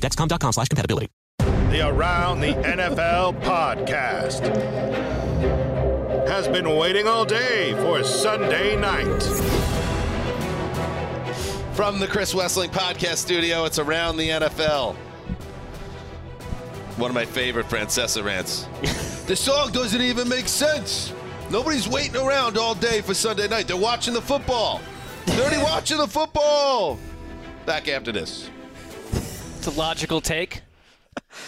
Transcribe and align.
dexcom.com 0.00 0.52
slash 0.52 0.68
compatibility. 0.68 1.08
The 1.70 1.86
Around 1.86 2.40
the 2.40 2.54
NFL 2.54 3.40
podcast 3.42 4.40
has 6.26 6.48
been 6.48 6.76
waiting 6.76 7.06
all 7.06 7.24
day 7.24 7.74
for 7.74 8.02
Sunday 8.02 8.76
night. 8.76 9.22
From 11.74 12.00
the 12.00 12.06
Chris 12.06 12.34
Wesseling 12.34 12.68
podcast 12.70 13.18
studio, 13.18 13.64
it's 13.64 13.78
Around 13.78 14.16
the 14.16 14.28
NFL. 14.28 14.96
One 16.96 17.10
of 17.10 17.14
my 17.14 17.24
favorite 17.24 17.66
Francesa 17.66 18.22
rants. 18.24 18.66
the 19.26 19.36
song 19.36 19.70
doesn't 19.70 20.02
even 20.02 20.28
make 20.28 20.48
sense. 20.48 21.12
Nobody's 21.50 21.88
waiting 21.88 22.16
around 22.16 22.58
all 22.58 22.74
day 22.74 23.00
for 23.00 23.14
Sunday 23.14 23.48
night. 23.48 23.66
They're 23.66 23.76
watching 23.76 24.14
the 24.14 24.20
football. 24.20 24.80
They're 25.26 25.40
already 25.40 25.62
watching 25.62 25.98
the 25.98 26.06
football. 26.08 26.98
Back 27.64 27.88
after 27.88 28.12
this. 28.12 28.50
It's 29.60 29.66
a 29.66 29.78
logical 29.78 30.22
take. 30.22 30.62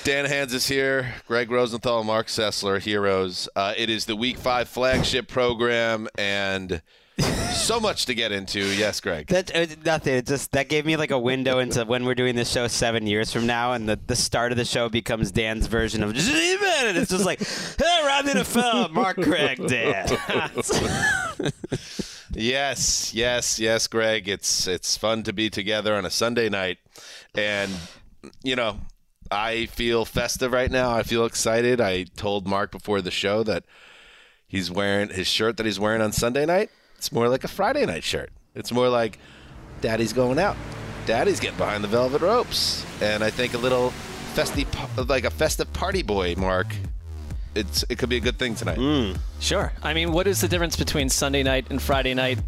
Dan 0.04 0.26
Hanzus 0.26 0.52
is 0.52 0.68
here. 0.68 1.14
Gregg 1.26 1.50
Rosenthal 1.50 2.00
and 2.00 2.06
Marc 2.06 2.26
Sessler, 2.26 2.78
heroes. 2.78 3.48
Uh, 3.56 3.72
it 3.74 3.88
is 3.88 4.04
the 4.04 4.14
Week 4.14 4.36
5 4.36 4.68
flagship 4.68 5.28
program, 5.28 6.08
and 6.18 6.82
so 7.54 7.80
much 7.80 8.04
to 8.04 8.14
get 8.14 8.30
into. 8.30 8.60
Yes, 8.60 9.00
Gregg. 9.00 9.28
That 9.28 9.56
uh, 9.56 9.64
nothing. 9.82 10.16
It 10.16 10.26
just 10.26 10.52
that 10.52 10.68
gave 10.68 10.84
me 10.84 10.98
like 10.98 11.10
a 11.10 11.18
window 11.18 11.58
into 11.58 11.86
when 11.86 12.04
we're 12.04 12.14
doing 12.14 12.34
this 12.34 12.52
show 12.52 12.68
seven 12.68 13.06
years 13.06 13.32
from 13.32 13.46
now, 13.46 13.72
and 13.72 13.88
the, 13.88 13.98
the 14.06 14.16
start 14.16 14.52
of 14.52 14.58
the 14.58 14.66
show 14.66 14.90
becomes 14.90 15.32
Dan's 15.32 15.66
version 15.66 16.02
of 16.02 16.12
just 16.12 16.30
and 16.30 16.98
it's 16.98 17.10
just 17.10 17.24
like, 17.24 17.38
hey, 17.78 18.06
around 18.06 18.26
the 18.26 18.32
NFL, 18.32 18.90
Marc 18.90 19.22
Craig, 19.22 19.66
Dan. 19.66 20.18
yes, 22.34 23.14
yes, 23.14 23.58
yes, 23.58 23.86
Gregg. 23.86 24.28
It's 24.28 24.66
it's 24.66 24.98
fun 24.98 25.22
to 25.22 25.32
be 25.32 25.48
together 25.48 25.94
on 25.94 26.04
a 26.04 26.10
Sunday 26.10 26.50
night, 26.50 26.76
and 27.34 27.72
you 28.42 28.56
know, 28.56 28.78
I 29.30 29.66
feel 29.66 30.04
festive 30.04 30.52
right 30.52 30.70
now. 30.70 30.90
I 30.90 31.02
feel 31.02 31.24
excited. 31.24 31.80
I 31.80 32.04
told 32.16 32.46
Marc 32.46 32.70
before 32.70 33.00
the 33.00 33.10
show 33.10 33.42
that 33.44 33.64
he's 34.46 34.70
wearing 34.70 35.08
his 35.10 35.26
shirt 35.26 35.56
that 35.56 35.66
he's 35.66 35.80
wearing 35.80 36.02
on 36.02 36.12
Sunday 36.12 36.46
night. 36.46 36.70
It's 36.96 37.12
more 37.12 37.28
like 37.28 37.44
a 37.44 37.48
Friday 37.48 37.86
night 37.86 38.04
shirt. 38.04 38.30
It's 38.54 38.70
more 38.70 38.88
like 38.88 39.18
Daddy's 39.80 40.12
going 40.12 40.38
out. 40.38 40.56
Daddy's 41.06 41.40
getting 41.40 41.58
behind 41.58 41.82
the 41.82 41.88
velvet 41.88 42.22
ropes, 42.22 42.86
and 43.00 43.24
I 43.24 43.30
think 43.30 43.54
a 43.54 43.58
little 43.58 43.90
festive, 44.34 44.68
like 45.08 45.24
a 45.24 45.30
festive 45.30 45.72
party 45.72 46.02
boy, 46.02 46.34
Marc. 46.36 46.76
It's 47.54 47.84
it 47.88 47.98
could 47.98 48.08
be 48.08 48.16
a 48.16 48.20
good 48.20 48.38
thing 48.38 48.54
tonight. 48.54 48.78
Mm, 48.78 49.18
sure. 49.40 49.72
I 49.82 49.94
mean, 49.94 50.12
what 50.12 50.26
is 50.26 50.40
the 50.40 50.48
difference 50.48 50.76
between 50.76 51.08
Sunday 51.08 51.42
night 51.42 51.66
and 51.70 51.82
Friday 51.82 52.14
night? 52.14 52.38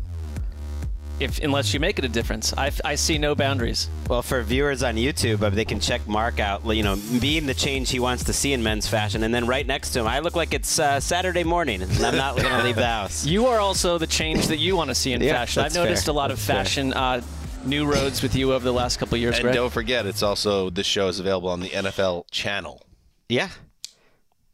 If 1.21 1.39
unless 1.39 1.73
you 1.73 1.79
make 1.79 1.99
it 2.01 2.05
a 2.05 2.09
difference, 2.09 2.53
I, 2.59 2.73
I 2.85 2.97
see 2.97 3.19
no 3.19 3.37
boundaries. 3.37 3.89
Well, 4.11 4.21
for 4.21 4.43
viewers 4.43 4.83
on 4.83 4.97
YouTube, 4.97 5.43
uh, 5.43 5.51
they 5.51 5.65
can 5.65 5.79
check 5.79 6.07
Marc 6.09 6.41
out. 6.41 6.65
You 6.67 6.83
know, 6.83 6.97
being 7.21 7.47
the 7.47 7.55
change 7.55 7.91
he 7.91 8.01
wants 8.01 8.25
to 8.25 8.33
see 8.33 8.53
in 8.53 8.65
men's 8.65 8.89
fashion, 8.89 9.23
and 9.23 9.33
then 9.33 9.47
right 9.47 9.65
next 9.65 9.91
to 9.91 10.01
him, 10.01 10.09
I 10.09 10.19
look 10.19 10.35
like 10.35 10.53
it's 10.55 10.79
uh, 10.81 10.99
Saturday 10.99 11.45
morning, 11.45 11.83
and 11.83 11.93
I'm 12.05 12.17
not 12.17 12.37
going 12.37 12.49
to 12.49 12.65
leave 12.65 12.75
the 12.77 12.87
house. 12.87 13.25
You 13.35 13.47
are 13.47 13.61
also 13.61 13.97
the 13.97 14.09
change 14.09 14.49
that 14.49 14.57
you 14.59 14.75
want 14.77 14.91
to 14.91 14.95
see 14.95 15.13
in 15.13 15.21
Yeah, 15.23 15.35
fashion. 15.35 15.63
I've 15.63 15.75
noticed 15.75 16.07
fair. 16.07 16.13
a 16.13 16.17
lot 16.17 16.31
of 16.33 16.37
That's 16.39 16.47
fair. 16.47 16.57
fashion. 16.65 16.93
Uh, 16.93 17.23
new 17.65 17.87
roads 17.87 18.21
with 18.21 18.35
you 18.35 18.53
over 18.53 18.65
the 18.65 18.73
last 18.73 18.99
couple 18.99 19.15
of 19.15 19.21
years, 19.21 19.37
And 19.37 19.45
Gregg. 19.45 19.55
don't 19.55 19.73
forget, 19.73 20.07
it's 20.07 20.23
also 20.23 20.69
this 20.69 20.87
show 20.87 21.07
is 21.09 21.21
available 21.21 21.49
on 21.49 21.61
the 21.61 21.69
NFL 21.71 22.25
channel. 22.33 22.83
Yeah. 23.29 23.49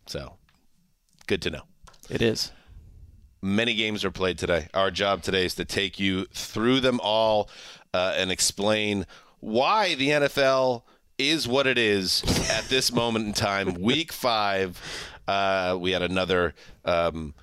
So, 0.07 0.35
good 1.27 1.41
to 1.43 1.51
know. 1.51 1.63
It 2.11 2.21
is. 2.23 2.53
Many 3.43 3.75
games 3.75 4.05
are 4.05 4.11
played 4.11 4.39
today. 4.39 4.69
Our 4.75 4.91
job 4.91 5.23
today 5.23 5.47
is 5.47 5.55
to 5.55 5.65
take 5.65 5.99
you 5.99 6.27
through 6.27 6.81
them 6.81 7.01
all 7.03 7.49
uh, 7.95 8.15
and 8.17 8.31
explain 8.31 9.07
why 9.41 9.95
the 9.95 10.09
NFL 10.09 10.83
is 11.19 11.49
what 11.49 11.67
it 11.67 11.79
is 11.79 12.23
at 12.51 12.65
this 12.65 12.93
moment 12.93 13.27
in 13.27 13.33
time. 13.33 13.75
Week 13.81 14.13
five, 14.13 14.81
uh, 15.27 15.77
we 15.81 15.93
had 15.93 16.03
another 16.03 16.55
um, 16.85 17.35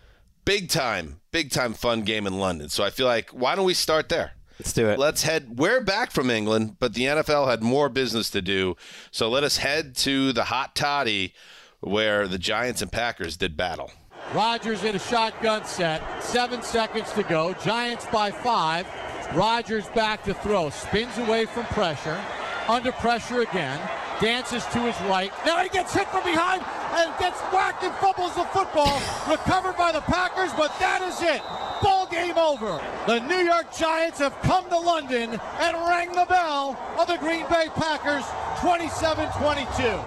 big 0.45 0.69
time, 0.69 1.19
big 1.31 1.51
time 1.51 1.73
fun 1.73 2.03
game 2.03 2.27
in 2.27 2.37
London. 2.37 2.69
So 2.69 2.83
I 2.83 2.89
feel 2.89 3.07
like 3.07 3.31
why 3.31 3.55
don't 3.55 3.65
we 3.65 3.73
start 3.73 4.09
there? 4.09 4.33
Let's 4.59 4.73
do 4.73 4.87
it. 4.87 4.97
Let's 4.97 5.23
head. 5.23 5.59
We're 5.59 5.81
back 5.81 6.11
from 6.11 6.29
England, 6.29 6.77
but 6.79 6.93
the 6.95 7.03
NFL 7.03 7.47
had 7.47 7.61
more 7.61 7.89
business 7.89 8.29
to 8.31 8.41
do. 8.41 8.75
So 9.11 9.29
let 9.29 9.43
us 9.43 9.57
head 9.57 9.95
to 9.97 10.33
the 10.33 10.45
hot 10.45 10.75
toddy 10.75 11.33
where 11.79 12.27
the 12.27 12.39
Giants 12.39 12.81
and 12.81 12.91
Packers 12.91 13.37
did 13.37 13.55
battle. 13.55 13.91
Rodgers 14.33 14.83
in 14.83 14.95
a 14.95 14.99
shotgun 14.99 15.63
set. 15.65 16.01
Seven 16.21 16.61
seconds 16.61 17.11
to 17.13 17.23
go. 17.23 17.53
Giants 17.53 18.05
by 18.11 18.31
five. 18.31 18.85
Rodgers 19.33 19.87
back 19.89 20.23
to 20.23 20.33
throw. 20.33 20.69
Spins 20.69 21.17
away 21.17 21.45
from 21.45 21.65
pressure. 21.67 22.19
Under 22.67 22.91
pressure 22.91 23.41
again. 23.41 23.79
Dances 24.19 24.65
to 24.67 24.79
his 24.79 24.99
right. 25.09 25.31
Now 25.45 25.59
he 25.59 25.69
gets 25.69 25.93
hit 25.93 26.07
from 26.07 26.23
behind 26.23 26.63
and 26.93 27.17
gets 27.19 27.39
whacked 27.53 27.83
and 27.83 27.93
fumbles 27.95 28.35
the 28.35 28.43
football. 28.45 28.99
Recovered 29.29 29.77
by 29.77 29.91
the 29.91 30.01
Packers, 30.01 30.51
but 30.53 30.77
that 30.79 31.01
is 31.03 31.21
it. 31.21 31.41
Ball 31.81 32.07
game 32.07 32.37
over. 32.37 32.81
The 33.05 33.19
New 33.19 33.45
York 33.45 33.71
Giants 33.71 34.19
have 34.19 34.33
come 34.41 34.67
to 34.69 34.77
London 34.77 35.39
and 35.59 35.77
rang 35.87 36.11
the 36.11 36.25
bell 36.25 36.75
of 36.99 37.07
the 37.07 37.17
Green 37.17 37.45
Bay 37.47 37.67
Packers 37.75 38.25
27 38.59 39.29
22. 39.37 39.99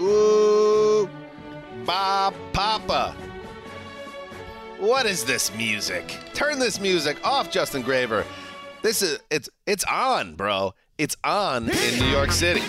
Ooh, 0.00 1.10
Bob 1.88 2.34
Papa. 2.52 3.16
What 4.78 5.06
is 5.06 5.24
this 5.24 5.56
music? 5.56 6.18
Turn 6.34 6.58
this 6.58 6.78
music 6.78 7.16
off, 7.26 7.50
Justin 7.50 7.80
Graver. 7.80 8.26
This 8.82 9.00
is 9.00 9.20
it's 9.30 9.48
it's 9.66 9.84
on, 9.84 10.34
bro. 10.34 10.74
It's 10.98 11.16
on 11.24 11.70
in 11.70 11.98
New 11.98 12.04
York 12.04 12.30
City. 12.30 12.60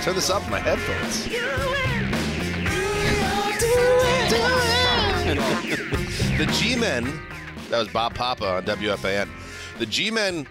Turn 0.00 0.14
this 0.14 0.30
up 0.30 0.42
in 0.44 0.50
my 0.50 0.58
headphones. 0.58 1.24
the 6.38 6.46
G-Men, 6.54 7.20
that 7.68 7.78
was 7.78 7.88
Bob 7.88 8.14
Papa 8.14 8.46
on 8.46 8.64
WFAN. 8.64 9.28
The 9.78 9.84
G-Men 9.84 10.46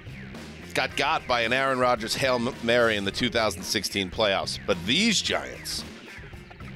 got 0.74 0.96
got 0.98 1.28
by 1.28 1.42
an 1.42 1.54
Aaron 1.54 1.80
Rodgers 1.80 2.16
Hail 2.16 2.40
Mary 2.64 2.98
in 2.98 3.06
the 3.06 3.12
2016 3.12 4.10
playoffs. 4.10 4.60
But 4.66 4.78
these 4.86 5.22
Giants, 5.22 5.84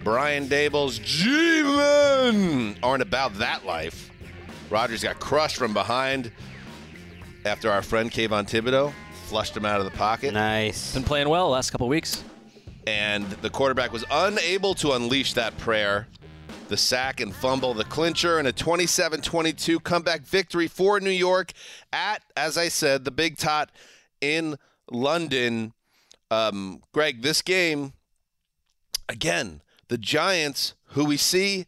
Brian 0.03 0.47
Daboll's 0.47 0.99
G-Men, 0.99 2.77
aren't 2.83 3.03
about 3.03 3.35
that 3.35 3.65
life. 3.65 4.09
Rodgers 4.69 5.03
got 5.03 5.19
crushed 5.19 5.57
from 5.57 5.73
behind 5.73 6.31
after 7.45 7.69
our 7.71 7.81
friend 7.81 8.11
Kayvon 8.11 8.49
Thibodeaux 8.49 8.93
flushed 9.25 9.55
him 9.55 9.65
out 9.65 9.79
of 9.79 9.85
the 9.85 9.97
pocket. 9.97 10.33
Nice. 10.33 10.93
Been 10.93 11.03
playing 11.03 11.29
well 11.29 11.45
the 11.45 11.51
last 11.51 11.71
couple 11.71 11.87
weeks. 11.87 12.23
And 12.85 13.29
the 13.41 13.49
quarterback 13.49 13.91
was 13.91 14.03
unable 14.11 14.73
to 14.75 14.91
unleash 14.93 15.33
that 15.33 15.57
prayer. 15.57 16.07
The 16.69 16.77
sack 16.77 17.19
and 17.19 17.35
fumble, 17.35 17.73
the 17.73 17.83
clincher, 17.83 18.39
and 18.39 18.47
a 18.47 18.53
27 18.53 19.21
22 19.21 19.79
comeback 19.81 20.21
victory 20.21 20.67
for 20.67 20.99
New 20.99 21.09
York 21.09 21.51
at, 21.91 22.23
as 22.35 22.57
I 22.57 22.69
said, 22.69 23.05
the 23.05 23.11
Big 23.11 23.37
Tot 23.37 23.69
in 24.21 24.57
London. 24.89 25.73
Um, 26.31 26.81
Gregg, 26.93 27.21
this 27.21 27.41
game, 27.41 27.93
again, 29.07 29.61
the 29.89 29.97
Giants, 29.97 30.73
who 30.87 31.05
we 31.05 31.17
see 31.17 31.67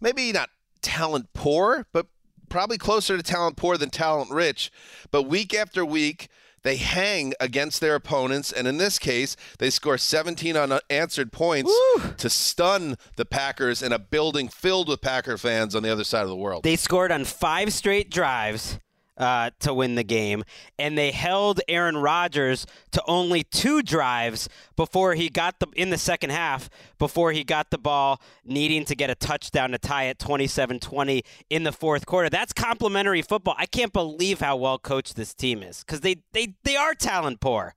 maybe 0.00 0.32
not 0.32 0.50
talent 0.80 1.28
poor, 1.34 1.86
but 1.92 2.06
probably 2.48 2.78
closer 2.78 3.16
to 3.16 3.22
talent 3.22 3.56
poor 3.56 3.76
than 3.76 3.90
talent 3.90 4.30
rich. 4.30 4.70
But 5.10 5.24
week 5.24 5.52
after 5.52 5.84
week, 5.84 6.28
they 6.66 6.76
hang 6.76 7.32
against 7.38 7.80
their 7.80 7.94
opponents, 7.94 8.50
and 8.50 8.66
in 8.66 8.76
this 8.76 8.98
case, 8.98 9.36
they 9.60 9.70
score 9.70 9.96
17 9.96 10.56
unanswered 10.56 11.30
points 11.30 11.70
Woo! 11.70 12.14
to 12.18 12.28
stun 12.28 12.96
the 13.14 13.24
Packers 13.24 13.82
in 13.82 13.92
a 13.92 14.00
building 14.00 14.48
filled 14.48 14.88
with 14.88 15.00
Packer 15.00 15.38
fans 15.38 15.76
on 15.76 15.84
the 15.84 15.90
other 15.90 16.02
side 16.02 16.24
of 16.24 16.28
the 16.28 16.36
world. 16.36 16.64
They 16.64 16.74
scored 16.74 17.12
on 17.12 17.24
five 17.24 17.72
straight 17.72 18.10
drives 18.10 18.80
uh, 19.16 19.50
to 19.60 19.72
win 19.72 19.94
the 19.94 20.04
game, 20.04 20.44
and 20.78 20.96
they 20.96 21.10
held 21.10 21.60
Aaron 21.68 21.96
Rodgers 21.96 22.66
to 22.92 23.02
only 23.06 23.42
two 23.42 23.82
drives 23.82 24.48
before 24.76 25.14
he 25.14 25.28
got 25.28 25.58
the 25.60 25.66
in 25.74 25.90
the 25.90 25.98
second 25.98 26.30
half 26.30 26.68
before 26.98 27.32
he 27.32 27.44
got 27.44 27.70
the 27.70 27.78
ball, 27.78 28.20
needing 28.44 28.84
to 28.84 28.94
get 28.94 29.10
a 29.10 29.14
touchdown 29.14 29.70
to 29.70 29.78
tie 29.78 30.04
it 30.04 30.18
27-20 30.18 31.22
in 31.50 31.62
the 31.62 31.72
fourth 31.72 32.06
quarter. 32.06 32.28
That's 32.28 32.52
complimentary 32.52 33.22
football. 33.22 33.54
I 33.58 33.66
can't 33.66 33.92
believe 33.92 34.40
how 34.40 34.56
well 34.56 34.78
coached 34.78 35.16
this 35.16 35.34
team 35.34 35.62
is 35.62 35.80
because 35.80 36.00
they 36.00 36.16
they 36.32 36.54
they 36.64 36.76
are 36.76 36.94
talent 36.94 37.40
poor 37.40 37.74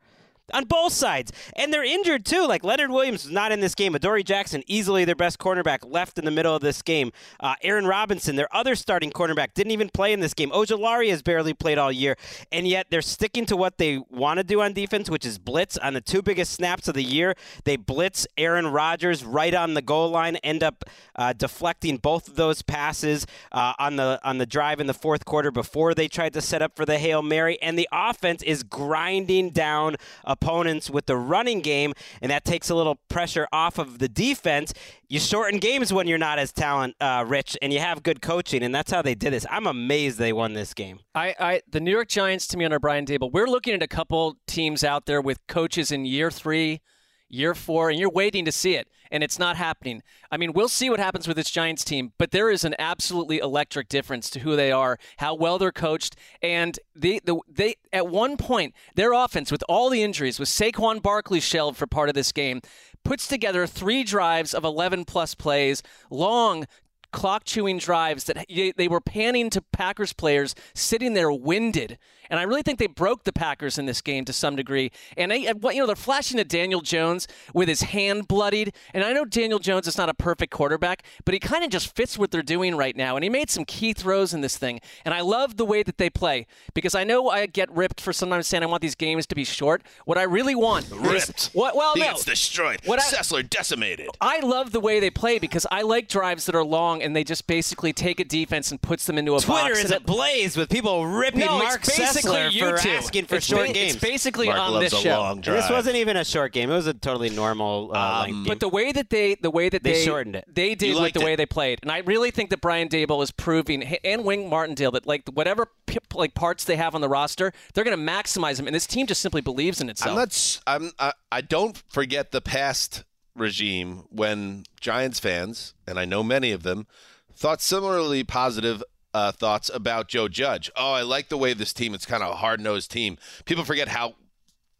on 0.53 0.65
both 0.65 0.93
sides. 0.93 1.31
And 1.55 1.73
they're 1.73 1.83
injured 1.83 2.25
too. 2.25 2.45
Like 2.47 2.63
Leonard 2.63 2.91
Williams 2.91 3.25
is 3.25 3.31
not 3.31 3.51
in 3.51 3.59
this 3.59 3.75
game. 3.75 3.95
Adoree 3.95 4.23
Jackson, 4.23 4.63
easily 4.67 5.05
their 5.05 5.15
best 5.15 5.39
cornerback, 5.39 5.79
left 5.89 6.17
in 6.17 6.25
the 6.25 6.31
middle 6.31 6.55
of 6.55 6.61
this 6.61 6.81
game. 6.81 7.11
Uh, 7.39 7.55
Aaron 7.61 7.85
Robinson, 7.85 8.35
their 8.35 8.53
other 8.55 8.75
starting 8.75 9.11
cornerback, 9.11 9.53
didn't 9.53 9.71
even 9.71 9.89
play 9.89 10.13
in 10.13 10.19
this 10.19 10.33
game. 10.33 10.51
Ojulari 10.51 11.09
has 11.09 11.21
barely 11.21 11.53
played 11.53 11.77
all 11.77 11.91
year. 11.91 12.15
And 12.51 12.67
yet 12.67 12.87
they're 12.89 13.01
sticking 13.01 13.45
to 13.47 13.57
what 13.57 13.77
they 13.77 14.01
want 14.09 14.37
to 14.37 14.43
do 14.43 14.61
on 14.61 14.73
defense, 14.73 15.09
which 15.09 15.25
is 15.25 15.37
blitz. 15.37 15.77
On 15.77 15.93
the 15.93 16.01
two 16.01 16.21
biggest 16.21 16.53
snaps 16.53 16.87
of 16.87 16.95
the 16.95 17.03
year, 17.03 17.35
they 17.63 17.75
blitz 17.75 18.27
Aaron 18.37 18.67
Rodgers 18.67 19.23
right 19.23 19.53
on 19.53 19.73
the 19.73 19.81
goal 19.81 20.09
line, 20.09 20.35
end 20.37 20.63
up 20.63 20.85
uh, 21.15 21.33
deflecting 21.33 21.97
both 21.97 22.27
of 22.27 22.35
those 22.35 22.61
passes 22.61 23.25
uh, 23.51 23.73
on 23.79 23.95
the 23.95 24.19
on 24.23 24.37
the 24.37 24.45
drive 24.45 24.79
in 24.79 24.87
the 24.87 24.93
fourth 24.93 25.25
quarter 25.25 25.51
before 25.51 25.93
they 25.93 26.07
tried 26.07 26.33
to 26.33 26.41
set 26.41 26.61
up 26.61 26.75
for 26.75 26.85
the 26.85 26.97
Hail 26.97 27.21
Mary. 27.21 27.61
And 27.61 27.77
the 27.77 27.89
offense 27.91 28.43
is 28.43 28.63
grinding 28.63 29.51
down 29.51 29.95
a 30.23 30.35
opponents 30.41 30.89
with 30.89 31.05
the 31.05 31.17
running 31.17 31.61
game, 31.61 31.93
and 32.21 32.31
that 32.31 32.45
takes 32.45 32.69
a 32.69 32.75
little 32.75 32.99
pressure 33.09 33.47
off 33.51 33.77
of 33.77 33.99
the 33.99 34.07
defense. 34.07 34.73
You 35.07 35.19
shorten 35.19 35.59
games 35.59 35.91
when 35.91 36.07
you're 36.07 36.17
not 36.17 36.39
as 36.39 36.51
talent 36.51 36.95
uh, 36.99 37.25
rich, 37.27 37.57
and 37.61 37.73
you 37.73 37.79
have 37.79 38.03
good 38.03 38.21
coaching, 38.21 38.63
and 38.63 38.73
that's 38.73 38.91
how 38.91 39.01
they 39.01 39.15
did 39.15 39.33
this. 39.33 39.45
I'm 39.49 39.67
amazed 39.67 40.17
they 40.17 40.33
won 40.33 40.53
this 40.53 40.73
game. 40.73 40.99
I, 41.13 41.35
I 41.39 41.61
the 41.69 41.79
New 41.79 41.91
York 41.91 42.07
Giants 42.07 42.47
to 42.47 42.57
me 42.57 42.65
under 42.65 42.79
Brian 42.79 43.05
Daboll, 43.05 43.31
we're 43.31 43.47
looking 43.47 43.73
at 43.73 43.83
a 43.83 43.87
couple 43.87 44.37
teams 44.47 44.83
out 44.83 45.05
there 45.05 45.21
with 45.21 45.45
coaches 45.47 45.91
in 45.91 46.05
year 46.05 46.31
three 46.31 46.81
year 47.29 47.53
four, 47.53 47.89
and 47.89 47.99
you're 47.99 48.09
waiting 48.09 48.45
to 48.45 48.51
see 48.51 48.75
it, 48.75 48.87
and 49.11 49.23
it's 49.23 49.39
not 49.39 49.55
happening. 49.55 50.01
I 50.31 50.37
mean, 50.37 50.53
we'll 50.53 50.69
see 50.69 50.89
what 50.89 50.99
happens 50.99 51.27
with 51.27 51.37
this 51.37 51.49
Giants 51.49 51.83
team, 51.83 52.13
but 52.17 52.31
there 52.31 52.49
is 52.49 52.63
an 52.63 52.75
absolutely 52.79 53.39
electric 53.39 53.89
difference 53.89 54.29
to 54.31 54.39
who 54.39 54.55
they 54.55 54.71
are, 54.71 54.97
how 55.17 55.35
well 55.35 55.57
they're 55.57 55.71
coached, 55.71 56.15
and 56.41 56.79
they, 56.95 57.19
the, 57.23 57.39
they 57.47 57.75
at 57.91 58.07
one 58.07 58.37
point 58.37 58.73
their 58.95 59.13
offense 59.13 59.51
with 59.51 59.63
all 59.67 59.89
the 59.89 60.03
injuries, 60.03 60.39
with 60.39 60.49
Saquon 60.49 61.01
Barkley 61.01 61.39
shelved 61.39 61.77
for 61.77 61.87
part 61.87 62.09
of 62.09 62.15
this 62.15 62.31
game, 62.31 62.61
puts 63.03 63.27
together 63.27 63.65
three 63.65 64.03
drives 64.03 64.53
of 64.53 64.63
11 64.63 65.05
plus 65.05 65.35
plays, 65.35 65.81
long 66.09 66.65
clock 67.11 67.43
chewing 67.43 67.79
drives 67.79 68.25
that 68.25 68.45
they 68.47 68.87
were 68.87 69.01
panning 69.01 69.49
to 69.49 69.61
Packers 69.73 70.13
players 70.13 70.53
sitting 70.75 71.13
there 71.13 71.31
winded 71.31 71.97
and 72.29 72.39
I 72.39 72.43
really 72.43 72.61
think 72.61 72.79
they 72.79 72.87
broke 72.87 73.23
the 73.23 73.33
Packers 73.33 73.77
in 73.77 73.85
this 73.85 74.01
game 74.01 74.25
to 74.25 74.33
some 74.33 74.55
degree. 74.55 74.91
And 75.17 75.33
I, 75.33 75.35
you 75.37 75.53
know, 75.53 75.87
they're 75.87 75.95
flashing 75.95 76.37
to 76.37 76.43
Daniel 76.43 76.81
Jones 76.81 77.27
with 77.53 77.67
his 77.67 77.81
hand 77.81 78.27
bloodied. 78.27 78.73
And 78.93 79.03
I 79.03 79.13
know 79.13 79.25
Daniel 79.25 79.59
Jones 79.59 79.87
is 79.87 79.97
not 79.97 80.09
a 80.09 80.13
perfect 80.13 80.51
quarterback, 80.51 81.03
but 81.25 81.33
he 81.33 81.39
kind 81.39 81.63
of 81.63 81.69
just 81.69 81.95
fits 81.95 82.17
what 82.17 82.31
they're 82.31 82.41
doing 82.41 82.75
right 82.75 82.95
now. 82.95 83.15
And 83.15 83.23
he 83.23 83.29
made 83.29 83.49
some 83.49 83.65
key 83.65 83.93
throws 83.93 84.33
in 84.33 84.41
this 84.41 84.57
thing. 84.57 84.79
And 85.05 85.13
I 85.13 85.21
love 85.21 85.57
the 85.57 85.65
way 85.65 85.83
that 85.83 85.97
they 85.97 86.09
play 86.09 86.45
because 86.73 86.95
I 86.95 87.03
know 87.03 87.29
I 87.29 87.45
get 87.45 87.71
ripped 87.71 88.01
for 88.01 88.13
sometimes 88.13 88.47
saying 88.47 88.63
I 88.63 88.67
want 88.67 88.81
these 88.81 88.95
games 88.95 89.25
to 89.27 89.35
be 89.35 89.43
short. 89.43 89.81
What 90.05 90.17
I 90.17 90.23
really 90.23 90.55
want 90.55 90.89
ripped. 90.91 91.39
Is, 91.39 91.49
what? 91.53 91.75
Well, 91.75 91.95
he 91.95 92.01
no. 92.01 92.07
gets 92.07 92.25
destroyed. 92.25 92.81
What 92.85 92.99
Sessler 92.99 93.47
decimated. 93.49 94.09
I 94.21 94.39
love 94.39 94.71
the 94.71 94.79
way 94.79 94.99
they 94.99 95.09
play 95.09 95.39
because 95.39 95.65
I 95.71 95.81
like 95.81 96.07
drives 96.07 96.45
that 96.45 96.55
are 96.55 96.63
long 96.63 97.01
and 97.01 97.15
they 97.15 97.23
just 97.23 97.47
basically 97.47 97.93
take 97.93 98.19
a 98.19 98.23
defense 98.23 98.71
and 98.71 98.81
puts 98.81 99.05
them 99.05 99.17
into 99.17 99.35
a 99.35 99.39
Twitter 99.39 99.69
box. 99.69 99.85
is 99.85 99.91
ablaze 99.91 100.55
with 100.57 100.69
people 100.69 101.07
ripping 101.07 101.41
no, 101.41 101.59
Marc 101.59 101.81
Sessler 101.81 102.18
basically 102.23 102.59
for 102.59 102.65
YouTube. 102.77 102.97
asking 102.97 103.25
for 103.25 103.35
it's 103.35 103.45
short 103.45 103.67
ba- 103.67 103.73
games. 103.73 103.95
It's 103.95 104.03
basically 104.03 104.47
Marc 104.47 104.59
on 104.59 104.79
this 104.79 104.93
a 104.93 104.97
show. 104.97 105.19
long 105.19 105.41
drive. 105.41 105.61
This 105.61 105.69
wasn't 105.69 105.95
even 105.97 106.17
a 106.17 106.23
short 106.25 106.53
game. 106.53 106.69
It 106.69 106.73
was 106.75 106.87
a 106.87 106.93
totally 106.93 107.29
normal 107.29 107.91
uh, 107.93 108.21
length 108.21 108.33
game. 108.35 108.43
But 108.45 108.59
the 108.59 108.69
way 108.69 108.91
that 108.91 109.09
they, 109.09 109.35
the 109.35 109.51
way 109.51 109.69
that 109.69 109.83
They 109.83 109.93
they, 109.93 110.05
shortened 110.05 110.35
it. 110.35 110.45
they 110.47 110.75
did 110.75 110.87
You 110.89 110.93
with 110.95 111.01
liked 111.03 111.19
the 111.19 111.25
way 111.25 111.35
they 111.35 111.45
played, 111.45 111.79
and 111.81 111.91
I 111.91 111.99
really 111.99 112.31
think 112.31 112.49
that 112.51 112.61
Brian 112.61 112.87
Daboll 112.89 113.23
is 113.23 113.31
proving, 113.31 113.83
and 113.83 114.23
Wink 114.25 114.47
Martindale, 114.47 114.91
that 114.91 115.05
like 115.07 115.23
whatever 115.33 115.67
p- 115.85 115.97
like 116.13 116.33
parts 116.33 116.63
they 116.63 116.75
have 116.75 116.95
on 116.95 117.01
the 117.01 117.09
roster, 117.09 117.51
they're 117.73 117.83
going 117.83 117.97
to 117.97 118.03
maximize 118.11 118.57
them, 118.57 118.67
and 118.67 118.75
this 118.75 118.87
team 118.87 119.07
just 119.07 119.21
simply 119.21 119.41
believes 119.41 119.81
in 119.81 119.89
itself. 119.89 120.11
I'm 120.11 120.17
not. 120.17 120.27
s- 120.29 120.61
I'm. 120.67 120.91
I, 120.99 121.13
I 121.31 121.41
don't 121.41 121.81
forget 121.87 122.31
the 122.31 122.41
past 122.41 123.03
regime 123.35 124.03
when 124.09 124.63
Giants 124.81 125.19
fans, 125.19 125.73
and 125.87 125.97
I 125.99 126.05
know 126.05 126.23
many 126.23 126.51
of 126.51 126.63
them, 126.63 126.87
thought 127.33 127.61
similarly 127.61 128.23
positive 128.23 128.83
uh, 129.13 129.31
thoughts 129.31 129.69
about 129.73 130.07
Joe 130.07 130.27
Judge. 130.27 130.71
Oh, 130.75 130.93
I 130.93 131.01
like 131.01 131.29
the 131.29 131.37
way 131.37 131.53
this 131.53 131.73
team. 131.73 131.93
It's 131.93 132.05
kind 132.05 132.23
of 132.23 132.31
a 132.31 132.35
hard 132.37 132.59
nosed 132.61 132.91
team. 132.91 133.17
People 133.45 133.63
forget 133.63 133.89
how 133.89 134.15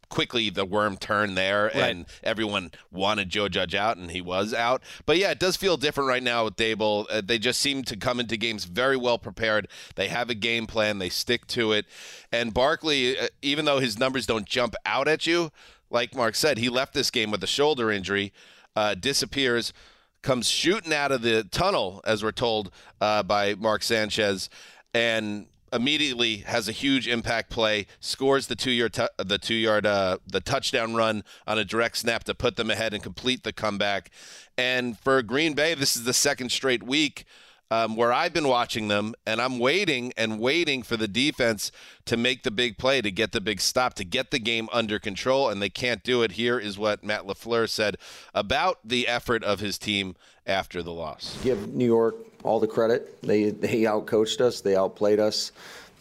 quickly 0.09 0.49
the 0.49 0.65
worm 0.65 0.97
turned 0.97 1.37
there 1.37 1.75
and 1.75 2.05
everyone 2.23 2.71
wanted 2.91 3.29
Joe 3.29 3.47
Judge 3.47 3.75
out 3.75 3.97
and 3.97 4.11
he 4.11 4.21
was 4.21 4.53
out. 4.53 4.81
But 5.05 5.17
yeah, 5.17 5.31
it 5.31 5.39
does 5.39 5.55
feel 5.55 5.77
different 5.77 6.09
right 6.09 6.23
now 6.23 6.45
with 6.45 6.55
Daboll. 6.55 7.05
Uh, 7.09 7.21
they 7.23 7.37
just 7.37 7.59
seem 7.59 7.83
to 7.83 7.95
come 7.95 8.19
into 8.19 8.35
games 8.35 8.65
very 8.65 8.97
well 8.97 9.19
prepared. 9.19 9.67
They 9.95 10.07
have 10.07 10.29
a 10.29 10.35
game 10.35 10.67
plan, 10.67 10.97
they 10.97 11.09
stick 11.09 11.45
to 11.47 11.71
it. 11.71 11.85
And 12.31 12.53
Barkley, 12.53 13.17
uh, 13.17 13.27
even 13.41 13.65
though 13.65 13.79
his 13.79 13.99
numbers 13.99 14.25
don't 14.25 14.45
jump 14.45 14.75
out 14.85 15.07
at 15.07 15.27
you, 15.27 15.51
like 15.89 16.15
Marc 16.15 16.35
said, 16.35 16.57
he 16.57 16.69
left 16.69 16.93
this 16.93 17.11
game 17.11 17.31
with 17.31 17.43
a 17.43 17.47
shoulder 17.47 17.91
injury, 17.91 18.33
uh, 18.75 18.95
disappears, 18.95 19.73
comes 20.21 20.49
shooting 20.49 20.93
out 20.93 21.11
of 21.11 21.21
the 21.21 21.43
tunnel, 21.43 22.01
as 22.05 22.23
we're 22.23 22.31
told 22.31 22.71
uh, 22.99 23.23
by 23.23 23.55
Mark 23.55 23.83
Sanchez, 23.83 24.49
and 24.93 25.47
immediately 25.71 26.37
has 26.37 26.67
a 26.67 26.71
huge 26.71 27.07
impact 27.07 27.49
play, 27.49 27.85
scores 27.99 28.47
the 28.47 28.55
two 28.55 28.71
yard 28.71 28.93
tu- 28.93 29.07
the 29.17 29.37
two 29.37 29.53
yard 29.53 29.85
uh, 29.85 30.17
the 30.27 30.41
touchdown 30.41 30.95
run 30.95 31.23
on 31.47 31.57
a 31.59 31.65
direct 31.65 31.97
snap 31.97 32.23
to 32.23 32.33
put 32.33 32.55
them 32.55 32.69
ahead 32.71 32.93
and 32.93 33.03
complete 33.03 33.43
the 33.43 33.53
comeback. 33.53 34.09
And 34.57 34.97
for 34.99 35.21
Green 35.21 35.53
Bay, 35.53 35.73
this 35.73 35.95
is 35.95 36.03
the 36.03 36.13
second 36.13 36.51
straight 36.51 36.83
week. 36.83 37.25
Um, 37.71 37.95
where 37.95 38.11
I've 38.11 38.33
been 38.33 38.47
watching 38.47 38.87
them, 38.87 39.13
and 39.27 39.39
I'm 39.39 39.59
waiting 39.59 40.11
and 40.17 40.39
waiting 40.39 40.81
for 40.81 40.97
the 40.97 41.07
defense 41.07 41.71
to 42.05 42.17
make 42.17 42.41
the 42.41 42.49
big 42.49 42.79
play, 42.79 42.99
to 42.99 43.11
get 43.11 43.31
the 43.31 43.41
big 43.41 43.61
stop, 43.61 43.93
to 43.95 44.03
get 44.03 44.31
the 44.31 44.39
game 44.39 44.69
under 44.73 44.97
control, 44.97 45.49
and 45.49 45.61
they 45.61 45.69
can't 45.69 46.01
do 46.03 46.23
it. 46.23 46.31
Here 46.31 46.57
is 46.57 46.79
what 46.79 47.03
Matt 47.03 47.27
LaFleur 47.27 47.69
said 47.69 47.97
about 48.33 48.79
the 48.83 49.07
effort 49.07 49.43
of 49.43 49.59
his 49.59 49.77
team 49.77 50.15
after 50.47 50.81
the 50.81 50.91
loss. 50.91 51.37
give 51.43 51.71
New 51.71 51.85
York 51.85 52.15
all 52.43 52.59
the 52.59 52.67
credit. 52.67 53.21
They 53.21 53.51
they 53.51 53.83
outcoached 53.83 54.41
us. 54.41 54.61
They 54.61 54.75
outplayed 54.75 55.19
us. 55.19 55.51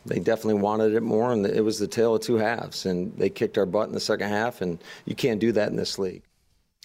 They 0.06 0.20
definitely 0.20 0.62
wanted 0.62 0.94
it 0.94 1.02
more, 1.02 1.32
and 1.32 1.44
it 1.44 1.60
was 1.60 1.78
the 1.78 1.86
tale 1.86 2.14
of 2.14 2.22
two 2.22 2.36
halves. 2.36 2.86
And 2.86 3.14
they 3.18 3.28
kicked 3.28 3.58
our 3.58 3.66
butt 3.66 3.88
in 3.88 3.94
the 3.94 4.00
second 4.00 4.28
half, 4.30 4.62
and 4.62 4.78
you 5.04 5.14
can't 5.14 5.38
do 5.38 5.52
that 5.52 5.68
in 5.68 5.76
this 5.76 5.98
league. 5.98 6.22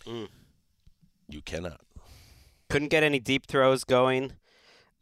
You 0.06 1.42
cannot. 1.46 1.80
Couldn't 2.70 2.90
get 2.90 3.04
any 3.04 3.20
deep 3.20 3.46
throws 3.46 3.86
going. 3.86 4.34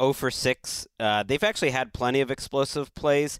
0 0.02 0.14
for 0.14 0.32
6. 0.32 0.88
Uh, 1.00 1.24
they've 1.24 1.44
actually 1.44 1.70
had 1.72 1.94
plenty 1.94 2.20
of 2.22 2.30
explosive 2.32 2.94
plays. 2.96 3.40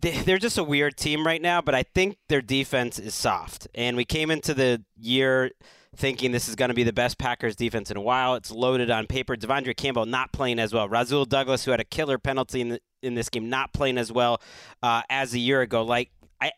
They- 0.00 0.12
They're 0.22 0.38
just 0.38 0.56
a 0.58 0.64
weird 0.64 0.96
team 0.96 1.26
right 1.26 1.42
now, 1.42 1.60
but 1.60 1.74
I 1.74 1.82
think 1.82 2.16
their 2.28 2.40
defense 2.40 2.98
is 2.98 3.14
soft. 3.14 3.68
And 3.74 3.96
we 3.96 4.04
came 4.04 4.30
into 4.30 4.54
the 4.54 4.82
year 4.96 5.50
thinking 5.96 6.32
this 6.32 6.48
is 6.48 6.56
going 6.56 6.70
to 6.70 6.74
be 6.74 6.82
the 6.84 6.92
best 6.92 7.18
Packers 7.18 7.54
defense 7.54 7.90
in 7.90 7.96
a 7.96 8.00
while. 8.00 8.34
It's 8.34 8.50
loaded 8.50 8.90
on 8.90 9.06
paper. 9.06 9.36
Devondre 9.36 9.76
Campbell 9.76 10.06
not 10.06 10.32
playing 10.32 10.58
as 10.58 10.72
well. 10.72 10.88
Rasul 10.88 11.24
Douglas, 11.24 11.64
who 11.64 11.70
had 11.70 11.80
a 11.80 11.84
killer 11.84 12.18
penalty 12.18 12.60
in, 12.62 12.68
the, 12.70 12.80
in 13.02 13.14
this 13.14 13.28
game, 13.28 13.48
not 13.50 13.72
playing 13.72 13.98
as 13.98 14.10
well 14.10 14.40
uh, 14.82 15.02
as 15.10 15.34
a 15.34 15.38
year 15.38 15.60
ago. 15.60 15.84
Like, 15.84 16.10
I, 16.40 16.50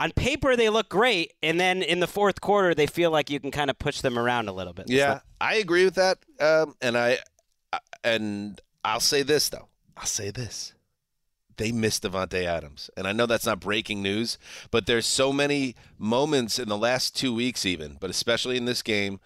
on 0.00 0.10
paper, 0.12 0.56
they 0.56 0.70
look 0.70 0.88
great. 0.88 1.34
And 1.42 1.60
then 1.60 1.82
in 1.82 2.00
the 2.00 2.08
fourth 2.08 2.40
quarter, 2.40 2.74
they 2.74 2.86
feel 2.86 3.10
like 3.10 3.30
you 3.30 3.38
can 3.38 3.50
kind 3.52 3.70
of 3.70 3.78
push 3.78 4.00
them 4.00 4.18
around 4.18 4.48
a 4.48 4.52
little 4.52 4.72
bit. 4.72 4.86
Yeah, 4.88 5.20
I 5.40 5.56
agree 5.56 5.84
with 5.84 5.94
that. 5.96 6.18
Um, 6.40 6.74
and 6.80 6.96
I- 6.96 7.18
and 8.02 8.60
I'll 8.84 9.00
say 9.00 9.22
this 9.22 9.48
though, 9.48 9.68
I'll 9.96 10.06
say 10.06 10.30
this. 10.30 10.74
They 11.56 11.72
missed 11.72 12.04
Davante 12.04 12.44
Adams. 12.44 12.88
And 12.96 13.06
I 13.06 13.12
know 13.12 13.26
that's 13.26 13.44
not 13.44 13.60
breaking 13.60 14.02
news, 14.02 14.38
but 14.70 14.86
there's 14.86 15.06
so 15.06 15.30
many 15.30 15.74
moments 15.98 16.58
in 16.58 16.70
the 16.70 16.78
last 16.78 17.14
two 17.14 17.34
weeks 17.34 17.66
even, 17.66 17.98
but 18.00 18.08
especially 18.08 18.56
in 18.56 18.64
this 18.64 18.80
game, 18.80 19.20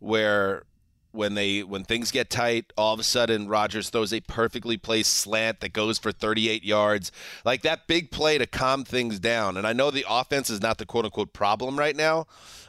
where 0.00 0.64
when 1.12 1.34
they 1.34 1.62
when 1.62 1.84
things 1.84 2.10
get 2.10 2.28
tight, 2.28 2.72
all 2.76 2.92
of 2.92 3.00
a 3.00 3.04
sudden 3.04 3.48
Rodgers 3.48 3.88
throws 3.88 4.12
a 4.12 4.20
perfectly 4.20 4.76
placed 4.76 5.14
slant 5.14 5.60
that 5.60 5.72
goes 5.72 5.98
for 5.98 6.12
38 6.12 6.64
yards. 6.64 7.10
Like 7.44 7.62
that 7.62 7.86
big 7.86 8.10
play 8.10 8.38
to 8.38 8.46
calm 8.46 8.84
things 8.84 9.18
down. 9.18 9.56
And 9.56 9.66
I 9.66 9.72
know 9.72 9.90
the 9.90 10.04
offense 10.08 10.50
is 10.50 10.60
not 10.60 10.78
the 10.78 10.86
quote 10.86 11.04
unquote 11.04 11.32
problem 11.32 11.78
right 11.78 11.96
now, 11.96 12.26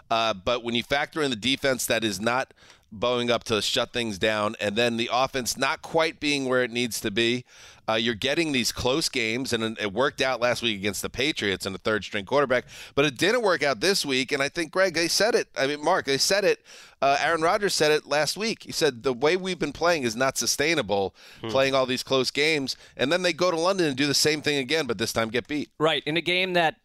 uh, 0.10 0.34
but 0.34 0.63
when 0.63 0.75
you 0.75 0.84
factor 0.84 1.22
in 1.22 1.29
the 1.29 1.36
defense 1.36 1.86
that 1.88 2.03
is 2.03 2.22
not 2.22 2.53
bowing 2.91 3.29
up 3.29 3.44
to 3.46 3.62
shut 3.62 3.94
things 3.94 4.17
down, 4.17 4.56
and 4.60 4.75
then 4.75 4.98
the 4.98 5.10
offense 5.12 5.58
not 5.58 5.82
quite 5.82 6.20
being 6.20 6.46
where 6.46 6.63
it 6.63 6.72
needs 6.72 7.00
to 7.01 7.12
be. 7.12 7.46
Uh, 7.89 7.94
you're 7.94 8.15
getting 8.15 8.51
these 8.51 8.74
close 8.74 9.08
games, 9.08 9.53
and 9.53 9.77
it 9.79 9.94
worked 9.94 10.20
out 10.20 10.41
last 10.41 10.62
week 10.62 10.77
against 10.77 11.01
the 11.01 11.10
Patriots 11.10 11.65
and 11.65 11.74
a 11.74 11.79
third 11.79 12.03
string 12.03 12.25
quarterback, 12.25 12.65
but 12.96 13.06
it 13.06 13.17
didn't 13.17 13.41
work 13.44 13.63
out 13.63 13.79
this 13.79 14.06
week. 14.06 14.34
And 14.34 14.44
I 14.44 14.50
think, 14.50 14.72
Gregg, 14.72 14.94
they 14.94 15.08
said 15.08 15.36
it. 15.36 15.48
I 15.58 15.67
mean, 15.67 15.82
Marc, 15.82 16.06
they 16.06 16.17
said 16.17 16.44
it. 16.44 16.60
Uh, 17.01 17.17
Aaron 17.22 17.41
Rodgers 17.41 17.74
said 17.74 17.94
it 17.94 18.06
last 18.06 18.36
week. 18.36 18.63
He 18.63 18.74
said 18.74 19.03
the 19.03 19.13
way 19.13 19.38
we've 19.38 19.60
been 19.60 19.72
playing 19.72 20.03
is 20.03 20.17
not 20.17 20.38
sustainable, 20.38 21.15
hmm. 21.39 21.48
playing 21.48 21.75
all 21.75 21.86
these 21.86 22.03
close 22.03 22.29
games. 22.29 22.75
And 22.98 23.10
then 23.10 23.22
they 23.22 23.32
go 23.32 23.51
to 23.51 23.58
London 23.58 23.88
and 23.88 23.96
do 23.96 24.06
the 24.06 24.13
same 24.13 24.41
thing 24.41 24.58
again, 24.58 24.86
but 24.86 24.98
this 24.98 25.13
time 25.13 25.29
get 25.29 25.48
beat. 25.48 25.70
Right. 25.79 26.03
In 26.06 26.17
a 26.17 26.22
game 26.22 26.53
that 26.53 26.75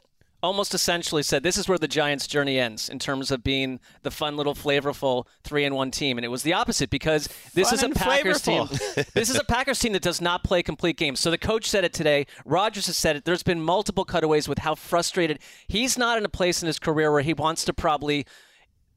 almost 0.43 0.75
essentially 0.75 1.23
said 1.23 1.43
this 1.43 1.57
is 1.57 1.69
where 1.69 1.79
the 1.79 1.89
Giants' 1.89 2.27
journey 2.27 2.59
ends 2.59 2.89
in 2.89 2.99
terms 2.99 3.31
of 3.31 3.45
being 3.45 3.81
the 4.03 4.11
fun 4.11 4.37
little 4.37 4.55
flavorful 4.55 5.27
three 5.45 5.65
and 5.65 5.75
one 5.75 5.91
team, 5.91 6.19
and 6.19 6.25
it 6.25 6.29
was 6.29 6.43
the 6.43 6.53
opposite 6.53 6.91
because 6.91 7.29
this 7.55 7.71
fun 7.71 7.75
is 7.75 7.83
a 7.83 7.89
Packers 7.91 8.43
flavorful. 8.43 8.95
team. 8.95 9.05
this 9.15 9.31
is 9.31 9.37
a 9.37 9.45
Packers 9.45 9.79
team 9.79 9.93
that 9.93 10.03
does 10.03 10.21
not 10.21 10.45
play 10.45 10.63
complete 10.63 10.97
games. 10.97 11.21
So 11.21 11.31
the 11.31 11.39
coach 11.39 11.69
said 11.69 11.85
it 11.85 11.93
today. 11.93 12.27
Rodgers 12.45 12.87
has 12.87 12.97
said 12.97 13.17
it. 13.17 13.25
There's 13.25 13.43
been 13.43 13.63
multiple 13.63 14.05
cutaways 14.05 14.49
with 14.49 14.59
how 14.59 14.75
frustrated 14.75 15.39
he's 15.69 15.97
not 15.97 16.19
in 16.19 16.25
a 16.25 16.29
place 16.29 16.63
in 16.63 16.67
his 16.67 16.79
career 16.79 17.13
where 17.13 17.23
he 17.23 17.35
wants 17.35 17.65
to 17.67 17.73
probably 17.73 18.27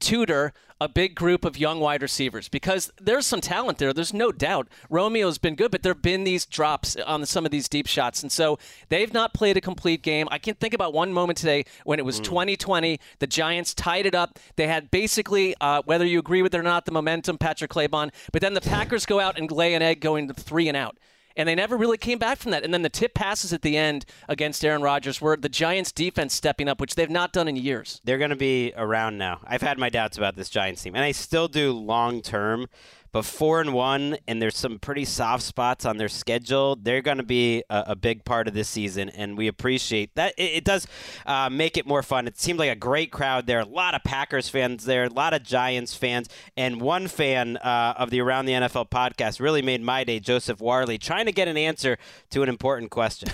tutor 0.00 0.52
a 0.80 0.88
big 0.88 1.14
group 1.14 1.44
of 1.44 1.56
young 1.56 1.80
wide 1.80 2.02
receivers 2.02 2.48
because 2.48 2.92
there's 3.00 3.26
some 3.26 3.40
talent 3.40 3.78
there. 3.78 3.92
There's 3.92 4.12
no 4.12 4.30
doubt. 4.30 4.68
Romeo's 4.90 5.38
been 5.38 5.54
good, 5.54 5.70
but 5.70 5.82
there 5.82 5.94
have 5.94 6.02
been 6.02 6.24
these 6.24 6.44
drops 6.44 6.96
on 6.96 7.24
some 7.24 7.46
of 7.46 7.50
these 7.50 7.68
deep 7.68 7.86
shots. 7.86 8.22
And 8.22 8.30
so 8.30 8.58
they've 8.90 9.12
not 9.12 9.32
played 9.32 9.56
a 9.56 9.60
complete 9.60 10.02
game. 10.02 10.28
I 10.30 10.38
can 10.38 10.54
think 10.54 10.74
about 10.74 10.92
one 10.92 11.12
moment 11.12 11.38
today 11.38 11.64
when 11.84 11.98
it 11.98 12.04
was 12.04 12.20
mm. 12.20 12.24
2020. 12.24 13.00
The 13.20 13.26
Giants 13.26 13.72
tied 13.72 14.06
it 14.06 14.14
up. 14.14 14.38
They 14.56 14.66
had 14.66 14.90
basically, 14.90 15.54
uh, 15.60 15.82
whether 15.86 16.04
you 16.04 16.18
agree 16.18 16.42
with 16.42 16.54
it 16.54 16.58
or 16.58 16.62
not, 16.62 16.84
the 16.84 16.92
momentum, 16.92 17.38
Patrick 17.38 17.70
Claybon. 17.70 18.12
But 18.32 18.42
then 18.42 18.54
the 18.54 18.60
Packers 18.60 19.06
go 19.06 19.18
out 19.18 19.38
and 19.38 19.50
lay 19.50 19.74
an 19.74 19.82
egg 19.82 20.00
going 20.00 20.28
to 20.28 20.34
three 20.34 20.68
and 20.68 20.76
out 20.76 20.98
and 21.36 21.48
they 21.48 21.54
never 21.54 21.76
really 21.76 21.98
came 21.98 22.18
back 22.18 22.38
from 22.38 22.50
that. 22.52 22.64
And 22.64 22.72
then 22.72 22.82
the 22.82 22.88
tip 22.88 23.14
passes 23.14 23.52
at 23.52 23.62
the 23.62 23.76
end 23.76 24.04
against 24.28 24.64
Aaron 24.64 24.82
Rodgers 24.82 25.20
were 25.20 25.36
the 25.36 25.48
Giants' 25.48 25.92
defense 25.92 26.34
stepping 26.34 26.68
up, 26.68 26.80
which 26.80 26.94
they've 26.94 27.10
not 27.10 27.32
done 27.32 27.48
in 27.48 27.56
years. 27.56 28.00
They're 28.04 28.18
going 28.18 28.30
to 28.30 28.36
be 28.36 28.72
around 28.76 29.18
now. 29.18 29.40
I've 29.44 29.62
had 29.62 29.78
my 29.78 29.90
doubts 29.90 30.16
about 30.18 30.36
this 30.36 30.48
Giants 30.48 30.82
team, 30.82 30.94
and 30.94 31.04
I 31.04 31.12
still 31.12 31.48
do 31.48 31.72
long 31.72 32.22
term. 32.22 32.68
But 33.16 33.24
four 33.24 33.62
and 33.62 33.72
one, 33.72 34.18
and 34.28 34.42
there's 34.42 34.58
some 34.58 34.78
pretty 34.78 35.06
soft 35.06 35.42
spots 35.42 35.86
on 35.86 35.96
their 35.96 36.10
schedule. 36.10 36.76
They're 36.76 37.00
going 37.00 37.16
to 37.16 37.22
be 37.22 37.64
a, 37.70 37.84
a, 37.86 37.96
big 37.96 38.26
part 38.26 38.46
of 38.46 38.52
this 38.52 38.68
season, 38.68 39.08
and 39.08 39.38
we 39.38 39.48
appreciate 39.48 40.14
that. 40.16 40.34
It, 40.36 40.56
it 40.56 40.64
does 40.64 40.86
uh, 41.24 41.48
make 41.48 41.78
it 41.78 41.86
more 41.86 42.02
fun. 42.02 42.26
It 42.26 42.38
seemed 42.38 42.58
like 42.58 42.70
a 42.70 42.76
great 42.76 43.10
crowd 43.10 43.46
there. 43.46 43.60
A 43.60 43.64
lot 43.64 43.94
of 43.94 44.04
Packers 44.04 44.50
fans 44.50 44.84
there, 44.84 45.04
a 45.04 45.08
lot 45.08 45.32
of 45.32 45.42
Giants 45.42 45.94
fans, 45.94 46.28
and 46.58 46.78
one 46.78 47.08
fan 47.08 47.56
uh, 47.56 47.94
of 47.96 48.10
the 48.10 48.20
Around 48.20 48.44
the 48.44 48.52
NFL 48.52 48.90
podcast 48.90 49.40
really 49.40 49.62
made 49.62 49.80
my 49.80 50.04
day. 50.04 50.20
Joseph 50.20 50.60
Warley 50.60 50.98
trying 50.98 51.24
to 51.24 51.32
get 51.32 51.48
an 51.48 51.56
answer 51.56 51.96
to 52.28 52.42
an 52.42 52.50
important 52.50 52.90
question. 52.90 53.30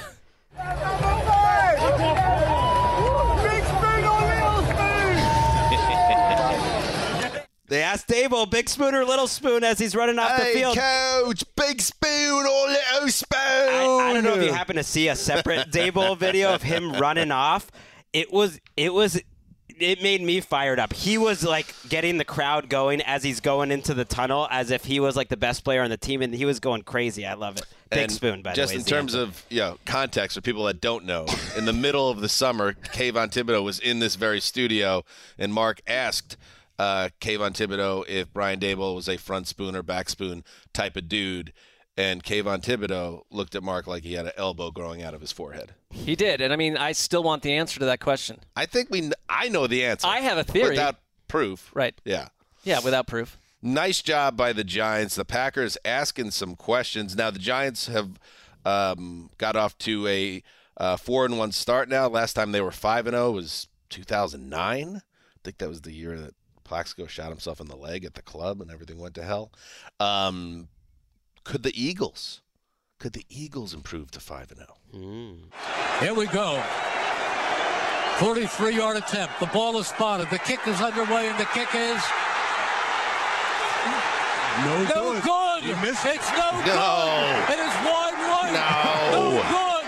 They 7.73 7.83
asked 7.83 8.07
Daboll, 8.07 8.50
big 8.50 8.69
spoon 8.69 8.95
or 8.95 9.02
little 9.02 9.26
spoon, 9.26 9.64
as 9.64 9.79
he's 9.79 9.97
running 9.97 10.19
off 10.19 10.33
hey, 10.33 10.52
the 10.52 10.59
field. 10.59 10.76
coach, 10.76 11.43
big 11.57 11.81
spoon 11.81 12.45
or 12.45 12.69
little 12.69 13.09
spoon? 13.09 13.38
I, 13.41 14.11
I 14.11 14.12
don't 14.12 14.25
know 14.25 14.35
if 14.35 14.45
you 14.45 14.52
happen 14.52 14.76
to 14.76 14.83
see 14.83 15.09
a 15.09 15.17
separate 15.17 15.71
Daboll 15.71 16.19
video 16.19 16.52
of 16.55 16.61
him 16.61 16.93
running 17.00 17.31
off. 17.31 17.71
It 18.12 18.31
was, 18.31 18.61
it 18.76 18.93
was, 18.93 19.19
it 19.81 20.02
made 20.02 20.21
me 20.21 20.41
fired 20.41 20.79
up. 20.79 20.93
He 20.93 21.17
was 21.17 21.43
like 21.43 21.75
getting 21.88 22.19
the 22.19 22.26
crowd 22.26 22.69
going 22.69 23.00
as 23.00 23.23
he's 23.23 23.41
going 23.41 23.71
into 23.71 23.95
the 23.95 24.05
tunnel, 24.05 24.49
as 24.50 24.71
if 24.71 24.85
he 24.85 25.00
was 25.00 25.17
like 25.17 25.31
the 25.31 25.38
best 25.38 25.64
player 25.64 25.81
on 25.81 25.88
the 25.88 25.97
team, 25.97 26.21
and 26.21 26.35
he 26.35 26.45
was 26.45 26.61
going 26.61 26.83
crazy. 26.83 27.25
I 27.25 27.33
love 27.33 27.57
it. 27.57 27.64
Big 27.88 28.00
and 28.00 28.12
spoon, 28.12 28.43
by 28.43 28.52
just 28.52 28.73
the 28.73 28.76
way. 28.76 28.81
Just 28.81 28.93
in 28.93 28.99
terms 28.99 29.14
of 29.14 29.47
you 29.49 29.61
know, 29.61 29.79
context 29.87 30.37
for 30.37 30.43
people 30.43 30.64
that 30.64 30.83
don't 30.83 31.07
know, 31.07 31.25
in 31.57 31.64
the 31.64 31.73
middle 31.73 32.11
of 32.11 32.21
the 32.21 32.29
summer, 32.29 32.75
Kayvon 32.75 33.33
Thibodeaux 33.33 33.64
was 33.64 33.79
in 33.79 33.99
this 33.99 34.17
very 34.17 34.41
studio, 34.41 35.07
and 35.38 35.55
Marc 35.55 35.81
asked 35.87 36.37
uh, 36.83 37.09
Kayvon 37.21 37.53
Thibodeaux 37.53 38.05
if 38.09 38.33
Brian 38.33 38.59
Daboll 38.59 38.97
was 38.97 39.09
a 39.09 39.17
front 39.17 39.47
spoon 39.47 39.77
or 39.77 39.85
back 39.85 40.09
spoon 40.09 40.43
type 40.73 40.97
of 40.97 41.09
dude. 41.09 41.53
And 41.97 42.25
Kayvon 42.25 42.65
Thibodeaux 42.65 43.23
looked 43.31 43.55
at 43.55 43.62
Marc 43.62 43.87
like 43.87 44.03
he 44.03 44.15
had 44.15 44.27
an 44.27 44.33
elbow 44.37 44.71
growing 44.71 45.03
out 45.03 45.15
of 45.15 45.21
his 45.21 45.31
forehead. 45.31 45.75
He 45.91 46.17
did, 46.17 46.41
and 46.41 46.53
I 46.53 46.57
mean, 46.57 46.77
I 46.77 46.93
still 46.93 47.23
want 47.23 47.43
the 47.43 47.53
answer 47.53 47.79
to 47.81 47.85
that 47.85 48.01
question. 48.01 48.41
I 48.57 48.65
think 48.65 48.89
we, 48.91 49.12
I 49.29 49.49
know 49.51 49.67
the 49.67 49.85
answer. 49.85 50.09
I 50.09 50.21
have 50.21 50.39
a 50.39 50.45
theory 50.45 50.71
without 50.71 50.97
proof. 51.29 51.71
Right. 51.75 51.95
Yeah. 52.05 52.29
Yeah, 52.65 52.81
without 52.83 53.07
proof. 53.07 53.37
Nice 53.61 54.01
job 54.01 54.37
by 54.37 54.53
the 54.55 54.65
Giants. 54.65 55.15
The 55.15 55.25
Packers 55.25 55.77
asking 55.85 56.31
some 56.31 56.57
questions. 56.57 57.15
Now 57.15 57.31
the 57.31 57.39
Giants 57.39 57.89
have 57.89 58.19
um, 58.65 59.31
got 59.39 59.55
off 59.55 59.77
to 59.79 60.07
a 60.09 60.43
uh, 60.79 60.97
four 60.97 61.27
and 61.27 61.39
one 61.39 61.53
start 61.53 61.89
now. 61.91 62.09
Last 62.09 62.33
time 62.33 62.53
they 62.53 62.62
were 62.62 62.73
five 62.73 63.07
and 63.07 63.15
zero 63.15 63.27
oh 63.27 63.33
was 63.33 63.69
2009. 63.91 64.97
I 64.97 65.01
think 65.45 65.59
that 65.59 65.69
was 65.69 65.83
the 65.83 65.93
year 65.93 66.19
that 66.19 66.35
Plaxico 66.64 67.07
shot 67.07 67.28
himself 67.31 67.61
in 67.61 67.66
the 67.69 67.76
leg 67.76 68.04
at 68.04 68.14
the 68.14 68.23
club 68.23 68.61
and 68.61 68.71
everything 68.71 68.99
went 68.99 69.14
to 69.16 69.23
hell. 69.23 69.52
Um, 70.00 70.69
could 71.45 71.62
the 71.62 71.73
Eagles? 71.81 72.40
Could 72.99 73.12
the 73.14 73.26
Eagles 73.28 73.75
improve 73.75 74.11
to 74.12 74.21
five 74.21 74.50
and 74.50 74.59
zero? 74.61 74.76
Oh? 74.95 74.97
Mm. 74.97 75.37
Here 76.00 76.14
we 76.14 76.26
go. 76.26 76.62
43-yard 78.19 78.97
attempt. 78.97 79.40
The 79.40 79.47
ball 79.47 79.78
is 79.78 79.88
spotted. 79.88 80.31
The 80.31 80.38
kick 80.38 80.61
is 80.69 80.81
underway, 80.81 81.28
and 81.28 81.38
the 81.38 81.47
kick 81.47 81.75
is 81.75 81.99
no, 84.62 84.78
no 84.85 84.87
good. 84.87 85.23
good. 85.25 85.61
You 85.64 85.75
missed 85.83 86.04
It's 86.07 86.31
no, 86.37 86.52
no. 86.52 86.62
good. 86.62 87.57
It 87.57 87.61
is 87.66 87.75
wide 87.83 88.14
right. 88.31 88.52
No. 88.52 88.62
No 89.11 89.42
good. 89.50 89.87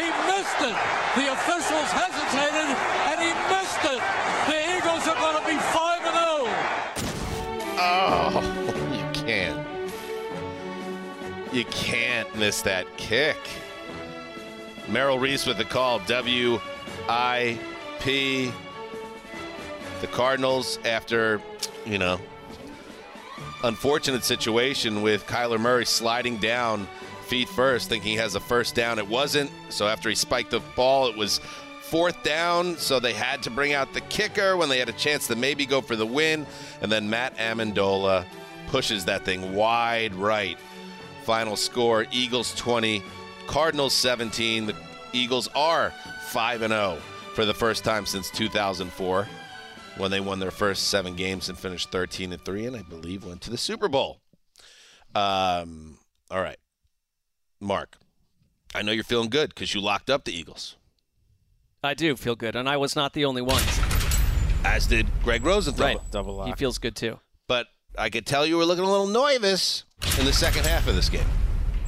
He 0.00 0.06
missed 0.30 0.60
it. 0.64 0.78
The 1.18 1.26
officials 1.34 1.90
hesitated, 1.90 2.68
You 11.52 11.64
can't 11.66 12.32
miss 12.36 12.62
that 12.62 12.86
kick. 12.96 13.36
Merrill 14.88 15.18
Reese 15.18 15.46
with 15.46 15.58
the 15.58 15.64
call. 15.64 15.98
W 16.00 16.60
I 17.08 17.58
P. 18.00 18.52
The 20.00 20.06
Cardinals, 20.06 20.78
after, 20.84 21.42
you 21.84 21.98
know, 21.98 22.18
unfortunate 23.64 24.24
situation 24.24 25.02
with 25.02 25.26
Kyler 25.26 25.60
Murray 25.60 25.84
sliding 25.84 26.38
down 26.38 26.88
feet 27.26 27.48
first, 27.48 27.88
thinking 27.88 28.12
he 28.12 28.16
has 28.16 28.34
a 28.34 28.40
first 28.40 28.74
down. 28.74 28.98
It 28.98 29.06
wasn't. 29.06 29.50
So 29.68 29.86
after 29.86 30.08
he 30.08 30.14
spiked 30.14 30.52
the 30.52 30.60
ball, 30.74 31.08
it 31.08 31.16
was 31.16 31.40
fourth 31.82 32.22
down, 32.22 32.76
so 32.78 32.98
they 32.98 33.12
had 33.12 33.42
to 33.42 33.50
bring 33.50 33.74
out 33.74 33.92
the 33.92 34.00
kicker 34.02 34.56
when 34.56 34.68
they 34.68 34.78
had 34.78 34.88
a 34.88 34.92
chance 34.92 35.26
to 35.26 35.36
maybe 35.36 35.66
go 35.66 35.80
for 35.80 35.96
the 35.96 36.06
win. 36.06 36.46
And 36.80 36.90
then 36.90 37.10
Matt 37.10 37.36
Ammendola 37.36 38.24
pushes 38.68 39.04
that 39.04 39.24
thing 39.24 39.54
wide 39.54 40.14
right. 40.14 40.56
Final 41.24 41.56
score 41.56 42.06
Eagles 42.10 42.54
20, 42.54 43.02
Cardinals 43.46 43.94
17. 43.94 44.66
The 44.66 44.74
Eagles 45.12 45.48
are 45.54 45.92
5 46.28 46.60
0 46.60 46.98
for 47.34 47.44
the 47.44 47.54
first 47.54 47.84
time 47.84 48.06
since 48.06 48.30
2004 48.30 49.26
when 49.96 50.10
they 50.10 50.20
won 50.20 50.38
their 50.38 50.50
first 50.50 50.88
seven 50.88 51.14
games 51.14 51.48
and 51.48 51.58
finished 51.58 51.90
13 51.90 52.32
and 52.32 52.44
3, 52.44 52.66
and 52.66 52.76
I 52.76 52.82
believe 52.82 53.24
went 53.24 53.42
to 53.42 53.50
the 53.50 53.58
Super 53.58 53.88
Bowl. 53.88 54.20
Um, 55.14 55.98
all 56.30 56.40
right. 56.40 56.58
Marc, 57.60 57.96
I 58.74 58.82
know 58.82 58.92
you're 58.92 59.04
feeling 59.04 59.28
good 59.28 59.50
because 59.50 59.74
you 59.74 59.80
locked 59.80 60.08
up 60.08 60.24
the 60.24 60.32
Eagles. 60.32 60.76
I 61.82 61.94
do 61.94 62.16
feel 62.16 62.36
good, 62.36 62.56
and 62.56 62.68
I 62.68 62.76
was 62.76 62.96
not 62.96 63.12
the 63.12 63.24
only 63.24 63.42
one. 63.42 63.62
As 64.64 64.86
did 64.86 65.06
Gregg 65.22 65.44
Rosenthal. 65.44 65.86
Right, 65.86 66.10
double 66.10 66.36
lock. 66.36 66.48
He 66.48 66.54
feels 66.54 66.78
good 66.78 66.94
too. 66.94 67.18
I 67.98 68.08
could 68.10 68.26
tell 68.26 68.46
you 68.46 68.56
were 68.56 68.64
looking 68.64 68.84
a 68.84 68.90
little 68.90 69.06
nervous 69.06 69.84
in 70.18 70.24
the 70.24 70.32
second 70.32 70.66
half 70.66 70.86
of 70.86 70.94
this 70.94 71.08
game. 71.08 71.26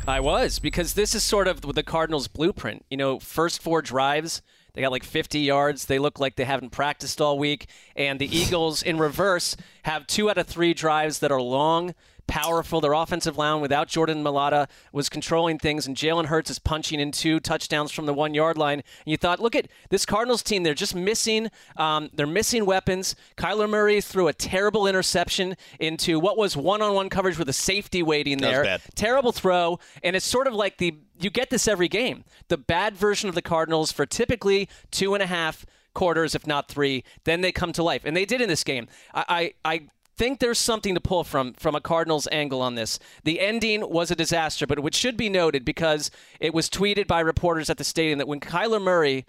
I 0.07 0.21
was 0.21 0.59
because 0.59 0.95
this 0.95 1.15
is 1.15 1.23
sort 1.23 1.47
of 1.47 1.61
the 1.61 1.83
Cardinals' 1.83 2.27
blueprint. 2.27 2.85
You 2.91 2.97
know, 2.97 3.19
first 3.21 3.63
four 3.63 3.83
drives, 3.83 4.43
they 4.75 4.81
got 4.81 4.91
like 4.91 5.05
50 5.05 5.39
yards. 5.39 5.87
They 5.87 5.99
look 5.99 6.19
like 6.19 6.37
they 6.37 6.45
haven't 6.45 6.71
practiced 6.71 7.21
all 7.21 7.39
week. 7.39 7.67
And 7.95 8.19
the 8.19 8.37
Eagles, 8.37 8.83
in 8.83 8.99
reverse, 8.99 9.57
have 9.85 10.07
two 10.07 10.29
out 10.29 10.39
of 10.39 10.47
three 10.47 10.75
drives 10.75 11.21
that 11.21 11.31
are 11.31 11.41
long 11.41 11.95
powerful. 12.33 12.81
Their 12.81 12.95
offensive 12.95 13.37
line 13.37 13.61
without 13.61 13.89
Jordan 13.89 14.25
Mailata 14.25 14.67
was 14.91 15.11
controlling 15.11 15.59
things, 15.59 15.87
and 15.87 15.95
Jalen 15.95 16.27
Hurts 16.27 16.49
is 16.49 16.59
punching 16.59 16.99
in 16.99 17.13
two 17.13 17.41
touchdowns 17.41 17.93
from 17.93 18.07
the 18.07 18.15
one 18.15 18.33
yard 18.33 18.57
line. 18.57 18.79
And 18.79 18.85
you 19.05 19.19
thought, 19.19 19.39
look 19.39 19.55
at 19.55 19.69
this 19.91 20.07
Cardinals 20.07 20.43
team. 20.43 20.63
They're 20.63 20.73
just 20.73 20.95
missing. 20.95 21.51
Um, 21.77 22.09
they're 22.15 22.27
missing 22.27 22.65
weapons. 22.65 23.15
Kyler 23.37 23.69
Murray 23.69 24.01
threw 24.01 24.29
a 24.29 24.33
terrible 24.33 24.87
interception 24.87 25.57
into 25.79 26.19
what 26.19 26.39
was 26.39 26.57
one 26.57 26.81
on 26.81 26.95
one 26.95 27.11
coverage 27.11 27.37
with 27.37 27.51
a 27.51 27.53
safety 27.53 28.03
waiting 28.03 28.39
there. 28.39 28.65
bad. 28.65 28.81
Terrible 28.95 29.33
throw, 29.33 29.79
and 30.03 30.17
it's 30.17 30.25
sort 30.25 30.47
of 30.47 30.55
like 30.55 30.79
the 30.79 30.97
you 31.21 31.29
get 31.29 31.51
this 31.51 31.69
every 31.69 31.89
game. 31.89 32.25
The 32.49 32.57
bad 32.57 32.97
version 32.97 33.29
of 33.29 33.35
the 33.35 33.43
Cardinals 33.43 33.93
for 33.93 34.07
typically 34.07 34.71
two 34.91 35.13
and 35.13 35.23
a 35.23 35.27
half 35.27 35.67
quarters, 35.93 36.35
if 36.35 36.47
not 36.47 36.69
three, 36.69 37.05
then 37.25 37.43
they 37.43 37.53
come 37.53 37.73
to 37.75 37.83
life, 37.83 38.07
and 38.07 38.17
they 38.17 38.25
did 38.25 38.41
in 38.41 38.49
this 38.49 38.65
game. 38.65 38.89
I 39.13 39.53
I. 39.65 39.75
I 39.75 39.81
think 40.23 40.39
there's 40.39 40.59
something 40.59 40.95
to 40.95 41.01
pull 41.01 41.25
from 41.25 41.53
from 41.55 41.75
a 41.75 41.81
Cardinals 41.81 42.29
angle 42.31 42.63
on 42.63 42.77
this. 42.77 43.01
The 43.25 43.41
ending 43.41 43.91
was 43.91 44.13
a 44.13 44.15
disaster, 44.15 44.69
but 44.69 44.79
it 44.79 44.95
should 44.95 45.17
be 45.17 45.29
noted 45.29 45.65
because 45.65 46.13
it 46.39 46.55
was 46.55 46.71
tweeted 46.71 47.09
by 47.09 47.19
reporters 47.19 47.69
at 47.69 47.77
the 47.77 47.83
stadium 47.83 48.19
that 48.19 48.29
when 48.29 48.39
Kyler 48.39 48.81
Murray 48.81 49.27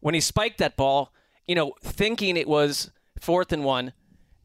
when 0.00 0.14
he 0.14 0.20
spiked 0.20 0.58
that 0.58 0.76
ball, 0.76 1.14
you 1.46 1.54
know, 1.54 1.72
thinking 1.82 2.36
it 2.36 2.48
was 2.48 2.90
fourth 3.18 3.50
and 3.50 3.64
one, 3.64 3.94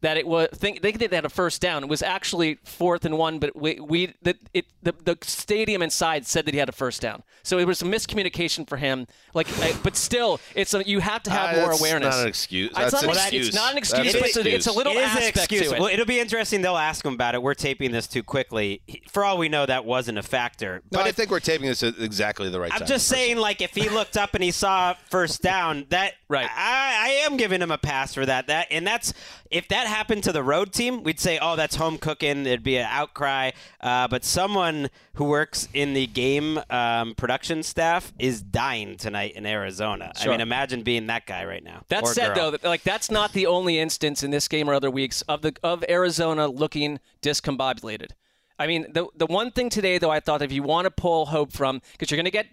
that 0.05 0.17
it 0.17 0.27
was 0.27 0.47
think 0.53 0.81
they 0.83 0.91
they 0.91 1.07
had 1.15 1.25
a 1.25 1.29
first 1.29 1.61
down. 1.61 1.83
It 1.83 1.89
was 1.89 2.03
actually 2.03 2.59
fourth 2.63 3.05
and 3.05 3.17
one, 3.17 3.39
but 3.39 3.55
we 3.55 3.79
we 3.79 4.13
the 4.21 4.35
it 4.53 4.65
the, 4.83 4.93
the 5.03 5.17
stadium 5.23 5.81
inside 5.81 6.27
said 6.27 6.45
that 6.45 6.53
he 6.53 6.59
had 6.59 6.69
a 6.69 6.71
first 6.71 7.01
down. 7.01 7.23
So 7.41 7.57
it 7.57 7.65
was 7.65 7.81
a 7.81 7.85
miscommunication 7.85 8.67
for 8.69 8.77
him. 8.77 9.07
Like, 9.33 9.47
I, 9.59 9.73
but 9.83 9.95
still, 9.95 10.39
it's 10.55 10.73
a, 10.75 10.87
you 10.87 10.99
have 10.99 11.23
to 11.23 11.31
have 11.31 11.55
Ah, 11.55 11.59
more 11.59 11.69
that's 11.69 11.79
awareness. 11.81 12.15
not 12.15 12.21
an 12.21 12.27
excuse. 12.27 12.69
It's 12.69 12.77
That's 12.77 12.93
not 12.93 13.03
an 13.03 13.09
an 13.09 13.15
excuse. 13.17 13.47
It's 13.47 13.55
not 13.55 13.69
an 13.71 13.75
That's 13.75 13.91
excuse, 13.93 14.13
an 14.15 14.19
but 14.21 14.27
it's 14.29 14.37
a, 14.37 14.39
it's 14.41 14.47
a 14.47 14.55
excuse. 14.55 14.75
little 14.75 14.93
it 14.93 14.95
is 14.97 15.01
an 15.11 15.17
aspect 15.17 15.37
excuse. 15.37 15.69
to 15.69 15.75
it. 15.75 15.79
Well, 15.79 15.89
it'll 15.89 16.05
be 16.05 16.19
interesting. 16.19 16.61
They'll 16.61 16.77
ask 16.77 17.03
him 17.03 17.13
about 17.15 17.33
it. 17.35 17.41
We're 17.41 17.53
taping 17.55 17.91
this 17.91 18.07
too 18.07 18.23
quickly. 18.23 18.81
For 19.09 19.23
all 19.25 19.37
we 19.39 19.49
know, 19.49 19.65
that 19.65 19.85
wasn't 19.85 20.17
a 20.19 20.23
factor. 20.23 20.81
No, 20.91 20.99
But 20.99 21.05
I 21.05 21.09
if- 21.09 21.15
think 21.15 21.31
we're 21.31 21.39
taping 21.39 21.67
this 21.67 21.81
at 21.83 21.99
exactly 21.99 22.49
the 22.49 22.59
right 22.59 22.71
time. 22.71 22.81
I'm 22.81 22.87
just 22.87 23.07
saying, 23.07 23.37
like, 23.37 23.61
if 23.61 23.73
he 23.75 23.89
looked 23.89 24.17
up 24.17 24.33
and 24.35 24.43
he 24.43 24.51
saw 24.51 24.93
first 25.09 25.41
down, 25.41 25.85
that 25.89 26.13
Right. 26.29 26.49
I, 26.55 27.05
I 27.05 27.09
am 27.25 27.37
giving 27.37 27.61
him 27.61 27.69
a 27.71 27.77
pass 27.77 28.13
for 28.15 28.25
that. 28.25 28.47
That 28.47 28.67
and 28.71 28.85
that's 28.87 29.13
if 29.51 29.67
that 29.67 29.85
happened 29.95 30.23
to 30.25 30.33
the 30.33 30.43
road 30.43 30.73
team, 30.73 31.03
we'd 31.03 31.21
say, 31.21 31.39
oh, 31.41 31.55
that's 31.55 31.77
home 31.77 31.97
cooking. 31.97 32.43
There'd 32.43 32.63
be 32.63 32.75
an 32.77 32.87
outcry. 32.89 33.51
Uh, 33.79 34.09
but 34.09 34.25
someone 34.25 34.89
who 35.13 35.23
works 35.23 35.69
in 35.73 35.93
the 35.93 36.05
game 36.05 36.59
um, 36.69 37.15
production 37.15 37.63
staff 37.63 38.11
is 38.19 38.41
dying 38.41 38.97
tonight 38.97 39.33
in 39.35 39.45
Arizona. 39.45 40.11
I 40.19 40.27
mean, 40.27 40.41
imagine 40.41 40.83
being 40.83 41.07
that 41.07 41.25
guy 41.25 41.45
right 41.45 41.63
now. 41.63 41.83
That 41.87 42.05
said, 42.07 42.35
girl. 42.35 42.51
though, 42.51 42.57
that, 42.57 42.63
like 42.65 42.83
that's 42.83 43.09
not 43.09 43.31
the 43.31 43.47
only 43.47 43.79
instance 43.79 44.21
in 44.21 44.31
this 44.31 44.49
game 44.49 44.69
or 44.69 44.73
other 44.73 44.91
weeks 44.91 45.21
of 45.23 45.41
the 45.41 45.55
of 45.63 45.85
Arizona 45.87 46.47
looking 46.47 46.99
discombobulated. 47.21 48.11
I 48.59 48.67
mean, 48.67 48.87
the 48.91 49.07
the 49.15 49.27
one 49.27 49.51
thing 49.51 49.69
today, 49.69 49.97
though, 49.97 50.11
I 50.11 50.19
thought 50.19 50.41
if 50.41 50.51
you 50.51 50.63
want 50.63 50.85
to 50.85 50.91
pull 50.91 51.27
hope 51.27 51.53
from, 51.53 51.81
because 51.93 52.11
you're 52.11 52.17
going 52.17 52.25
to 52.25 52.31
get 52.31 52.47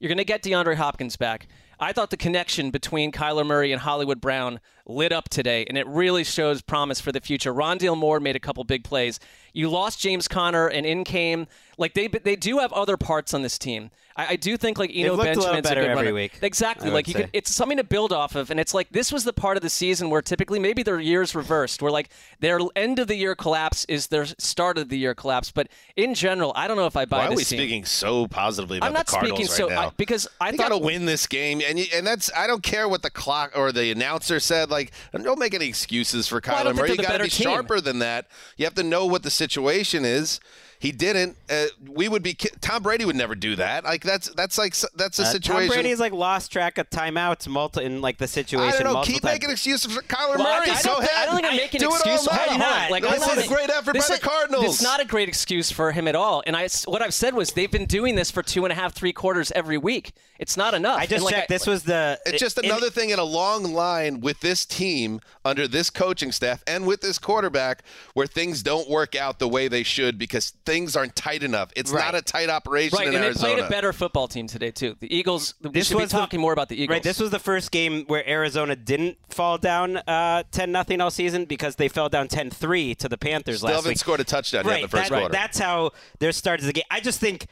you're 0.00 0.08
going 0.08 0.18
to 0.18 0.24
get 0.24 0.42
DeAndre 0.42 0.74
Hopkins 0.74 1.16
back. 1.16 1.46
I 1.80 1.92
thought 1.92 2.10
the 2.10 2.16
connection 2.16 2.72
between 2.72 3.12
Kyler 3.12 3.46
Murray 3.46 3.70
and 3.70 3.80
Hollywood 3.80 4.20
Brown 4.20 4.58
lit 4.84 5.12
up 5.12 5.28
today, 5.28 5.64
and 5.68 5.78
it 5.78 5.86
really 5.86 6.24
shows 6.24 6.60
promise 6.60 7.00
for 7.00 7.12
the 7.12 7.20
future. 7.20 7.54
Rondale 7.54 7.96
Moore 7.96 8.18
made 8.18 8.34
a 8.34 8.40
couple 8.40 8.64
big 8.64 8.82
plays. 8.82 9.20
You 9.52 9.68
lost 9.68 10.00
James 10.00 10.26
Conner, 10.26 10.66
and 10.66 10.84
in 10.84 11.04
came 11.04 11.46
like 11.78 11.94
they 11.94 12.08
they 12.08 12.36
do 12.36 12.58
have 12.58 12.72
other 12.74 12.96
parts 12.98 13.32
on 13.32 13.40
this 13.42 13.56
team. 13.58 13.90
I, 14.16 14.26
I 14.30 14.36
do 14.36 14.56
think 14.56 14.78
like 14.78 14.90
Eno 14.92 15.14
looked 15.14 15.28
a 15.36 15.38
little 15.38 15.44
Benjamin's 15.54 15.68
good 15.68 15.78
every 15.78 15.94
runner. 15.94 16.12
week, 16.12 16.38
Exactly, 16.42 16.90
like 16.90 17.06
you 17.06 17.14
could 17.14 17.30
it's 17.32 17.54
something 17.54 17.78
to 17.78 17.84
build 17.84 18.12
off 18.12 18.34
of 18.34 18.50
and 18.50 18.58
it's 18.58 18.74
like 18.74 18.88
this 18.90 19.12
was 19.12 19.22
the 19.22 19.32
part 19.32 19.56
of 19.56 19.62
the 19.62 19.70
season 19.70 20.10
where 20.10 20.20
typically 20.20 20.58
maybe 20.58 20.82
their 20.82 20.98
years 20.98 21.36
reversed 21.36 21.80
where 21.80 21.92
like 21.92 22.08
their 22.40 22.58
end 22.74 22.98
of 22.98 23.06
the 23.06 23.14
year 23.14 23.36
collapse 23.36 23.84
is 23.84 24.08
their 24.08 24.26
start 24.26 24.76
of 24.76 24.88
the 24.88 24.98
year 24.98 25.14
collapse 25.14 25.52
but 25.52 25.68
in 25.94 26.14
general 26.14 26.52
i 26.56 26.66
don't 26.66 26.76
know 26.76 26.86
if 26.86 26.96
i 26.96 27.04
buy 27.04 27.18
Why 27.18 27.26
are 27.26 27.30
we 27.30 27.36
team. 27.44 27.58
speaking 27.58 27.84
so 27.84 28.26
positively 28.26 28.78
about 28.78 28.88
I'm 28.88 28.92
not 28.92 29.06
the 29.06 29.12
Cardinals 29.12 29.38
speaking 29.54 29.66
right 29.66 29.74
so- 29.76 29.82
now? 29.82 29.88
I- 29.88 29.92
because 29.96 30.26
I 30.40 30.56
got 30.56 30.70
to 30.70 30.78
win 30.78 31.04
this 31.04 31.26
game, 31.28 31.62
and 31.64 31.78
you, 31.78 31.86
and 31.94 32.04
that's 32.04 32.28
I 32.36 32.46
don't 32.48 32.62
care 32.62 32.88
what 32.88 33.02
the 33.02 33.10
clock 33.10 33.52
or 33.56 33.70
the 33.72 33.90
announcer 33.92 34.40
said. 34.40 34.68
Like, 34.70 34.90
don't 35.12 35.38
make 35.38 35.54
any 35.54 35.66
excuses 35.68 36.26
for 36.26 36.40
Well, 36.44 36.56
Kyler 36.56 36.64
don't 36.64 36.76
Murray. 36.76 36.90
You 36.90 36.96
got 36.96 37.16
to 37.18 37.24
be 37.24 37.30
team. 37.30 37.44
sharper 37.44 37.80
than 37.80 37.98
that. 38.00 38.26
You 38.56 38.64
have 38.64 38.74
to 38.74 38.82
know 38.82 39.06
what 39.06 39.22
the 39.22 39.30
situation 39.30 40.04
is. 40.04 40.40
He 40.80 40.92
didn't. 40.92 41.36
Uh, 41.50 41.66
we 41.90 42.08
would 42.08 42.22
be. 42.22 42.34
ki- 42.34 42.50
Tom 42.60 42.82
Brady 42.84 43.04
would 43.04 43.16
never 43.16 43.34
do 43.34 43.56
that. 43.56 43.82
Like 43.84 44.02
that's 44.04 44.28
that's 44.34 44.56
like 44.58 44.76
that's 44.94 45.18
a 45.18 45.22
Uh, 45.22 45.26
situation. 45.26 45.68
Tom 45.68 45.74
Brady's 45.82 45.98
like 45.98 46.12
lost 46.12 46.52
track 46.52 46.78
of 46.78 46.88
timeouts 46.90 47.48
multi 47.48 47.84
in 47.84 48.00
like 48.00 48.18
the 48.18 48.28
situation. 48.28 48.80
I 48.80 48.82
don't 48.84 48.92
know. 48.94 49.02
Keep 49.02 49.22
times. 49.22 49.34
making 49.34 49.50
excuses 49.50 49.92
for 49.92 50.02
Kyler 50.02 50.36
Well, 50.38 50.44
Murray. 50.60 50.70
I, 50.70 50.80
Go 50.82 50.94
don't, 50.94 51.00
thi- 51.00 51.06
ahead. 51.08 51.16
I 51.16 51.26
don't 51.26 51.34
think 51.36 51.46
I'm 51.48 51.56
making 51.56 51.80
Do 51.80 51.86
it 51.86 51.88
all 51.90 51.94
excuses. 51.96 52.26
night. 52.28 52.38
Hold 52.38 52.52
on, 52.52 52.58
not? 52.60 52.90
Like, 52.92 53.02
This 53.02 53.26
This 53.26 53.38
is 53.38 53.44
a 53.44 53.48
great 53.54 53.70
effort 53.70 53.92
this 53.94 54.08
by 54.08 54.16
the 54.16 54.20
Cardinals. 54.22 54.64
It's 54.66 54.82
not 54.82 55.00
a 55.00 55.04
great 55.04 55.28
excuse 55.28 55.70
for 55.72 55.90
him 55.90 56.06
at 56.06 56.14
all. 56.14 56.42
And 56.46 56.54
I, 56.56 56.64
s- 56.64 56.86
what 56.86 57.02
I've 57.02 57.14
said 57.14 57.34
was 57.34 57.52
they've 57.52 57.70
been 57.70 57.86
doing 57.86 58.14
this 58.14 58.30
for 58.30 58.42
two 58.44 58.64
and 58.64 58.70
a 58.72 58.74
half, 58.76 58.94
three 58.94 59.12
quarters 59.12 59.50
every 59.56 59.78
week. 59.78 60.12
It's 60.38 60.56
not 60.56 60.72
enough. 60.74 60.98
I 61.00 61.06
just 61.06 61.24
like, 61.24 61.34
checked. 61.34 61.50
I- 61.50 61.54
This 61.54 61.66
was 61.66 61.82
the. 61.82 62.20
It's 62.24 62.38
just 62.38 62.58
in- 62.58 62.66
another 62.66 62.90
thing 62.90 63.10
in 63.10 63.18
a 63.18 63.24
long 63.24 63.64
line 63.74 64.20
with 64.20 64.38
this 64.40 64.64
team 64.64 65.20
under 65.44 65.66
this 65.66 65.90
coaching 65.90 66.30
staff 66.30 66.62
and 66.68 66.86
with 66.86 67.00
this 67.00 67.18
quarterback 67.18 67.82
where 68.14 68.28
things 68.28 68.62
don't 68.62 68.88
work 68.88 69.16
out 69.16 69.40
the 69.40 69.48
way 69.48 69.66
they 69.66 69.82
should 69.82 70.16
because 70.18 70.52
things 70.68 70.96
aren't 70.96 71.16
tight 71.16 71.42
enough. 71.42 71.70
It's 71.74 71.90
Right. 71.90 72.04
not 72.04 72.14
a 72.14 72.22
tight 72.22 72.50
operation 72.50 72.98
Right, 72.98 73.08
in 73.08 73.14
and 73.14 73.24
Arizona. 73.24 73.48
they 73.48 73.54
played 73.56 73.66
a 73.66 73.70
better 73.70 73.92
football 73.92 74.28
team 74.28 74.46
today 74.46 74.70
too. 74.70 74.96
The 75.00 75.12
Eagles. 75.14 75.54
We 75.62 75.70
This 75.70 75.88
should 75.88 75.96
be 75.96 76.02
was 76.02 76.10
the- 76.10 76.18
talking 76.18 76.40
more 76.40 76.52
about 76.52 76.68
the 76.68 76.76
Eagles. 76.80 76.94
Right. 76.96 77.02
This 77.02 77.18
was 77.18 77.30
the 77.30 77.38
first 77.38 77.70
game 77.70 78.04
where 78.06 78.28
Arizona 78.28 78.76
didn't 78.76 79.16
fall 79.30 79.56
down 79.58 79.96
uh, 79.96 80.42
ten 80.50 80.70
nothing 80.70 81.00
all 81.00 81.10
season 81.10 81.46
because 81.46 81.76
they 81.76 81.88
fell 81.88 82.08
down 82.08 82.28
10-3 82.28 82.94
to 82.96 83.08
the 83.08 83.16
Panthers 83.18 83.58
Still 83.58 83.68
last 83.68 83.76
haven't 83.76 83.90
week. 83.92 83.98
scored 83.98 84.20
a 84.20 84.24
touchdown 84.24 84.64
yet 84.66 84.70
right. 84.70 84.76
in 84.76 84.82
the 84.82 84.88
first 84.88 85.10
that- 85.10 85.18
quarter. 85.18 85.32
That's 85.32 85.58
how 85.58 85.92
their 86.18 86.32
start 86.32 86.60
to 86.60 86.66
the 86.66 86.72
game. 86.74 86.84
I 86.90 87.00
just 87.00 87.18
think 87.18 87.46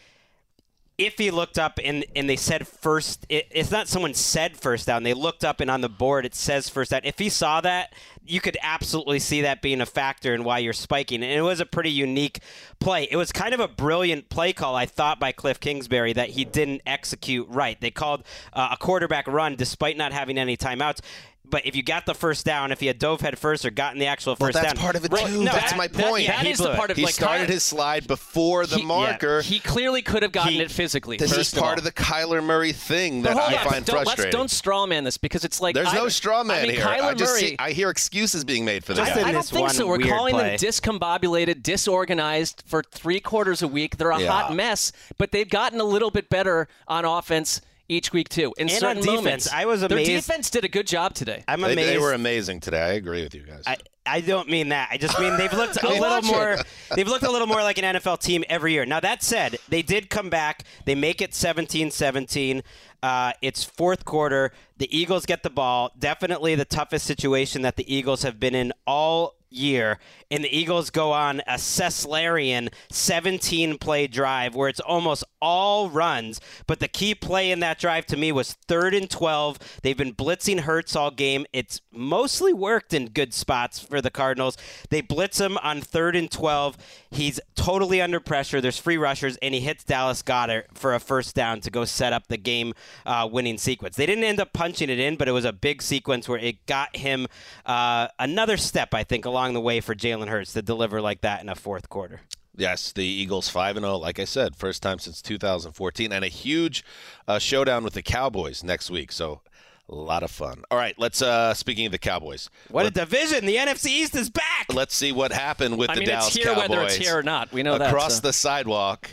if 0.99 1.19
he 1.19 1.31
looked 1.31 1.59
up 1.59 1.79
and, 1.85 2.07
and 2.15 2.29
they 2.29 2.37
said 2.37 2.67
first, 2.67 3.27
it, 3.29 3.47
it's 3.51 3.71
not 3.71 3.87
someone 3.87 4.15
said 4.15 4.57
first 4.57 4.87
down. 4.87 5.03
They 5.03 5.13
looked 5.13 5.45
up 5.45 5.61
and 5.61 5.71
on 5.71 5.83
the 5.83 5.91
board 5.91 6.25
it 6.25 6.35
says 6.35 6.71
first 6.71 6.91
down. 6.91 7.03
If 7.05 7.19
he 7.19 7.29
saw 7.29 7.61
that, 7.61 7.93
you 8.25 8.41
could 8.41 8.57
absolutely 8.63 9.19
see 9.19 9.43
that 9.43 9.61
being 9.61 9.83
a 9.83 9.87
factor 9.87 10.35
in 10.35 10.43
why 10.43 10.59
you're 10.59 10.73
spiking. 10.73 11.23
And 11.23 11.33
it 11.33 11.43
was 11.43 11.61
a 11.61 11.67
pretty 11.67 11.91
unique 11.91 12.41
play. 12.81 13.07
It 13.11 13.17
was 13.17 13.31
kind 13.31 13.53
of 13.53 13.61
a 13.61 13.69
brilliant 13.69 14.31
play 14.31 14.55
call, 14.55 14.75
I 14.75 14.87
thought, 14.87 15.21
by 15.21 15.33
Cliff 15.33 15.61
Kingsbury 15.61 16.15
that 16.15 16.31
he 16.31 16.45
didn't 16.47 16.81
execute 16.87 17.47
right. 17.51 17.79
They 17.79 17.91
called 17.91 18.25
uh, 18.55 18.71
a 18.73 18.77
quarterback 18.79 19.27
run 19.27 19.55
despite 19.55 19.99
not 19.99 20.13
having 20.13 20.39
any 20.39 20.57
timeouts. 20.57 21.01
But 21.49 21.65
if 21.65 21.77
you 21.77 21.83
got 21.83 22.07
the 22.07 22.15
first 22.15 22.45
down, 22.45 22.73
if 22.73 22.81
he 22.81 22.87
had 22.87 22.99
dove 22.99 23.21
head 23.21 23.39
first 23.39 23.65
or 23.65 23.71
gotten 23.71 23.99
the 24.01 24.07
actual 24.07 24.33
well, 24.39 24.49
first 24.49 24.55
that's 24.61 24.73
down, 24.75 24.83
part 24.83 24.97
of 24.97 25.05
it 25.05 25.13
Right, 25.13 25.27
too. 25.27 25.45
no, 25.45 25.53
that's 25.53 25.71
that- 25.71 25.77
my 25.79 25.87
that- 25.87 26.07
point. 26.07 26.25
yeah, 26.25 26.37
That 26.37 26.45
he 26.47 26.51
is 26.53 26.59
the 26.59 26.75
part 26.75 26.91
of 26.91 26.97
he 26.97 27.05
like 27.05 27.15
started 27.15 27.47
Ky- 27.47 27.53
his 27.55 27.63
slide 27.65 28.07
before 28.09 28.67
the 28.67 28.77
He- 28.77 28.81
yeah, 28.83 28.87
marker. 28.89 29.43
He 29.43 29.61
clearly 29.61 30.03
could 30.03 30.23
have 30.25 30.33
gotten 30.33 30.55
He- 30.55 30.61
it 30.61 30.71
physically. 30.73 31.17
this 31.19 31.33
is 31.37 31.55
part 31.55 31.65
all. 31.75 31.79
of 31.79 31.85
the 31.85 31.93
Kyler 31.93 32.43
Murray 32.43 32.73
thing 32.73 33.23
that 33.23 33.37
I 33.37 33.57
on, 33.63 33.71
find 33.71 33.85
don't, 33.85 33.97
let's- 33.99 34.09
frustrating. 34.11 34.33
Don't 34.33 34.51
straw 34.51 34.87
man 34.87 35.05
this 35.05 35.19
because 35.19 35.45
it's 35.45 35.61
like 35.61 35.75
There's 35.77 35.89
I- 35.89 35.95
no 35.95 36.09
straw 36.09 36.43
man 36.43 36.59
I 36.59 36.67
mean, 36.67 36.71
here. 36.77 36.85
Kyler 36.85 37.03
I 37.11 37.15
just 37.15 37.33
Murray, 37.35 37.41
see, 37.41 37.57
I 37.61 37.71
hear 37.71 37.91
excuses 37.91 38.45
being 38.45 38.65
made 38.65 38.85
for 38.85 38.95
this. 38.95 39.07
Just 39.07 39.21
guy. 39.21 39.29
I 39.29 39.33
don't 39.33 39.45
think 39.45 39.61
one 39.63 39.71
so. 39.75 39.87
We're 39.87 39.99
calling 39.99 40.35
play. 40.35 40.57
them 40.57 40.59
discombobulated, 40.59 41.63
disorganized 41.63 42.65
for 42.67 42.83
three 42.93 43.21
quarters 43.21 43.63
a 43.63 43.69
week. 43.69 43.99
They're 43.99 44.11
a 44.11 44.21
Yeah. 44.21 44.31
hot 44.31 44.55
mess, 44.55 44.91
but 45.19 45.33
they've 45.33 45.49
gotten 45.49 45.81
a 45.81 45.85
little 45.85 46.11
bit 46.11 46.29
better 46.29 46.67
on 46.89 47.05
offense 47.05 47.61
each 47.89 48.13
week 48.13 48.29
too. 48.29 48.55
In 48.59 48.69
And 48.69 48.71
on 48.73 48.79
certain 48.81 49.03
defense, 49.03 49.17
moments, 49.17 49.53
I 49.53 49.65
was 49.65 49.83
amazed. 49.83 50.11
Their 50.11 50.17
defense 50.17 50.51
did 50.51 50.65
a 50.65 50.69
good 50.69 50.87
job 50.87 51.15
today. 51.15 51.45
I'm 51.49 51.63
amazed. 51.65 51.89
they 51.89 51.99
were 51.99 52.13
amazing 52.13 52.61
today. 52.61 52.81
I 52.83 52.93
agree 52.93 53.23
with 53.23 53.35
you 53.35 53.43
guys. 53.43 53.63
I, 53.67 53.77
I 54.05 54.21
don't 54.21 54.49
mean 54.49 54.69
that. 54.71 54.89
I 54.91 54.97
just 54.97 55.19
mean 55.19 55.37
they've 55.37 55.53
looked 55.53 55.77
a 55.83 55.89
little 55.89 56.01
watch 56.01 56.25
it. 56.25 56.27
more. 56.27 56.57
They've 56.95 57.09
looked 57.09 57.25
a 57.25 57.31
little 57.31 57.47
more 57.49 57.63
like 57.63 57.79
an 57.79 57.97
NFL 57.97 58.21
team 58.21 58.45
every 58.49 58.73
year. 58.73 58.87
Now 58.87 59.01
that 59.01 59.23
said, 59.23 59.59
they 59.69 59.83
did 59.83 60.11
come 60.11 60.31
back. 60.31 60.65
They 60.85 60.95
make 60.95 61.21
it 61.21 61.33
17-17. 61.33 62.63
Uh, 63.03 63.33
it's 63.43 63.63
fourth 63.65 64.05
quarter. 64.05 64.53
The 64.79 64.97
Eagles 64.97 65.27
get 65.27 65.43
the 65.43 65.51
ball. 65.51 65.93
Definitely 65.99 66.55
the 66.55 66.65
toughest 66.65 67.07
situation 67.07 67.63
that 67.63 67.77
the 67.77 67.93
Eagles 67.93 68.23
have 68.23 68.41
been 68.41 68.55
in 68.55 68.73
all 68.87 69.36
year. 69.51 69.99
And 70.31 70.43
the 70.45 70.57
Eagles 70.57 70.91
go 70.91 71.13
on 71.13 71.41
a 71.47 71.55
Sesslerian 71.55 72.73
17 72.91 73.79
play 73.79 74.07
drive 74.07 74.55
where 74.55 74.69
it's 74.69 74.81
almost 74.81 75.25
all 75.41 75.89
runs. 75.89 76.41
But 76.67 76.81
the 76.81 76.89
key 76.89 77.15
play 77.15 77.51
in 77.51 77.61
that 77.61 77.79
drive 77.79 78.07
to 78.07 78.17
me 78.17 78.33
was 78.33 78.53
third 78.53 78.95
and 78.95 79.09
12. 79.09 79.59
They've 79.83 79.97
been 79.97 80.15
blitzing 80.15 80.61
Hurts 80.61 80.97
all 80.97 81.11
game. 81.11 81.47
It's 81.53 81.81
mostly 81.93 82.53
worked 82.53 82.93
in 82.93 83.07
good 83.07 83.33
spots 83.33 83.79
for 83.79 84.01
the 84.01 84.11
Cardinals. 84.11 84.57
They 84.91 85.01
blitz 85.01 85.41
him 85.41 85.59
on 85.59 85.81
third 85.81 86.17
and 86.17 86.31
12. 86.31 86.77
He's 87.11 87.41
totally 87.55 88.01
under 88.01 88.21
pressure. 88.21 88.61
There's 88.61 88.79
free 88.79 88.97
rushers, 88.97 89.37
and 89.39 89.55
he 89.55 89.61
hits 89.61 89.85
Dallas 89.85 90.23
Goedert 90.23 90.65
for 90.75 90.95
a 90.95 91.01
first 91.01 91.35
down 91.35 91.61
to 91.61 91.71
go 91.71 91.85
set 91.85 92.13
up 92.13 92.27
the 92.27 92.37
game 92.37 92.75
uh, 93.05 93.29
winning 93.31 93.59
sequence. 93.59 93.97
They 93.97 94.07
didn't 94.07 94.25
end 94.25 94.41
up 94.41 94.53
punching 94.53 94.91
it 94.91 94.99
in, 94.99 95.17
but 95.17 95.29
it 95.29 95.33
was 95.33 95.45
a 95.45 95.53
big 95.53 95.83
sequence 95.83 96.29
where 96.29 96.39
it 96.39 96.67
got 96.67 96.97
him 96.97 97.27
uh, 97.65 98.09
another 98.19 98.57
step, 98.57 98.95
I 98.95 99.05
think, 99.05 99.25
along 99.37 99.53
the 99.53 99.61
way 99.61 99.81
for 99.83 99.95
Jalen 99.95 100.29
Hurts 100.29 100.55
to 100.55 100.63
deliver 100.63 101.03
like 101.03 101.21
that 101.21 101.43
in 101.43 101.49
a 101.51 101.55
fourth 101.55 101.91
quarter. 101.91 102.23
Yes, 102.57 102.91
the 102.91 103.05
Eagles 103.05 103.51
5 103.51 103.77
and 103.77 103.85
0, 103.85 103.99
like 103.99 104.19
I 104.19 104.25
said, 104.25 104.57
first 104.57 104.83
time 104.83 104.99
since 104.99 105.21
2014 105.21 106.11
and 106.11 106.25
a 106.25 106.29
huge 106.29 106.83
uh, 107.29 107.39
showdown 107.39 107.85
with 107.85 107.93
the 107.93 108.01
Cowboys 108.01 108.65
next 108.65 108.91
week. 108.91 109.13
So 109.13 109.43
A 109.91 109.95
lot 109.95 110.23
of 110.23 110.31
fun. 110.31 110.63
All 110.71 110.79
right, 110.79 110.95
let's. 110.99 111.21
uh 111.21 111.53
Speaking 111.53 111.85
of 111.85 111.93
the 111.93 111.99
Cowboys, 111.99 112.49
What 112.71 112.85
let, 112.85 112.97
a 112.97 113.01
division! 113.05 113.45
The 113.45 113.57
NFC 113.57 113.89
East 113.89 114.15
is 114.17 114.31
back. 114.31 114.73
let's 114.73 114.95
see 114.95 115.13
what 115.13 115.33
happened 115.33 115.77
with 115.77 115.91
I 115.91 115.95
the 115.97 116.01
mean, 116.01 116.09
Dallas 116.09 116.29
it's 116.29 116.37
here 116.37 116.55
Cowboys 116.55 116.69
whether 116.71 116.83
it's 116.85 116.97
here 116.97 117.19
or 117.19 117.23
not. 117.23 117.53
We 117.53 117.63
know 117.63 117.77
that, 117.77 117.89
across 117.91 118.15
so. 118.17 118.21
the 118.23 118.33
sidewalk 118.33 119.11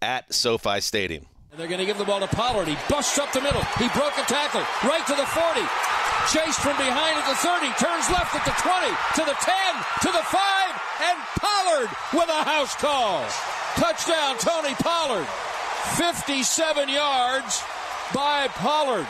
at 0.00 0.32
SoFi 0.32 0.80
Stadium. 0.80 1.26
And 1.50 1.60
they're 1.60 1.68
going 1.68 1.80
to 1.80 1.86
give 1.86 1.98
the 1.98 2.04
ball 2.06 2.20
to 2.20 2.26
Pollard. 2.28 2.68
He 2.68 2.76
busts 2.88 3.18
up 3.18 3.32
the 3.32 3.42
middle. 3.42 3.62
He 3.76 3.88
broke 3.88 4.16
a 4.16 4.22
tackle 4.22 4.64
right 4.88 5.04
to 5.06 5.14
the 5.14 5.26
40. 5.26 5.60
Chased 6.32 6.60
from 6.60 6.76
behind 6.76 7.16
at 7.16 7.26
the 7.26 7.36
30. 7.36 7.66
Turns 7.80 8.10
left 8.10 8.34
at 8.34 8.44
the 8.44 8.52
20. 8.60 8.88
To 9.16 9.24
the 9.24 9.34
10. 9.40 9.54
To 10.02 10.12
the 10.12 10.22
5. 10.24 10.38
And 11.00 11.18
Pollard 11.40 11.88
with 12.12 12.28
a 12.28 12.44
house 12.44 12.74
call. 12.74 13.24
Touchdown, 13.76 14.36
Tony 14.36 14.74
Pollard. 14.74 15.26
57 15.96 16.90
yards 16.90 17.62
by 18.12 18.46
Pollard. 18.48 19.06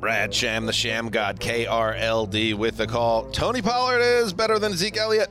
Brad 0.00 0.32
Sham, 0.32 0.64
the 0.64 0.72
Sham 0.72 1.10
God, 1.10 1.40
KRLD 1.40 2.54
with 2.54 2.78
the 2.78 2.86
call. 2.86 3.30
Tony 3.32 3.60
Pollard 3.60 4.00
is 4.00 4.32
better 4.32 4.58
than 4.58 4.72
Zeke 4.72 4.96
Elliott. 4.96 5.28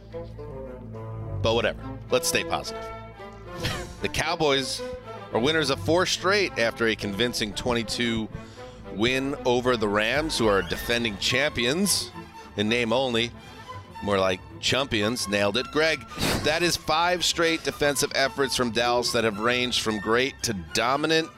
But 1.41 1.55
whatever. 1.55 1.81
Let's 2.11 2.27
stay 2.27 2.43
positive. 2.43 2.85
the 4.03 4.09
Cowboys 4.09 4.79
are 5.33 5.39
winners 5.39 5.71
of 5.71 5.79
four 5.79 6.05
straight 6.05 6.59
after 6.59 6.85
a 6.85 6.95
convincing 6.95 7.53
22 7.53 8.29
win 8.95 9.35
over 9.45 9.77
the 9.77 9.87
Rams, 9.87 10.37
who 10.37 10.47
are 10.47 10.61
defending 10.61 11.17
champions 11.17 12.11
in 12.57 12.69
name 12.69 12.93
only. 12.93 13.31
More 14.03 14.17
like 14.19 14.41
champions. 14.59 15.27
Nailed 15.29 15.57
it. 15.57 15.65
Gregg, 15.71 16.05
that 16.43 16.61
is 16.61 16.75
five 16.75 17.23
straight 17.23 17.63
defensive 17.63 18.11
efforts 18.15 18.55
from 18.55 18.71
Dallas 18.71 19.11
that 19.13 19.23
have 19.23 19.39
ranged 19.39 19.81
from 19.81 19.99
great 19.99 20.33
to 20.43 20.53
dominant. 20.73 21.29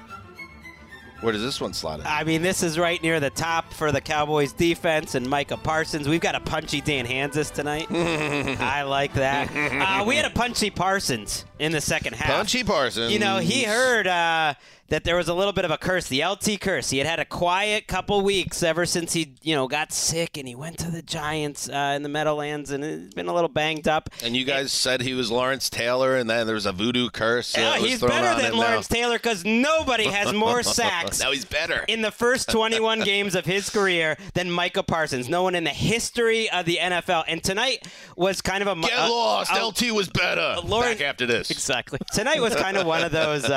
Where 1.22 1.32
does 1.32 1.42
this 1.42 1.62
one 1.62 1.74
slot 1.74 2.02
in? 2.02 2.06
I 2.06 2.24
mean, 2.24 2.42
this 2.42 2.62
is 2.62 2.78
right 2.78 3.02
near 3.02 3.20
the 3.20 3.30
top 3.30 3.72
for 3.74 3.92
the 3.92 4.02
Cowboys 4.02 4.52
defense 4.52 5.16
and 5.16 5.28
Micah 5.28 5.58
Parsons. 5.58 6.08
We've 6.08 6.20
got 6.20 6.36
a 6.36 6.40
punchy 6.40 6.82
Dan 6.82 7.06
Hanzus 7.06 7.52
tonight. 7.52 7.88
I 7.92 8.84
like 8.84 9.14
that. 9.14 9.50
Uh, 9.52 10.04
we 10.06 10.18
had 10.18 10.26
a 10.26 10.30
punchy 10.30 10.70
Parsons 10.70 11.46
in 11.58 11.72
the 11.72 11.82
second 11.82 12.16
half. 12.16 12.36
Punchy 12.36 12.64
Parsons. 12.64 13.14
You 13.14 13.20
know, 13.20 13.38
he 13.38 13.64
heard 13.64 14.08
uh, 14.08 14.56
that 14.90 15.04
there 15.04 15.16
was 15.16 15.28
a 15.28 15.34
little 15.34 15.52
bit 15.54 15.66
of 15.66 15.72
a 15.72 15.78
curse, 15.80 16.08
the 16.08 16.24
LT 16.24 16.60
curse. 16.62 16.92
He 16.92 17.00
had 17.00 17.08
had 17.08 17.20
a 17.20 17.26
quiet 17.26 17.88
couple 17.88 18.22
weeks 18.22 18.62
ever 18.62 18.86
since 18.86 19.14
he, 19.14 19.34
you 19.42 19.56
know, 19.56 19.68
got 19.68 19.92
sick 19.92 20.38
and 20.38 20.48
he 20.48 20.54
went 20.54 20.78
to 20.80 20.92
the 20.92 21.02
Giants 21.02 21.68
uh, 21.68 21.94
in 21.96 22.04
the 22.04 22.10
Meadowlands 22.10 22.70
and 22.70 22.84
it's 22.84 23.14
been 23.16 23.28
a 23.28 23.34
little 23.34 23.50
banged 23.50 23.88
up. 23.88 24.10
And 24.24 24.36
you 24.36 24.46
guys 24.46 24.72
said 24.72 25.02
he 25.02 25.14
was 25.16 25.32
Lawrence 25.32 25.70
Taylor, 25.72 26.16
and 26.16 26.30
then 26.30 26.46
there 26.46 26.54
was 26.56 26.66
a 26.68 26.72
voodoo 26.72 27.10
curse. 27.10 27.58
Yeah, 27.58 27.78
he's 27.80 28.00
thrown 28.00 28.12
better 28.12 28.28
on 28.28 28.42
than 28.42 28.54
Lawrence 28.56 28.90
now. 28.92 28.96
Taylor 28.96 29.16
because 29.18 29.44
nobody 29.44 30.06
has 30.06 30.32
more 30.34 30.62
sacks. 30.64 31.20
now 31.20 31.32
he's 31.32 31.46
better. 31.46 31.84
in 31.88 32.02
the 32.04 32.12
first 32.12 32.50
21 32.50 33.00
games 33.04 33.34
of 33.34 33.46
his 33.46 33.70
career 33.70 34.18
than 34.36 34.52
Micah 34.52 34.84
Parsons. 34.84 35.28
No 35.28 35.42
one 35.44 35.56
in 35.56 35.64
the 35.64 35.70
history 35.72 36.50
of 36.52 36.66
the 36.66 36.78
NFL. 36.82 37.24
And 37.28 37.44
tonight 37.44 37.88
was 38.16 38.42
kind 38.42 38.62
of 38.62 38.68
a 38.78 38.80
Get 38.82 38.94
a- 38.94 39.10
lost. 39.12 39.52
a- 39.52 39.66
LT 39.66 39.92
was 39.96 40.10
better. 40.10 40.58
Lawrence- 40.64 41.00
Back 41.00 41.08
after 41.10 41.26
this. 41.26 41.50
Exactly. 41.50 41.98
tonight 42.14 42.40
was 42.40 42.56
kind 42.56 42.78
of 42.78 42.86
one 42.86 43.04
of 43.04 43.12
those. 43.12 43.50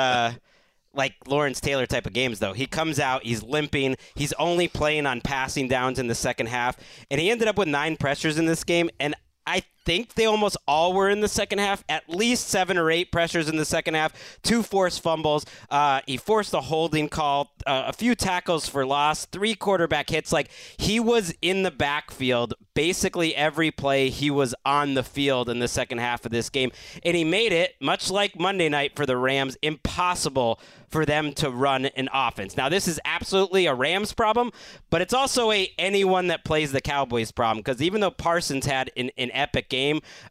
Like 0.99 1.15
Lawrence 1.27 1.61
Taylor 1.61 1.85
type 1.85 2.05
of 2.05 2.11
games, 2.11 2.39
though. 2.39 2.51
He 2.51 2.65
comes 2.65 2.99
out, 2.99 3.23
he's 3.23 3.41
limping, 3.41 3.95
he's 4.15 4.33
only 4.33 4.67
playing 4.67 5.05
on 5.05 5.21
passing 5.21 5.69
downs 5.69 5.97
in 5.97 6.07
the 6.07 6.13
second 6.13 6.47
half, 6.47 6.75
and 7.09 7.21
he 7.21 7.31
ended 7.31 7.47
up 7.47 7.57
with 7.57 7.69
nine 7.69 7.95
pressures 7.95 8.37
in 8.37 8.47
this 8.47 8.65
game. 8.65 8.89
And 8.99 9.15
I 9.47 9.63
think 9.89 10.13
they 10.13 10.27
almost 10.27 10.55
all 10.67 10.93
were 10.93 11.09
in 11.09 11.19
the 11.19 11.27
second 11.27 11.57
half, 11.57 11.83
at 11.89 12.07
least 12.07 12.47
seven 12.47 12.77
or 12.77 12.91
eight 12.91 13.11
pressures 13.11 13.49
in 13.49 13.57
the 13.57 13.65
second 13.65 13.95
half, 13.95 14.13
two 14.43 14.61
forced 14.61 15.01
fumbles. 15.01 15.47
Uh, 15.71 15.99
he 16.05 16.15
forced 16.15 16.53
a 16.53 16.61
holding 16.61 17.09
call, 17.09 17.51
uh, 17.65 17.85
a 17.87 17.93
few 17.93 18.13
tackles 18.13 18.69
for 18.69 18.85
loss, 18.85 19.25
three 19.25 19.55
quarterback 19.55 20.07
hits. 20.07 20.31
Like 20.31 20.51
he 20.77 20.99
was 20.99 21.33
in 21.41 21.63
the 21.63 21.71
backfield 21.71 22.53
basically 22.79 23.35
every 23.35 23.71
play 23.71 24.09
he 24.09 24.31
was 24.31 24.55
on 24.63 24.93
the 24.93 25.03
field 25.03 25.49
in 25.49 25.59
the 25.59 25.67
second 25.67 25.97
half 25.97 26.25
of 26.25 26.31
this 26.31 26.49
game. 26.49 26.71
And 27.03 27.17
he 27.17 27.25
made 27.25 27.51
it, 27.51 27.75
much 27.81 28.09
like 28.09 28.39
Monday 28.39 28.69
night 28.69 28.95
for 28.95 29.05
the 29.05 29.17
Rams, 29.17 29.57
impossible 29.61 30.61
for 30.87 31.05
them 31.05 31.33
to 31.33 31.49
run 31.49 31.85
an 31.87 32.07
offense. 32.13 32.55
Now, 32.55 32.69
this 32.69 32.87
is 32.87 32.99
absolutely 33.05 33.65
a 33.65 33.73
Rams 33.73 34.13
problem, 34.13 34.51
but 34.89 35.01
it's 35.01 35.13
also 35.13 35.51
a 35.51 35.69
anyone 35.77 36.27
that 36.27 36.45
plays 36.45 36.71
the 36.71 36.79
Cowboys 36.79 37.31
problem 37.31 37.59
because 37.59 37.81
even 37.81 37.99
though 37.99 38.11
Parsons 38.11 38.65
had 38.65 38.91
an, 38.95 39.11
an 39.17 39.29
epic 39.33 39.67
game, 39.67 39.78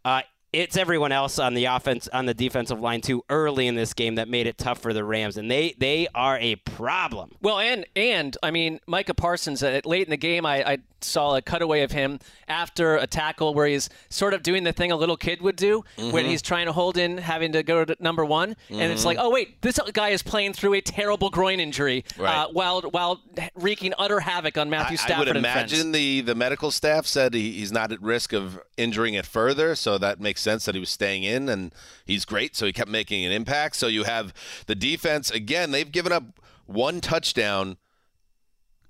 uh, 0.04 0.22
it's 0.52 0.76
everyone 0.76 1.12
else 1.12 1.38
on 1.38 1.54
the 1.54 1.66
offense 1.66 2.08
on 2.12 2.26
the 2.26 2.34
defensive 2.34 2.80
line 2.80 3.00
too 3.00 3.22
early 3.28 3.66
in 3.66 3.74
this 3.74 3.92
game 3.94 4.14
that 4.14 4.28
made 4.28 4.46
it 4.46 4.56
tough 4.58 4.78
for 4.80 4.92
the 4.92 5.04
Rams, 5.04 5.36
and 5.36 5.50
they 5.50 5.74
they 5.78 6.08
are 6.14 6.38
a 6.38 6.56
problem. 6.56 7.32
Well, 7.42 7.58
and 7.58 7.84
and 7.96 8.36
I 8.42 8.50
mean, 8.50 8.80
Micah 8.86 9.14
Parsons. 9.14 9.62
Uh, 9.62 9.80
late 9.84 10.06
in 10.06 10.10
the 10.10 10.16
game, 10.16 10.46
I, 10.46 10.64
I 10.72 10.78
saw 11.00 11.36
a 11.36 11.42
cutaway 11.42 11.82
of 11.82 11.92
him 11.92 12.18
after 12.48 12.96
a 12.96 13.06
tackle 13.06 13.54
where 13.54 13.66
he's 13.68 13.88
sort 14.08 14.34
of 14.34 14.42
doing 14.42 14.64
the 14.64 14.72
thing 14.72 14.90
a 14.90 14.96
little 14.96 15.16
kid 15.16 15.40
would 15.40 15.54
do 15.54 15.84
when 15.96 16.24
he's 16.24 16.42
trying 16.42 16.66
to 16.66 16.72
hold 16.72 16.96
in, 16.98 17.18
having 17.18 17.52
to 17.52 17.62
go 17.62 17.84
to 17.84 17.96
number 18.00 18.24
one, 18.24 18.56
and 18.70 18.92
it's 18.92 19.04
like, 19.04 19.18
oh 19.20 19.30
wait, 19.30 19.60
this 19.62 19.78
guy 19.92 20.08
is 20.08 20.22
playing 20.22 20.54
through 20.54 20.74
a 20.74 20.80
terrible 20.80 21.30
groin 21.30 21.60
injury 21.60 22.04
Right. 22.16 22.34
uh, 22.34 22.48
while 22.48 22.80
while 22.82 23.20
wreaking 23.54 23.92
utter 23.98 24.18
havoc 24.20 24.56
on 24.58 24.70
Matthew 24.70 24.96
I, 24.98 25.02
I 25.02 25.04
Stafford 25.04 25.28
would 25.28 25.36
and 25.36 25.46
friends. 25.46 25.72
imagine 25.72 25.92
the, 25.92 26.20
the 26.22 26.34
medical 26.34 26.70
staff 26.70 27.06
said 27.06 27.32
he, 27.34 27.52
he's 27.52 27.70
not 27.72 27.92
at 27.92 28.00
risk 28.02 28.32
of 28.32 28.58
injuring 28.76 29.14
it 29.14 29.26
further, 29.26 29.74
so 29.76 29.98
that 29.98 30.20
makes 30.20 30.37
sense 30.38 30.64
that 30.64 30.74
he 30.74 30.80
was 30.80 30.90
staying 30.90 31.24
in, 31.24 31.48
and 31.48 31.74
he's 32.04 32.24
great, 32.24 32.56
so 32.56 32.66
he 32.66 32.72
kept 32.72 32.90
making 32.90 33.24
an 33.24 33.32
impact. 33.32 33.76
So 33.76 33.86
you 33.86 34.04
have 34.04 34.32
the 34.66 34.74
defense 34.74 35.30
again; 35.30 35.70
they've 35.70 35.90
given 35.90 36.12
up 36.12 36.40
one 36.66 37.00
touchdown 37.00 37.76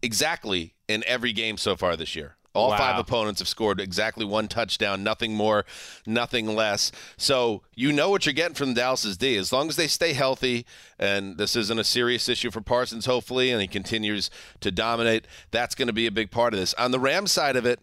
exactly 0.03 0.75
in 0.87 1.05
every 1.07 1.33
game 1.33 1.57
so 1.57 1.77
far 1.77 1.97
this 1.97 2.15
year. 2.15 2.37
All 2.55 2.71
Wow. 2.71 2.79
five 2.79 2.99
opponents 2.99 3.41
have 3.41 3.49
scored 3.49 3.81
exactly 3.81 4.25
one 4.25 4.49
touchdown, 4.49 5.05
nothing 5.05 5.35
more, 5.35 5.65
nothing 6.07 6.57
less. 6.57 6.91
So 7.17 7.63
you 7.75 7.93
know 7.93 8.09
what 8.11 8.27
you're 8.27 8.33
getting 8.33 8.55
from 8.55 8.75
Dallas's 8.75 9.17
D. 9.17 9.37
As 9.37 9.53
long 9.53 9.69
as 9.69 9.77
they 9.77 9.87
stay 9.87 10.13
healthy, 10.13 10.67
and 10.99 11.37
this 11.37 11.55
isn't 11.55 11.79
a 11.79 11.85
serious 11.85 12.29
issue 12.29 12.51
for 12.51 12.61
Parsons, 12.61 13.07
hopefully, 13.07 13.51
and 13.53 13.61
he 13.61 13.69
continues 13.69 14.29
to 14.61 14.73
dominate, 14.73 15.27
that's 15.51 15.75
going 15.75 15.89
to 15.89 15.93
be 15.93 16.07
a 16.07 16.11
big 16.11 16.31
part 16.31 16.53
of 16.55 16.59
this. 16.59 16.75
On 16.75 16.91
the 16.91 16.99
Rams 16.99 17.31
side 17.31 17.55
of 17.55 17.67
it, 17.67 17.81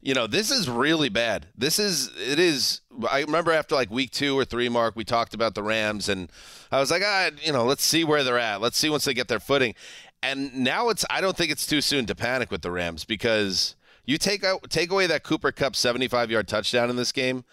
you 0.00 0.14
know, 0.14 0.26
this 0.26 0.50
is 0.50 0.68
really 0.68 1.08
bad. 1.08 1.46
This 1.56 1.78
is, 1.78 2.10
it 2.18 2.38
is. 2.38 2.81
I 3.10 3.20
remember 3.20 3.52
after 3.52 3.74
like 3.74 3.90
week 3.90 4.10
two 4.10 4.38
or 4.38 4.44
three, 4.44 4.68
Marc, 4.68 4.96
we 4.96 5.04
talked 5.04 5.34
about 5.34 5.54
the 5.54 5.62
Rams, 5.62 6.08
and 6.08 6.30
I 6.70 6.80
was 6.80 6.90
like, 6.90 7.02
ah, 7.04 7.30
you 7.42 7.52
know, 7.52 7.64
let's 7.64 7.84
see 7.84 8.04
where 8.04 8.22
they're 8.24 8.38
at. 8.38 8.60
Let's 8.60 8.78
see 8.78 8.90
once 8.90 9.04
they 9.04 9.14
get 9.14 9.28
their 9.28 9.40
footing. 9.40 9.74
And 10.22 10.54
now 10.54 10.88
it's, 10.88 11.04
I 11.10 11.20
don't 11.20 11.36
think 11.36 11.50
it's 11.50 11.66
too 11.66 11.80
soon 11.80 12.06
to 12.06 12.14
panic 12.14 12.50
with 12.50 12.62
the 12.62 12.70
Rams 12.70 13.04
because 13.04 13.74
you 14.04 14.18
take 14.18 14.44
out, 14.44 14.70
take 14.70 14.90
away 14.90 15.06
that 15.06 15.24
Cooper 15.24 15.52
Kupp 15.52 15.74
75 15.74 16.30
yard 16.30 16.48
touchdown 16.48 16.90
in 16.90 16.96
this 16.96 17.12
game. 17.12 17.44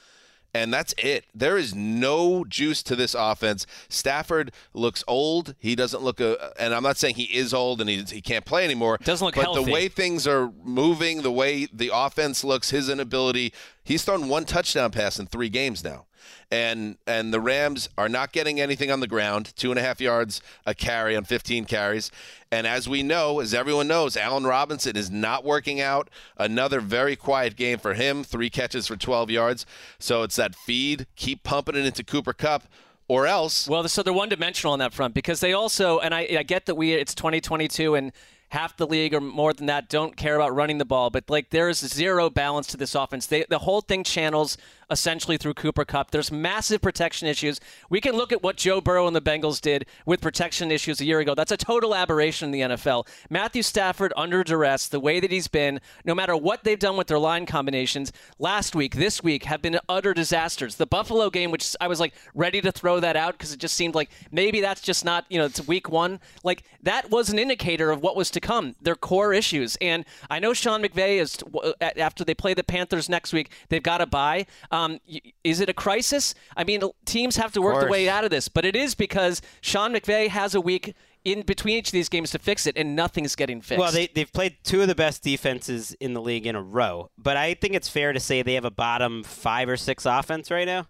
And 0.53 0.73
that's 0.73 0.95
it. 0.97 1.25
There 1.33 1.57
is 1.57 1.75
no 1.75 2.43
juice 2.43 2.81
to 2.83 2.95
this 2.95 3.13
offense. 3.13 3.67
Stafford 3.87 4.51
looks 4.73 5.03
old. 5.07 5.55
He 5.59 5.75
doesn't 5.75 6.01
look, 6.01 6.19
a, 6.19 6.53
and 6.59 6.73
I'm 6.73 6.83
not 6.83 6.97
saying 6.97 7.15
he 7.15 7.25
is 7.25 7.53
old 7.53 7.81
and 7.81 7.89
he, 7.89 8.01
he 8.03 8.21
can't 8.21 8.45
play 8.45 8.65
anymore. 8.65 8.97
Doesn't 9.03 9.25
look 9.25 9.35
but 9.35 9.43
healthy. 9.43 9.65
the 9.65 9.71
way 9.71 9.87
things 9.87 10.27
are 10.27 10.51
moving, 10.63 11.21
the 11.21 11.31
way 11.31 11.67
the 11.71 11.91
offense 11.93 12.43
looks, 12.43 12.71
his 12.71 12.89
inability. 12.89 13.53
He's 13.83 14.03
thrown 14.03 14.27
one 14.27 14.45
touchdown 14.45 14.91
pass 14.91 15.19
in 15.19 15.27
three 15.27 15.49
games 15.49 15.83
now, 15.83 16.05
and 16.51 16.97
and 17.05 17.33
the 17.33 17.39
Rams 17.39 17.89
are 17.97 18.09
not 18.09 18.31
getting 18.31 18.59
anything 18.59 18.91
on 18.91 18.99
the 18.99 19.07
ground. 19.07 19.53
Two 19.55 19.71
and 19.71 19.79
a 19.79 19.81
half 19.81 20.01
yards 20.01 20.41
a 20.65 20.73
carry 20.73 21.15
on 21.15 21.23
15 21.23 21.65
carries, 21.65 22.11
and 22.51 22.65
as 22.65 22.89
we 22.89 23.03
know, 23.03 23.39
as 23.39 23.53
everyone 23.53 23.87
knows, 23.87 24.17
Allen 24.17 24.45
Robinson 24.45 24.95
is 24.95 25.11
not 25.11 25.43
working 25.43 25.79
out. 25.79 26.09
Another 26.37 26.81
very 26.81 27.15
quiet 27.15 27.55
game 27.55 27.77
for 27.77 27.93
him. 27.93 28.23
Three 28.23 28.49
catches 28.49 28.87
for 28.87 28.95
12 28.95 29.29
yards. 29.29 29.65
So 29.99 30.23
it's 30.23 30.35
that 30.37 30.55
feed. 30.55 31.05
Keep 31.15 31.43
pumping 31.43 31.75
it 31.75 31.85
into 31.85 32.03
Cooper 32.03 32.33
Kupp. 32.33 32.63
Or 33.07 33.25
else, 33.25 33.67
Well, 33.67 33.87
so 33.87 34.03
they're 34.03 34.13
one 34.13 34.29
dimensional 34.29 34.73
on 34.73 34.77
that 34.79 34.93
front 34.93 35.15
because 35.15 35.39
they 35.39 35.51
also, 35.51 35.97
and 35.97 36.13
I, 36.13 36.27
I 36.37 36.43
get 36.43 36.67
that 36.67 36.75
we 36.75 36.93
it's 36.93 37.15
2022 37.15 37.95
and 37.95 38.11
half 38.49 38.77
the 38.77 38.85
league 38.85 39.13
or 39.13 39.21
more 39.21 39.53
than 39.53 39.67
that 39.67 39.89
don't 39.89 40.15
care 40.15 40.35
about 40.35 40.53
running 40.53 40.77
the 40.77 40.85
ball, 40.85 41.09
but 41.09 41.29
like 41.29 41.49
there 41.49 41.69
is 41.69 41.79
zero 41.79 42.29
balance 42.29 42.67
to 42.67 42.77
this 42.77 42.93
offense. 42.95 43.25
They, 43.25 43.45
the 43.49 43.59
whole 43.59 43.81
thing 43.81 44.03
channels 44.03 44.57
essentially 44.91 45.37
through 45.37 45.53
Cooper 45.53 45.85
Kupp. 45.85 46.11
There's 46.11 46.31
massive 46.31 46.81
protection 46.81 47.27
issues. 47.27 47.59
We 47.89 48.01
can 48.01 48.15
look 48.15 48.31
at 48.31 48.43
what 48.43 48.57
Joe 48.57 48.81
Burrow 48.81 49.07
and 49.07 49.15
the 49.15 49.21
Bengals 49.21 49.61
did 49.61 49.85
with 50.05 50.21
protection 50.21 50.71
issues 50.71 50.99
a 50.99 51.05
year 51.05 51.19
ago. 51.19 51.35
That's 51.35 51.51
a 51.51 51.57
total 51.57 51.95
aberration 51.95 52.47
in 52.47 52.51
the 52.51 52.75
NFL. 52.75 53.07
Matthew 53.29 53.63
Stafford 53.63 54.13
under 54.15 54.43
duress, 54.43 54.87
the 54.87 54.99
way 54.99 55.19
that 55.19 55.31
he's 55.31 55.47
been, 55.47 55.79
no 56.05 56.15
matter 56.15 56.35
what 56.35 56.63
they've 56.63 56.79
done 56.79 56.97
with 56.97 57.07
their 57.07 57.19
line 57.19 57.45
combinations, 57.45 58.11
last 58.39 58.75
week, 58.75 58.95
this 58.95 59.23
week, 59.23 59.45
have 59.45 59.61
been 59.61 59.79
utter 59.87 60.13
disasters. 60.13 60.75
The 60.75 60.87
Buffalo 60.87 61.29
game, 61.29 61.51
which 61.51 61.75
I 61.79 61.87
was 61.87 61.99
like 61.99 62.13
ready 62.33 62.61
to 62.61 62.71
throw 62.71 62.99
that 62.99 63.15
out 63.15 63.33
because 63.33 63.53
it 63.53 63.59
just 63.59 63.75
seemed 63.75 63.95
like 63.95 64.09
maybe 64.31 64.61
that's 64.61 64.81
just 64.81 65.05
not, 65.05 65.25
you 65.29 65.37
know, 65.37 65.45
it's 65.45 65.65
week 65.67 65.89
one. 65.89 66.19
Like 66.43 66.63
that 66.83 67.09
was 67.09 67.29
an 67.29 67.39
indicator 67.39 67.91
of 67.91 68.01
what 68.01 68.15
was 68.15 68.31
to 68.31 68.39
come, 68.39 68.75
their 68.81 68.95
core 68.95 69.33
issues. 69.33 69.77
And 69.81 70.05
I 70.29 70.39
know 70.39 70.53
Sean 70.53 70.81
McVay 70.81 71.19
is, 71.19 71.37
after 71.81 72.23
they 72.23 72.33
play 72.33 72.53
the 72.53 72.63
Panthers 72.63 73.09
next 73.09 73.33
week, 73.33 73.51
they've 73.69 73.83
got 73.83 73.99
to 73.99 74.05
buy. 74.05 74.45
Um, 74.71 74.78
Um, 74.85 74.99
y- 75.09 75.21
is 75.43 75.59
it 75.59 75.69
a 75.69 75.73
crisis? 75.73 76.35
I 76.55 76.63
mean, 76.63 76.81
teams 77.05 77.35
have 77.37 77.51
to 77.53 77.61
work 77.61 77.79
their 77.79 77.89
way 77.89 78.09
out 78.09 78.23
of 78.23 78.29
this, 78.29 78.47
but 78.47 78.65
it 78.65 78.75
is 78.75 78.95
because 78.95 79.41
Sean 79.61 79.93
McVay 79.93 80.27
has 80.29 80.55
a 80.55 80.61
week 80.61 80.95
in 81.25 81.41
between 81.41 81.77
each 81.77 81.89
of 81.89 81.91
these 81.93 82.09
games 82.09 82.31
to 82.31 82.39
fix 82.39 82.65
it, 82.65 82.77
and 82.77 82.95
nothing's 82.95 83.35
getting 83.35 83.61
fixed. 83.61 83.79
Well, 83.79 83.91
they, 83.91 84.07
they've 84.07 84.31
played 84.31 84.55
two 84.63 84.81
of 84.81 84.87
the 84.87 84.95
best 84.95 85.21
defenses 85.23 85.93
in 85.99 86.13
the 86.13 86.21
league 86.21 86.47
in 86.47 86.55
a 86.55 86.61
row, 86.61 87.11
but 87.17 87.35
I 87.35 87.53
think 87.55 87.73
it's 87.73 87.89
fair 87.89 88.13
to 88.13 88.19
say 88.19 88.41
they 88.41 88.53
have 88.53 88.65
a 88.65 88.71
bottom 88.71 89.23
five 89.23 89.67
or 89.67 89.77
six 89.77 90.05
offense 90.05 90.49
right 90.49 90.65
now. 90.65 90.87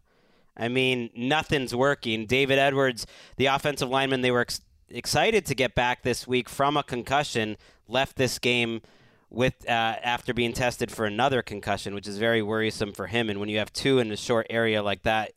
I 0.55 0.67
mean, 0.67 1.09
nothing's 1.15 1.73
working. 1.73 2.25
David 2.25 2.59
Edwards, 2.59 3.07
the 3.37 3.47
offensive 3.47 3.89
lineman, 3.89 4.21
they 4.21 4.31
were 4.31 4.41
ex- 4.41 4.61
excited 4.89 5.45
to 5.47 5.55
get 5.55 5.73
back 5.73 6.03
this 6.03 6.27
week 6.27 6.49
from 6.49 6.75
a 6.77 6.83
concussion, 6.83 7.57
left 7.87 8.17
this 8.17 8.39
game 8.39 8.81
with 9.29 9.53
uh, 9.67 9.71
after 9.71 10.33
being 10.33 10.53
tested 10.53 10.91
for 10.91 11.05
another 11.05 11.41
concussion, 11.41 11.93
which 11.93 12.07
is 12.07 12.17
very 12.17 12.41
worrisome 12.41 12.93
for 12.93 13.07
him. 13.07 13.29
And 13.29 13.39
when 13.39 13.49
you 13.49 13.59
have 13.59 13.71
two 13.71 13.99
in 13.99 14.11
a 14.11 14.17
short 14.17 14.47
area 14.49 14.81
like 14.81 15.03
that, 15.03 15.31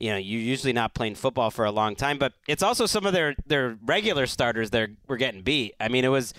you 0.00 0.10
know, 0.10 0.16
you're 0.16 0.40
usually 0.40 0.72
not 0.72 0.94
playing 0.94 1.14
football 1.14 1.50
for 1.50 1.64
a 1.64 1.70
long 1.70 1.96
time. 1.96 2.18
But 2.18 2.34
it's 2.46 2.62
also 2.62 2.86
some 2.86 3.06
of 3.06 3.12
their 3.12 3.34
their 3.46 3.78
regular 3.84 4.26
starters 4.26 4.70
that 4.70 4.90
were 5.08 5.16
getting 5.16 5.42
beat. 5.42 5.74
I 5.80 5.88
mean, 5.88 6.04
it 6.04 6.08
was 6.08 6.34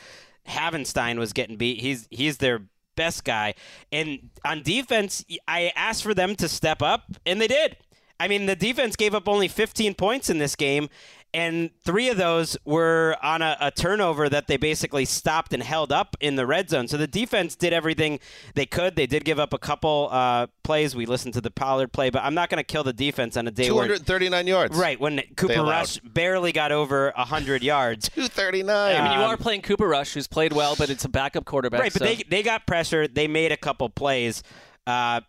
Havenstein 0.47 1.17
was 1.17 1.33
getting 1.33 1.57
beat. 1.57 1.81
He's 1.81 2.07
he's 2.09 2.37
their 2.37 2.61
best 2.95 3.23
guy. 3.23 3.53
And 3.91 4.29
on 4.45 4.63
defense, 4.63 5.25
I 5.47 5.71
asked 5.75 6.03
for 6.03 6.13
them 6.13 6.35
to 6.37 6.47
step 6.47 6.81
up, 6.81 7.03
and 7.25 7.41
they 7.41 7.47
did. 7.47 7.77
I 8.19 8.27
mean, 8.27 8.47
the 8.47 8.55
defense 8.55 8.95
gave 8.95 9.13
up 9.13 9.27
only 9.27 9.47
15 9.47 9.93
points 9.93 10.29
in 10.29 10.39
this 10.39 10.55
game, 10.55 10.89
and 11.33 11.69
three 11.83 12.09
of 12.09 12.17
those 12.17 12.57
were 12.65 13.17
on 13.21 13.41
a, 13.41 13.57
a, 13.59 13.71
turnover 13.71 14.29
that 14.29 14.47
they 14.47 14.57
basically 14.57 15.05
stopped 15.05 15.53
and 15.53 15.61
held 15.61 15.91
up 15.91 16.15
in 16.19 16.35
the 16.35 16.45
red 16.45 16.69
zone. 16.69 16.87
So 16.87 16.97
the 16.97 17.07
defense 17.07 17.55
did 17.55 17.73
everything 17.73 18.19
they 18.55 18.65
could. 18.65 18.95
They 18.95 19.07
did 19.07 19.25
give 19.25 19.39
up 19.39 19.53
a 19.53 19.57
couple 19.57 20.09
uh, 20.11 20.47
plays. 20.63 20.95
We 20.95 21.05
listened 21.05 21.33
to 21.35 21.41
the 21.41 21.51
Pollard 21.51 21.91
play, 21.91 22.09
but 22.09 22.23
I'm 22.23 22.33
not 22.33 22.49
going 22.49 22.59
to 22.59 22.63
kill 22.63 22.83
the 22.83 22.93
defense 22.93 23.37
on 23.37 23.47
a 23.47 23.51
day 23.51 23.67
239 23.67 24.31
where, 24.31 24.53
yards. 24.53 24.77
Right 24.77 24.99
when 24.99 25.21
Cooper 25.35 25.63
Rush 25.63 25.99
barely 25.99 26.51
got 26.51 26.71
over 26.71 27.11
100 27.15 27.63
yards. 27.63 28.09
239. 28.15 28.95
I 28.95 29.09
mean, 29.09 29.19
you 29.19 29.25
are 29.25 29.37
playing 29.37 29.61
Cooper 29.61 29.87
Rush, 29.87 30.13
who's 30.13 30.27
played 30.27 30.53
well, 30.53 30.75
but 30.77 30.89
it's 30.89 31.05
a 31.05 31.09
backup 31.09 31.45
quarterback. 31.45 31.81
Right, 31.81 31.93
but 31.93 31.99
so. 31.99 32.05
they 32.05 32.15
they 32.29 32.43
got 32.43 32.65
pressure. 32.65 33.07
They 33.07 33.27
made 33.27 33.51
a 33.51 33.57
couple 33.57 33.89
plays. 33.89 34.43
Uh, 34.85 35.21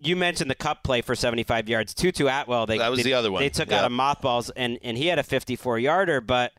you 0.00 0.16
mentioned 0.16 0.50
the 0.50 0.54
Kupp 0.54 0.82
play 0.82 1.02
for 1.02 1.14
75 1.14 1.68
yards. 1.68 1.94
Tutu 1.94 2.26
Atwell, 2.26 2.66
they, 2.66 2.78
that 2.78 2.90
was 2.90 2.98
they, 2.98 3.04
the 3.04 3.14
other 3.14 3.30
one. 3.30 3.42
They 3.42 3.50
took 3.50 3.70
yep. 3.70 3.80
out 3.80 3.84
of 3.84 3.92
mothballs, 3.92 4.50
and, 4.50 4.78
and 4.82 4.96
he 4.96 5.06
had 5.06 5.18
a 5.18 5.22
54 5.22 5.78
yarder, 5.78 6.20
but 6.20 6.52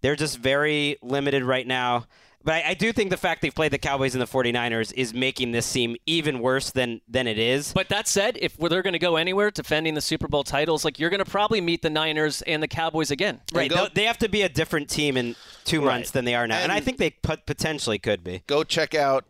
they're 0.00 0.16
just 0.16 0.38
very 0.38 0.96
limited 1.02 1.44
right 1.44 1.66
now. 1.66 2.06
But 2.44 2.64
I, 2.64 2.70
I, 2.70 2.74
do 2.74 2.92
think 2.92 3.10
the 3.10 3.16
fact 3.16 3.42
they've 3.42 3.54
played 3.54 3.72
the 3.72 3.78
Cowboys 3.78 4.14
and 4.14 4.22
the 4.22 4.26
49ers 4.26 4.92
is 4.94 5.12
making 5.12 5.50
this 5.50 5.66
seem 5.66 5.96
even 6.06 6.38
worse 6.38 6.70
than, 6.70 7.00
than 7.08 7.26
it 7.26 7.36
is. 7.36 7.72
But 7.72 7.88
that 7.88 8.06
said, 8.06 8.38
if 8.40 8.56
they're 8.56 8.80
going 8.80 8.92
to 8.92 8.98
go 9.00 9.16
anywhere 9.16 9.50
defending 9.50 9.94
the 9.94 10.00
Super 10.00 10.28
Bowl 10.28 10.44
titles, 10.44 10.84
like 10.84 11.00
you're 11.00 11.10
going 11.10 11.22
to 11.22 11.30
probably 11.30 11.60
meet 11.60 11.82
the 11.82 11.90
Niners 11.90 12.42
and 12.42 12.62
the 12.62 12.68
Cowboys 12.68 13.10
again. 13.10 13.40
Right. 13.52 13.68
Go, 13.68 13.88
they 13.92 14.04
have 14.04 14.18
to 14.18 14.28
be 14.28 14.42
a 14.42 14.48
different 14.48 14.88
team 14.88 15.16
in 15.16 15.34
two 15.64 15.80
right. 15.80 15.94
months 15.94 16.12
than 16.12 16.24
they 16.24 16.36
are 16.36 16.46
now. 16.46 16.54
And, 16.54 16.64
and 16.64 16.72
I 16.72 16.80
think 16.80 16.98
they 16.98 17.10
potentially 17.10 17.98
could 17.98 18.22
be. 18.22 18.44
Go 18.46 18.62
check 18.62 18.94
out 18.94 19.24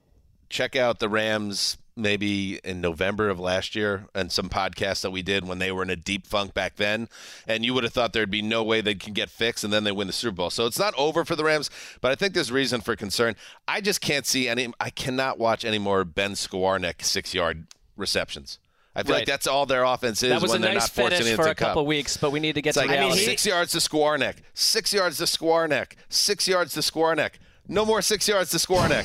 check 0.51 0.77
out 0.77 0.99
the 0.99 1.09
Rams 1.09 1.77
maybe 1.99 2.61
in 2.65 2.81
November 2.81 3.29
of 3.29 3.39
last 3.41 3.75
year 3.75 4.07
and 4.15 4.31
some 4.31 4.49
podcasts 4.49 5.03
that 5.03 5.11
we 5.11 5.23
did 5.23 5.47
when 5.47 5.59
they 5.59 5.73
were 5.73 5.83
in 5.83 5.91
a 5.91 5.97
deep 5.97 6.27
funk 6.27 6.55
back 6.55 6.77
then. 6.77 7.09
And 7.47 7.65
you 7.65 7.75
would 7.75 7.85
have 7.85 7.93
thought 7.93 8.13
there'd 8.13 8.31
be 8.31 8.43
no 8.43 8.63
way 8.63 8.81
they 8.81 8.95
can 8.95 9.13
get 9.13 9.29
fixed 9.29 9.65
and 9.65 9.73
then 9.73 9.85
they 9.85 9.93
win 9.93 10.07
the 10.07 10.13
Super 10.13 10.37
Bowl. 10.37 10.51
So 10.51 10.67
it's 10.67 10.79
not 10.79 10.95
over 10.97 11.25
for 11.25 11.37
the 11.37 11.45
Rams, 11.45 11.71
but 12.01 12.13
I 12.13 12.15
think 12.15 12.35
there's 12.35 12.53
reason 12.53 12.81
for 12.81 12.97
concern. 12.97 13.37
I 13.67 13.81
just 13.81 14.01
can't 14.01 14.25
see 14.25 14.49
any, 14.49 14.73
I 14.81 14.91
cannot 14.91 15.39
watch 15.39 15.65
any 15.65 15.79
more 15.79 16.05
Ben 16.05 16.33
Skowronek 16.33 17.03
six 17.03 17.35
yard 17.35 17.67
receptions. 17.97 18.59
I 18.95 19.03
feel 19.03 19.13
right. 19.13 19.19
like 19.21 19.27
that's 19.27 19.47
all 19.47 19.65
their 19.65 19.85
offense 19.85 20.23
is 20.25 20.31
that 20.31 20.43
was 20.43 20.51
when 20.51 20.61
a 20.61 20.67
they're 20.67 20.75
nice 20.75 20.97
not 20.97 21.11
finish 21.11 21.37
for 21.37 21.47
a 21.47 21.55
couple 21.55 21.87
weeks, 21.87 22.17
but 22.17 22.33
we 22.33 22.41
need 22.41 22.55
to 22.55 22.63
get 22.63 22.71
it's 22.71 22.79
to 22.79 22.83
like, 22.83 22.91
reality. 22.91 23.21
six 23.21 23.47
yards 23.47 23.71
to 23.73 23.79
Skowronek, 23.79 24.37
six 24.55 24.93
yards 24.93 25.19
to 25.19 25.25
Skowronek, 25.25 25.93
six 26.09 26.49
yards 26.49 26.75
to 26.75 26.81
Skowronek. 26.81 27.35
No 27.69 27.85
more 27.85 28.03
six 28.03 28.27
yards 28.27 28.51
to 28.51 28.57
Skowronek. 28.57 29.05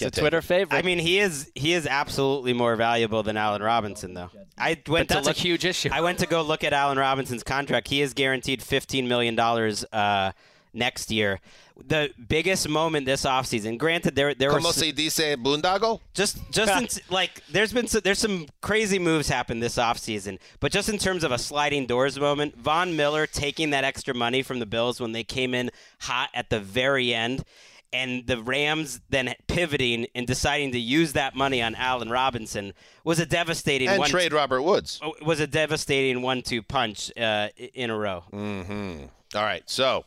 It's 0.00 0.18
a 0.18 0.20
Twitter 0.20 0.42
favorite. 0.42 0.76
I 0.76 0.82
mean, 0.82 0.98
he 0.98 1.18
is 1.18 1.50
he 1.54 1.72
is 1.74 1.86
absolutely 1.86 2.52
more 2.52 2.76
valuable 2.76 3.22
than 3.22 3.36
Allen 3.36 3.62
Robinson, 3.62 4.14
though. 4.14 4.30
I 4.56 4.80
went 4.86 4.86
but 4.86 5.08
to 5.08 5.14
that's 5.14 5.26
look, 5.26 5.36
a 5.36 5.40
huge 5.40 5.64
issue. 5.64 5.90
I 5.92 6.00
went 6.00 6.18
to 6.20 6.26
go 6.26 6.42
look 6.42 6.64
at 6.64 6.72
Allen 6.72 6.98
Robinson's 6.98 7.42
contract. 7.42 7.88
He 7.88 8.00
is 8.02 8.14
guaranteed 8.14 8.62
fifteen 8.62 9.08
million 9.08 9.34
dollars 9.34 9.84
uh, 9.92 10.32
next 10.72 11.10
year. 11.10 11.40
The 11.84 12.10
biggest 12.28 12.68
moment 12.68 13.06
this 13.06 13.24
offseason. 13.24 13.76
Granted, 13.78 14.14
there 14.14 14.34
there 14.34 14.50
Como 14.50 14.68
were 14.68 14.72
se 14.72 14.92
dice 14.92 15.36
bundago? 15.36 16.00
just 16.14 16.38
just 16.50 16.98
in, 16.98 17.02
like 17.14 17.42
there's 17.50 17.72
been 17.72 17.86
some, 17.86 18.02
there's 18.04 18.18
some 18.18 18.46
crazy 18.60 18.98
moves 18.98 19.28
happen 19.28 19.60
this 19.60 19.76
offseason, 19.76 20.38
but 20.60 20.70
just 20.70 20.88
in 20.88 20.98
terms 20.98 21.24
of 21.24 21.32
a 21.32 21.38
sliding 21.38 21.86
doors 21.86 22.18
moment, 22.18 22.56
Von 22.56 22.94
Miller 22.96 23.26
taking 23.26 23.70
that 23.70 23.84
extra 23.84 24.14
money 24.14 24.42
from 24.42 24.58
the 24.58 24.66
Bills 24.66 25.00
when 25.00 25.12
they 25.12 25.24
came 25.24 25.54
in 25.54 25.70
hot 26.00 26.30
at 26.34 26.50
the 26.50 26.60
very 26.60 27.12
end 27.12 27.44
and 27.92 28.26
the 28.26 28.42
Rams 28.42 29.00
then 29.10 29.34
pivoting 29.48 30.06
and 30.14 30.26
deciding 30.26 30.72
to 30.72 30.78
use 30.78 31.12
that 31.12 31.34
money 31.34 31.62
on 31.62 31.74
Allen 31.74 32.10
Robinson 32.10 32.72
was 33.04 33.18
a 33.18 33.26
devastating 33.26 33.88
and 33.88 33.98
one 33.98 34.08
trade 34.10 34.32
Robert 34.32 34.62
Woods 34.62 35.00
was 35.22 35.40
a 35.40 35.46
devastating 35.46 36.22
one-two 36.22 36.62
punch 36.62 37.10
uh, 37.18 37.48
in 37.74 37.90
a 37.90 37.96
row. 37.98 38.24
Mm-hmm. 38.32 39.04
All 39.34 39.42
right, 39.42 39.62
so 39.68 40.04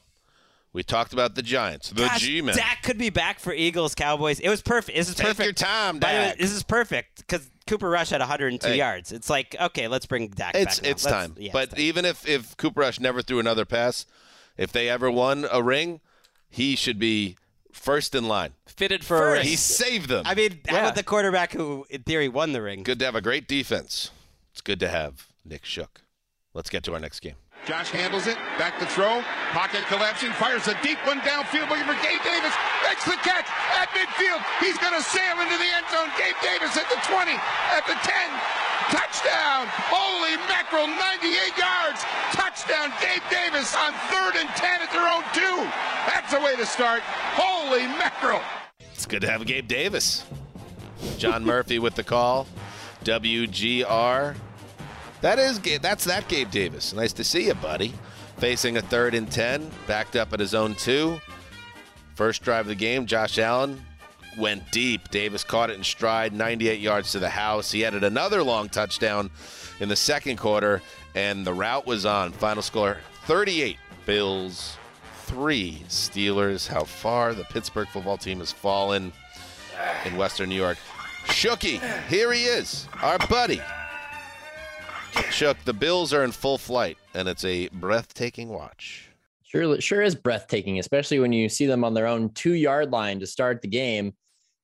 we 0.73 0.83
talked 0.83 1.13
about 1.13 1.35
the 1.35 1.41
Giants, 1.41 1.89
the 1.89 2.03
Gosh, 2.03 2.21
G-men. 2.21 2.55
Dak 2.55 2.83
could 2.83 2.97
be 2.97 3.09
back 3.09 3.39
for 3.39 3.53
Eagles 3.53 3.95
Cowboys. 3.95 4.39
It 4.39 4.49
was 4.49 4.61
perfect. 4.61 4.97
This 4.97 5.09
is 5.09 5.15
Take 5.15 5.27
perfect. 5.27 5.45
your 5.45 5.53
time, 5.53 5.99
By 5.99 6.11
the 6.13 6.19
way, 6.19 6.25
Dak. 6.29 6.37
this 6.37 6.51
is 6.51 6.63
perfect 6.63 7.17
because 7.17 7.49
Cooper 7.65 7.89
Rush 7.89 8.09
had 8.09 8.19
102 8.19 8.67
Hey. 8.67 8.77
yards. 8.77 9.11
It's 9.11 9.29
like 9.29 9.55
okay, 9.59 9.87
let's 9.87 10.05
bring 10.05 10.27
Dak 10.29 10.53
It's 10.55 10.79
back. 10.79 10.89
it's 10.89 11.05
Let's- 11.05 11.15
time. 11.15 11.35
yeah, 11.39 11.51
but 11.53 11.63
it's 11.65 11.73
time. 11.73 11.81
even 11.81 12.05
if 12.05 12.27
if 12.27 12.55
Cooper 12.57 12.81
Rush 12.81 12.99
never 12.99 13.21
threw 13.21 13.39
another 13.39 13.65
pass, 13.65 14.05
if 14.57 14.71
they 14.71 14.89
ever 14.89 15.09
won 15.09 15.47
a 15.51 15.63
ring, 15.63 16.01
he 16.49 16.75
should 16.75 16.99
be 16.99 17.37
first 17.75 18.15
in 18.15 18.27
line. 18.27 18.51
Fitted 18.65 19.03
for 19.03 19.29
a 19.29 19.31
ring. 19.33 19.43
He 19.45 19.55
saved 19.55 20.09
them. 20.09 20.23
I 20.25 20.33
mean, 20.35 20.59
how 20.67 20.75
Yeah. 20.75 20.81
about 20.83 20.95
the 20.95 21.03
quarterback 21.03 21.51
who, 21.53 21.85
in 21.89 22.03
theory, 22.03 22.27
won 22.27 22.51
the 22.53 22.61
ring? 22.61 22.83
good 22.83 22.99
to 22.99 23.05
have 23.05 23.15
a 23.15 23.21
great 23.21 23.47
defense. 23.47 24.11
It's 24.51 24.61
good 24.61 24.79
to 24.79 24.87
have 24.89 25.27
Nick 25.43 25.65
Shook. 25.65 26.01
Let's 26.53 26.69
get 26.69 26.83
to 26.85 26.93
our 26.93 26.99
next 26.99 27.19
game. 27.19 27.35
Josh 27.67 27.89
handles 27.89 28.27
it, 28.27 28.37
back 28.61 28.77
to 28.79 28.85
throw, 28.85 29.23
pocket 29.49 29.81
collapsing, 29.89 30.29
fires 30.37 30.67
a 30.67 30.77
deep 30.85 30.99
one 31.07 31.19
downfield 31.25 31.65
looking 31.67 31.87
for 31.89 31.97
Gabe 31.97 32.21
Davis, 32.21 32.53
makes 32.85 33.03
the 33.05 33.17
catch 33.25 33.49
at 33.73 33.89
midfield. 33.89 34.37
He's 34.61 34.77
going 34.77 34.93
to 34.93 35.01
sail 35.01 35.33
into 35.41 35.57
the 35.57 35.69
end 35.73 35.85
zone. 35.89 36.09
Gabe 36.13 36.37
Davis 36.45 36.77
at 36.77 36.85
the 36.93 36.99
20, 37.09 37.33
at 37.73 37.81
the 37.89 37.97
10, 38.05 38.13
touchdown. 38.89 39.67
Holy 39.89 40.37
mackerel, 40.47 40.87
98 40.87 41.57
yards, 41.57 42.03
touchdown. 42.31 42.91
Gabe 43.01 43.23
Davis 43.29 43.75
on 43.75 43.93
third 44.11 44.35
and 44.35 44.49
10 44.55 44.81
at 44.81 44.91
their 44.91 45.07
own 45.07 45.23
two. 45.33 45.69
That's 46.07 46.33
the 46.33 46.39
way 46.39 46.55
to 46.55 46.65
start. 46.65 47.01
Holy 47.03 47.87
mackerel. 47.97 48.41
It's 48.93 49.05
good 49.05 49.21
to 49.21 49.29
have 49.29 49.45
Gabe 49.45 49.67
Davis. 49.67 50.25
John 51.17 51.45
Murphy 51.45 51.79
with 51.79 51.95
the 51.95 52.03
call. 52.03 52.47
WGR. 53.03 54.35
That 55.21 55.39
is 55.39 55.59
that's 55.79 56.05
that 56.05 56.27
Gabe 56.27 56.51
Davis. 56.51 56.93
Nice 56.93 57.13
to 57.13 57.23
see 57.23 57.47
you, 57.47 57.53
buddy. 57.55 57.93
Facing 58.37 58.77
a 58.77 58.81
third 58.81 59.15
and 59.15 59.31
ten, 59.31 59.71
backed 59.87 60.15
up 60.15 60.33
at 60.33 60.39
his 60.39 60.53
own 60.53 60.75
two. 60.75 61.19
First 62.15 62.43
drive 62.43 62.61
of 62.61 62.67
the 62.67 62.75
game, 62.75 63.05
Josh 63.05 63.37
Allen 63.37 63.83
went 64.37 64.71
deep. 64.71 65.09
Davis 65.09 65.43
caught 65.43 65.69
it 65.69 65.77
in 65.77 65.83
stride, 65.83 66.33
98 66.33 66.79
yards 66.79 67.11
to 67.11 67.19
the 67.19 67.29
house. 67.29 67.71
He 67.71 67.85
added 67.85 68.03
another 68.03 68.43
long 68.43 68.69
touchdown 68.69 69.29
in 69.79 69.89
the 69.89 69.95
second 69.95 70.37
quarter, 70.37 70.81
and 71.13 71.45
the 71.45 71.53
route 71.53 71.85
was 71.85 72.05
on. 72.05 72.31
Final 72.31 72.63
score 72.63 72.97
38 73.25 73.77
Bills, 74.05 74.77
3 75.23 75.83
Steelers. 75.87 76.67
How 76.67 76.83
far 76.83 77.33
the 77.33 77.43
Pittsburgh 77.45 77.87
football 77.87 78.17
team 78.17 78.39
has 78.39 78.51
fallen 78.51 79.11
in 80.05 80.17
Western 80.17 80.49
New 80.49 80.55
York. 80.55 80.77
Shooky, 81.25 81.79
here 82.07 82.31
he 82.31 82.43
is, 82.43 82.87
our 83.01 83.17
buddy. 83.27 83.61
Shook, 85.31 85.57
the 85.65 85.73
Bills 85.73 86.13
are 86.13 86.23
in 86.23 86.31
full 86.31 86.57
flight, 86.57 86.97
and 87.13 87.27
it's 87.27 87.43
a 87.45 87.67
breathtaking 87.69 88.49
watch. 88.49 89.09
Sure, 89.43 89.79
sure 89.79 90.01
is 90.01 90.15
breathtaking, 90.15 90.79
especially 90.79 91.19
when 91.19 91.31
you 91.31 91.49
see 91.49 91.65
them 91.65 91.83
on 91.83 91.93
their 91.93 92.07
own 92.07 92.29
two 92.29 92.53
yard 92.53 92.91
line 92.91 93.19
to 93.19 93.27
start 93.27 93.61
the 93.61 93.67
game. 93.67 94.13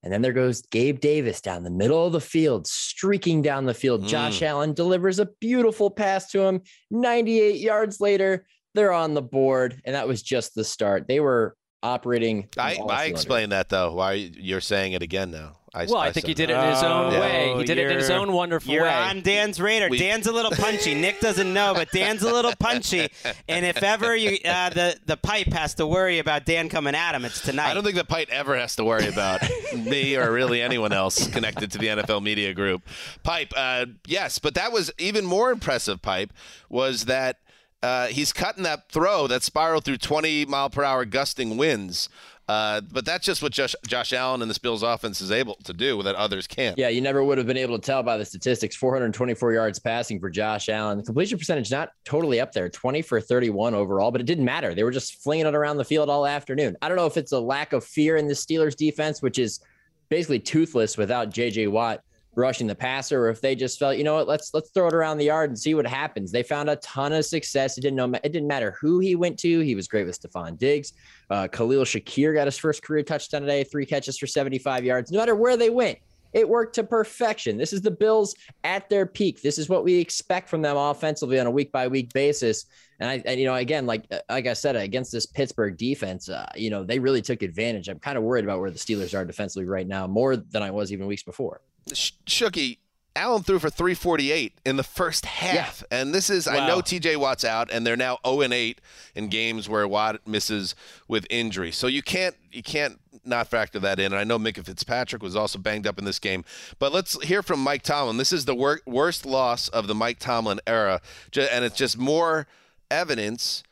And 0.03 0.11
then 0.11 0.21
there 0.21 0.33
goes 0.33 0.61
Gabe 0.63 0.99
Davis 0.99 1.41
down 1.41 1.63
the 1.63 1.69
middle 1.69 2.05
of 2.05 2.13
the 2.13 2.21
field, 2.21 2.65
streaking 2.65 3.41
down 3.41 3.65
the 3.65 3.73
field. 3.73 4.03
Mm. 4.03 4.07
Josh 4.07 4.41
Allen 4.41 4.73
delivers 4.73 5.19
a 5.19 5.27
beautiful 5.39 5.91
pass 5.91 6.29
to 6.31 6.41
him. 6.41 6.61
98 6.89 7.59
yards 7.59 7.99
later, 8.01 8.45
they're 8.73 8.93
on 8.93 9.13
the 9.13 9.21
board. 9.21 9.79
And 9.85 9.95
that 9.95 10.07
was 10.07 10.23
just 10.23 10.55
the 10.55 10.63
start. 10.63 11.07
They 11.07 11.19
were 11.19 11.55
operating. 11.83 12.49
I, 12.57 12.77
I 12.77 13.05
explained 13.05 13.51
that 13.51 13.69
though. 13.69 13.93
Why 13.93 14.13
you're 14.13 14.61
saying 14.61 14.93
it 14.93 15.03
again 15.03 15.31
now? 15.31 15.57
I, 15.73 15.85
well, 15.85 15.97
I, 15.97 16.11
think 16.11 16.25
he 16.25 16.33
did 16.33 16.49
it 16.49 16.53
in 16.57 16.69
his 16.69 16.83
own 16.83 17.13
Oh, 17.13 17.19
way. 17.21 17.53
He 17.57 17.63
did 17.63 17.77
it 17.77 17.89
in 17.89 17.97
his 17.97 18.09
own 18.09 18.33
wonderful 18.33 18.73
You're 18.73 18.83
way. 18.83 18.89
on 18.93 19.21
Dan's 19.21 19.57
radar. 19.59 19.87
We- 19.89 19.97
Dan's 19.99 20.27
a 20.27 20.31
little 20.33 20.51
punchy. 20.51 20.93
Nick 20.93 21.21
doesn't 21.21 21.53
know, 21.53 21.73
but 21.73 21.89
Dan's 21.91 22.23
a 22.23 22.33
little 22.33 22.53
punchy. 22.59 23.07
And 23.47 23.65
if 23.65 23.81
ever 23.81 24.13
you 24.13 24.37
uh, 24.43 24.69
the 24.71 24.97
the 25.05 25.15
pipe 25.15 25.47
has 25.53 25.75
to 25.75 25.87
worry 25.87 26.19
about 26.19 26.45
Dan 26.45 26.67
coming 26.67 26.93
at 26.93 27.15
him, 27.15 27.23
it's 27.23 27.39
tonight. 27.39 27.71
I 27.71 27.73
don't 27.73 27.83
think 27.85 27.95
the 27.95 28.03
Pipe 28.03 28.27
ever 28.31 28.57
has 28.57 28.75
to 28.75 28.83
worry 28.83 29.07
about 29.07 29.41
me 29.73 30.17
or 30.17 30.31
really 30.33 30.61
anyone 30.61 30.91
else 30.91 31.27
connected 31.27 31.71
to 31.71 31.77
the 31.77 31.87
NFL 31.87 32.21
media 32.21 32.53
group. 32.53 32.81
Pipe, 33.23 33.53
uh, 33.55 33.85
yes, 34.05 34.39
but 34.39 34.55
that 34.55 34.73
was 34.73 34.91
even 34.97 35.25
more 35.25 35.51
impressive. 35.51 36.01
Pipe 36.01 36.33
was 36.69 37.05
that 37.05 37.37
uh, 37.81 38.07
he's 38.07 38.33
cutting 38.33 38.63
that 38.63 38.89
throw 38.89 39.25
that 39.27 39.41
spiraled 39.41 39.85
through 39.85 39.97
20 39.97 40.45
mile 40.45 40.69
per 40.69 40.83
hour 40.83 41.05
gusting 41.05 41.55
winds. 41.57 42.09
Uh, 42.47 42.81
but 42.91 43.05
that's 43.05 43.25
just 43.25 43.41
what 43.41 43.51
Josh, 43.51 43.75
Josh 43.87 44.11
Allen 44.13 44.41
and 44.41 44.49
this 44.49 44.57
Bills 44.57 44.83
offense 44.83 45.21
is 45.21 45.31
able 45.31 45.55
to 45.63 45.73
do 45.73 46.03
that 46.03 46.15
others 46.15 46.47
can't. 46.47 46.77
Yeah, 46.77 46.89
you 46.89 46.99
never 46.99 47.23
would 47.23 47.37
have 47.37 47.47
been 47.47 47.57
able 47.57 47.77
to 47.79 47.85
tell 47.85 48.03
by 48.03 48.17
the 48.17 48.25
statistics. 48.25 48.75
424 48.75 49.53
yards 49.53 49.79
passing 49.79 50.19
for 50.19 50.29
Josh 50.29 50.67
Allen. 50.67 50.97
The 50.97 51.03
completion 51.03 51.37
percentage 51.37 51.71
not 51.71 51.89
totally 52.03 52.39
up 52.39 52.51
there, 52.51 52.69
20 52.69 53.01
for 53.03 53.21
31 53.21 53.73
overall, 53.73 54.11
but 54.11 54.19
it 54.19 54.25
didn't 54.25 54.45
matter. 54.45 54.75
They 54.75 54.83
were 54.83 54.91
just 54.91 55.23
flinging 55.23 55.45
it 55.45 55.55
around 55.55 55.77
the 55.77 55.85
field 55.85 56.09
all 56.09 56.25
afternoon. 56.25 56.75
I 56.81 56.87
don't 56.87 56.97
know 56.97 57.05
if 57.05 57.17
it's 57.17 57.31
a 57.31 57.39
lack 57.39 57.73
of 57.73 57.85
fear 57.85 58.17
in 58.17 58.27
the 58.27 58.33
Steelers 58.33 58.75
defense, 58.75 59.21
which 59.21 59.39
is 59.39 59.61
basically 60.09 60.39
toothless 60.39 60.97
without 60.97 61.29
JJ 61.29 61.69
Watt 61.71 62.03
rushing 62.35 62.67
the 62.67 62.75
passer, 62.75 63.25
or 63.25 63.29
if 63.29 63.41
they 63.41 63.55
just 63.55 63.77
felt, 63.77 63.97
you 63.97 64.03
know 64.03 64.15
what, 64.15 64.27
let's 64.27 64.53
let's 64.53 64.69
throw 64.71 64.87
it 64.87 64.93
around 64.93 65.17
the 65.17 65.25
yard 65.25 65.49
and 65.49 65.59
see 65.59 65.73
what 65.73 65.85
happens. 65.85 66.31
They 66.31 66.43
found 66.43 66.69
a 66.69 66.77
ton 66.77 67.13
of 67.13 67.25
success. 67.25 67.77
It 67.77 67.81
didn't 67.81 67.97
know 67.97 68.11
it 68.23 68.31
didn't 68.31 68.47
matter 68.47 68.75
who 68.79 68.99
he 68.99 69.15
went 69.15 69.37
to. 69.39 69.59
He 69.59 69.75
was 69.75 69.87
great 69.87 70.05
with 70.05 70.19
Stefon 70.19 70.57
Diggs. 70.57 70.93
Uh, 71.29 71.47
Khalil 71.47 71.83
Shakir 71.83 72.33
got 72.33 72.47
his 72.47 72.57
first 72.57 72.83
career 72.83 73.03
touchdown 73.03 73.41
today, 73.41 73.63
three 73.63 73.85
catches 73.85 74.17
for 74.17 74.27
75 74.27 74.83
yards. 74.83 75.11
No 75.11 75.19
matter 75.19 75.35
where 75.35 75.57
they 75.57 75.69
went, 75.69 75.97
it 76.33 76.47
worked 76.47 76.75
to 76.75 76.83
perfection. 76.83 77.57
This 77.57 77.73
is 77.73 77.81
the 77.81 77.91
Bills 77.91 78.35
at 78.63 78.89
their 78.89 79.05
peak. 79.05 79.41
This 79.41 79.57
is 79.57 79.67
what 79.67 79.83
we 79.83 79.95
expect 79.95 80.49
from 80.49 80.61
them 80.61 80.77
offensively 80.77 81.39
on 81.39 81.47
a 81.47 81.51
week 81.51 81.71
by 81.71 81.87
week 81.87 82.13
basis. 82.13 82.65
And 82.99 83.09
I, 83.09 83.23
and, 83.25 83.39
you 83.39 83.45
know, 83.45 83.55
again, 83.55 83.85
like 83.85 84.05
like 84.29 84.47
I 84.47 84.53
said, 84.53 84.75
against 84.75 85.11
this 85.11 85.25
Pittsburgh 85.25 85.75
defense, 85.75 86.29
uh, 86.29 86.49
you 86.55 86.69
know, 86.69 86.83
they 86.83 86.99
really 86.99 87.21
took 87.21 87.41
advantage. 87.41 87.89
I'm 87.89 87.99
kind 87.99 88.17
of 88.17 88.23
worried 88.23 88.45
about 88.45 88.59
where 88.59 88.71
the 88.71 88.79
Steelers 88.79 89.17
are 89.17 89.25
defensively 89.25 89.65
right 89.65 89.87
now, 89.87 90.07
more 90.07 90.37
than 90.37 90.61
I 90.63 90.71
was 90.71 90.93
even 90.93 91.07
weeks 91.07 91.23
before. 91.23 91.61
Shooky, 91.89 92.77
Allen 93.15 93.43
threw 93.43 93.59
for 93.59 93.69
348 93.69 94.59
in 94.65 94.77
the 94.77 94.83
first 94.83 95.25
half. 95.25 95.83
Yeah. 95.91 95.99
And 95.99 96.13
this 96.13 96.29
is, 96.29 96.47
wow. 96.47 96.53
I 96.53 96.67
know 96.67 96.79
TJ 96.79 97.17
Watt's 97.17 97.43
out, 97.43 97.69
and 97.71 97.85
they're 97.85 97.97
now 97.97 98.19
0 98.25 98.41
and 98.41 98.53
8 98.53 98.79
in 99.15 99.27
games 99.27 99.67
where 99.67 99.87
Watt 99.87 100.25
misses 100.25 100.75
with 101.07 101.27
injury. 101.29 101.71
So 101.71 101.87
you 101.87 102.01
can't 102.01 102.35
you 102.51 102.63
can't 102.63 102.99
not 103.25 103.47
factor 103.47 103.79
that 103.79 103.99
in. 103.99 104.07
And 104.07 104.15
I 104.15 104.23
know 104.23 104.39
Minkah 104.39 104.65
Fitzpatrick 104.65 105.21
was 105.21 105.35
also 105.35 105.59
banged 105.59 105.85
up 105.85 105.99
in 105.99 106.05
this 106.05 106.19
game. 106.19 106.43
But 106.79 106.91
let's 106.93 107.21
hear 107.23 107.43
from 107.43 107.59
Mike 107.59 107.83
Tomlin. 107.83 108.17
This 108.17 108.33
is 108.33 108.45
the 108.45 108.55
wor- 108.55 108.81
worst 108.85 109.25
loss 109.25 109.67
of 109.67 109.87
the 109.87 109.95
Mike 109.95 110.19
Tomlin 110.19 110.59
era, 110.65 111.01
and 111.35 111.65
it's 111.65 111.77
just 111.77 111.97
more 111.97 112.47
evidence 112.89 113.63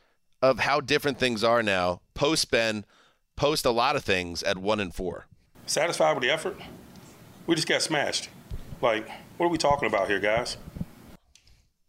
of 0.41 0.59
how 0.59 0.79
different 0.79 1.17
things 1.17 1.43
are 1.43 1.63
now. 1.63 2.01
Post 2.13 2.51
Ben, 2.51 2.85
post 3.35 3.65
a 3.65 3.71
lot 3.71 3.95
of 3.95 4.03
things 4.03 4.43
at 4.43 4.57
one 4.57 4.79
and 4.79 4.93
four. 4.93 5.25
Satisfied 5.65 6.13
with 6.13 6.23
the 6.23 6.29
effort? 6.29 6.57
We 7.49 7.55
just 7.55 7.67
got 7.67 7.81
smashed. 7.81 8.29
Like, 8.79 9.09
what 9.37 9.47
are 9.47 9.49
we 9.49 9.57
talking 9.57 9.87
about 9.87 10.07
here, 10.07 10.19
guys? 10.19 10.55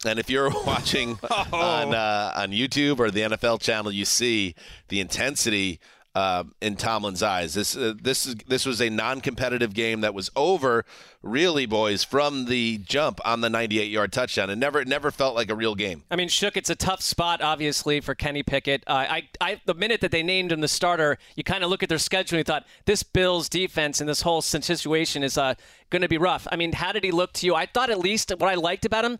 And 0.07 0.18
if 0.18 0.31
you're 0.31 0.49
watching 0.66 1.18
oh. 1.23 1.46
on 1.53 1.94
uh, 1.94 2.33
on 2.35 2.53
YouTube 2.53 2.99
or 2.99 3.11
the 3.11 3.20
NFL 3.20 3.61
channel, 3.61 3.92
you 3.92 4.07
see 4.07 4.55
the 4.88 5.01
intensity 5.01 5.79
uh, 6.14 6.44
in 6.61 6.77
Tomlin's 6.77 7.23
eyes. 7.23 7.55
This 7.55 7.77
uh, 7.77 7.94
this 8.01 8.27
is 8.27 8.35
this 8.49 8.66
was 8.66 8.81
a 8.81 8.90
non-competitive 8.90 9.75
game 9.75 10.01
that 10.01 10.12
was 10.12 10.31
over, 10.35 10.85
really, 11.23 11.66
boys, 11.66 12.03
from 12.03 12.46
the 12.46 12.79
jump 12.79 13.20
on 13.25 13.40
the 13.40 13.49
98-yard 13.49 14.12
touchdown. 14.12 14.51
It 14.51 14.57
never 14.57 14.81
it 14.81 14.88
never 14.88 15.11
felt 15.11 15.35
like 15.35 15.51
a 15.51 15.55
real 15.55 15.75
game. 15.75 16.03
I 16.11 16.16
mean, 16.16 16.29
shook. 16.29 16.57
It's 16.57 16.70
a 16.70 16.75
tough 16.75 17.01
spot, 17.01 17.40
obviously, 17.40 18.01
for 18.01 18.14
Kenny 18.14 18.42
Pickett. 18.42 18.83
Uh, 18.87 19.07
I, 19.09 19.29
I, 19.40 19.61
the 19.66 19.75
minute 19.75 20.01
that 20.01 20.11
they 20.11 20.23
named 20.23 20.51
him 20.53 20.61
the 20.61 20.68
starter, 20.68 21.18
you 21.37 21.44
kind 21.44 21.62
of 21.62 21.70
look 21.70 21.83
at 21.83 21.88
their 21.88 21.99
schedule 21.99 22.37
and 22.37 22.40
you 22.40 22.44
thought 22.44 22.66
this 22.87 23.03
Bills 23.03 23.49
defense 23.49 24.01
and 24.01 24.09
this 24.09 24.23
whole 24.23 24.42
situation 24.42 25.23
is 25.23 25.38
uh, 25.38 25.55
going 25.90 26.03
to 26.03 26.09
be 26.09 26.18
rough. 26.18 26.46
I 26.51 26.57
mean, 26.57 26.73
how 26.73 26.92
did 26.92 27.05
he 27.05 27.12
look 27.12 27.33
to 27.35 27.46
you? 27.46 27.55
I 27.55 27.66
thought 27.66 27.90
at 27.90 27.99
least 27.99 28.31
what 28.31 28.49
I 28.49 28.55
liked 28.55 28.85
about 28.85 29.05
him 29.05 29.18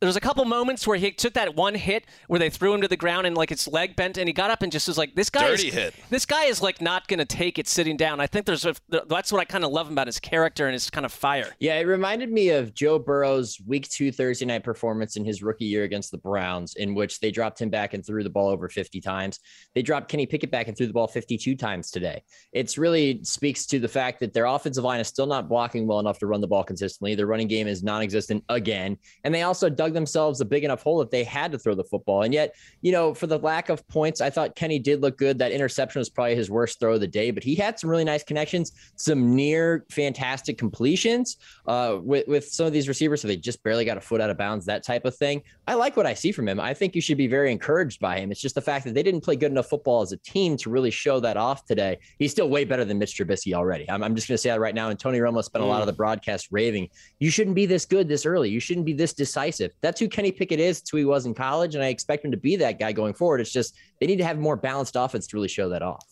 there 0.00 0.06
was 0.06 0.16
a 0.16 0.20
couple 0.20 0.44
moments 0.44 0.86
where 0.86 0.96
he 0.96 1.10
took 1.12 1.34
that 1.34 1.56
one 1.56 1.74
hit 1.74 2.04
where 2.26 2.38
they 2.38 2.50
threw 2.50 2.74
him 2.74 2.80
to 2.82 2.88
the 2.88 2.96
ground 2.96 3.26
and 3.26 3.36
like 3.36 3.48
his 3.48 3.66
leg 3.66 3.96
bent 3.96 4.18
and 4.18 4.28
he 4.28 4.32
got 4.32 4.50
up 4.50 4.62
and 4.62 4.70
just 4.70 4.88
was 4.88 4.98
like 4.98 5.14
this 5.14 5.30
guy 5.30 5.48
Dirty 5.48 5.68
is 5.68 5.74
hit. 5.74 5.94
this 6.10 6.26
guy 6.26 6.44
is 6.44 6.60
like 6.60 6.80
not 6.80 7.08
going 7.08 7.18
to 7.18 7.24
take 7.24 7.58
it 7.58 7.68
sitting 7.68 7.96
down. 7.96 8.20
I 8.20 8.26
think 8.26 8.44
there's 8.44 8.66
a, 8.66 8.74
that's 8.88 9.32
what 9.32 9.40
I 9.40 9.44
kind 9.44 9.64
of 9.64 9.70
love 9.70 9.90
about 9.90 10.06
his 10.06 10.20
character 10.20 10.66
and 10.66 10.72
his 10.72 10.90
kind 10.90 11.06
of 11.06 11.12
fire. 11.12 11.54
Yeah, 11.58 11.78
it 11.78 11.84
reminded 11.84 12.30
me 12.30 12.50
of 12.50 12.74
Joe 12.74 12.98
Burrow's 12.98 13.58
week 13.66 13.88
2 13.88 14.12
Thursday 14.12 14.44
night 14.46 14.64
performance 14.64 15.16
in 15.16 15.24
his 15.24 15.42
rookie 15.42 15.64
year 15.64 15.84
against 15.84 16.10
the 16.10 16.18
Browns 16.18 16.74
in 16.74 16.94
which 16.94 17.20
they 17.20 17.30
dropped 17.30 17.60
him 17.60 17.70
back 17.70 17.94
and 17.94 18.04
threw 18.04 18.22
the 18.22 18.30
ball 18.30 18.48
over 18.48 18.68
50 18.68 19.00
times. 19.00 19.40
They 19.74 19.82
dropped 19.82 20.08
Kenny 20.08 20.26
Pickett 20.26 20.50
back 20.50 20.68
and 20.68 20.76
threw 20.76 20.86
the 20.86 20.92
ball 20.92 21.08
52 21.08 21.56
times 21.56 21.90
today. 21.90 22.22
It's 22.52 22.76
really 22.76 23.22
speaks 23.22 23.66
to 23.66 23.78
the 23.78 23.88
fact 23.88 24.20
that 24.20 24.32
their 24.32 24.46
offensive 24.46 24.84
line 24.84 25.00
is 25.00 25.08
still 25.08 25.26
not 25.26 25.48
blocking 25.48 25.86
well 25.86 26.00
enough 26.00 26.18
to 26.18 26.26
run 26.26 26.40
the 26.40 26.46
ball 26.46 26.64
consistently. 26.64 27.14
Their 27.14 27.26
running 27.26 27.48
game 27.48 27.66
is 27.66 27.82
non-existent 27.82 28.44
again, 28.48 28.98
and 29.24 29.34
they 29.34 29.42
also 29.42 29.70
dug 29.84 29.94
themselves 29.94 30.40
a 30.40 30.44
big 30.44 30.64
enough 30.64 30.82
hole 30.82 30.98
that 30.98 31.10
they 31.10 31.24
had 31.24 31.52
to 31.52 31.58
throw 31.58 31.74
the 31.74 31.84
football. 31.84 32.22
And 32.22 32.32
yet, 32.32 32.54
you 32.80 32.92
know, 32.92 33.14
for 33.14 33.26
the 33.26 33.38
lack 33.38 33.68
of 33.68 33.86
points, 33.88 34.20
I 34.20 34.30
thought 34.30 34.56
Kenny 34.56 34.78
did 34.78 35.02
look 35.02 35.18
good. 35.18 35.38
That 35.38 35.52
interception 35.52 36.00
was 36.00 36.08
probably 36.08 36.36
his 36.36 36.50
worst 36.50 36.80
throw 36.80 36.94
of 36.94 37.00
the 37.00 37.06
day, 37.06 37.30
but 37.30 37.42
he 37.42 37.54
had 37.54 37.78
some 37.78 37.90
really 37.90 38.04
nice 38.04 38.24
connections, 38.24 38.72
some 38.96 39.34
near 39.34 39.84
fantastic 39.90 40.58
completions 40.58 41.36
uh, 41.66 41.98
with, 42.02 42.26
with 42.26 42.46
some 42.48 42.66
of 42.66 42.72
these 42.72 42.88
receivers. 42.88 43.20
So 43.20 43.28
they 43.28 43.36
just 43.36 43.62
barely 43.62 43.84
got 43.84 43.96
a 43.96 44.00
foot 44.00 44.20
out 44.20 44.30
of 44.30 44.38
bounds, 44.38 44.66
that 44.66 44.84
type 44.84 45.04
of 45.04 45.14
thing. 45.16 45.42
I 45.66 45.74
like 45.74 45.96
what 45.96 46.06
I 46.06 46.14
see 46.14 46.32
from 46.32 46.48
him. 46.48 46.60
I 46.60 46.74
think 46.74 46.94
you 46.94 47.00
should 47.00 47.18
be 47.18 47.26
very 47.26 47.52
encouraged 47.52 48.00
by 48.00 48.18
him. 48.18 48.30
It's 48.30 48.40
just 48.40 48.54
the 48.54 48.60
fact 48.60 48.84
that 48.86 48.94
they 48.94 49.02
didn't 49.02 49.22
play 49.22 49.36
good 49.36 49.50
enough 49.50 49.68
football 49.68 50.02
as 50.02 50.12
a 50.12 50.16
team 50.18 50.56
to 50.58 50.70
really 50.70 50.90
show 50.90 51.20
that 51.20 51.36
off 51.36 51.64
today. 51.64 51.98
He's 52.18 52.32
still 52.32 52.48
way 52.48 52.64
better 52.64 52.84
than 52.84 52.98
Mitch 52.98 53.16
Trubisky 53.16 53.54
already. 53.54 53.90
I'm, 53.90 54.02
I'm 54.02 54.14
just 54.14 54.28
going 54.28 54.34
to 54.34 54.38
say 54.38 54.50
that 54.50 54.60
right 54.60 54.74
now. 54.74 54.88
And 54.88 54.98
Tony 54.98 55.18
Romo 55.18 55.42
spent 55.42 55.64
a 55.64 55.66
lot 55.66 55.80
of 55.80 55.86
the 55.86 55.92
broadcast 55.92 56.48
raving. 56.50 56.88
You 57.18 57.30
shouldn't 57.30 57.56
be 57.56 57.66
this 57.66 57.84
good 57.84 58.08
this 58.08 58.26
early. 58.26 58.50
You 58.50 58.60
shouldn't 58.60 58.86
be 58.86 58.92
this 58.92 59.12
decisive. 59.12 59.72
That's 59.80 60.00
who 60.00 60.08
Kenny 60.08 60.32
Pickett 60.32 60.60
is. 60.60 60.80
It's 60.80 60.90
who 60.90 60.96
he 60.96 61.04
was 61.04 61.26
in 61.26 61.34
college, 61.34 61.74
and 61.74 61.84
I 61.84 61.88
expect 61.88 62.24
him 62.24 62.30
to 62.30 62.36
be 62.36 62.56
that 62.56 62.78
guy 62.78 62.92
going 62.92 63.14
forward. 63.14 63.40
It's 63.40 63.52
just 63.52 63.76
they 64.00 64.06
need 64.06 64.16
to 64.16 64.24
have 64.24 64.38
more 64.38 64.56
balanced 64.56 64.96
offense 64.96 65.26
to 65.28 65.36
really 65.36 65.48
show 65.48 65.68
that 65.68 65.82
off. 65.82 66.04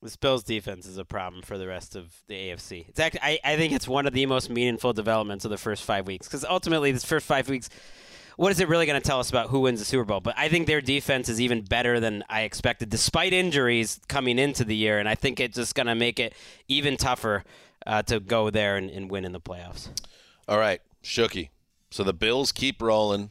This 0.00 0.14
Bills 0.14 0.44
defense 0.44 0.86
is 0.86 0.96
a 0.96 1.04
problem 1.04 1.42
for 1.42 1.58
the 1.58 1.66
rest 1.66 1.96
of 1.96 2.14
the 2.28 2.34
AFC. 2.34 2.88
It's 2.88 3.00
actually, 3.00 3.20
I, 3.22 3.38
I 3.44 3.56
think 3.56 3.72
it's 3.72 3.88
one 3.88 4.06
of 4.06 4.12
the 4.12 4.26
most 4.26 4.48
meaningful 4.48 4.92
developments 4.92 5.44
of 5.44 5.50
the 5.50 5.58
first 5.58 5.82
five 5.82 6.06
weeks 6.06 6.28
because 6.28 6.44
ultimately, 6.44 6.92
this 6.92 7.04
first 7.04 7.26
five 7.26 7.48
weeks, 7.48 7.68
what 8.36 8.52
is 8.52 8.60
it 8.60 8.68
really 8.68 8.86
going 8.86 9.00
to 9.00 9.04
tell 9.04 9.18
us 9.18 9.28
about 9.28 9.48
who 9.48 9.60
wins 9.60 9.80
the 9.80 9.84
Super 9.84 10.04
Bowl? 10.04 10.20
But 10.20 10.34
I 10.38 10.48
think 10.48 10.68
their 10.68 10.80
defense 10.80 11.28
is 11.28 11.40
even 11.40 11.62
better 11.62 11.98
than 11.98 12.22
I 12.28 12.42
expected, 12.42 12.88
despite 12.90 13.32
injuries 13.32 13.98
coming 14.06 14.38
into 14.38 14.64
the 14.64 14.76
year, 14.76 15.00
and 15.00 15.08
I 15.08 15.16
think 15.16 15.40
it's 15.40 15.56
just 15.56 15.74
going 15.74 15.88
to 15.88 15.96
make 15.96 16.20
it 16.20 16.32
even 16.68 16.96
tougher 16.96 17.42
uh, 17.84 18.02
to 18.02 18.20
go 18.20 18.50
there 18.50 18.76
and, 18.76 18.90
and 18.90 19.10
win 19.10 19.24
in 19.24 19.32
the 19.32 19.40
playoffs. 19.40 19.88
All 20.46 20.58
right, 20.58 20.80
Shooky. 21.02 21.48
So 21.90 22.04
the 22.04 22.12
Bills 22.12 22.52
keep 22.52 22.82
rolling 22.82 23.30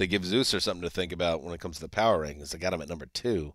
they 0.00 0.06
give 0.06 0.24
Zeus 0.24 0.54
or 0.54 0.60
something 0.60 0.82
to 0.82 0.90
think 0.90 1.12
about 1.12 1.42
when 1.42 1.54
it 1.54 1.60
comes 1.60 1.76
to 1.76 1.82
the 1.82 1.88
power 1.88 2.26
rankings. 2.26 2.50
They 2.50 2.58
got 2.58 2.70
them 2.70 2.80
at 2.80 2.88
number 2.88 3.06
two. 3.06 3.52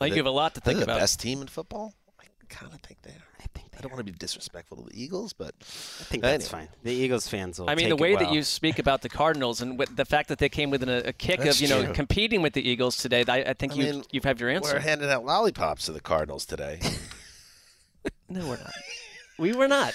Like 0.00 0.10
you 0.12 0.18
have 0.18 0.26
a 0.26 0.30
lot 0.30 0.54
to 0.54 0.60
think 0.60 0.80
about. 0.80 0.94
The 0.94 1.00
best 1.00 1.20
team 1.20 1.42
in 1.42 1.48
football. 1.48 1.92
I 2.20 2.24
kind 2.48 2.72
of 2.72 2.80
think 2.80 3.02
they 3.02 3.10
are. 3.10 3.26
I 3.40 3.46
think 3.52 3.72
I 3.76 3.80
don't 3.80 3.92
want 3.92 4.06
to 4.06 4.10
be 4.12 4.16
disrespectful 4.16 4.76
to 4.76 4.84
the 4.84 5.02
Eagles, 5.02 5.32
but 5.32 5.54
I 5.60 6.04
think 6.04 6.22
that's 6.22 6.52
anyway. 6.52 6.66
fine. 6.66 6.76
The 6.84 6.92
Eagles 6.92 7.26
fans 7.26 7.58
will. 7.58 7.68
I 7.68 7.74
mean, 7.74 7.88
the 7.88 7.96
way 7.96 8.14
well. 8.14 8.24
that 8.24 8.32
you 8.32 8.44
speak 8.44 8.78
about 8.78 9.02
the 9.02 9.08
Cardinals 9.08 9.60
and 9.60 9.78
the 9.78 10.04
fact 10.04 10.28
that 10.28 10.38
they 10.38 10.48
came 10.48 10.70
within 10.70 10.88
a, 10.88 10.98
a 10.98 11.12
kick 11.12 11.40
that's 11.40 11.60
of 11.60 11.62
you 11.62 11.68
know 11.68 11.92
competing 11.92 12.42
with 12.42 12.52
the 12.52 12.66
Eagles 12.66 12.96
today, 12.96 13.24
I, 13.26 13.38
I 13.50 13.52
think 13.54 13.72
I 13.72 13.76
you 13.76 13.82
mean, 13.92 14.04
you've 14.12 14.24
had 14.24 14.38
your 14.38 14.50
answer. 14.50 14.74
We're 14.74 14.80
handing 14.80 15.10
out 15.10 15.24
lollipops 15.24 15.86
to 15.86 15.92
the 15.92 16.00
Cardinals 16.00 16.46
today. 16.46 16.80
no, 18.28 18.46
we're 18.46 18.58
not. 18.58 18.72
We 19.36 19.52
were 19.52 19.68
not. 19.68 19.94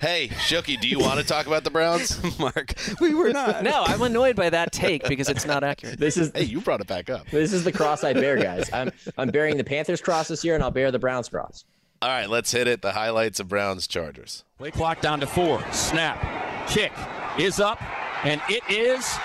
Hey, 0.00 0.28
Shooky, 0.28 0.80
do 0.80 0.88
you 0.88 0.98
want 0.98 1.20
to 1.20 1.26
talk 1.26 1.46
about 1.46 1.64
the 1.64 1.70
Browns? 1.70 2.20
Marc, 2.38 2.74
we 3.00 3.14
were 3.14 3.30
not. 3.32 3.62
no, 3.62 3.82
I'm 3.86 4.02
annoyed 4.02 4.36
by 4.36 4.50
that 4.50 4.72
take 4.72 5.06
because 5.08 5.28
it's 5.28 5.46
not 5.46 5.64
accurate. 5.64 5.98
This 5.98 6.16
is 6.16 6.30
hey, 6.34 6.44
you 6.44 6.60
brought 6.60 6.80
it 6.80 6.86
back 6.86 7.10
up. 7.10 7.28
This 7.30 7.52
is 7.52 7.64
the 7.64 7.72
cross 7.72 8.04
I 8.04 8.12
bear, 8.12 8.36
guys. 8.36 8.70
I'm 8.72 8.90
I'm 9.18 9.30
bearing 9.30 9.56
the 9.56 9.64
Panthers 9.64 10.00
cross 10.00 10.28
this 10.28 10.44
year, 10.44 10.54
and 10.54 10.62
I'll 10.62 10.70
bear 10.70 10.90
the 10.90 10.98
Browns 10.98 11.28
cross. 11.28 11.64
All 12.02 12.08
right, 12.10 12.28
let's 12.28 12.52
hit 12.52 12.66
it. 12.68 12.82
The 12.82 12.92
highlights 12.92 13.40
of 13.40 13.48
Browns 13.48 13.86
Chargers. 13.86 14.44
Play 14.58 14.70
clock 14.70 15.00
down 15.00 15.20
to 15.20 15.26
four. 15.26 15.64
Snap. 15.72 16.68
Kick 16.68 16.92
is 17.38 17.60
up, 17.60 17.80
and 18.24 18.40
it 18.48 18.62
is 18.68 19.16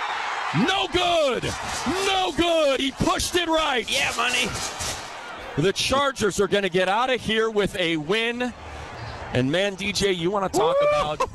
no 0.65 0.87
good. 0.93 1.43
No 2.07 2.31
good. 2.35 2.79
He 2.79 2.91
pushed 2.91 3.35
it 3.35 3.47
right. 3.47 3.89
Yeah, 3.91 4.11
money. 4.15 4.47
The 5.57 5.73
Chargers 5.73 6.39
are 6.39 6.47
going 6.47 6.63
to 6.63 6.69
get 6.69 6.87
out 6.87 7.09
of 7.09 7.19
here 7.19 7.49
with 7.49 7.75
a 7.75 7.97
win. 7.97 8.53
And 9.33 9.51
man, 9.51 9.75
DJ, 9.75 10.15
you 10.15 10.31
want 10.31 10.51
to 10.51 10.59
talk 10.59 10.75
about 10.81 11.29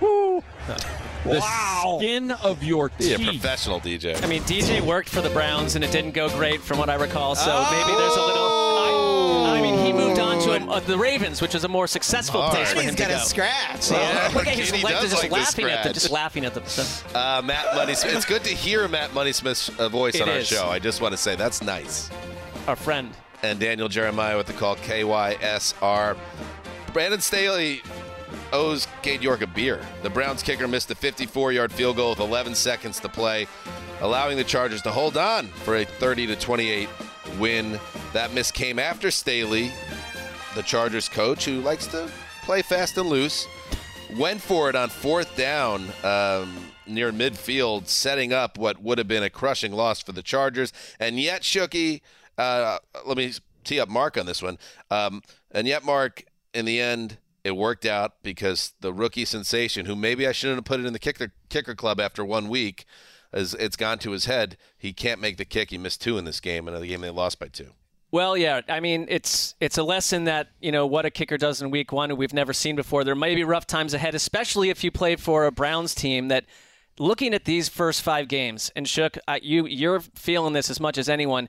the 0.00 1.38
wow. 1.40 1.96
skin 1.98 2.30
of 2.30 2.62
your 2.62 2.90
Be 2.98 3.12
a 3.14 3.16
teeth. 3.18 3.26
professional 3.28 3.80
DJ. 3.80 4.22
I 4.22 4.26
mean, 4.26 4.42
DJ 4.42 4.80
worked 4.80 5.08
for 5.08 5.20
the 5.20 5.30
Browns 5.30 5.74
and 5.74 5.84
it 5.84 5.90
didn't 5.90 6.12
go 6.12 6.28
great 6.30 6.60
from 6.60 6.78
what 6.78 6.88
I 6.88 6.94
recall. 6.94 7.34
So 7.34 7.50
maybe 7.70 7.98
there's 7.98 8.16
a 8.16 8.20
little. 8.20 8.46
I, 9.46 9.58
I 9.58 9.62
mean, 9.62 9.84
he 9.84 9.92
moved 9.92 10.18
on 10.20 10.40
to 10.42 10.52
a, 10.52 10.66
uh, 10.70 10.80
the 10.80 10.96
Ravens, 10.96 11.42
which 11.42 11.54
is 11.54 11.64
a 11.64 11.68
more 11.68 11.86
successful 11.86 12.40
All 12.40 12.50
place 12.50 12.68
right. 12.68 12.76
for 12.76 12.82
him 12.82 12.90
He's 12.90 12.94
to 12.96 13.02
got 13.02 13.08
go. 13.10 13.16
a 13.16 13.20
scratch. 13.20 13.90
Yeah, 13.90 14.30
look 14.34 14.46
at 14.46 14.54
his 14.54 14.70
He 14.70 14.82
leg, 14.84 15.00
just 15.00 15.14
like 15.14 15.30
laughing 15.30 15.66
at 15.66 15.84
them, 15.84 15.92
just 15.92 16.10
laughing 16.10 16.44
at 16.44 16.54
them. 16.54 16.62
Uh, 17.14 17.42
Matt 17.44 17.74
Money 17.74 17.94
Smith. 17.94 18.14
It's 18.16 18.24
good 18.24 18.44
to 18.44 18.50
hear 18.54 18.86
Matt 18.88 19.12
Money 19.12 19.32
Smith's 19.32 19.68
uh, 19.78 19.88
voice 19.88 20.14
It 20.14 20.22
on 20.22 20.28
our 20.28 20.36
is. 20.38 20.46
show. 20.46 20.68
I 20.68 20.78
just 20.78 21.00
want 21.00 21.12
to 21.12 21.18
say 21.18 21.34
that's 21.36 21.60
nice. 21.62 22.08
Our 22.68 22.76
friend. 22.76 23.10
And 23.42 23.58
Daniel 23.58 23.88
Jeremiah 23.88 24.36
with 24.36 24.46
the 24.48 24.52
call 24.52 24.76
KYSR. 24.76 26.16
Brandon 26.92 27.20
Staley 27.20 27.82
owes 28.52 28.86
Cade 29.02 29.22
York 29.22 29.42
a 29.42 29.46
beer. 29.46 29.80
The 30.02 30.10
Browns 30.10 30.42
kicker 30.42 30.66
missed 30.66 30.90
a 30.90 30.94
54 30.94 31.52
yard 31.52 31.72
field 31.72 31.96
goal 31.96 32.10
with 32.10 32.20
11 32.20 32.54
seconds 32.54 33.00
to 33.00 33.08
play. 33.08 33.46
allowing 34.00 34.36
the 34.36 34.44
Chargers 34.44 34.80
to 34.82 34.90
hold 34.90 35.16
on 35.18 35.46
for 35.48 35.76
a 35.76 35.84
30 35.84 36.28
to 36.28 36.36
28 36.36 36.88
win. 37.38 37.78
That 38.12 38.32
miss 38.32 38.50
came 38.50 38.78
after 38.78 39.10
Staley, 39.10 39.70
the 40.54 40.62
Chargers 40.62 41.08
coach, 41.08 41.44
who 41.44 41.60
likes 41.60 41.86
to 41.88 42.10
play 42.42 42.62
fast 42.62 42.96
and 42.96 43.08
loose, 43.08 43.46
went 44.18 44.40
for 44.40 44.68
it 44.70 44.74
on 44.74 44.88
fourth 44.88 45.36
down 45.36 45.88
um, 46.02 46.56
near 46.86 47.12
midfield, 47.12 47.88
setting 47.88 48.32
up 48.32 48.58
what 48.58 48.82
would 48.82 48.98
have 48.98 49.06
been 49.08 49.22
a 49.22 49.30
crushing 49.30 49.72
loss 49.72 50.00
for 50.00 50.12
the 50.12 50.22
Chargers. 50.22 50.72
And 50.98 51.20
yet, 51.20 51.42
Shooky, 51.42 52.00
uh, 52.38 52.78
let 53.06 53.16
me 53.16 53.32
tee 53.64 53.80
up 53.80 53.88
Marc 53.90 54.16
on 54.16 54.26
this 54.26 54.42
one. 54.42 54.58
Um, 54.90 55.22
and 55.52 55.66
yet, 55.66 55.84
Marc, 55.84 56.24
in 56.54 56.64
the 56.64 56.80
end, 56.80 57.18
it 57.44 57.52
worked 57.52 57.86
out 57.86 58.22
because 58.22 58.74
the 58.80 58.92
rookie 58.92 59.24
sensation, 59.24 59.86
who 59.86 59.96
maybe 59.96 60.26
I 60.26 60.32
shouldn't 60.32 60.58
have 60.58 60.64
put 60.64 60.80
it 60.80 60.86
in 60.86 60.92
the 60.92 60.98
kicker 60.98 61.32
kicker 61.48 61.74
club 61.74 62.00
after 62.00 62.24
one 62.24 62.48
week, 62.48 62.84
as 63.32 63.54
it's 63.54 63.76
gone 63.76 63.98
to 64.00 64.10
his 64.10 64.26
head. 64.26 64.56
He 64.76 64.92
can't 64.92 65.20
make 65.20 65.36
the 65.36 65.44
kick. 65.44 65.70
He 65.70 65.78
missed 65.78 66.02
two 66.02 66.18
in 66.18 66.24
this 66.24 66.40
game, 66.40 66.68
and 66.68 66.76
the 66.76 66.86
game 66.86 67.00
they 67.00 67.10
lost 67.10 67.38
by 67.38 67.48
two. 67.48 67.72
Well, 68.12 68.36
yeah. 68.36 68.60
I 68.68 68.80
mean, 68.80 69.06
it's 69.08 69.54
it's 69.60 69.78
a 69.78 69.82
lesson 69.82 70.24
that 70.24 70.48
you 70.60 70.72
know 70.72 70.86
what 70.86 71.06
a 71.06 71.10
kicker 71.10 71.38
does 71.38 71.62
in 71.62 71.70
week 71.70 71.92
one, 71.92 72.14
we've 72.16 72.34
never 72.34 72.52
seen 72.52 72.76
before. 72.76 73.04
There 73.04 73.14
may 73.14 73.34
be 73.34 73.44
rough 73.44 73.66
times 73.66 73.94
ahead, 73.94 74.14
especially 74.14 74.68
if 74.68 74.84
you 74.84 74.90
play 74.90 75.16
for 75.16 75.46
a 75.46 75.52
Browns 75.52 75.94
team 75.94 76.28
that. 76.28 76.44
Looking 76.98 77.32
at 77.32 77.46
these 77.46 77.70
first 77.70 78.02
five 78.02 78.28
games, 78.28 78.70
and 78.76 78.86
Shook, 78.86 79.16
you 79.40 79.64
you're 79.64 80.00
feeling 80.00 80.52
this 80.52 80.68
as 80.68 80.80
much 80.80 80.98
as 80.98 81.08
anyone. 81.08 81.48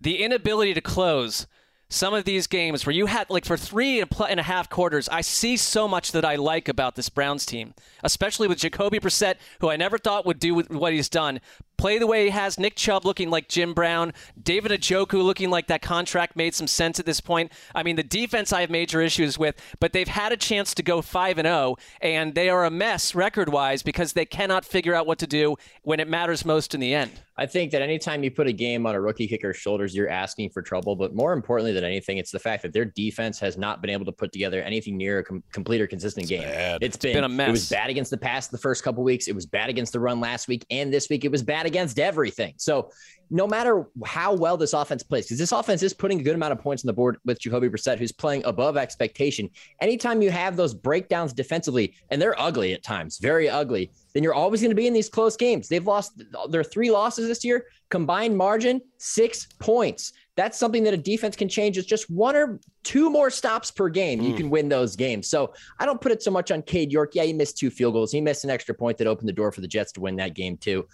The 0.00 0.22
inability 0.22 0.74
to 0.74 0.80
close 0.80 1.48
some 1.88 2.14
of 2.14 2.24
these 2.24 2.46
games 2.46 2.84
where 2.84 2.94
you 2.94 3.06
had 3.06 3.30
like 3.30 3.44
for 3.44 3.56
three 3.56 4.00
and 4.00 4.40
a 4.40 4.42
half 4.42 4.68
quarters, 4.68 5.08
I 5.08 5.20
see 5.20 5.56
so 5.56 5.86
much 5.86 6.12
that 6.12 6.24
I 6.24 6.36
like 6.36 6.68
about 6.68 6.96
this 6.96 7.08
Browns 7.08 7.46
team, 7.46 7.74
especially 8.02 8.48
with 8.48 8.58
Jacoby 8.58 8.98
Brissett, 8.98 9.36
who 9.60 9.70
I 9.70 9.76
never 9.76 9.98
thought 9.98 10.26
would 10.26 10.38
do 10.38 10.54
what 10.54 10.92
he's 10.92 11.08
done. 11.08 11.40
Play 11.76 11.98
the 11.98 12.06
way 12.06 12.24
he 12.24 12.30
has, 12.30 12.58
Nick 12.58 12.74
Chubb 12.74 13.04
looking 13.04 13.30
like 13.30 13.48
Jim 13.48 13.74
Brown, 13.74 14.12
David 14.42 14.72
Njoku 14.72 15.22
looking 15.22 15.50
like 15.50 15.66
that 15.66 15.82
contract 15.82 16.36
made 16.36 16.54
some 16.54 16.66
sense 16.66 16.98
at 16.98 17.06
this 17.06 17.20
point. 17.20 17.52
I 17.74 17.82
mean, 17.82 17.96
the 17.96 18.02
defense 18.02 18.52
I 18.52 18.62
have 18.62 18.70
major 18.70 19.02
issues 19.02 19.38
with, 19.38 19.56
but 19.78 19.92
they've 19.92 20.08
had 20.08 20.32
a 20.32 20.36
chance 20.36 20.74
to 20.74 20.82
go 20.82 21.02
5 21.02 21.38
and 21.38 21.46
0, 21.46 21.76
and 22.00 22.34
they 22.34 22.48
are 22.48 22.64
a 22.64 22.70
mess 22.70 23.14
record 23.14 23.50
wise 23.50 23.82
because 23.82 24.14
they 24.14 24.24
cannot 24.24 24.64
figure 24.64 24.94
out 24.94 25.06
what 25.06 25.18
to 25.18 25.26
do 25.26 25.56
when 25.82 26.00
it 26.00 26.08
matters 26.08 26.44
most 26.44 26.74
in 26.74 26.80
the 26.80 26.94
end. 26.94 27.12
I 27.38 27.44
think 27.44 27.70
that 27.72 27.82
anytime 27.82 28.24
you 28.24 28.30
put 28.30 28.46
a 28.46 28.52
game 28.52 28.86
on 28.86 28.94
a 28.94 29.00
rookie 29.00 29.28
kicker's 29.28 29.56
shoulders, 29.56 29.94
you're 29.94 30.08
asking 30.08 30.50
for 30.50 30.62
trouble. 30.62 30.96
But 30.96 31.14
more 31.14 31.34
importantly 31.34 31.72
than 31.72 31.84
anything, 31.84 32.16
it's 32.16 32.30
the 32.30 32.38
fact 32.38 32.62
that 32.62 32.72
their 32.72 32.86
defense 32.86 33.38
has 33.40 33.58
not 33.58 33.82
been 33.82 33.90
able 33.90 34.06
to 34.06 34.12
put 34.12 34.32
together 34.32 34.62
anything 34.62 34.96
near 34.96 35.18
a 35.18 35.24
com- 35.24 35.42
complete 35.52 35.82
or 35.82 35.86
consistent 35.86 36.24
it's 36.24 36.30
game. 36.30 36.42
Bad. 36.42 36.82
It's, 36.82 36.96
it's 36.96 37.02
been, 37.04 37.14
been 37.14 37.24
a 37.24 37.28
mess. 37.28 37.48
It 37.48 37.52
was 37.52 37.68
bad 37.68 37.90
against 37.90 38.10
the 38.10 38.16
pass 38.16 38.48
the 38.48 38.56
first 38.56 38.82
couple 38.82 39.04
weeks. 39.04 39.28
It 39.28 39.34
was 39.34 39.44
bad 39.44 39.68
against 39.68 39.92
the 39.92 40.00
run 40.00 40.18
last 40.18 40.48
week, 40.48 40.64
and 40.70 40.90
this 40.92 41.10
week 41.10 41.26
it 41.26 41.30
was 41.30 41.42
bad 41.42 41.65
against 41.66 41.98
everything. 41.98 42.54
So 42.56 42.90
no 43.30 43.46
matter 43.46 43.86
how 44.04 44.32
well 44.32 44.56
this 44.56 44.72
offense 44.72 45.02
plays, 45.02 45.26
because 45.26 45.38
this 45.38 45.52
offense 45.52 45.82
is 45.82 45.92
putting 45.92 46.20
a 46.20 46.22
good 46.22 46.34
amount 46.34 46.52
of 46.52 46.60
points 46.60 46.84
on 46.84 46.86
the 46.86 46.92
board 46.92 47.18
with 47.24 47.40
Jacoby 47.40 47.68
Brissett, 47.68 47.98
who's 47.98 48.12
playing 48.12 48.44
above 48.44 48.76
expectation. 48.76 49.50
Anytime 49.80 50.22
you 50.22 50.30
have 50.30 50.56
those 50.56 50.74
breakdowns 50.74 51.32
defensively, 51.32 51.94
and 52.10 52.22
they're 52.22 52.40
ugly 52.40 52.72
at 52.72 52.84
times, 52.84 53.18
very 53.18 53.48
ugly, 53.48 53.90
then 54.14 54.22
you're 54.22 54.34
always 54.34 54.60
going 54.60 54.70
to 54.70 54.76
be 54.76 54.86
in 54.86 54.92
these 54.92 55.08
close 55.08 55.36
games. 55.36 55.68
They've 55.68 55.86
lost 55.86 56.22
their 56.50 56.64
three 56.64 56.90
losses 56.90 57.26
this 57.26 57.44
year, 57.44 57.66
combined 57.90 58.36
margin 58.36 58.80
six 58.98 59.48
points. 59.58 60.12
That's 60.36 60.58
something 60.58 60.84
that 60.84 60.92
a 60.92 60.98
defense 60.98 61.34
can 61.34 61.48
change. 61.48 61.78
Is 61.78 61.86
just 61.86 62.10
one 62.10 62.36
or 62.36 62.60
two 62.82 63.08
more 63.10 63.30
stops 63.30 63.70
per 63.70 63.88
game. 63.88 64.20
Mm. 64.20 64.28
You 64.28 64.34
can 64.34 64.50
win 64.50 64.68
those 64.68 64.94
games. 64.94 65.28
So 65.28 65.54
I 65.78 65.86
don't 65.86 66.00
put 66.00 66.12
it 66.12 66.22
so 66.22 66.30
much 66.30 66.50
on 66.50 66.62
Cade 66.62 66.92
York. 66.92 67.14
Yeah, 67.14 67.24
he 67.24 67.32
missed 67.32 67.56
two 67.56 67.70
field 67.70 67.94
goals. 67.94 68.12
He 68.12 68.20
missed 68.20 68.44
an 68.44 68.50
extra 68.50 68.74
point 68.74 68.98
that 68.98 69.06
opened 69.06 69.28
the 69.28 69.32
door 69.32 69.50
for 69.50 69.62
the 69.62 69.68
Jets 69.68 69.92
to 69.92 70.00
win 70.00 70.16
that 70.16 70.34
game 70.34 70.58
too. 70.58 70.86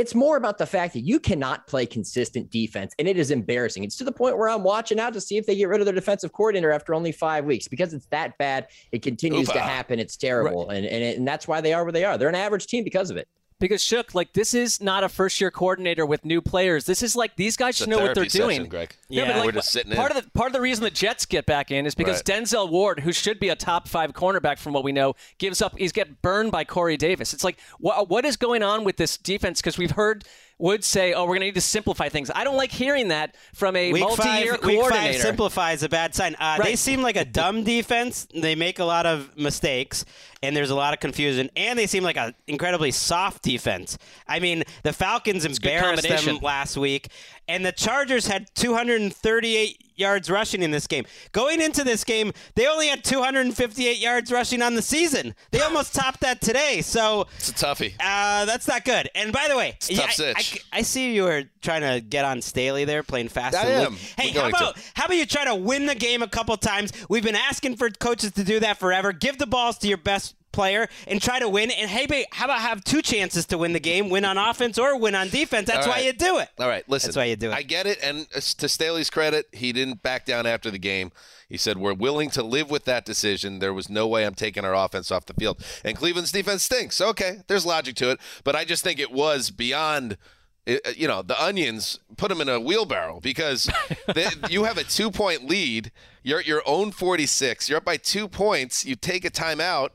It's 0.00 0.14
more 0.14 0.38
about 0.38 0.56
the 0.56 0.64
fact 0.64 0.94
that 0.94 1.00
you 1.00 1.20
cannot 1.20 1.66
play 1.66 1.84
consistent 1.84 2.50
defense, 2.50 2.94
and 2.98 3.06
it 3.06 3.18
is 3.18 3.30
embarrassing. 3.30 3.84
It's 3.84 3.96
to 3.96 4.04
the 4.04 4.12
point 4.12 4.38
where 4.38 4.48
I'm 4.48 4.62
watching 4.62 4.98
out 4.98 5.12
to 5.12 5.20
see 5.20 5.36
if 5.36 5.44
they 5.44 5.54
get 5.54 5.68
rid 5.68 5.80
of 5.80 5.84
their 5.84 5.94
defensive 5.94 6.32
coordinator 6.32 6.72
after 6.72 6.94
only 6.94 7.12
five 7.12 7.44
weeks 7.44 7.68
because 7.68 7.92
it's 7.92 8.06
that 8.06 8.38
bad. 8.38 8.68
It 8.92 9.02
continues 9.02 9.50
to 9.50 9.60
happen. 9.60 9.98
It's 9.98 10.16
terrible, 10.16 10.68
right. 10.68 10.78
and 10.78 10.86
and, 10.86 11.04
it, 11.04 11.18
and 11.18 11.28
that's 11.28 11.46
why 11.46 11.60
they 11.60 11.74
are 11.74 11.84
where 11.84 11.92
they 11.92 12.04
are. 12.04 12.16
They're 12.16 12.30
an 12.30 12.34
average 12.34 12.66
team 12.66 12.82
because 12.82 13.10
of 13.10 13.18
it. 13.18 13.28
Because 13.60 13.84
Shook, 13.84 14.14
like 14.14 14.32
this 14.32 14.54
is 14.54 14.80
not 14.82 15.04
a 15.04 15.08
first 15.08 15.40
year 15.40 15.50
coordinator 15.50 16.04
with 16.04 16.24
new 16.24 16.40
players. 16.40 16.86
This 16.86 17.02
is 17.02 17.14
like 17.14 17.36
these 17.36 17.56
guys 17.56 17.76
should 17.76 17.88
know 17.88 17.98
what 17.98 18.14
they're 18.14 18.28
session, 18.28 18.48
doing. 18.48 18.68
Gregg. 18.68 18.96
Yeah, 19.08 19.28
yeah 19.28 19.36
like, 19.36 19.44
we're 19.46 19.52
just 19.52 19.70
sitting 19.70 19.92
part 19.92 20.10
in. 20.10 20.16
of 20.16 20.24
the 20.24 20.30
part 20.30 20.48
of 20.48 20.52
the 20.54 20.60
reason 20.60 20.82
the 20.82 20.90
Jets 20.90 21.26
get 21.26 21.46
back 21.46 21.70
in 21.70 21.86
is 21.86 21.94
because 21.94 22.22
Right. 22.26 22.40
Denzel 22.42 22.70
Ward, 22.70 23.00
who 23.00 23.12
should 23.12 23.38
be 23.38 23.50
a 23.50 23.56
top 23.56 23.86
five 23.86 24.12
cornerback 24.12 24.58
from 24.58 24.72
what 24.72 24.82
we 24.82 24.92
know, 24.92 25.14
gives 25.38 25.62
up. 25.62 25.78
He's 25.78 25.92
get 25.92 26.22
burned 26.22 26.50
by 26.50 26.64
Corey 26.64 26.96
Davis. 26.96 27.32
It's 27.32 27.44
like 27.44 27.60
what 27.78 28.08
what 28.08 28.24
is 28.24 28.36
going 28.36 28.62
on 28.62 28.82
with 28.82 28.96
this 28.96 29.16
defense? 29.16 29.60
Because 29.60 29.78
we've 29.78 29.92
heard 29.92 30.24
Wood 30.60 30.84
say, 30.84 31.12
"Oh, 31.14 31.22
we're 31.22 31.30
going 31.30 31.40
to 31.40 31.46
need 31.46 31.54
to 31.54 31.60
simplify 31.60 32.08
things." 32.08 32.30
I 32.34 32.44
don't 32.44 32.56
like 32.56 32.70
hearing 32.70 33.08
that 33.08 33.34
from 33.54 33.74
a 33.76 33.92
Week 33.92 34.02
multi-year 34.02 34.54
five, 34.56 34.64
week 34.64 34.80
five 34.88 35.16
simplify 35.16 35.72
is 35.72 35.82
a 35.82 35.88
bad 35.88 36.14
sign. 36.14 36.36
Uh, 36.38 36.58
They 36.62 36.76
seem 36.76 37.02
like 37.02 37.16
a 37.16 37.24
dumb 37.24 37.64
defense. 37.64 38.28
They 38.34 38.54
make 38.54 38.78
a 38.78 38.84
lot 38.84 39.06
of 39.06 39.36
mistakes, 39.36 40.04
and 40.42 40.56
there's 40.56 40.70
a 40.70 40.74
lot 40.74 40.92
of 40.92 41.00
confusion. 41.00 41.50
And 41.56 41.78
they 41.78 41.86
seem 41.86 42.04
like 42.04 42.16
an 42.16 42.34
incredibly 42.46 42.90
soft 42.90 43.42
defense. 43.42 43.96
I 44.28 44.38
mean, 44.38 44.62
the 44.82 44.92
Falcons 44.92 45.44
good 45.44 45.54
embarrassed 45.56 46.02
them 46.08 46.38
last 46.42 46.76
week, 46.76 47.08
and 47.48 47.64
the 47.64 47.72
Chargers 47.72 48.26
had 48.26 48.54
238 48.54 49.89
yards 50.00 50.28
rushing 50.28 50.62
in 50.62 50.72
this 50.72 50.86
game. 50.88 51.04
Going 51.30 51.60
into 51.60 51.84
this 51.84 52.02
game, 52.02 52.32
they 52.56 52.66
only 52.66 52.88
had 52.88 53.04
258 53.04 53.98
yards 53.98 54.32
rushing 54.32 54.62
on 54.62 54.74
the 54.74 54.82
season. 54.82 55.34
They 55.52 55.60
almost 55.60 55.94
topped 55.94 56.20
that 56.22 56.40
today. 56.40 56.80
So 56.82 57.26
It's 57.36 57.50
a 57.50 57.52
toughie. 57.52 57.92
uh, 58.00 58.44
that's 58.46 58.66
not 58.66 58.84
good. 58.84 59.08
And 59.14 59.32
by 59.32 59.46
the 59.48 59.56
way, 59.56 59.74
It's 59.76 59.90
a 59.90 59.94
tough 59.94 60.20
I. 60.20 60.34
I- 60.38 60.78
I 60.80 60.82
see 60.82 61.12
you 61.14 61.24
were 61.24 61.44
trying 61.62 61.82
to 61.82 62.00
get 62.00 62.24
on 62.24 62.40
Staley 62.42 62.84
there, 62.84 63.02
playing 63.02 63.28
fast. 63.28 63.54
I 63.56 63.66
am. 63.66 63.92
loose. 63.92 64.14
Hey, 64.16 64.30
how 64.30 64.42
to. 64.42 64.48
about 64.48 64.76
how 64.94 65.04
about 65.04 65.16
you 65.16 65.26
try 65.26 65.44
to 65.44 65.54
win 65.54 65.86
the 65.86 65.94
game 65.94 66.22
a 66.22 66.28
couple 66.28 66.56
times? 66.56 66.92
We've 67.10 67.22
been 67.22 67.36
asking 67.36 67.76
for 67.76 67.90
coaches 67.90 68.32
to 68.32 68.44
do 68.44 68.60
that 68.60 68.78
forever. 68.78 69.12
Give 69.12 69.36
the 69.36 69.46
balls 69.46 69.76
to 69.78 69.88
your 69.88 69.98
best 69.98 70.34
player 70.60 70.88
and 71.06 71.22
try 71.22 71.38
to 71.38 71.48
win. 71.48 71.70
And 71.70 71.88
hey, 71.88 72.06
babe, 72.06 72.26
how 72.32 72.44
about 72.44 72.60
have 72.60 72.84
two 72.84 73.00
chances 73.00 73.46
to 73.46 73.56
win 73.56 73.72
the 73.72 73.80
game? 73.80 74.10
Win 74.10 74.24
on 74.26 74.36
offense 74.36 74.78
or 74.78 74.98
win 74.98 75.14
on 75.14 75.28
defense. 75.30 75.66
That's 75.68 75.86
All 75.86 75.92
why 75.94 76.00
you 76.00 76.12
do 76.12 76.38
it. 76.38 76.48
All 76.58 76.68
right, 76.68 76.86
listen. 76.88 77.08
That's 77.08 77.16
why 77.16 77.24
you 77.24 77.36
do 77.36 77.50
it. 77.50 77.54
I 77.54 77.62
get 77.62 77.86
it, 77.86 77.98
and 78.02 78.28
to 78.30 78.68
Staley's 78.68 79.08
credit, 79.10 79.46
he 79.52 79.72
didn't 79.72 80.02
back 80.02 80.26
down 80.26 80.46
after 80.46 80.70
the 80.70 80.78
game. 80.78 81.12
He 81.48 81.56
said, 81.56 81.78
"We're 81.78 81.94
willing 81.94 82.30
to 82.30 82.42
live 82.42 82.70
with 82.70 82.84
that 82.84 83.04
decision. 83.04 83.58
There 83.58 83.72
was 83.74 83.88
no 83.88 84.06
way 84.06 84.24
I'm 84.26 84.34
taking 84.34 84.64
our 84.64 84.74
offense 84.74 85.10
off 85.10 85.24
the 85.26 85.34
field." 85.34 85.64
And 85.84 85.96
Cleveland's 85.96 86.30
defense 86.32 86.62
stinks. 86.62 87.00
Okay, 87.00 87.38
there's 87.48 87.64
logic 87.66 87.96
to 87.96 88.10
it, 88.10 88.20
but 88.44 88.54
I 88.54 88.64
just 88.64 88.84
think 88.84 89.00
it 89.00 89.10
was 89.12 89.50
beyond. 89.50 90.16
uh, 90.68 90.76
You 90.94 91.08
know, 91.08 91.22
the 91.22 91.42
onions 91.42 91.98
put 92.16 92.28
them 92.28 92.40
in 92.40 92.48
a 92.48 92.60
wheelbarrow 92.60 93.18
because 93.20 93.68
they, 94.14 94.26
you 94.48 94.64
have 94.64 94.76
a 94.78 94.84
two 94.84 95.10
point 95.10 95.48
lead. 95.48 95.90
You're 96.22 96.40
at 96.40 96.46
your 96.46 96.62
own 96.66 96.92
46. 96.92 97.68
You're 97.68 97.78
up 97.78 97.84
by 97.84 97.96
two 97.96 98.28
points. 98.28 98.84
You 98.84 98.94
take 98.94 99.24
a 99.24 99.30
timeout 99.30 99.88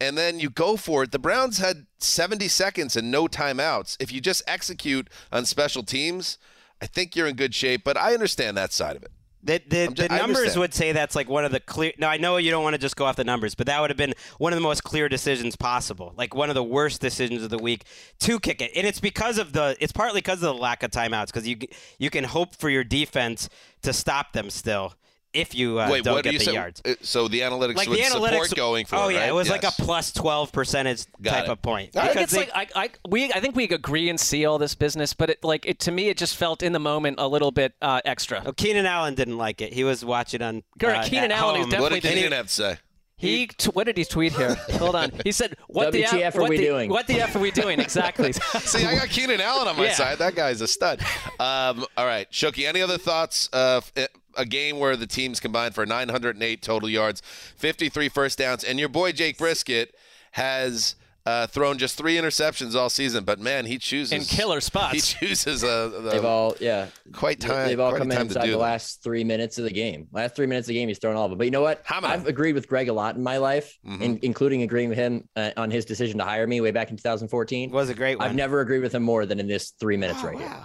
and 0.00 0.16
then 0.16 0.38
you 0.38 0.50
go 0.50 0.76
for 0.76 1.04
it. 1.04 1.12
The 1.12 1.18
Browns 1.18 1.58
had 1.58 1.86
70 1.98 2.48
seconds 2.48 2.96
and 2.96 3.10
no 3.10 3.26
timeouts. 3.26 3.96
If 4.00 4.12
you 4.12 4.20
just 4.20 4.42
execute 4.46 5.08
on 5.32 5.44
special 5.46 5.82
teams, 5.82 6.38
I 6.80 6.86
think 6.86 7.16
you're 7.16 7.26
in 7.26 7.36
good 7.36 7.54
shape, 7.54 7.82
but 7.84 7.96
I 7.96 8.14
understand 8.14 8.56
that 8.56 8.72
side 8.72 8.96
of 8.96 9.02
it. 9.02 9.10
The, 9.42 9.62
the, 9.68 9.84
I'm 9.84 9.94
the 9.94 10.08
numbers 10.08 10.58
would 10.58 10.74
say 10.74 10.90
that's 10.90 11.14
like 11.14 11.28
one 11.28 11.44
of 11.44 11.52
the 11.52 11.60
clear. 11.60 11.92
Now 11.98 12.08
I 12.08 12.16
know 12.16 12.36
you 12.36 12.50
don't 12.50 12.64
want 12.64 12.74
to 12.74 12.80
just 12.80 12.96
go 12.96 13.04
off 13.04 13.14
the 13.14 13.22
numbers, 13.22 13.54
but 13.54 13.66
that 13.68 13.80
would 13.80 13.90
have 13.90 13.96
been 13.96 14.14
one 14.38 14.52
of 14.52 14.56
the 14.56 14.62
most 14.62 14.82
clear 14.82 15.08
decisions 15.08 15.54
possible. 15.54 16.12
Like 16.16 16.34
one 16.34 16.48
of 16.48 16.56
the 16.56 16.64
worst 16.64 17.00
decisions 17.00 17.44
of 17.44 17.50
the 17.50 17.58
week 17.58 17.84
to 18.20 18.40
kick 18.40 18.60
it, 18.60 18.72
and 18.74 18.84
it's 18.84 18.98
because 18.98 19.38
of 19.38 19.52
the. 19.52 19.76
It's 19.78 19.92
partly 19.92 20.18
because 20.18 20.42
of 20.42 20.54
the 20.56 20.60
lack 20.60 20.82
of 20.82 20.90
timeouts 20.90 21.26
because 21.26 21.46
you 21.46 21.58
you 22.00 22.10
can 22.10 22.24
hope 22.24 22.56
for 22.56 22.68
your 22.68 22.82
defense 22.82 23.48
to 23.82 23.92
stop 23.92 24.32
them 24.32 24.50
still 24.50 24.94
if 25.36 25.54
you 25.54 25.78
uh, 25.78 25.88
Wait, 25.90 26.04
don't 26.04 26.14
what 26.14 26.24
do 26.24 26.30
get 26.30 26.32
you 26.34 26.38
the 26.40 26.44
say? 26.46 26.52
yards. 26.54 26.82
Uh, 26.84 26.94
So 27.02 27.28
the 27.28 27.40
analytics 27.40 27.76
Like 27.76 27.88
would 27.88 27.98
the 27.98 28.02
analytics, 28.02 28.30
support 28.30 28.54
going 28.56 28.86
for 28.86 28.96
oh 28.96 29.08
it, 29.08 29.14
yeah, 29.14 29.20
right? 29.20 29.28
it 29.28 29.34
was 29.34 29.48
like 29.50 29.64
a 29.64 29.70
plus 29.70 30.12
twelve 30.12 30.52
percentage 30.52 31.04
Got 31.22 31.30
type 31.32 31.44
it. 31.44 31.50
of 31.50 31.62
point. 31.62 31.96
I 31.96 32.08
think 32.08 32.20
it's 32.22 32.32
they- 32.32 32.38
like 32.38 32.50
I, 32.54 32.66
I 32.74 32.90
we 33.08 33.32
I 33.32 33.40
think 33.40 33.54
we 33.56 33.64
agree 33.64 34.08
and 34.08 34.18
see 34.18 34.44
all 34.46 34.58
this 34.58 34.74
business, 34.74 35.14
but 35.14 35.30
it 35.30 35.44
like 35.44 35.66
it 35.66 35.78
to 35.80 35.92
me 35.92 36.08
it 36.08 36.16
just 36.16 36.36
felt 36.36 36.62
in 36.62 36.72
the 36.72 36.78
moment 36.80 37.16
a 37.18 37.28
little 37.28 37.50
bit 37.52 37.74
uh, 37.82 38.00
extra. 38.04 38.42
Oh, 38.46 38.52
Keenan 38.52 38.86
Allen 38.86 39.14
didn't 39.14 39.38
like 39.38 39.60
it. 39.60 39.72
He 39.72 39.84
was 39.84 40.04
watching 40.04 40.42
on. 40.42 40.62
Correct. 40.80 41.06
uh, 41.06 41.08
Keenan 41.08 41.30
at 41.32 41.38
Allen 41.38 41.56
is 41.56 41.60
home. 41.62 41.70
definitely 41.70 41.96
What 41.96 42.02
did 42.02 42.14
Keenan 42.14 42.32
have 42.32 42.46
to 42.46 42.52
say? 42.52 42.78
He 43.18 43.46
t- 43.46 43.70
what 43.70 43.84
did 43.84 43.96
he 43.96 44.04
tweet 44.04 44.34
here? 44.34 44.54
Hold 44.72 44.94
on. 44.94 45.10
He 45.24 45.32
said, 45.32 45.56
"What 45.68 45.92
the 45.92 46.04
F 46.04 46.36
are 46.36 46.40
what 46.42 46.50
we 46.50 46.58
the, 46.58 46.64
doing? 46.64 46.90
What 46.90 47.06
the 47.06 47.20
F 47.22 47.34
are 47.34 47.38
we 47.38 47.50
doing 47.50 47.80
exactly?" 47.80 48.32
See, 48.60 48.84
I 48.84 48.94
got 48.94 49.08
Keenan 49.08 49.40
Allen 49.40 49.68
on 49.68 49.76
my 49.76 49.86
Yeah. 49.86 49.92
side. 49.94 50.18
That 50.18 50.34
guy's 50.34 50.60
a 50.60 50.68
stud. 50.68 51.00
Um, 51.40 51.86
all 51.96 52.04
right, 52.06 52.30
Shooky. 52.30 52.66
any 52.68 52.82
other 52.82 52.98
thoughts 52.98 53.48
of 53.54 53.90
a 54.36 54.44
game 54.44 54.78
where 54.78 54.96
the 54.96 55.06
teams 55.06 55.40
combined 55.40 55.74
for 55.74 55.86
908 55.86 56.60
total 56.60 56.90
yards, 56.90 57.22
53 57.56 58.10
first 58.10 58.36
downs, 58.38 58.62
and 58.62 58.78
your 58.78 58.90
boy 58.90 59.12
Jake 59.12 59.38
Brisket 59.38 59.94
has 60.32 60.94
uh, 61.26 61.46
thrown 61.48 61.76
just 61.76 61.98
three 61.98 62.14
interceptions 62.16 62.74
all 62.74 62.88
season, 62.88 63.24
but 63.24 63.40
man, 63.40 63.66
he 63.66 63.78
chooses 63.78 64.12
In 64.12 64.22
killer 64.22 64.60
spots. 64.60 64.94
He 64.94 65.00
chooses 65.28 65.64
uh, 65.64 65.88
the, 65.88 66.10
They've 66.10 66.24
all, 66.24 66.54
yeah, 66.60 66.86
quite 67.12 67.40
time. 67.40 67.66
They've 67.68 67.80
all 67.80 67.92
come 67.96 68.10
in 68.12 68.18
inside 68.20 68.44
the 68.46 68.52
them. 68.52 68.60
last 68.60 69.02
three 69.02 69.24
minutes 69.24 69.58
of 69.58 69.64
the 69.64 69.70
game. 69.72 70.06
Last 70.12 70.36
three 70.36 70.46
minutes 70.46 70.66
of 70.66 70.68
the 70.68 70.74
game, 70.74 70.88
he's 70.88 70.98
thrown 70.98 71.16
all 71.16 71.24
of 71.24 71.30
them. 71.30 71.38
But 71.38 71.44
you 71.44 71.50
know 71.50 71.62
what? 71.62 71.82
I've 71.90 72.26
agreed 72.26 72.54
with 72.54 72.68
Gregg 72.68 72.88
a 72.88 72.92
lot 72.92 73.16
in 73.16 73.22
my 73.22 73.38
life, 73.38 73.76
Mm-hmm. 73.86 74.02
in, 74.02 74.18
including 74.22 74.62
agreeing 74.62 74.88
with 74.88 74.98
him 74.98 75.28
uh, 75.36 75.50
on 75.56 75.70
his 75.70 75.84
decision 75.84 76.18
to 76.18 76.24
hire 76.24 76.46
me 76.46 76.60
way 76.60 76.70
back 76.70 76.90
in 76.90 76.96
2014. 76.96 77.70
Was 77.70 77.88
a 77.90 77.94
great 77.94 78.18
one. 78.18 78.28
I've 78.28 78.34
never 78.36 78.60
agreed 78.60 78.80
with 78.80 78.94
him 78.94 79.02
more 79.02 79.26
than 79.26 79.40
in 79.40 79.46
this 79.48 79.70
three 79.80 79.96
minutes 79.96 80.20
Oh, 80.22 80.28
right 80.28 80.38
here. 80.38 80.56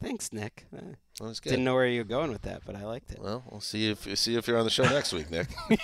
Thanks, 0.00 0.32
Nick. 0.32 0.66
That 1.20 1.26
was 1.26 1.38
good. 1.38 1.50
Didn't 1.50 1.64
know 1.64 1.74
where 1.74 1.86
you 1.86 2.00
were 2.00 2.04
going 2.04 2.32
with 2.32 2.42
that, 2.42 2.62
but 2.66 2.74
I 2.74 2.84
liked 2.84 3.12
it. 3.12 3.20
Well, 3.20 3.44
we'll 3.48 3.60
see 3.60 3.88
if 3.88 4.18
see 4.18 4.34
if 4.34 4.48
you're 4.48 4.58
on 4.58 4.64
the 4.64 4.70
show 4.70 4.82
next 4.82 5.12
week, 5.12 5.30
Nick. 5.30 5.46
All 5.70 5.76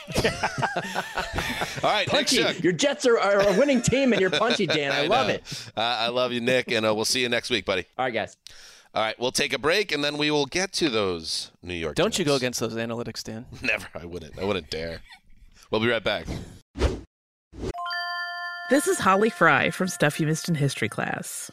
right, 1.85 2.01
Nick 2.01 2.09
Punchy. 2.09 2.37
Shook. 2.39 2.65
Your 2.65 2.73
Jets 2.73 3.07
are, 3.07 3.17
are 3.17 3.41
a 3.41 3.59
winning 3.59 3.81
team, 3.81 4.13
and 4.13 4.21
you're 4.21 4.31
punchy, 4.31 4.67
Dan. 4.67 4.91
I, 4.93 5.07
love 5.07 5.29
know. 5.29 5.35
it. 5.35 5.71
Uh, 5.77 5.81
I 5.81 6.09
love 6.09 6.33
you, 6.33 6.41
Nick, 6.41 6.73
and 6.73 6.85
uh, 6.85 6.93
we'll 6.93 7.05
see 7.05 7.21
you 7.21 7.29
next 7.29 7.49
week, 7.49 7.65
buddy. 7.65 7.85
All 7.97 8.07
right, 8.07 8.15
guys. 8.15 8.37
All 8.93 9.05
right, 9.05 9.15
we'll 9.21 9.31
take 9.31 9.53
a 9.53 9.59
break, 9.59 9.93
and 9.93 10.03
then 10.03 10.19
we 10.19 10.33
will 10.33 10.47
get 10.47 10.73
to 10.75 10.91
those 10.91 11.53
New 11.63 11.75
York. 11.75 11.95
Don't 11.95 12.19
you 12.19 12.25
go 12.25 12.35
against 12.35 12.59
those 12.59 12.75
analytics, 12.75 13.23
Dan. 13.23 13.47
Never. 13.63 13.87
I 13.95 14.05
wouldn't. 14.05 14.37
I 14.37 14.43
wouldn't 14.43 14.69
dare. 14.69 15.01
We'll 15.71 15.81
be 15.81 15.89
right 15.89 16.03
back. 16.03 16.27
This 18.69 18.89
is 18.89 18.99
Holly 18.99 19.31
Fry 19.31 19.71
from 19.71 19.87
Stuff 19.87 20.19
You 20.19 20.27
Missed 20.27 20.49
in 20.49 20.57
History 20.57 20.89
class. 20.89 21.53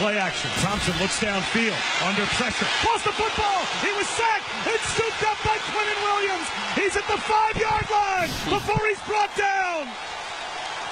Play 0.00 0.18
action. 0.18 0.50
Thompson 0.60 0.96
looks 0.98 1.18
downfield. 1.20 1.76
Under 2.06 2.24
pressure. 2.36 2.66
Lost 2.86 3.04
the 3.04 3.12
football. 3.12 3.60
He 3.84 3.92
was 3.96 4.08
sacked. 4.08 4.48
It's 4.66 4.84
scooped 4.94 5.22
up 5.24 5.36
by 5.44 5.56
Quinnen 5.68 6.00
Williams. 6.04 6.48
He's 6.74 6.96
at 6.96 7.06
the 7.08 7.20
five-yard 7.20 7.84
line 7.90 8.28
before 8.48 8.86
he's 8.86 9.00
brought 9.02 9.34
down. 9.36 9.88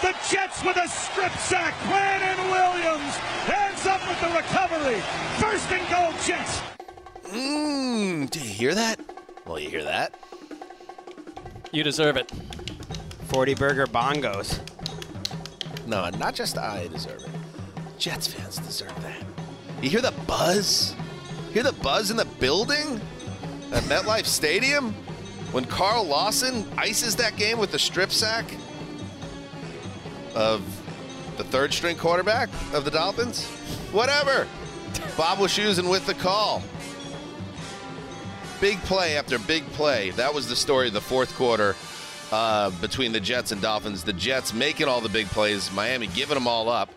The 0.02 0.14
Jets 0.30 0.62
with 0.62 0.76
a 0.76 0.88
strip 0.88 1.32
sack. 1.38 1.74
Quinnen 1.88 2.50
Williams 2.50 3.14
ends 3.48 3.86
up 3.86 4.00
with 4.08 4.20
the 4.20 4.28
recovery. 4.28 5.00
First 5.38 5.70
and 5.70 5.88
goal, 5.90 6.12
Jets. 6.24 6.60
Mmm. 7.32 8.28
Do 8.28 8.40
you 8.40 8.44
hear 8.44 8.74
that? 8.74 9.00
Well, 9.46 9.58
you 9.58 9.70
hear 9.70 9.84
that. 9.84 10.14
You 11.72 11.82
deserve 11.82 12.16
it. 12.16 12.30
40 13.28 13.54
burger 13.54 13.86
bongos. 13.86 14.60
No, 15.86 16.08
not 16.10 16.34
just 16.34 16.58
I 16.58 16.88
deserve 16.88 17.22
it. 17.22 17.37
Jets 17.98 18.28
fans 18.28 18.58
deserve 18.58 18.94
that. 19.02 19.24
You 19.82 19.90
hear 19.90 20.00
the 20.00 20.14
buzz? 20.26 20.94
Hear 21.52 21.64
the 21.64 21.72
buzz 21.72 22.10
in 22.10 22.16
the 22.16 22.26
building 22.38 23.00
at 23.72 23.82
MetLife 23.84 24.24
Stadium 24.24 24.92
when 25.50 25.64
Carl 25.64 26.04
Lawson 26.04 26.64
ices 26.76 27.16
that 27.16 27.36
game 27.36 27.58
with 27.58 27.72
the 27.72 27.78
strip 27.78 28.12
sack 28.12 28.44
of 30.34 30.62
the 31.36 31.44
third 31.44 31.72
string 31.72 31.96
quarterback 31.96 32.48
of 32.72 32.84
the 32.84 32.90
Dolphins? 32.90 33.46
Whatever. 33.90 34.46
Bob 35.16 35.38
Wischusen 35.38 35.90
with 35.90 36.06
the 36.06 36.14
call. 36.14 36.62
Big 38.60 38.78
play 38.82 39.16
after 39.16 39.38
big 39.40 39.64
play. 39.72 40.10
That 40.10 40.32
was 40.32 40.48
the 40.48 40.56
story 40.56 40.88
of 40.88 40.92
the 40.92 41.00
fourth 41.00 41.34
quarter 41.34 41.74
uh, 42.30 42.70
between 42.80 43.12
the 43.12 43.20
Jets 43.20 43.52
and 43.52 43.60
Dolphins. 43.60 44.04
The 44.04 44.12
Jets 44.12 44.52
making 44.52 44.86
all 44.86 45.00
the 45.00 45.08
big 45.08 45.26
plays, 45.28 45.72
Miami 45.72 46.06
giving 46.08 46.34
them 46.34 46.46
all 46.46 46.68
up, 46.68 46.90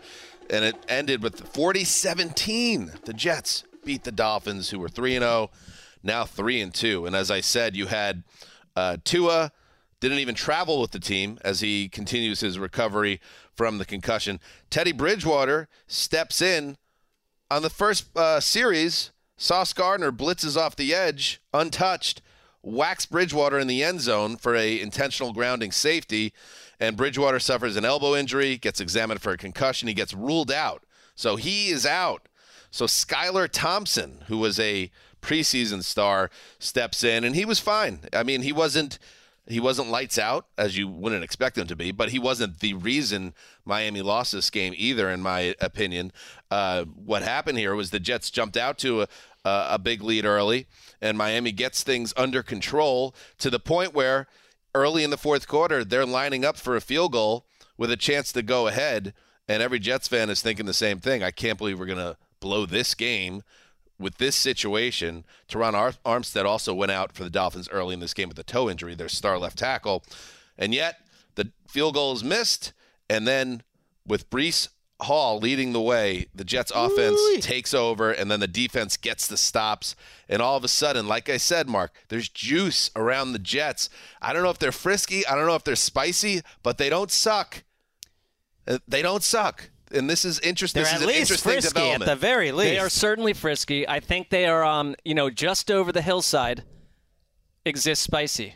and 0.52 0.64
it 0.64 0.76
ended 0.88 1.22
with 1.22 1.40
40 1.48 1.84
17. 1.84 2.92
The 3.04 3.12
Jets 3.12 3.64
beat 3.84 4.04
the 4.04 4.12
Dolphins, 4.12 4.70
who 4.70 4.78
were 4.78 4.88
3 4.88 5.16
and 5.16 5.24
0, 5.24 5.50
now 6.02 6.24
3 6.24 6.60
and 6.60 6.74
2. 6.74 7.06
And 7.06 7.16
as 7.16 7.30
I 7.30 7.40
said, 7.40 7.74
you 7.74 7.86
had 7.86 8.22
uh, 8.76 8.98
Tua 9.02 9.50
didn't 10.00 10.18
even 10.18 10.34
travel 10.34 10.80
with 10.80 10.90
the 10.90 11.00
team 11.00 11.38
as 11.42 11.60
he 11.60 11.88
continues 11.88 12.40
his 12.40 12.58
recovery 12.58 13.20
from 13.54 13.78
the 13.78 13.84
concussion. 13.84 14.40
Teddy 14.68 14.92
Bridgewater 14.92 15.68
steps 15.86 16.42
in 16.42 16.76
on 17.50 17.62
the 17.62 17.70
first 17.70 18.16
uh, 18.16 18.40
series. 18.40 19.10
Sauce 19.36 19.72
Gardner 19.72 20.12
blitzes 20.12 20.56
off 20.56 20.76
the 20.76 20.94
edge, 20.94 21.40
untouched, 21.52 22.22
whacks 22.62 23.06
Bridgewater 23.06 23.58
in 23.58 23.66
the 23.66 23.82
end 23.82 24.00
zone 24.00 24.36
for 24.36 24.54
a 24.54 24.80
intentional 24.80 25.32
grounding 25.32 25.72
safety, 25.72 26.32
and 26.82 26.96
Bridgewater 26.96 27.40
suffers 27.40 27.76
an 27.76 27.84
elbow 27.84 28.14
injury, 28.14 28.58
gets 28.58 28.80
examined 28.80 29.22
for 29.22 29.32
a 29.32 29.38
concussion. 29.38 29.88
He 29.88 29.94
gets 29.94 30.14
ruled 30.14 30.50
out, 30.50 30.84
so 31.14 31.36
he 31.36 31.68
is 31.68 31.86
out. 31.86 32.28
So 32.70 32.86
Skylar 32.86 33.48
Thompson, 33.50 34.24
who 34.28 34.38
was 34.38 34.58
a 34.58 34.90
preseason 35.20 35.84
star, 35.84 36.30
steps 36.58 37.04
in, 37.04 37.24
and 37.24 37.34
he 37.36 37.44
was 37.44 37.60
fine. 37.60 38.00
I 38.12 38.22
mean, 38.22 38.42
he 38.42 38.52
wasn't 38.52 38.98
He 39.46 39.60
wasn't 39.60 39.90
lights 39.90 40.18
out, 40.18 40.46
as 40.56 40.76
you 40.78 40.86
wouldn't 40.86 41.24
expect 41.24 41.58
him 41.58 41.66
to 41.66 41.76
be, 41.76 41.90
but 41.92 42.10
he 42.10 42.18
wasn't 42.20 42.60
the 42.60 42.74
reason 42.74 43.34
Miami 43.64 44.00
lost 44.00 44.30
this 44.32 44.50
game 44.50 44.72
either, 44.76 45.10
in 45.10 45.20
my 45.20 45.54
opinion. 45.60 46.12
Uh, 46.48 46.84
what 46.84 47.22
happened 47.22 47.58
here 47.58 47.74
was 47.74 47.90
the 47.90 47.98
Jets 47.98 48.30
jumped 48.30 48.56
out 48.56 48.78
to 48.78 49.02
a, 49.02 49.08
a 49.44 49.78
big 49.78 50.00
lead 50.00 50.24
early, 50.24 50.66
and 51.00 51.18
Miami 51.18 51.50
gets 51.50 51.82
things 51.82 52.14
under 52.16 52.42
control 52.42 53.14
to 53.38 53.50
the 53.50 53.58
point 53.58 53.94
where 53.94 54.28
early 54.74 55.04
in 55.04 55.10
the 55.10 55.18
fourth 55.18 55.48
quarter, 55.48 55.84
they're 55.84 56.06
lining 56.06 56.44
up 56.44 56.56
for 56.56 56.76
a 56.76 56.80
field 56.80 57.12
goal 57.12 57.46
with 57.76 57.90
a 57.90 57.96
chance 57.96 58.32
to 58.32 58.42
go 58.42 58.66
ahead, 58.66 59.14
and 59.48 59.62
every 59.62 59.78
Jets 59.78 60.08
fan 60.08 60.30
is 60.30 60.42
thinking 60.42 60.66
the 60.66 60.74
same 60.74 60.98
thing. 60.98 61.22
I 61.22 61.30
can't 61.30 61.58
believe 61.58 61.78
we're 61.78 61.86
going 61.86 61.98
to 61.98 62.16
blow 62.40 62.66
this 62.66 62.94
game 62.94 63.42
with 64.02 64.18
this 64.18 64.36
situation, 64.36 65.24
Terron 65.48 65.74
Ar- 65.74 65.94
Armstead 66.04 66.44
also 66.44 66.74
went 66.74 66.92
out 66.92 67.12
for 67.12 67.24
the 67.24 67.30
Dolphins 67.30 67.68
early 67.70 67.94
in 67.94 68.00
this 68.00 68.12
game 68.12 68.28
with 68.28 68.38
a 68.38 68.42
toe 68.42 68.68
injury, 68.68 68.94
their 68.94 69.08
star 69.08 69.38
left 69.38 69.58
tackle. 69.58 70.02
And 70.58 70.74
yet 70.74 70.96
the 71.36 71.52
field 71.68 71.94
goal 71.94 72.12
is 72.12 72.24
missed. 72.24 72.72
And 73.08 73.26
then 73.26 73.62
with 74.06 74.28
Breece 74.28 74.68
Hall 75.02 75.38
leading 75.38 75.72
the 75.72 75.80
way, 75.80 76.26
the 76.34 76.44
Jets 76.44 76.72
offense 76.74 77.16
Woo-wee. 77.20 77.40
takes 77.40 77.72
over, 77.74 78.10
and 78.10 78.30
then 78.30 78.40
the 78.40 78.46
defense 78.48 78.96
gets 78.96 79.26
the 79.26 79.36
stops. 79.36 79.94
And 80.28 80.40
all 80.42 80.56
of 80.56 80.64
a 80.64 80.68
sudden, 80.68 81.06
like 81.06 81.28
I 81.28 81.36
said, 81.36 81.68
Marc, 81.68 81.92
there's 82.08 82.28
juice 82.28 82.90
around 82.96 83.32
the 83.32 83.38
Jets. 83.38 83.88
I 84.20 84.32
don't 84.32 84.42
know 84.42 84.50
if 84.50 84.58
they're 84.58 84.72
frisky, 84.72 85.26
I 85.26 85.34
don't 85.34 85.46
know 85.46 85.54
if 85.56 85.64
they're 85.64 85.76
spicy, 85.76 86.42
but 86.62 86.78
they 86.78 86.88
don't 86.88 87.10
suck. 87.10 87.64
Uh, 88.66 88.78
They 88.88 89.02
don't 89.02 89.22
suck 89.22 89.70
and 89.94 90.08
this 90.08 90.24
is 90.24 90.38
interesting. 90.40 90.82
They're 90.82 90.92
this 90.92 90.94
at 90.94 90.96
is 91.00 91.02
an 91.02 91.08
least 91.08 91.20
interesting 91.30 91.52
frisky 91.52 91.68
development. 91.68 92.02
at 92.02 92.14
the 92.14 92.16
very 92.20 92.50
least. 92.52 92.70
They 92.70 92.78
are 92.78 92.88
certainly 92.88 93.32
frisky. 93.34 93.86
I 93.86 94.00
think 94.00 94.30
they 94.30 94.46
are, 94.46 94.64
um, 94.64 94.94
you 95.04 95.14
know, 95.14 95.30
just 95.30 95.70
over 95.70 95.92
the 95.92 96.02
hillside. 96.02 96.64
Exists 97.64 98.02
spicy. 98.02 98.54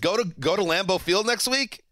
Go 0.00 0.16
to 0.16 0.24
go 0.40 0.56
to 0.56 0.62
Lambeau 0.62 1.00
Field 1.00 1.26
next 1.26 1.46
week. 1.48 1.84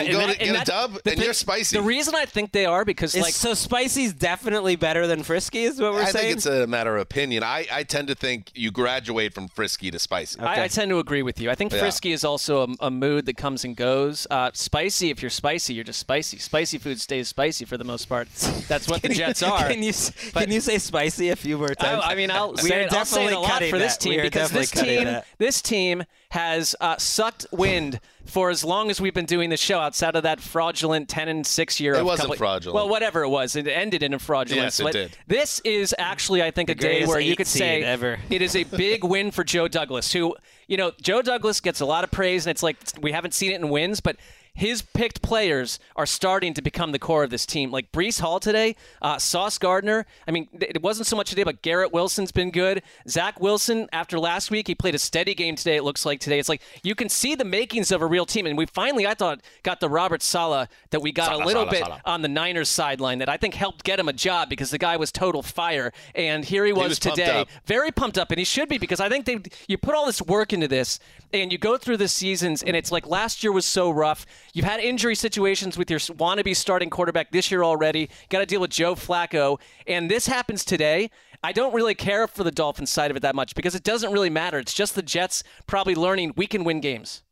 And 0.00 0.10
go 0.10 0.26
to 0.26 0.38
get 0.38 0.62
a 0.62 0.64
dub, 0.64 0.98
and 1.06 1.18
you're 1.22 1.32
spicy. 1.32 1.76
The 1.76 1.82
reason 1.82 2.14
I 2.14 2.24
think 2.26 2.52
they 2.52 2.66
are 2.66 2.84
because 2.84 3.14
Is- 3.14 3.22
like 3.22 3.34
so 3.34 3.54
spicy's 3.54 4.12
definitely 4.12 4.76
better 4.76 5.06
than 5.06 5.22
frisky, 5.22 5.64
is 5.64 5.80
what 5.80 5.92
we're 5.92 6.02
I 6.02 6.04
saying. 6.10 6.16
I 6.16 6.28
think 6.28 6.36
it's 6.38 6.46
a 6.46 6.66
matter 6.66 6.96
of 6.96 7.02
opinion. 7.02 7.42
I, 7.42 7.66
I 7.72 7.82
tend 7.82 8.08
to 8.08 8.14
think 8.14 8.50
you 8.54 8.70
graduate 8.70 9.32
from 9.34 9.48
frisky 9.48 9.90
to 9.90 9.98
spicy. 9.98 10.40
I, 10.40 10.64
I 10.64 10.68
tend 10.68 10.90
to 10.90 10.98
agree 10.98 11.22
with 11.22 11.40
you. 11.40 11.50
I 11.50 11.54
think 11.54 11.72
Yeah. 11.72 11.80
frisky 11.80 12.12
is 12.12 12.24
also 12.24 12.66
a, 12.80 12.86
a 12.86 12.90
mood 12.90 13.26
that 13.26 13.36
comes 13.36 13.64
and 13.64 13.76
goes. 13.76 14.26
Uh, 14.30 14.50
spicy, 14.54 15.10
if 15.10 15.22
you're 15.22 15.30
spicy, 15.30 15.74
you're 15.74 15.84
just 15.84 15.98
spicy. 16.00 16.38
Spicy 16.38 16.78
food 16.78 17.00
stays 17.00 17.28
spicy 17.28 17.64
for 17.64 17.76
the 17.76 17.84
most 17.84 18.08
part. 18.08 18.28
That's 18.68 18.88
what 18.88 19.02
the 19.02 19.08
Can 19.08 19.10
you- 19.12 19.16
Jets 19.18 19.42
are. 19.42 19.68
Can 19.68 19.82
you 19.82 19.92
can 20.32 20.50
you 20.50 20.60
say 20.60 20.78
spicy 20.78 21.30
a 21.30 21.36
few 21.36 21.58
more 21.58 21.68
times? 21.68 22.02
I, 22.04 22.12
I 22.12 22.14
mean, 22.14 22.30
I'll 22.30 22.52
we 22.62 22.62
say, 22.62 22.78
are 22.78 22.80
it, 22.86 22.92
I'll 22.92 23.04
say 23.04 23.26
it 23.26 23.30
definitely 23.30 23.32
a 23.34 23.40
lot 23.40 23.50
cutting 23.50 23.70
for 23.70 23.78
this 23.78 23.96
team 23.96 24.20
because 24.20 24.50
this 24.50 24.70
definitely 24.70 24.94
cutting 24.96 25.04
team, 25.06 25.14
that. 25.14 25.26
this 25.38 25.62
team 25.62 26.04
has 26.30 26.74
uh, 26.80 26.96
sucked 26.96 27.46
wind 27.52 28.00
for 28.26 28.50
as 28.50 28.64
long 28.64 28.90
as 28.90 29.00
we've 29.00 29.14
been 29.14 29.26
doing 29.26 29.50
the 29.50 29.56
show. 29.56 29.78
Outside 29.78 30.16
of 30.16 30.22
that 30.22 30.40
fraudulent 30.40 31.08
ten 31.08 31.28
and 31.28 31.46
six 31.46 31.78
year, 31.80 31.94
It 31.94 32.04
wasn't 32.04 32.28
couple- 32.28 32.36
fraudulent. 32.38 32.74
Well, 32.74 32.88
whatever 32.88 33.22
it 33.22 33.28
was, 33.28 33.54
it 33.56 33.66
ended 33.68 34.02
in 34.02 34.14
a 34.14 34.18
fraudulent. 34.18 34.64
Yes, 34.64 34.80
it 34.80 34.92
did. 34.92 35.18
This 35.26 35.60
is 35.60 35.94
actually, 35.98 36.42
I 36.42 36.50
think, 36.50 36.68
The 36.68 36.72
a 36.72 36.76
day 36.76 37.06
where 37.06 37.20
you 37.20 37.36
could 37.36 37.46
say 37.46 37.82
ever. 37.82 38.18
it 38.30 38.42
is 38.42 38.56
a 38.56 38.64
big 38.64 39.04
win 39.14 39.30
for 39.30 39.44
Joe 39.44 39.68
Douglas, 39.68 40.12
who, 40.12 40.34
you 40.68 40.76
know, 40.76 40.92
Joe 41.00 41.22
Douglas 41.22 41.60
gets 41.60 41.80
a 41.80 41.86
lot 41.86 42.04
of 42.04 42.10
praise, 42.10 42.46
and 42.46 42.50
it's 42.50 42.62
like 42.62 42.76
we 43.00 43.12
haven't 43.12 43.34
seen 43.34 43.52
it 43.52 43.56
in 43.60 43.68
wins, 43.68 44.00
but 44.00 44.16
his 44.54 44.82
picked 44.82 45.20
players 45.20 45.80
are 45.96 46.06
starting 46.06 46.54
to 46.54 46.62
become 46.62 46.92
the 46.92 46.98
core 46.98 47.24
of 47.24 47.30
this 47.30 47.44
team. 47.44 47.72
Like 47.72 47.90
Breece 47.90 48.20
Hall 48.20 48.38
today, 48.38 48.76
uh, 49.02 49.18
Sauce 49.18 49.58
Gardner. 49.58 50.06
I 50.28 50.30
mean, 50.30 50.48
it 50.60 50.80
wasn't 50.80 51.08
so 51.08 51.16
much 51.16 51.30
today, 51.30 51.42
but 51.42 51.60
Garrett 51.62 51.92
Wilson's 51.92 52.30
been 52.30 52.52
good. 52.52 52.82
Zach 53.08 53.40
Wilson, 53.40 53.88
after 53.92 54.18
last 54.18 54.52
week, 54.52 54.68
he 54.68 54.74
played 54.74 54.94
a 54.94 54.98
steady 54.98 55.34
game 55.34 55.56
today. 55.56 55.76
It 55.76 55.82
looks 55.82 56.06
like 56.06 56.20
today. 56.20 56.38
It's 56.38 56.48
like 56.48 56.62
you 56.84 56.94
can 56.94 57.08
see 57.08 57.34
the 57.34 57.44
makings 57.44 57.90
of 57.90 58.00
a 58.00 58.06
real 58.06 58.26
team, 58.26 58.46
and 58.46 58.56
we 58.56 58.66
finally, 58.66 59.06
I 59.06 59.14
thought, 59.14 59.40
got 59.64 59.80
the 59.80 59.88
Robert 59.88 60.22
Saleh 60.22 60.68
that 60.90 61.02
we 61.02 61.10
got 61.10 61.30
Sala, 61.30 61.44
a 61.44 61.46
little 61.46 61.62
Sala, 61.62 61.70
bit 61.72 61.84
Sala. 61.84 62.00
on 62.04 62.22
the 62.22 62.28
Niners 62.28 62.68
sideline 62.68 63.18
that 63.18 63.28
I 63.28 63.36
think 63.36 63.54
helped 63.54 63.82
get 63.82 63.98
him 63.98 64.08
a 64.08 64.12
job 64.12 64.48
because 64.48 64.70
the 64.70 64.78
guy 64.78 64.96
was 64.96 65.10
total 65.10 65.42
fire, 65.42 65.92
and 66.14 66.44
here 66.44 66.64
he 66.64 66.72
was, 66.72 66.90
was 66.90 66.98
today 67.00 67.40
up. 67.40 67.48
very 67.66 67.90
pumped 67.90 68.18
up, 68.18 68.30
and 68.30 68.38
he 68.38 68.44
should 68.44 68.68
be 68.68 68.78
because 68.78 69.00
I 69.00 69.08
think 69.08 69.24
they 69.26 69.40
you 69.66 69.78
put 69.78 69.96
all 69.96 70.06
this 70.06 70.22
work 70.22 70.52
into 70.52 70.68
this, 70.68 71.00
and 71.32 71.50
you 71.50 71.58
go 71.58 71.76
through 71.76 71.96
the 71.96 72.08
seasons, 72.08 72.62
and 72.62 72.76
it's 72.76 72.92
like 72.92 73.06
last 73.06 73.42
year 73.42 73.50
was 73.50 73.66
so 73.66 73.90
rough. 73.90 74.24
You've 74.54 74.64
had 74.64 74.78
injury 74.78 75.16
situations 75.16 75.76
with 75.76 75.90
your 75.90 75.98
wannabe 75.98 76.54
starting 76.54 76.88
quarterback 76.88 77.32
this 77.32 77.50
year 77.50 77.64
already. 77.64 78.08
Got 78.28 78.38
to 78.38 78.46
deal 78.46 78.60
with 78.60 78.70
Joe 78.70 78.94
Flacco, 78.94 79.60
and 79.86 80.08
this 80.08 80.28
happens 80.28 80.64
today. 80.64 81.10
I 81.42 81.50
don't 81.50 81.74
really 81.74 81.96
care 81.96 82.28
for 82.28 82.44
the 82.44 82.52
Dolphins 82.52 82.88
side 82.88 83.10
of 83.10 83.16
it 83.16 83.20
that 83.20 83.34
much 83.34 83.56
because 83.56 83.74
it 83.74 83.82
doesn't 83.82 84.12
really 84.12 84.30
matter. 84.30 84.58
It's 84.60 84.72
just 84.72 84.94
the 84.94 85.02
Jets 85.02 85.42
probably 85.66 85.96
learning 85.96 86.34
we 86.36 86.46
can 86.46 86.62
win 86.62 86.80
games. 86.80 87.22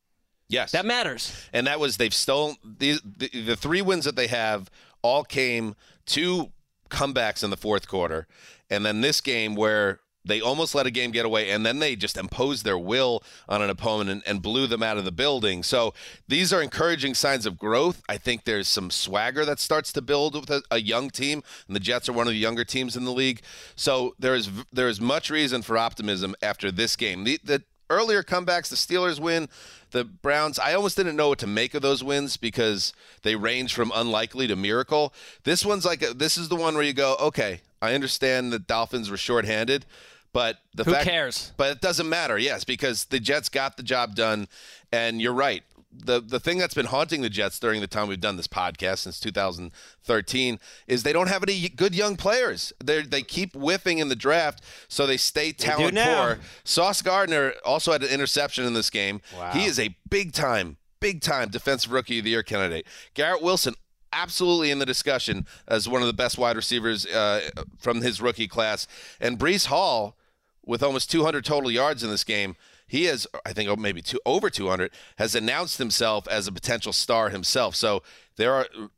Yes, 0.48 0.72
That 0.72 0.84
matters. 0.84 1.32
and 1.52 1.66
that 1.68 1.78
was 1.80 1.96
they've 1.96 2.12
stolen 2.12 2.56
the, 2.62 2.98
the 3.04 3.28
the 3.28 3.56
three 3.56 3.80
wins 3.80 4.04
that 4.04 4.16
they 4.16 4.26
have 4.26 4.68
all 5.00 5.22
came 5.24 5.76
two 6.04 6.50
comebacks 6.90 7.42
in 7.44 7.48
the 7.50 7.56
fourth 7.56 7.86
quarter, 7.88 8.26
and 8.68 8.84
then 8.84 9.00
this 9.00 9.20
game 9.22 9.54
where 9.54 10.00
they 10.24 10.40
almost 10.40 10.74
let 10.74 10.86
a 10.86 10.90
game 10.90 11.10
get 11.10 11.24
away, 11.24 11.50
and 11.50 11.66
then 11.66 11.78
they 11.78 11.96
just 11.96 12.16
imposed 12.16 12.64
their 12.64 12.78
will 12.78 13.22
on 13.48 13.62
an 13.62 13.70
opponent 13.70 14.10
and, 14.10 14.22
and 14.26 14.42
blew 14.42 14.66
them 14.66 14.82
out 14.82 14.96
of 14.96 15.04
the 15.04 15.12
building. 15.12 15.62
So 15.62 15.94
these 16.28 16.52
are 16.52 16.62
encouraging 16.62 17.14
signs 17.14 17.46
of 17.46 17.58
growth. 17.58 18.02
I 18.08 18.18
think 18.18 18.44
there's 18.44 18.68
some 18.68 18.90
swagger 18.90 19.44
that 19.44 19.58
starts 19.58 19.92
to 19.94 20.02
build 20.02 20.34
with 20.34 20.50
a, 20.50 20.62
a 20.70 20.80
young 20.80 21.10
team, 21.10 21.42
and 21.66 21.74
the 21.74 21.80
Jets 21.80 22.08
are 22.08 22.12
one 22.12 22.26
of 22.26 22.32
the 22.32 22.38
younger 22.38 22.64
teams 22.64 22.96
in 22.96 23.04
the 23.04 23.12
league. 23.12 23.42
So 23.74 24.14
there 24.18 24.34
is 24.34 24.50
there 24.72 24.88
is 24.88 25.00
much 25.00 25.30
reason 25.30 25.62
for 25.62 25.76
optimism 25.76 26.34
after 26.42 26.70
this 26.70 26.96
game. 26.96 27.24
The, 27.24 27.40
the 27.42 27.62
earlier 27.90 28.22
comebacks, 28.22 28.68
the 28.68 28.76
Steelers 28.76 29.20
win, 29.20 29.48
the 29.90 30.04
Browns, 30.04 30.58
I 30.58 30.72
almost 30.74 30.96
didn't 30.96 31.16
know 31.16 31.28
what 31.28 31.38
to 31.40 31.46
make 31.46 31.74
of 31.74 31.82
those 31.82 32.02
wins 32.02 32.36
because 32.36 32.92
they 33.22 33.36
range 33.36 33.74
from 33.74 33.92
unlikely 33.94 34.46
to 34.46 34.56
miracle. 34.56 35.12
This 35.44 35.64
one's 35.64 35.84
like 35.84 36.02
a, 36.02 36.14
this 36.14 36.38
is 36.38 36.48
the 36.48 36.56
one 36.56 36.74
where 36.74 36.82
you 36.82 36.94
go, 36.94 37.16
okay, 37.20 37.60
I 37.82 37.94
understand 37.94 38.52
the 38.52 38.58
Dolphins 38.58 39.10
were 39.10 39.16
shorthanded, 39.16 39.84
but 40.32 40.58
the 40.74 40.84
Who 40.84 40.92
fact, 40.92 41.04
cares? 41.06 41.52
But 41.56 41.72
it 41.72 41.80
doesn't 41.80 42.08
matter, 42.08 42.38
yes, 42.38 42.64
because 42.64 43.04
the 43.06 43.20
Jets 43.20 43.48
got 43.48 43.76
the 43.76 43.82
job 43.82 44.14
done, 44.14 44.48
and 44.92 45.20
you're 45.20 45.32
right. 45.32 45.62
The 45.94 46.20
the 46.20 46.40
thing 46.40 46.56
that's 46.56 46.72
been 46.72 46.86
haunting 46.86 47.20
the 47.20 47.28
Jets 47.28 47.58
during 47.58 47.82
the 47.82 47.86
time 47.86 48.08
we've 48.08 48.18
done 48.20 48.36
this 48.38 48.48
podcast 48.48 49.00
since 49.00 49.20
2013 49.20 50.58
is 50.86 51.02
they 51.02 51.12
don't 51.12 51.26
have 51.26 51.42
any 51.42 51.68
good 51.68 51.94
young 51.94 52.16
players. 52.16 52.72
They 52.82 53.02
they 53.02 53.20
keep 53.20 53.54
whiffing 53.54 53.98
in 53.98 54.08
the 54.08 54.16
draft, 54.16 54.62
so 54.88 55.06
they 55.06 55.18
stay 55.18 55.52
talent 55.52 55.92
now. 55.92 56.24
poor. 56.24 56.38
Sauce 56.64 57.02
Gardner 57.02 57.52
also 57.64 57.92
had 57.92 58.02
an 58.02 58.08
interception 58.08 58.64
in 58.64 58.72
this 58.72 58.88
game. 58.88 59.20
He 59.52 59.66
is 59.66 59.78
a 59.78 59.94
big 60.08 60.32
time, 60.32 60.78
big 60.98 61.20
time 61.20 61.50
defensive 61.50 61.92
rookie 61.92 62.20
of 62.20 62.24
the 62.24 62.30
year 62.30 62.42
candidate. 62.42 62.86
Garrett 63.14 63.42
Wilson. 63.42 63.74
Absolutely 64.14 64.70
in 64.70 64.78
the 64.78 64.84
discussion 64.84 65.46
as 65.66 65.88
one 65.88 66.02
of 66.02 66.06
the 66.06 66.12
best 66.12 66.36
wide 66.36 66.54
receivers 66.54 67.06
uh, 67.06 67.48
from 67.78 68.02
his 68.02 68.20
rookie 68.20 68.46
class. 68.46 68.86
And 69.22 69.38
Breece 69.38 69.68
Hall, 69.68 70.18
with 70.64 70.82
almost 70.82 71.10
200 71.10 71.44
total 71.44 71.70
yards 71.70 72.02
in 72.02 72.10
this 72.10 72.24
game, 72.24 72.56
he 72.86 73.04
has, 73.04 73.26
I 73.46 73.52
think, 73.52 73.70
oh, 73.70 73.76
maybe 73.76 74.02
two, 74.02 74.20
over 74.26 74.50
200, 74.50 74.90
has 75.16 75.34
announced 75.34 75.78
himself 75.78 76.28
as 76.28 76.46
a 76.46 76.52
potential 76.52 76.92
star 76.92 77.30
himself. 77.30 77.74
So 77.74 78.02
there 78.36 78.52
are 78.54 78.66
uh, 78.78 78.88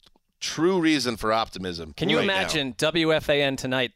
true 0.41 0.81
reason 0.81 1.17
for 1.17 1.33
optimism. 1.33 1.93
Can 1.93 2.09
you 2.09 2.19
right 2.19 2.27
now. 2.27 2.35
imagine 2.35 2.75
WFAN 2.75 3.57
tonight? 3.57 3.93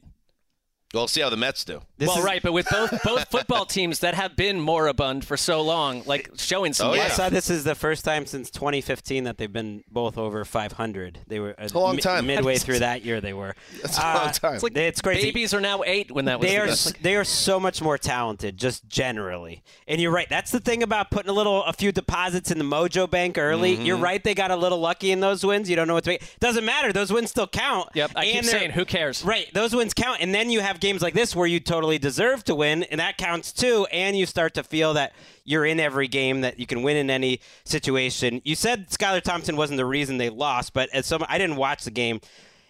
We'll 0.95 1.07
see 1.07 1.21
how 1.21 1.29
the 1.29 1.37
Mets 1.37 1.65
do. 1.65 1.83
well, 2.01 2.23
right, 2.23 2.41
but 2.43 2.53
with 2.53 2.67
both 2.71 3.03
both 3.05 3.29
football 3.31 3.67
teams 3.67 3.99
that 3.99 4.15
have 4.15 4.37
been 4.37 4.59
moribund 4.59 5.23
for 5.25 5.37
so 5.37 5.61
long, 5.61 6.03
like 6.07 6.31
showing 6.39 6.73
some. 6.73 6.91
Oh, 6.91 6.95
yeah. 6.95 7.05
I 7.05 7.09
saw 7.09 7.29
this 7.29 7.51
is 7.51 7.65
the 7.65 7.75
first 7.75 8.07
time 8.07 8.25
since 8.25 8.51
2015 8.51 9.25
that 9.25 9.37
they've 9.37 9.53
been 9.53 9.85
both 9.91 10.17
over 10.17 10.47
500. 10.47 11.19
They 11.27 11.41
were 11.41 11.55
uh, 11.61 11.69
a 11.73 11.79
long 11.79 11.99
time. 11.99 12.27
midway 12.27 12.57
through 12.59 12.79
that 12.79 13.05
year, 13.05 13.21
they 13.21 13.35
were. 13.35 13.55
That's 13.83 13.99
a 13.99 14.01
long 14.01 14.31
time. 14.33 14.55
It's, 14.55 14.65
it's 14.77 15.03
crazy. 15.03 15.29
Babies 15.29 15.53
are 15.53 15.61
now 15.61 15.83
eight 15.85 16.11
when 16.11 16.25
that 16.25 16.41
was. 16.41 16.49
They 16.49 16.57
the 16.57 16.63
are 16.63 16.67
best. 16.67 16.87
s- 16.87 16.95
they 17.03 17.17
are 17.17 17.25
so 17.25 17.61
much 17.61 17.83
more 17.83 17.99
talented, 17.99 18.57
just 18.57 18.89
generally. 18.89 19.63
And 19.87 20.01
you're 20.01 20.11
right. 20.11 20.29
That's 20.31 20.53
the 20.53 20.61
thing 20.61 20.83
about 20.83 21.11
putting 21.11 21.29
a 21.29 21.35
little 21.35 21.65
a 21.65 21.75
few 21.75 21.93
deposits 21.93 22.51
in 22.51 22.57
the 22.59 22.65
Mojo 22.65 23.11
Bank 23.11 23.37
early. 23.37 23.75
Mm-hmm. 23.77 23.85
You're 23.85 23.99
right. 23.99 24.25
They 24.25 24.35
got 24.35 24.51
a 24.51 24.57
little 24.57 24.79
lucky 24.79 25.11
in 25.11 25.21
those 25.21 25.45
wins. 25.45 25.69
You 25.69 25.77
don't 25.77 25.87
know 25.87 25.95
what 25.95 26.05
to 26.05 26.11
make. 26.11 26.37
Doesn't 26.41 26.65
matter. 26.65 26.95
Those 26.95 27.13
wins 27.13 27.29
still 27.31 27.47
count. 27.47 27.91
Yep, 27.95 28.13
I 28.17 28.25
keep 28.25 28.35
And 28.37 28.47
they're- 28.47 28.59
saying, 28.59 28.71
who 28.71 28.87
cares? 28.87 29.23
Right. 29.23 29.53
Those 29.53 29.77
wins 29.77 29.93
count. 29.93 30.23
And 30.23 30.35
then 30.35 30.49
you 30.49 30.61
have 30.61 30.78
games 30.81 31.03
like 31.03 31.15
this 31.15 31.35
where 31.35 31.47
you 31.47 31.61
totally 31.61 31.99
deserve 31.99 32.45
to 32.45 32.55
win, 32.55 32.83
and 32.85 33.01
that 33.01 33.17
counts 33.19 33.53
too. 33.53 33.87
And 33.93 34.17
you 34.17 34.27
start 34.27 34.55
to 34.55 34.63
feel 34.63 34.95
that 34.95 35.13
you're 35.45 35.65
in 35.67 35.81
every 35.81 36.09
game, 36.09 36.43
that 36.43 36.59
you 36.59 36.67
can 36.67 36.83
win 36.83 36.97
in 36.97 37.11
any 37.11 37.41
situation. 37.65 38.41
You 38.45 38.55
said 38.55 38.89
Skylar 38.91 39.23
Thompson 39.23 39.57
wasn't 39.57 39.79
the 39.79 39.87
reason 39.87 40.19
they 40.19 40.31
lost, 40.31 40.73
but 40.73 40.89
as 40.93 41.07
some, 41.07 41.25
I 41.29 41.39
didn't 41.39 41.57
watch 41.57 41.85
the 41.85 41.91
game. 41.91 42.21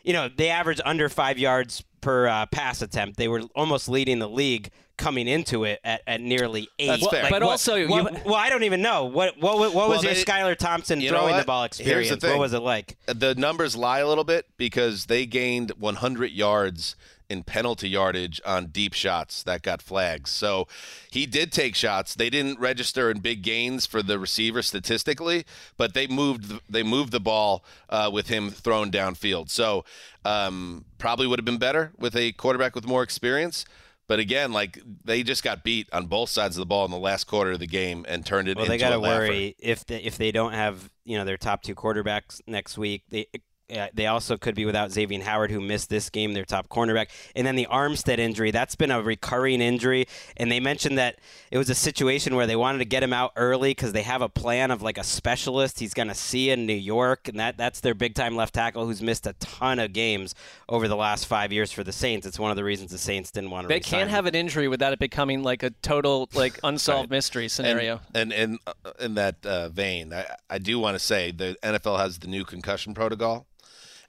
You 0.02 0.12
know, 0.12 0.28
they 0.28 0.48
averaged 0.48 0.80
under 0.84 1.08
five 1.08 1.38
yards 1.38 1.84
per 2.00 2.28
uh, 2.28 2.46
pass 2.46 2.82
attempt. 2.82 3.16
They 3.16 3.28
were 3.28 3.42
almost 3.54 3.88
leading 3.88 4.18
the 4.20 4.28
league 4.28 4.70
coming 4.96 5.28
into 5.28 5.64
it 5.64 5.80
at, 5.84 6.02
at 6.06 6.20
nearly 6.20 6.68
eight. 6.78 6.88
That's 6.88 7.06
fair. 7.06 7.22
But 7.30 7.42
what- 7.42 7.50
also, 7.50 7.76
you- 7.76 7.88
well, 7.88 8.34
I 8.34 8.50
don't 8.50 8.64
even 8.64 8.82
know 8.82 9.04
what 9.04 9.38
what 9.40 9.56
what 9.58 9.72
was 9.74 9.74
Well, 9.74 10.04
your 10.04 10.14
they- 10.14 10.24
Skylar 10.24 10.56
Thompson 10.56 11.00
You 11.00 11.10
throwing 11.10 11.36
the 11.36 11.44
ball 11.44 11.62
Here's 11.62 11.78
the 11.78 12.14
experience? 12.14 12.22
What 12.24 12.38
was 12.38 12.52
it 12.52 12.60
like? 12.60 12.96
The 13.06 13.34
numbers 13.36 13.76
lie 13.76 14.00
a 14.00 14.08
little 14.08 14.24
bit 14.24 14.46
because 14.56 15.06
they 15.06 15.24
gained 15.24 15.70
100 15.78 16.32
yards 16.32 16.96
in 17.28 17.42
penalty 17.42 17.88
yardage 17.88 18.40
on 18.44 18.66
deep 18.66 18.94
shots 18.94 19.42
that 19.42 19.62
got 19.62 19.82
flags. 19.82 20.30
So 20.30 20.66
he 21.10 21.26
did 21.26 21.52
take 21.52 21.74
shots. 21.74 22.14
They 22.14 22.30
didn't 22.30 22.58
register 22.58 23.10
in 23.10 23.20
big 23.20 23.42
gains 23.42 23.86
for 23.86 24.02
the 24.02 24.18
receiver 24.18 24.62
statistically, 24.62 25.44
but 25.76 25.94
they 25.94 26.06
moved 26.06 26.60
they 26.70 26.82
moved 26.82 27.12
the 27.12 27.20
ball 27.20 27.64
uh, 27.88 28.10
with 28.12 28.28
him 28.28 28.50
thrown 28.50 28.90
downfield. 28.90 29.50
So 29.50 29.84
um, 30.24 30.86
probably 30.98 31.26
would 31.26 31.38
have 31.38 31.44
been 31.44 31.58
better 31.58 31.92
with 31.98 32.16
a 32.16 32.32
quarterback 32.32 32.74
with 32.74 32.86
more 32.86 33.02
experience. 33.02 33.64
But 34.06 34.20
again, 34.20 34.52
like 34.52 34.80
they 35.04 35.22
just 35.22 35.44
got 35.44 35.62
beat 35.62 35.86
on 35.92 36.06
both 36.06 36.30
sides 36.30 36.56
of 36.56 36.62
the 36.62 36.66
ball 36.66 36.86
in 36.86 36.90
the 36.90 36.98
last 36.98 37.24
quarter 37.24 37.52
of 37.52 37.58
the 37.58 37.66
game 37.66 38.06
and 38.08 38.24
turned 38.24 38.48
it 38.48 38.56
Well, 38.56 38.64
into 38.64 38.72
they 38.72 38.78
got 38.78 38.90
to 38.90 39.00
worry 39.00 39.54
if 39.58 39.84
they, 39.84 39.98
if 39.98 40.16
they 40.16 40.32
don't 40.32 40.54
have 40.54 40.90
you 41.04 41.18
know 41.18 41.26
their 41.26 41.36
top 41.36 41.62
two 41.62 41.74
quarterbacks 41.74 42.40
next 42.46 42.78
week. 42.78 43.04
They 43.10 43.26
uh, 43.74 43.88
they 43.92 44.06
also 44.06 44.36
could 44.36 44.54
be 44.54 44.64
without 44.64 44.90
Xavier 44.90 45.22
Howard, 45.22 45.50
who 45.50 45.60
missed 45.60 45.90
this 45.90 46.10
game, 46.10 46.32
their 46.32 46.44
top 46.44 46.68
cornerback, 46.68 47.08
and 47.34 47.46
then 47.46 47.56
the 47.56 47.66
Armstead 47.70 48.18
injury. 48.18 48.50
That's 48.50 48.76
been 48.76 48.90
a 48.90 49.02
recurring 49.02 49.60
injury, 49.60 50.06
and 50.36 50.50
they 50.50 50.60
mentioned 50.60 50.98
that 50.98 51.18
it 51.50 51.58
was 51.58 51.68
a 51.70 51.74
situation 51.74 52.36
where 52.36 52.46
they 52.46 52.56
wanted 52.56 52.78
to 52.78 52.84
get 52.84 53.02
him 53.02 53.12
out 53.12 53.32
early 53.36 53.70
because 53.70 53.92
they 53.92 54.02
have 54.02 54.22
a 54.22 54.28
plan 54.28 54.70
of 54.70 54.82
like 54.82 54.98
a 54.98 55.04
specialist 55.04 55.80
he's 55.80 55.94
going 55.94 56.08
to 56.08 56.14
see 56.14 56.50
in 56.50 56.66
New 56.66 56.72
York, 56.72 57.28
and 57.28 57.38
that 57.40 57.56
that's 57.56 57.80
their 57.80 57.94
big 57.94 58.14
time 58.14 58.36
left 58.36 58.54
tackle 58.54 58.86
who's 58.86 59.02
missed 59.02 59.26
a 59.26 59.32
ton 59.34 59.78
of 59.78 59.92
games 59.92 60.34
over 60.68 60.88
the 60.88 60.96
last 60.96 61.26
five 61.26 61.52
years 61.52 61.72
for 61.72 61.84
the 61.84 61.92
Saints. 61.92 62.26
It's 62.26 62.38
one 62.38 62.50
of 62.50 62.56
the 62.56 62.64
reasons 62.64 62.90
the 62.90 62.98
Saints 62.98 63.30
didn't 63.30 63.50
want 63.50 63.64
to. 63.64 63.68
They 63.68 63.80
can't 63.80 64.04
him. 64.04 64.14
have 64.14 64.26
an 64.26 64.34
injury 64.34 64.68
without 64.68 64.92
it 64.92 64.98
becoming 64.98 65.42
like 65.42 65.62
a 65.62 65.70
total 65.82 66.28
like 66.34 66.58
unsolved 66.64 67.10
mystery 67.10 67.48
scenario. 67.48 68.00
And 68.14 68.32
and, 68.32 68.32
and 68.32 68.58
uh, 68.84 68.92
in 69.00 69.14
that 69.14 69.44
uh, 69.44 69.68
vein, 69.68 70.12
I, 70.12 70.26
I 70.50 70.58
do 70.58 70.78
want 70.78 70.94
to 70.94 70.98
say 70.98 71.30
the 71.30 71.56
NFL 71.62 71.98
has 71.98 72.18
the 72.18 72.28
new 72.28 72.44
concussion 72.44 72.94
protocol, 72.94 73.46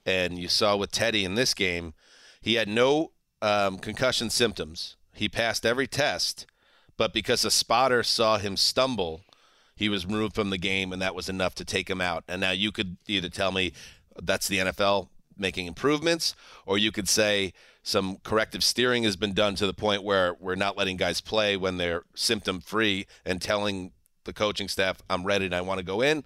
and 0.04 0.38
you 0.38 0.48
saw 0.48 0.76
with 0.76 0.90
Teddy 0.90 1.24
in 1.24 1.34
this 1.34 1.54
game, 1.54 1.94
he 2.40 2.54
had 2.54 2.68
no 2.68 3.12
um, 3.42 3.78
concussion 3.78 4.30
symptoms. 4.30 4.96
He 5.14 5.28
passed 5.28 5.66
every 5.66 5.86
test, 5.86 6.46
but 6.96 7.12
because 7.12 7.44
a 7.44 7.50
spotter 7.50 8.02
saw 8.02 8.38
him 8.38 8.56
stumble, 8.56 9.22
he 9.74 9.88
was 9.88 10.06
removed 10.06 10.34
from 10.34 10.50
the 10.50 10.58
game, 10.58 10.92
and 10.92 11.00
that 11.00 11.14
was 11.14 11.28
enough 11.28 11.54
to 11.56 11.64
take 11.64 11.88
him 11.88 12.00
out. 12.00 12.24
And 12.28 12.40
now 12.40 12.50
you 12.50 12.70
could 12.70 12.96
either 13.06 13.28
tell 13.28 13.52
me 13.52 13.72
that's 14.22 14.48
the 14.48 14.58
NFL 14.58 15.08
making 15.36 15.66
improvements, 15.66 16.34
or 16.66 16.76
you 16.76 16.92
could 16.92 17.08
say 17.08 17.52
some 17.82 18.18
corrective 18.22 18.62
steering 18.62 19.04
has 19.04 19.16
been 19.16 19.32
done 19.32 19.54
to 19.54 19.66
the 19.66 19.72
point 19.72 20.02
where 20.02 20.34
we're 20.38 20.54
not 20.54 20.76
letting 20.76 20.96
guys 20.96 21.20
play 21.20 21.56
when 21.56 21.78
they're 21.78 22.02
symptom 22.14 22.60
free 22.60 23.06
and 23.24 23.40
telling 23.40 23.92
the 24.24 24.32
coaching 24.32 24.68
staff, 24.68 25.00
I'm 25.08 25.24
ready 25.24 25.46
and 25.46 25.54
I 25.54 25.62
want 25.62 25.78
to 25.78 25.84
go 25.84 26.02
in. 26.02 26.24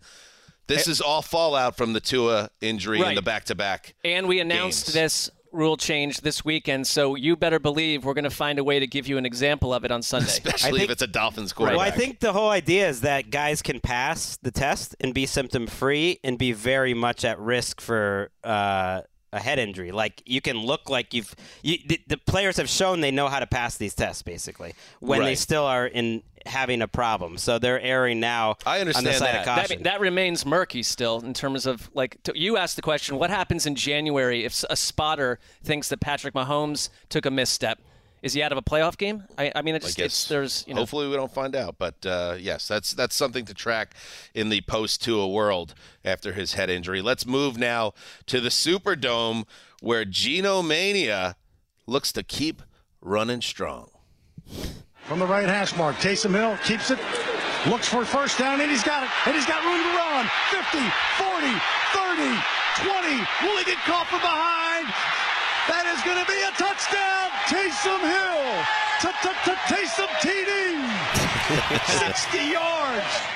This 0.67 0.89
is 0.89 1.01
all 1.01 1.23
fallout 1.23 1.77
from 1.77 1.93
the 1.93 2.01
Tua 2.01 2.51
injury 2.61 3.01
and 3.03 3.17
the 3.17 3.23
back 3.23 3.45
to 3.45 3.55
back. 3.55 3.95
And 4.05 4.27
we 4.27 4.41
announced 4.41 4.87
games. 4.87 4.95
this 4.95 5.31
rule 5.53 5.77
change 5.77 6.21
this 6.21 6.45
weekend, 6.45 6.87
so 6.87 7.15
you 7.15 7.37
better 7.37 7.59
believe 7.59 8.05
we're 8.05 8.15
going 8.15 8.25
to 8.25 8.31
find 8.31 8.59
a 8.59 8.65
way 8.65 8.81
to 8.81 8.87
give 8.87 9.07
you 9.07 9.19
an 9.19 9.25
example 9.25 9.73
of 9.73 9.85
it 9.85 9.93
on 9.93 10.03
Sunday. 10.03 10.27
Especially 10.29 10.83
if 10.83 10.91
it's 10.91 11.03
a 11.03 11.07
Dolphins 11.07 11.53
quarterback. 11.53 11.79
Well, 11.79 11.87
I 11.87 11.91
think 11.91 12.21
the 12.21 12.33
whole 12.33 12.51
idea 12.51 12.89
is 12.89 13.03
that 13.03 13.31
guys 13.31 13.63
can 13.63 13.81
pass 13.81 14.37
the 14.43 14.51
test 14.51 14.97
and 15.01 15.15
be 15.15 15.27
symptom 15.27 15.67
free 15.67 16.19
and 16.25 16.39
be 16.39 16.53
very 16.53 16.95
much 16.95 17.25
at 17.25 17.39
risk 17.39 17.81
for 17.81 18.31
uh, 18.43 19.03
a 19.35 19.41
head 19.41 19.59
injury. 19.59 19.91
Like 19.93 20.23
you 20.25 20.41
can 20.41 20.59
look 20.59 20.89
like 20.89 21.13
you've 21.13 21.35
you, 21.63 21.79
the, 21.87 22.01
the 22.07 22.17
players 22.17 22.57
have 22.57 22.69
shown 22.69 23.01
they 23.01 23.11
know 23.11 23.29
how 23.29 23.41
to 23.41 23.47
pass 23.47 23.77
these 23.77 23.95
tests 23.95 24.23
basically 24.23 24.75
when 25.01 25.23
they 25.23 25.35
still 25.35 25.65
are 25.65 25.87
in 25.87 26.23
having 26.47 26.81
a 26.81 26.89
problem. 26.89 27.37
So 27.37 27.59
they're 27.59 27.81
erring 27.81 28.21
now 28.21 28.57
I 28.65 28.81
on 28.81 28.87
the 28.87 28.95
side 28.95 29.07
of 29.13 29.19
That, 29.21 29.45
caution. 29.45 29.83
that 29.83 30.01
remains 30.01 30.47
murky 30.47 30.83
still 30.83 31.21
in 31.21 31.35
terms 31.35 31.67
of 31.67 31.91
like 31.95 32.23
t- 32.23 32.33
you 32.37 32.57
asked 32.57 32.77
the 32.77 32.83
question: 32.83 33.19
What 33.19 33.31
happens 33.31 33.67
in 33.67 33.75
January 33.75 34.45
if 34.45 34.65
a 34.71 34.77
spotter 34.77 35.39
thinks 35.63 35.89
that 35.89 36.01
Patrick 36.01 36.33
Mahomes 36.35 36.89
took 37.09 37.27
a 37.27 37.31
misstep? 37.31 37.81
Is 38.25 38.33
he 38.33 38.43
out 38.43 38.53
of 38.53 38.59
a 38.59 38.63
playoff 38.63 38.97
game? 38.97 39.23
I, 39.37 39.53
I 39.55 39.61
mean, 39.61 39.75
it's, 39.75 39.85
I 39.85 39.89
just 39.89 39.97
guess 39.99 40.07
it's, 40.07 40.29
there's 40.29 40.65
you 40.67 40.73
know 40.73 40.81
hopefully 40.81 41.09
we 41.09 41.15
don't 41.15 41.31
find 41.31 41.55
out, 41.55 41.77
but 41.79 42.07
uh, 42.07 42.37
yes, 42.41 42.67
that's 42.67 42.93
that's 42.93 43.15
something 43.15 43.45
to 43.45 43.53
track 43.53 43.95
in 44.33 44.49
the 44.49 44.63
post 44.63 45.05
Tua 45.05 45.29
world 45.29 45.75
after 46.07 46.33
his 46.33 46.55
head 46.55 46.71
injury. 46.71 47.03
Let's 47.03 47.27
move 47.27 47.59
now 47.59 47.93
to 48.27 48.41
the 48.41 48.49
Superdome 48.49 49.45
where 49.83 50.07
Geno 50.07 50.63
Mania 50.63 51.37
looks 51.87 52.13
to 52.13 52.23
keep 52.23 52.63
running 53.03 53.43
strong. 53.43 53.91
From 55.03 55.19
the 55.19 55.27
right 55.27 55.47
hash 55.47 55.77
mark, 55.77 55.97
Taysom 55.97 56.33
Hill 56.33 56.57
keeps 56.65 56.91
it, 56.91 56.99
looks 57.71 57.87
for 57.87 58.07
first 58.07 58.39
down, 58.39 58.59
and 58.63 58.71
he's 58.71 58.83
got 58.83 59.03
it. 59.03 59.11
And 59.27 59.37
he's 59.37 59.45
got 59.45 59.63
room 59.63 59.77
to 59.77 59.93
run. 60.01 60.25
50, 60.49 60.81
40, 61.21 61.53
30, 61.93 62.41
20. 62.89 63.21
Will 63.45 63.59
he 63.59 63.65
get 63.69 63.77
caught 63.85 64.09
from 64.09 64.21
behind? 64.25 65.24
That 65.69 65.87
is 65.89 66.03
going 66.05 66.21
to 66.21 66.29
be 66.31 66.41
a 66.45 66.53
touchdown. 66.57 67.31
Taysom 67.49 68.01
Hill. 68.05 68.35
Taysom 69.69 70.09
TD. 70.21 70.55
60 72.09 72.39
yards. 72.53 73.35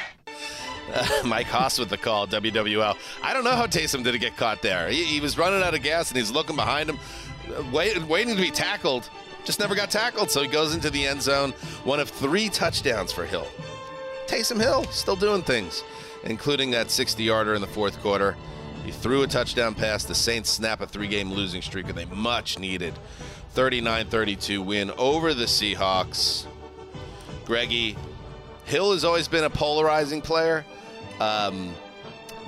Uh, 0.92 1.06
Mike 1.24 1.46
Hoss 1.46 1.78
with 1.78 1.88
the 1.88 1.96
call, 1.96 2.26
WWL. 2.26 2.96
I 3.22 3.32
don't 3.32 3.44
know 3.44 3.56
how 3.56 3.66
Taysom 3.66 4.04
didn't 4.04 4.20
get 4.20 4.36
caught 4.36 4.62
there. 4.62 4.88
He, 4.88 5.04
he 5.04 5.20
was 5.20 5.38
running 5.38 5.62
out 5.62 5.74
of 5.74 5.82
gas 5.82 6.10
and 6.10 6.18
he's 6.18 6.30
looking 6.30 6.56
behind 6.56 6.90
him, 6.90 6.98
uh, 7.48 7.62
wait, 7.72 8.02
waiting 8.04 8.36
to 8.36 8.40
be 8.40 8.50
tackled. 8.50 9.08
Just 9.44 9.60
never 9.60 9.74
got 9.74 9.90
tackled, 9.90 10.30
so 10.30 10.42
he 10.42 10.48
goes 10.48 10.74
into 10.74 10.90
the 10.90 11.06
end 11.06 11.22
zone. 11.22 11.52
One 11.84 12.00
of 12.00 12.10
three 12.10 12.48
touchdowns 12.48 13.12
for 13.12 13.24
Hill. 13.24 13.46
Taysom 14.26 14.60
Hill 14.60 14.84
still 14.84 15.16
doing 15.16 15.42
things, 15.42 15.82
including 16.24 16.70
that 16.72 16.90
60 16.90 17.22
yarder 17.22 17.54
in 17.54 17.62
the 17.62 17.66
fourth 17.66 17.98
quarter. 18.00 18.36
He 18.88 18.92
threw 18.92 19.22
a 19.22 19.26
touchdown 19.26 19.74
pass. 19.74 20.04
The 20.04 20.14
Saints 20.14 20.48
snap 20.48 20.80
a 20.80 20.86
three 20.86 21.08
game 21.08 21.30
losing 21.30 21.60
streak 21.60 21.88
with 21.88 21.98
a 21.98 22.06
much 22.06 22.58
needed 22.58 22.94
39 23.50 24.06
32 24.06 24.62
win 24.62 24.90
over 24.92 25.34
the 25.34 25.44
Seahawks. 25.44 26.46
Greggy, 27.44 27.98
Hill 28.64 28.92
has 28.92 29.04
always 29.04 29.28
been 29.28 29.44
a 29.44 29.50
polarizing 29.50 30.22
player, 30.22 30.64
um, 31.20 31.74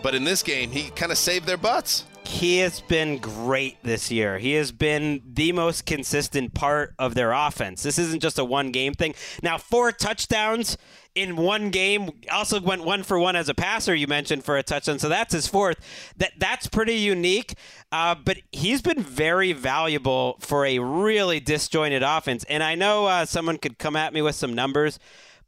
but 0.03 0.15
in 0.15 0.25
this 0.25 0.43
game, 0.43 0.71
he 0.71 0.89
kind 0.89 1.13
of 1.13 1.19
saved 1.19 1.45
their 1.45 1.59
butts. 1.59 2.05
he 2.25 2.59
has 2.59 2.81
been 2.81 3.19
great 3.19 3.77
this 3.83 4.11
year. 4.11 4.39
He 4.39 4.55
has 4.55 4.73
been 4.73 5.21
the 5.35 5.53
most 5.53 5.85
consistent 5.85 6.55
part 6.55 6.95
of 6.99 7.15
their 7.15 7.33
offense. 7.33 7.83
This 7.83 7.99
isn't 7.99 8.21
just 8.21 8.39
a 8.39 8.45
one 8.47 8.71
game 8.71 8.95
thing. 8.95 9.15
Now, 9.43 9.59
four 9.59 9.93
touchdowns 9.93 10.79
in 11.15 11.37
one 11.37 11.71
game. 11.71 12.11
Also 12.31 12.61
went 12.61 12.85
one 12.85 13.03
for 13.03 13.19
one 13.19 13.37
as 13.37 13.49
a 13.49 13.55
passer. 13.55 13.95
You 13.95 14.07
mentioned 14.07 14.45
for 14.45 14.57
a 14.57 14.63
touchdown, 14.63 14.99
so 14.99 15.09
that's 15.09 15.33
his 15.33 15.47
fourth. 15.47 15.79
That 16.17 16.33
that's 16.39 16.67
pretty 16.67 16.95
unique. 16.95 17.55
Uh, 17.93 18.15
but 18.15 18.39
he's 18.53 18.83
been 18.83 19.03
very 19.03 19.53
valuable 19.53 20.37
for 20.41 20.65
a 20.65 20.79
really 20.79 21.41
disjointed 21.41 22.03
offense. 22.03 22.45
And 22.45 22.63
I 22.63 22.75
know 22.75 23.07
uh, 23.07 23.27
someone 23.27 23.59
could 23.59 23.79
come 23.79 23.97
at 23.97 24.13
me 24.13 24.23
with 24.23 24.35
some 24.35 24.55
numbers, 24.55 24.99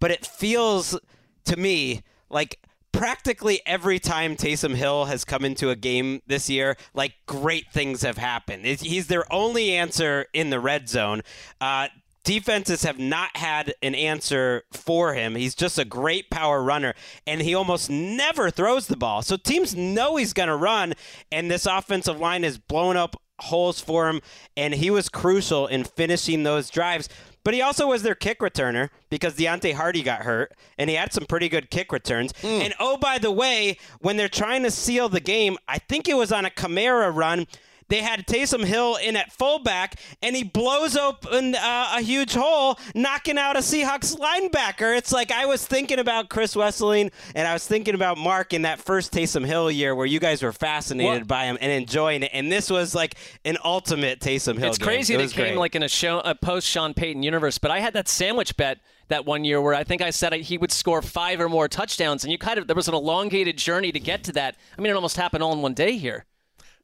but 0.01 0.11
it 0.11 0.27
feels 0.27 0.99
to 1.45 1.57
me 1.57 2.03
like 2.31 2.59
practically 2.93 3.61
every 3.67 3.99
time 3.99 4.37
Taysom 4.37 4.75
Hill 4.75 5.07
has 5.07 5.25
come 5.25 5.45
into 5.45 5.71
a 5.71 5.77
game 5.77 6.23
this 6.27 6.49
year, 6.49 6.77
like 6.95 7.15
great 7.27 7.73
things 7.73 8.03
have 8.03 8.19
happened. 8.19 8.65
He's 8.65 9.07
their 9.09 9.31
only 9.33 9.73
answer 9.73 10.27
in 10.33 10.51
the 10.51 10.61
red 10.61 10.89
zone. 10.89 11.23
Uh, 11.61 11.89
defenses 12.25 12.83
have 12.83 12.99
not 12.99 13.37
had 13.37 13.75
an 13.83 13.95
answer 13.95 14.65
for 14.73 15.15
him. 15.15 15.35
He's 15.35 15.55
just 15.55 15.79
a 15.79 15.85
great 15.85 16.31
power 16.31 16.63
runner, 16.63 16.95
and 17.27 17.43
he 17.43 17.55
almost 17.55 17.91
never 17.91 18.51
throws 18.51 18.87
the 18.87 18.97
ball. 18.97 19.23
So 19.23 19.37
teams 19.37 19.75
know 19.75 20.17
he's 20.17 20.33
going 20.33 20.49
to 20.49 20.57
run, 20.57 20.95
and 21.31 21.51
this 21.51 21.67
offensive 21.67 22.21
line 22.21 22.45
is 22.45 22.59
blown 22.59 22.97
up 22.97 23.17
holes 23.41 23.81
for 23.81 24.09
him, 24.09 24.21
and 24.57 24.75
he 24.75 24.91
was 24.91 25.09
crucial 25.09 25.67
in 25.67 25.85
finishing 25.85 26.43
those 26.43 26.71
drives. 26.71 27.09
But 27.45 27.55
he 27.55 27.63
also 27.63 27.89
was 27.89 28.03
their 28.03 28.15
kick 28.15 28.39
returner 28.39 28.91
because 29.11 29.35
Deonte 29.35 29.75
Harty 29.75 30.03
got 30.03 30.23
hurt, 30.23 30.53
and 30.79 30.89
he 30.89 30.97
had 30.97 31.13
some 31.13 31.27
pretty 31.27 31.49
good 31.49 31.71
kick 31.71 31.93
returns. 31.93 32.33
Mm. 32.35 32.61
And 32.61 32.75
oh, 32.79 32.97
by 32.97 33.19
the 33.19 33.33
way, 33.33 33.79
when 33.99 34.17
they're 34.17 34.29
trying 34.29 34.63
to 34.63 34.71
seal 34.71 35.09
the 35.09 35.21
game, 35.21 35.59
I 35.67 35.79
think 35.79 36.09
it 36.09 36.17
was 36.17 36.31
on 36.31 36.45
a 36.45 36.51
Kamara 36.51 37.15
run. 37.15 37.47
They 37.93 38.01
had 38.01 38.27
Taysom 38.27 38.65
Hill 38.65 38.97
in 38.97 39.17
at 39.17 39.31
fullback, 39.33 40.01
and 40.23 40.35
he 40.35 40.45
blows 40.45 40.97
open 40.97 41.55
uh, 41.55 41.93
a 41.97 42.01
huge 42.01 42.33
hole, 42.33 42.79
knocking 42.95 43.37
out 43.37 43.55
a 43.55 43.59
Seahawks 43.59 44.17
linebacker. 44.17 44.97
It's 44.97 45.13
like 45.13 45.31
I 45.31 45.45
was 45.45 45.67
thinking 45.67 45.99
about 45.99 46.31
Chris 46.31 46.55
Wesseling, 46.55 47.13
and 47.35 47.47
I 47.47 47.53
was 47.53 47.67
thinking 47.67 47.95
about 47.95 48.17
Marc 48.17 48.55
in 48.55 48.63
that 48.63 48.81
first 48.81 49.13
Taysom 49.13 49.45
Hill 49.45 49.71
year 49.71 49.95
where 49.95 50.07
you 50.07 50.21
guys 50.21 50.43
were 50.43 50.55
fascinated 50.55 51.21
What? 51.23 51.29
by 51.29 51.45
him 51.45 51.59
and 51.61 51.71
enjoying 51.71 52.23
it. 52.23 52.31
And 52.33 52.51
this 52.51 52.71
was 52.71 52.95
like 52.95 53.17
an 53.45 53.59
ultimate 53.63 54.21
Taysom 54.21 54.57
Hill 54.59 54.71
It's 54.71 54.79
game. 54.79 54.87
crazy 54.87 55.13
It 55.13 55.19
that 55.19 55.25
it 55.25 55.33
came 55.33 55.45
great. 55.49 55.59
like 55.59 55.75
in 55.75 55.83
a 55.83 55.89
show, 55.89 56.21
a 56.21 56.35
post 56.35 56.67
Sean 56.67 56.95
Payton 56.95 57.23
universe. 57.23 57.59
But 57.59 57.73
I 57.73 57.81
had 57.81 57.93
that 57.93 58.09
sandwich 58.09 58.57
bet 58.57 58.79
that 59.09 59.27
one 59.27 59.45
year 59.45 59.61
where 59.61 59.75
I 59.75 59.85
think 59.85 60.01
I 60.01 60.09
said 60.09 60.33
he 60.33 60.57
would 60.57 60.73
score 60.73 61.03
five 61.03 61.43
or 61.43 61.51
more 61.51 61.69
touchdowns, 61.69 62.25
and 62.25 62.33
you 62.33 62.39
kind 62.39 62.59
of 62.59 62.69
there 62.69 62.75
was 62.77 62.89
an 62.89 62.95
elongated 62.95 63.59
journey 63.59 63.93
to 63.93 64.01
get 64.01 64.25
to 64.25 64.33
that. 64.33 64.57
I 64.79 64.81
mean, 64.81 64.91
it 64.91 64.95
almost 64.95 65.19
happened 65.19 65.43
all 65.43 65.53
in 65.53 65.61
one 65.61 65.75
day 65.75 65.99
here. 65.99 66.25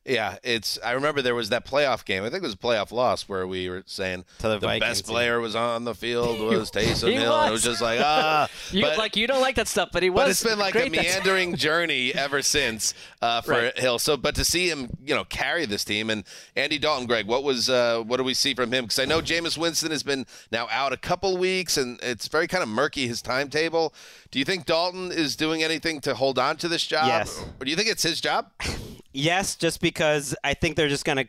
Yeah, 0.08 0.36
it's. 0.42 0.78
I 0.84 0.92
remember 0.92 1.20
there 1.22 1.34
was 1.34 1.50
that 1.50 1.66
playoff 1.66 2.04
game. 2.04 2.22
I 2.24 2.30
think 2.30 2.42
it 2.42 2.46
was 2.46 2.54
a 2.54 2.58
playoff 2.58 2.92
loss 2.92 3.28
where 3.28 3.46
we 3.46 3.68
were 3.68 3.82
saying 3.86 4.24
To 4.38 4.58
the 4.58 4.78
best 4.80 5.06
player 5.06 5.38
was 5.40 5.54
on 5.54 5.84
the 5.84 5.94
field 5.94 6.40
was 6.50 6.70
Taysom 6.70 7.12
Hill. 7.12 7.34
and 7.34 7.48
It 7.48 7.52
was. 7.52 7.52
was 7.52 7.62
just 7.62 7.82
like 7.82 8.00
ah. 8.02 8.48
You 8.72 8.82
but, 8.82 8.96
like 8.98 9.16
you 9.16 9.26
don't 9.26 9.40
like 9.40 9.56
that 9.56 9.68
stuff, 9.68 9.90
but 9.92 10.02
he 10.02 10.10
was. 10.10 10.24
but 10.24 10.30
it's 10.30 10.42
been 10.42 10.58
like 10.58 10.74
a 10.74 10.88
meandering 10.88 11.56
journey 11.56 12.14
ever 12.14 12.42
since 12.42 12.94
uh, 13.20 13.40
for 13.42 13.52
Right. 13.52 13.78
Hill. 13.78 13.98
So, 13.98 14.16
but 14.16 14.34
to 14.36 14.44
see 14.44 14.68
him, 14.68 14.88
you 15.04 15.14
know, 15.14 15.24
carry 15.24 15.66
this 15.66 15.84
team 15.84 16.10
and 16.10 16.24
Andy 16.56 16.78
Dalton, 16.78 17.06
Gregg, 17.06 17.26
what 17.26 17.42
was 17.44 17.68
uh, 17.68 18.02
what 18.06 18.16
do 18.16 18.24
we 18.24 18.34
see 18.34 18.54
from 18.54 18.72
him? 18.72 18.84
Because 18.84 18.98
I 18.98 19.04
know 19.04 19.20
Jameis 19.20 19.58
Winston 19.58 19.90
has 19.90 20.02
been 20.02 20.26
now 20.50 20.68
out 20.70 20.92
a 20.92 20.96
couple 20.96 21.36
weeks, 21.36 21.76
and 21.76 21.98
it's 22.02 22.28
very 22.28 22.46
kind 22.46 22.62
of 22.62 22.68
murky 22.68 23.06
his 23.06 23.20
timetable. 23.20 23.92
Do 24.30 24.38
you 24.38 24.44
think 24.44 24.66
Dalton 24.66 25.10
is 25.10 25.36
doing 25.36 25.62
anything 25.62 26.00
to 26.02 26.14
hold 26.14 26.38
on 26.38 26.56
to 26.58 26.68
this 26.68 26.86
job? 26.86 27.06
Yes. 27.06 27.44
Or 27.60 27.64
do 27.64 27.70
you 27.70 27.76
think 27.76 27.88
it's 27.88 28.02
his 28.02 28.20
job? 28.20 28.50
Yes, 29.10 29.56
just 29.56 29.80
because 29.80 30.36
I 30.44 30.54
think 30.54 30.76
they're 30.76 30.86
just 30.86 31.04
going 31.04 31.16
to 31.16 31.28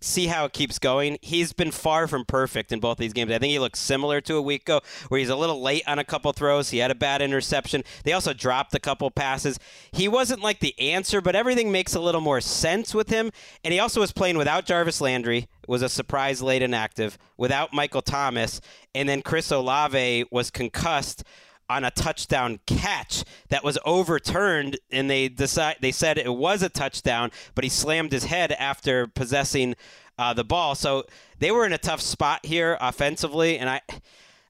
see 0.00 0.26
how 0.26 0.44
it 0.44 0.52
keeps 0.52 0.78
going. 0.78 1.18
He's 1.20 1.52
been 1.52 1.70
far 1.70 2.06
from 2.06 2.24
perfect 2.24 2.70
in 2.70 2.80
both 2.80 2.98
these 2.98 3.12
games. 3.12 3.32
I 3.32 3.38
think 3.38 3.50
he 3.50 3.58
looks 3.58 3.80
similar 3.80 4.20
to 4.20 4.36
a 4.36 4.42
week 4.42 4.62
ago, 4.62 4.82
where 5.08 5.18
he's 5.18 5.30
a 5.30 5.34
little 5.34 5.60
late 5.60 5.82
on 5.88 5.98
a 5.98 6.04
couple 6.04 6.32
throws. 6.32 6.70
He 6.70 6.78
had 6.78 6.90
a 6.90 6.94
bad 6.94 7.20
interception. 7.20 7.82
They 8.04 8.12
also 8.12 8.32
dropped 8.32 8.74
a 8.74 8.78
couple 8.78 9.10
passes. 9.10 9.58
He 9.90 10.06
wasn't 10.06 10.42
like 10.42 10.60
the 10.60 10.78
answer, 10.78 11.20
but 11.20 11.34
everything 11.34 11.72
makes 11.72 11.94
a 11.94 12.00
little 12.00 12.20
more 12.20 12.40
sense 12.40 12.94
with 12.94 13.08
him. 13.08 13.32
And 13.64 13.72
he 13.72 13.80
also 13.80 14.00
was 14.00 14.12
playing 14.12 14.36
without 14.36 14.64
Jarvis 14.64 15.00
Landry, 15.00 15.48
was 15.66 15.82
a 15.82 15.88
surprise 15.88 16.40
late 16.40 16.62
inactive, 16.62 17.18
without 17.36 17.72
Michael 17.72 18.02
Thomas, 18.02 18.60
and 18.94 19.08
then 19.08 19.22
Chris 19.22 19.50
Olave 19.50 20.26
was 20.30 20.50
concussed 20.50 21.24
on 21.68 21.84
a 21.84 21.90
touchdown 21.90 22.60
catch 22.66 23.24
that 23.48 23.62
was 23.62 23.78
overturned 23.84 24.78
and 24.90 25.10
they 25.10 25.28
decide 25.28 25.76
they 25.80 25.92
said 25.92 26.18
it 26.18 26.34
was 26.34 26.62
a 26.62 26.68
touchdown 26.68 27.30
but 27.54 27.64
he 27.64 27.70
slammed 27.70 28.12
his 28.12 28.24
head 28.24 28.52
after 28.52 29.06
possessing 29.06 29.74
uh, 30.18 30.34
the 30.34 30.44
ball. 30.44 30.74
So 30.74 31.04
they 31.38 31.50
were 31.50 31.64
in 31.64 31.72
a 31.72 31.78
tough 31.78 32.00
spot 32.00 32.44
here 32.44 32.76
offensively 32.80 33.58
and 33.58 33.70
I, 33.70 33.80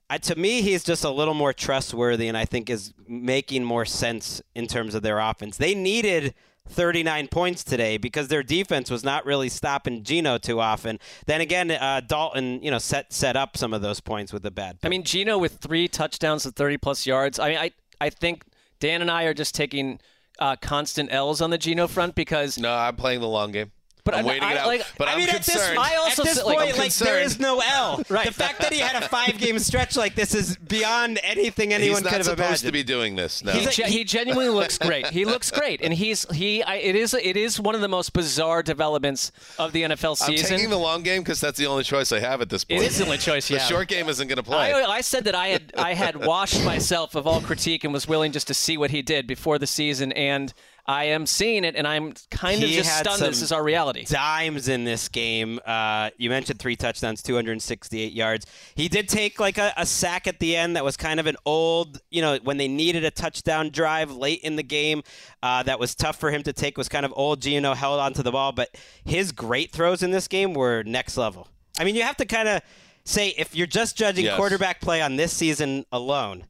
I 0.09 0.19
to 0.19 0.37
me 0.37 0.63
he's 0.63 0.85
just 0.85 1.05
a 1.05 1.11
little 1.11 1.35
more 1.35 1.53
trustworthy 1.53 2.29
and 2.29 2.37
I 2.37 2.45
think 2.45 2.71
is 2.71 2.95
making 3.07 3.65
more 3.65 3.85
sense 3.85 4.41
in 4.55 4.67
terms 4.67 4.95
of 4.95 5.03
their 5.03 5.19
offense. 5.19 5.57
They 5.57 5.75
needed 5.75 6.35
39 6.69 7.29
points 7.29 7.65
today 7.65 7.97
because 7.97 8.29
their 8.29 8.43
defense 8.43 8.91
was 8.91 9.05
not 9.05 9.25
really 9.27 9.49
stopping 9.49 10.03
Geno 10.03 10.39
too 10.39 10.61
often. 10.61 10.99
Then 11.27 11.41
again, 11.41 11.71
uh, 11.71 12.01
Dalton, 12.07 12.63
you 12.63 12.71
know, 12.71 12.79
set 12.79 13.13
set 13.13 13.37
up 13.37 13.57
some 13.57 13.73
of 13.75 13.83
those 13.83 14.01
points 14.01 14.33
with 14.33 14.43
the 14.43 14.51
bad. 14.51 14.79
I 14.83 14.89
mean, 14.89 15.03
Geno 15.03 15.39
with 15.39 15.57
three 15.59 15.89
touchdowns 15.89 16.45
to 16.45 16.51
30 16.51 16.79
plus 16.79 17.07
yards. 17.07 17.39
I 17.39 17.49
mean, 17.49 17.59
I 17.59 17.71
I 18.01 18.11
think 18.11 18.45
Dan 18.81 19.03
and 19.03 19.11
I 19.11 19.25
are 19.25 19.35
just 19.35 19.55
taking 19.55 20.01
uh, 20.39 20.57
constant 20.57 21.13
L's 21.13 21.41
on 21.41 21.51
the 21.51 21.59
Geno 21.59 21.87
front 21.87 22.15
because. 22.15 22.59
No, 22.59 22.73
I'm 22.73 22.97
playing 22.97 23.21
the 23.21 23.29
long 23.29 23.53
game. 23.53 23.73
But 24.09 24.15
I'm 24.19 24.25
I- 24.25 24.29
waiting 24.29 24.43
I- 24.45 24.53
it 24.53 24.59
out. 24.59 24.67
like- 24.67 24.87
but 24.97 25.09
I 25.09 25.13
am 25.13 25.19
mean, 25.19 25.29
at 25.29 25.43
this- 25.45 25.57
I 25.57 25.97
also 25.97 26.23
At 26.23 26.29
this 26.29 26.37
said, 26.39 26.45
like, 26.47 26.59
point, 26.59 26.73
I'm 26.73 26.79
like 26.79 26.95
there 26.95 27.21
is 27.21 27.39
no 27.39 27.61
L. 27.61 28.03
Right. 28.09 28.27
The 28.27 28.33
fact 28.33 28.61
that 28.61 28.73
he 28.73 28.79
had 28.79 29.03
a 29.03 29.07
five-game 29.09 29.59
stretch 29.59 29.97
like 29.97 30.15
this 30.15 30.35
is 30.35 30.57
beyond 30.57 31.21
anything 31.23 31.73
anyone 31.75 32.03
could 32.03 32.05
have 32.05 32.05
imagined. 32.05 32.05
He's 32.05 32.05
not 32.05 32.11
could 32.11 32.17
have 32.19 32.25
supposed 32.25 32.39
imagined. 32.39 32.69
to 32.69 32.73
be 32.73 32.83
doing 32.83 33.17
this. 33.17 33.45
No. 33.45 33.53
He, 33.53 33.67
ge- 33.67 33.87
he 33.87 34.05
genuinely 34.05 34.49
looks 34.49 34.79
great. 34.79 35.07
He 35.09 35.25
looks 35.25 35.51
great, 35.51 35.81
and 35.83 35.93
he's 35.93 36.25
he. 36.33 36.63
I, 36.63 36.77
it 36.77 36.97
is 36.97 37.13
it 37.15 37.37
is 37.37 37.61
one 37.61 37.75
of 37.75 37.81
the 37.81 37.89
most 37.89 38.13
bizarre 38.13 38.63
developments 38.63 39.31
of 39.59 39.73
the 39.73 39.83
NFL 39.83 40.17
season. 40.17 40.47
I'm 40.47 40.59
taking 40.59 40.71
the 40.71 40.79
long 40.79 41.03
game 41.03 41.23
because 41.23 41.41
that's 41.41 41.59
the 41.59 41.67
only 41.67 41.85
choice 41.85 42.13
I 42.13 42.21
have 42.21 42.41
at 42.41 42.49
this 42.49 42.65
point. 42.65 42.83
is 42.83 42.99
the 42.99 43.05
only 43.05 43.19
choice 43.19 43.51
you 43.51 43.57
The 43.59 43.63
short 43.65 43.89
game 43.89 44.09
isn't 44.09 44.27
going 44.29 44.37
to 44.37 44.43
play. 44.43 44.73
I, 44.73 44.85
I 44.85 45.01
said 45.03 45.25
that 45.25 45.35
I 45.35 45.49
had 45.49 45.73
I 45.77 45.95
had 45.95 46.25
washed 46.25 46.65
myself 46.65 47.15
of 47.15 47.27
all 47.27 47.41
critique 47.41 47.85
and 47.85 47.93
was 47.93 48.09
willing 48.09 48.33
just 48.33 48.47
to 48.49 48.55
see 48.55 48.77
what 48.79 48.91
he 48.91 49.03
did 49.03 49.27
before 49.27 49.59
the 49.59 49.67
season, 49.67 50.13
and 50.13 50.53
I 50.89 51.05
am 51.05 51.27
seeing 51.27 51.65
it, 51.65 51.77
and 51.77 51.87
I'm 51.87 52.15
kind 52.31 52.63
of 52.63 52.69
He 52.71 52.77
just 52.77 52.99
stunned. 52.99 53.21
This 53.21 53.43
is 53.43 53.53
our 53.53 53.63
reality. 53.63 54.07
Dimes 54.07 54.69
in 54.69 54.85
this 54.85 55.09
game. 55.11 55.61
Uh, 55.67 56.09
you 56.17 56.31
mentioned 56.31 56.59
three 56.59 56.77
touchdowns, 56.77 57.23
268 57.23 58.15
yards. 58.15 58.47
He 58.75 58.89
did 58.89 59.07
take 59.07 59.39
like 59.39 59.59
a, 59.59 59.75
a 59.77 59.85
sack 59.85 60.27
at 60.27 60.39
the 60.39 60.57
end 60.57 60.77
that 60.77 60.85
was 60.85 60.97
kind 60.97 61.21
of 61.21 61.27
an 61.27 61.37
old, 61.45 62.01
you 62.11 62.23
know, 62.23 62.39
when 62.43 62.57
they 62.57 62.69
needed 62.69 63.05
a 63.05 63.11
touchdown 63.11 63.69
drive 63.69 64.11
late 64.13 64.41
in 64.41 64.57
the 64.57 64.63
game. 64.63 65.03
Uh, 65.43 65.63
that 65.65 65.79
was 65.79 65.95
tough 65.95 66.19
for 66.19 66.31
him 66.31 66.43
to 66.45 66.55
take. 66.55 66.79
Was 66.79 66.89
kind 66.89 67.05
of 67.05 67.13
old. 67.15 67.43
Geno 67.43 67.75
held 67.75 68.01
onto 68.01 68.23
the 68.23 68.33
ball, 68.33 68.53
but 68.53 68.75
his 69.05 69.31
great 69.31 69.71
throws 69.73 70.03
in 70.03 70.11
this 70.11 70.27
game 70.27 70.55
were 70.55 70.83
next 70.85 71.19
level. 71.19 71.49
I 71.79 71.85
mean, 71.85 71.97
you 71.97 72.03
have 72.03 72.17
to 72.17 72.25
kind 72.25 72.49
of 72.49 72.63
say 73.05 73.35
if 73.37 73.55
you're 73.55 73.67
just 73.67 73.95
judging 73.95 74.25
Yes. 74.25 74.37
quarterback 74.39 74.81
play 74.81 75.03
on 75.03 75.17
this 75.17 75.35
season 75.35 75.85
alone, 75.93 76.47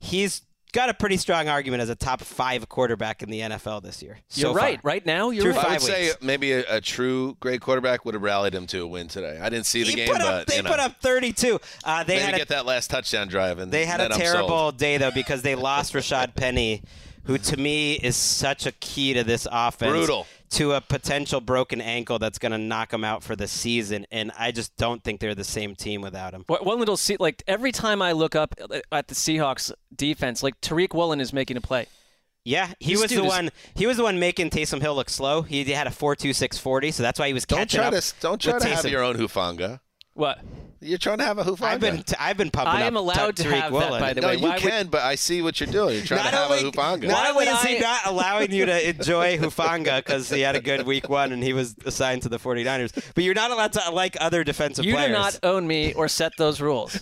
he's 0.00 0.40
got 0.76 0.90
a 0.90 0.94
pretty 0.94 1.16
strong 1.16 1.48
argument 1.48 1.82
as 1.82 1.88
a 1.88 1.94
top 1.94 2.20
five 2.20 2.68
quarterback 2.68 3.22
in 3.22 3.30
the 3.30 3.40
NFL 3.40 3.82
this 3.82 4.02
year. 4.02 4.18
You're 4.34 4.52
right. 4.52 4.80
far. 4.82 4.90
Right 4.90 5.06
now, 5.06 5.30
you're 5.30 5.50
right. 5.50 5.56
I 5.56 5.72
would 5.72 5.80
five 5.80 5.82
say 5.82 6.10
maybe 6.20 6.52
a, 6.52 6.76
a 6.76 6.80
true 6.82 7.36
great 7.40 7.62
quarterback 7.62 8.04
would 8.04 8.12
have 8.12 8.22
rallied 8.22 8.54
him 8.54 8.66
to 8.68 8.82
a 8.82 8.86
win 8.86 9.08
today. 9.08 9.38
I 9.40 9.48
didn't 9.48 9.64
see 9.64 9.84
the 9.84 9.90
He 9.90 9.96
game, 9.96 10.08
put 10.08 10.20
up, 10.20 10.26
but 10.26 10.46
they 10.48 10.58
you 10.58 10.62
know, 10.62 10.70
put 10.70 10.78
up 10.78 11.00
32. 11.00 11.58
Uh, 11.82 12.04
they 12.04 12.16
maybe 12.16 12.24
had 12.24 12.34
a, 12.34 12.38
get 12.38 12.48
that 12.48 12.66
last 12.66 12.90
touchdown 12.90 13.28
drive, 13.28 13.58
and 13.58 13.72
they 13.72 13.86
had 13.86 14.00
then 14.00 14.12
a 14.12 14.14
I'm 14.14 14.20
sold. 14.20 14.32
terrible 14.32 14.72
day 14.72 14.98
though 14.98 15.10
because 15.10 15.40
they 15.40 15.54
lost 15.54 15.94
Rashad 15.94 16.34
Penny, 16.34 16.82
who 17.24 17.38
to 17.38 17.56
me 17.56 17.94
is 17.94 18.14
such 18.14 18.66
a 18.66 18.72
key 18.72 19.14
to 19.14 19.24
this 19.24 19.48
offense. 19.50 19.90
Brutal. 19.90 20.26
To 20.50 20.72
a 20.72 20.80
potential 20.80 21.40
broken 21.40 21.80
ankle 21.80 22.18
that's 22.18 22.38
going 22.38 22.52
to 22.52 22.58
knock 22.58 22.92
him 22.92 23.02
out 23.04 23.22
for 23.24 23.34
the 23.34 23.48
season, 23.48 24.06
and 24.12 24.30
I 24.38 24.52
just 24.52 24.76
don't 24.76 25.02
think 25.02 25.20
they're 25.20 25.34
the 25.34 25.42
same 25.44 25.74
team 25.74 26.00
without 26.02 26.32
him. 26.34 26.44
One 26.46 26.64
one 26.64 26.78
little 26.78 26.96
see, 26.96 27.16
like 27.18 27.42
every 27.48 27.72
time 27.72 28.00
I 28.00 28.12
look 28.12 28.36
up 28.36 28.54
uh, 28.70 28.78
at 28.92 29.08
the 29.08 29.14
Seahawks 29.14 29.72
defense, 29.94 30.42
like 30.42 30.60
Tariq 30.60 30.94
Woolen 30.94 31.20
is 31.20 31.32
making 31.32 31.56
a 31.56 31.60
play. 31.60 31.86
Yeah, 32.44 32.72
he 32.78 32.92
This 32.92 33.02
was 33.02 33.10
the 33.10 33.22
is- 33.24 33.28
one. 33.28 33.50
He 33.74 33.86
was 33.88 33.96
the 33.96 34.04
one 34.04 34.20
making 34.20 34.50
Taysom 34.50 34.80
Hill 34.80 34.94
look 34.94 35.10
slow. 35.10 35.42
He 35.42 35.64
had 35.64 35.88
a 35.88 35.90
four 35.90 36.14
two 36.14 36.32
six 36.32 36.56
forty, 36.58 36.92
so 36.92 37.02
that's 37.02 37.18
why 37.18 37.26
he 37.26 37.32
was 37.34 37.44
Don't 37.44 37.58
catching 37.58 37.78
try 37.80 37.88
up. 37.88 37.94
to 37.94 38.14
don't 38.20 38.40
try 38.40 38.54
with 38.54 38.62
to 38.62 38.68
have 38.68 38.86
your 38.86 39.02
own 39.02 39.16
hufanga. 39.16 39.80
What? 40.16 40.38
You're 40.80 40.98
trying 40.98 41.18
to 41.18 41.24
have 41.24 41.38
a 41.38 41.44
hufanga. 41.44 41.62
I've 41.64 41.80
been 41.80 42.02
t- 42.02 42.16
I've 42.18 42.36
been 42.36 42.50
pumping 42.50 42.74
I 42.74 42.82
am 42.86 42.96
up 42.96 43.02
allowed 43.02 43.36
to 43.36 43.44
Tariq 43.44 43.50
have 43.60 43.72
that, 43.72 43.72
Woolen. 43.72 44.00
by 44.00 44.12
the 44.12 44.20
no, 44.20 44.28
way. 44.28 44.36
you 44.36 44.42
Why 44.42 44.54
would- 44.54 44.62
can, 44.62 44.86
but 44.88 45.02
I 45.02 45.14
see 45.14 45.40
what 45.42 45.58
you're 45.60 45.70
doing. 45.70 45.96
You're 45.96 46.04
trying 46.04 46.22
Not 46.24 46.30
to 46.30 46.36
have 46.36 46.50
only, 46.50 46.68
a 46.68 46.70
hufanga. 46.72 47.08
not 47.08 47.30
only 47.30 47.46
would 47.46 47.54
is 47.54 47.62
he 47.62 47.76
I- 47.78 47.80
not 47.80 48.00
allowing 48.06 48.52
you 48.52 48.66
to 48.66 48.88
enjoy 48.90 49.38
Hufanga 49.38 49.96
because 49.98 50.28
he 50.30 50.40
had 50.42 50.54
a 50.56 50.60
good 50.60 50.86
week 50.86 51.08
one 51.08 51.32
and 51.32 51.42
he 51.42 51.52
was 51.54 51.76
assigned 51.86 52.22
to 52.22 52.28
the 52.28 52.38
49ers, 52.38 52.92
but 53.14 53.24
you're 53.24 53.34
not 53.34 53.50
allowed 53.50 53.72
to 53.74 53.90
like 53.90 54.16
other 54.20 54.44
defensive 54.44 54.84
You 54.84 54.94
players. 54.94 55.08
do 55.08 55.12
not 55.12 55.38
own 55.42 55.66
me 55.66 55.92
or 55.94 56.08
set 56.08 56.32
those 56.36 56.60
rules. 56.60 56.98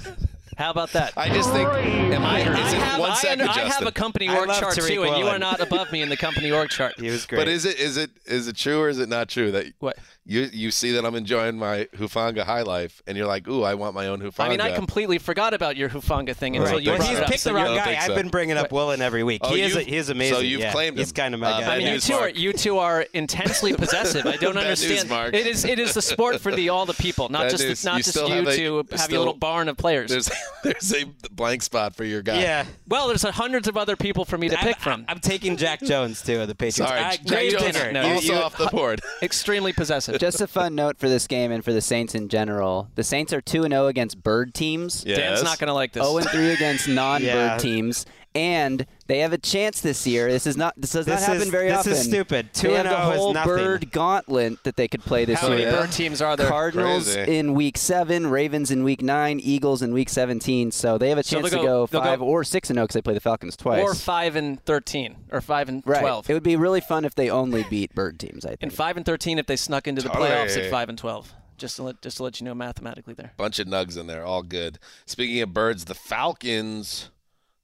How 0.59 0.71
about 0.71 0.93
that? 0.93 1.13
I 1.17 1.29
just 1.29 1.51
think. 1.53 1.69
Am 1.69 2.23
I? 2.25 2.37
I, 2.37 2.39
Is 2.67 2.73
it 2.73 2.79
have, 2.79 3.01
one 3.01 3.11
I, 3.11 3.15
second, 3.17 3.49
I 3.49 3.59
have 3.69 3.87
a 3.87 3.93
company 3.93 4.29
I 4.29 4.37
org 4.39 4.49
chart 4.51 4.77
Tariq 4.77 4.89
too, 4.89 5.03
and 5.05 5.17
you 5.19 5.27
are 5.27 5.39
not 5.39 5.61
above 5.61 5.91
me 5.93 6.03
in 6.03 6.09
the 6.09 6.17
company 6.17 6.51
org 6.51 6.71
chart. 6.71 6.99
He 6.99 7.11
was 7.11 7.27
great. 7.27 7.39
But 7.39 7.49
is 7.49 7.65
it 7.65 7.79
is 7.79 7.97
it 7.97 8.11
is 8.27 8.49
it 8.49 8.57
true 8.57 8.81
or 8.81 8.89
is 8.89 8.99
it 8.99 9.09
not 9.09 9.29
true 9.29 9.51
that 9.53 9.67
What? 9.81 9.97
you 10.27 10.49
you 10.53 10.71
see 10.71 10.93
that 10.93 11.05
I'm 11.05 11.15
enjoying 11.15 11.59
my 11.59 11.87
hufanga 11.97 12.45
high 12.45 12.63
life 12.63 13.03
and 13.07 13.17
you're 13.17 13.27
like, 13.27 13.47
ooh, 13.49 13.63
I 13.63 13.75
want 13.75 13.95
my 13.95 14.07
own 14.09 14.21
hufanga. 14.21 14.41
I 14.41 14.49
mean, 14.49 14.61
I 14.61 14.73
completely 14.73 15.19
forgot 15.19 15.53
about 15.55 15.77
your 15.77 15.89
Hufanga 15.91 16.35
thing 16.35 16.57
until 16.57 16.75
Right. 16.77 16.83
you 16.83 16.97
brought 16.97 17.09
he's 17.09 17.19
it 17.19 17.25
up. 17.25 17.29
picked 17.31 17.41
So 17.41 17.51
the 17.51 17.57
wrong 17.57 17.77
guy. 17.77 17.85
think 17.85 18.01
I've 18.11 18.15
been 18.17 18.31
bringing 18.31 18.57
up 18.57 18.73
Woolen 18.73 19.03
every 19.03 19.23
week. 19.23 19.43
Oh, 19.45 19.55
he 19.55 19.61
is 19.63 19.75
you've- 19.75 19.85
he 19.91 19.97
is 19.97 20.09
amazing. 20.09 20.35
so 20.37 20.41
you've 20.41 20.61
yeah. 20.61 20.73
claimed 20.73 20.97
He's 20.99 21.11
him. 21.11 21.15
kind 21.15 21.35
of 21.35 21.41
my 21.41 21.51
Uh, 21.53 21.61
guy. 21.61 21.75
I 21.75 21.79
mean, 21.79 21.93
you 21.93 22.01
two 22.01 22.15
are 22.15 22.29
you 22.31 22.53
two 22.55 22.79
are 22.79 23.05
intensely 23.13 23.75
possessive. 23.75 24.25
I 24.27 24.37
don't 24.37 24.55
Bad 24.55 24.67
news, 24.69 24.83
understand. 24.85 25.35
It 25.35 25.47
is 25.47 25.65
it 25.67 25.79
is 25.79 25.93
the 25.95 26.03
sport 26.03 26.41
for 26.41 26.53
the 26.55 26.71
all 26.71 26.87
the 26.87 26.95
people, 26.95 27.29
not 27.29 27.43
Bad 27.45 27.51
just 27.51 27.65
news. 27.65 27.85
not 27.85 27.97
You 27.99 28.03
just 28.05 28.17
you 28.17 28.23
have 28.35 28.47
a- 28.49 28.57
to 28.57 28.77
have 28.93 29.01
still- 29.01 29.11
your 29.11 29.19
little 29.21 29.35
barn 29.35 29.69
of 29.69 29.77
players. 29.77 30.11
There's 30.11 30.31
there's 30.65 30.95
a 30.95 31.05
blank 31.33 31.63
spot 31.63 31.95
for 31.95 32.05
your 32.05 32.23
guy. 32.23 32.41
yeah. 32.41 32.65
well, 32.89 33.09
there's 33.09 33.23
hundreds 33.23 33.69
of 33.69 33.77
other 33.77 33.97
people 33.97 34.25
for 34.25 34.39
me 34.39 34.49
to 34.49 34.57
pick 34.57 34.77
I'm, 34.77 34.83
from. 34.83 35.05
I'm 35.09 35.19
taking 35.21 35.57
Jack 35.57 35.81
Jones 35.83 36.23
too 36.23 36.41
of 36.41 36.49
the 36.49 36.55
Patriots. 36.55 36.77
Sorry, 36.91 37.01
Uh, 37.01 37.11
Jack 37.13 37.27
great 37.27 37.51
Jones 37.53 37.73
dinner. 37.77 37.93
no, 37.93 38.07
You- 38.07 38.15
also 38.15 38.33
you- 38.35 38.39
off 38.39 38.57
the 38.57 38.67
board. 38.67 39.01
Extremely 39.23 39.73
possessive. 39.73 40.19
Just 40.19 40.41
a 40.41 40.47
fun 40.47 40.75
note 40.75 40.99
for 40.99 41.09
this 41.09 41.27
game 41.27 41.53
and 41.53 41.65
for 41.65 41.73
the 41.73 41.81
Saints 41.81 42.15
in 42.15 42.29
general. 42.29 42.89
The 42.95 43.05
Saints 43.05 43.33
are 43.33 43.41
2 43.41 43.65
and 43.65 43.73
0 43.73 43.87
against 43.87 44.23
bird 44.23 44.55
teams, 44.55 45.05
Yes. 45.07 45.19
Dan's 45.19 45.43
not 45.43 45.59
going 45.59 45.69
to 45.69 45.75
like 45.75 45.93
this. 45.93 46.05
0 46.05 46.19
and 46.19 46.29
3 46.29 46.51
against 46.51 46.89
non 46.89 47.21
bird 47.21 47.27
Yeah. 47.27 47.59
teams, 47.59 48.07
and 48.35 48.87
they 49.07 49.19
have 49.21 49.33
a 49.33 49.39
chance 49.39 49.81
this 49.81 50.07
year. 50.07 50.31
This 50.31 50.47
is 50.47 50.57
not 50.57 50.75
this 50.77 50.93
does 50.93 51.07
This 51.07 51.21
not 51.21 51.27
happen 51.29 51.43
is- 51.43 51.49
very 51.51 51.69
this 51.69 51.79
often. 51.79 51.91
This 51.93 52.01
is 52.01 52.07
stupid. 52.07 52.49
Two 52.53 52.69
they 52.69 52.75
have 52.75 52.87
and 52.87 52.95
oh 52.95 52.99
the 52.99 53.05
oh 53.05 53.11
is 53.13 53.17
whole 53.19 53.33
nothing. 53.35 53.55
bird 53.55 53.93
gauntlet 53.93 54.65
that 54.65 54.77
they 54.77 54.89
could 54.89 55.03
play 55.03 55.25
this 55.25 55.41
year. 55.43 55.51
How 55.51 55.57
many 55.57 55.65
bird 55.71 55.93
teams 55.93 56.21
are 56.23 56.37
there? 56.37 56.49
Cardinals 56.49 57.13
Crazy. 57.15 57.37
in 57.39 57.55
week 57.55 57.77
seven, 57.79 58.27
Ravens 58.29 58.71
in 58.71 58.83
week 58.85 59.03
nine, 59.03 59.41
Eagles 59.41 59.83
in 59.83 59.93
week 59.93 60.09
17. 60.09 60.71
So 60.73 60.99
they 60.99 61.09
have 61.11 61.19
a 61.19 61.23
chance 61.23 61.51
they'll 61.51 61.61
to 61.61 61.67
go- 61.67 61.87
go 61.87 62.01
five 62.01 62.19
go- 62.19 62.25
or 62.27 62.45
six 62.45 62.71
and 62.71 62.79
oh 62.79 62.83
zero 62.83 62.87
because 62.87 62.95
they 62.95 63.03
play 63.03 63.15
the 63.15 63.21
Falcons 63.21 63.57
twice. 63.57 63.83
or 63.83 63.95
five 63.95 64.37
and 64.37 64.63
thirteen, 64.65 65.17
or 65.31 65.41
five 65.41 65.69
and 65.69 65.83
right. 65.87 66.01
twelve, 66.01 66.29
It 66.29 66.35
would 66.35 66.43
be 66.43 66.57
really 66.57 66.81
fun 66.81 67.05
if 67.05 67.15
they 67.15 67.31
only 67.31 67.65
beat 67.71 67.95
bird 67.95 68.19
teams. 68.19 68.45
I 68.45 68.51
think. 68.51 68.63
and 68.63 68.73
five 68.73 68.97
and 68.97 69.07
thirteen 69.07 69.39
if 69.39 69.47
they 69.47 69.57
snuck 69.57 69.87
into 69.87 70.03
the 70.03 70.09
Totally. 70.09 70.31
playoffs 70.31 70.57
at 70.57 70.71
five 70.71 70.89
and 70.89 70.99
twelve. 70.99 71.33
Just 71.57 71.77
to 71.77 71.85
let 71.85 72.03
just 72.03 72.17
to 72.17 72.25
let 72.25 72.41
you 72.41 72.45
know 72.47 72.55
mathematically 72.55 73.15
there. 73.15 73.33
Bunch 73.37 73.61
of 73.61 73.69
nugs 73.69 73.97
in 73.97 74.09
there, 74.09 74.25
all 74.25 74.43
good. 74.43 74.81
Speaking 75.07 75.41
of 75.41 75.55
birds, 75.55 75.85
the 75.85 75.95
Falcons, 75.95 77.11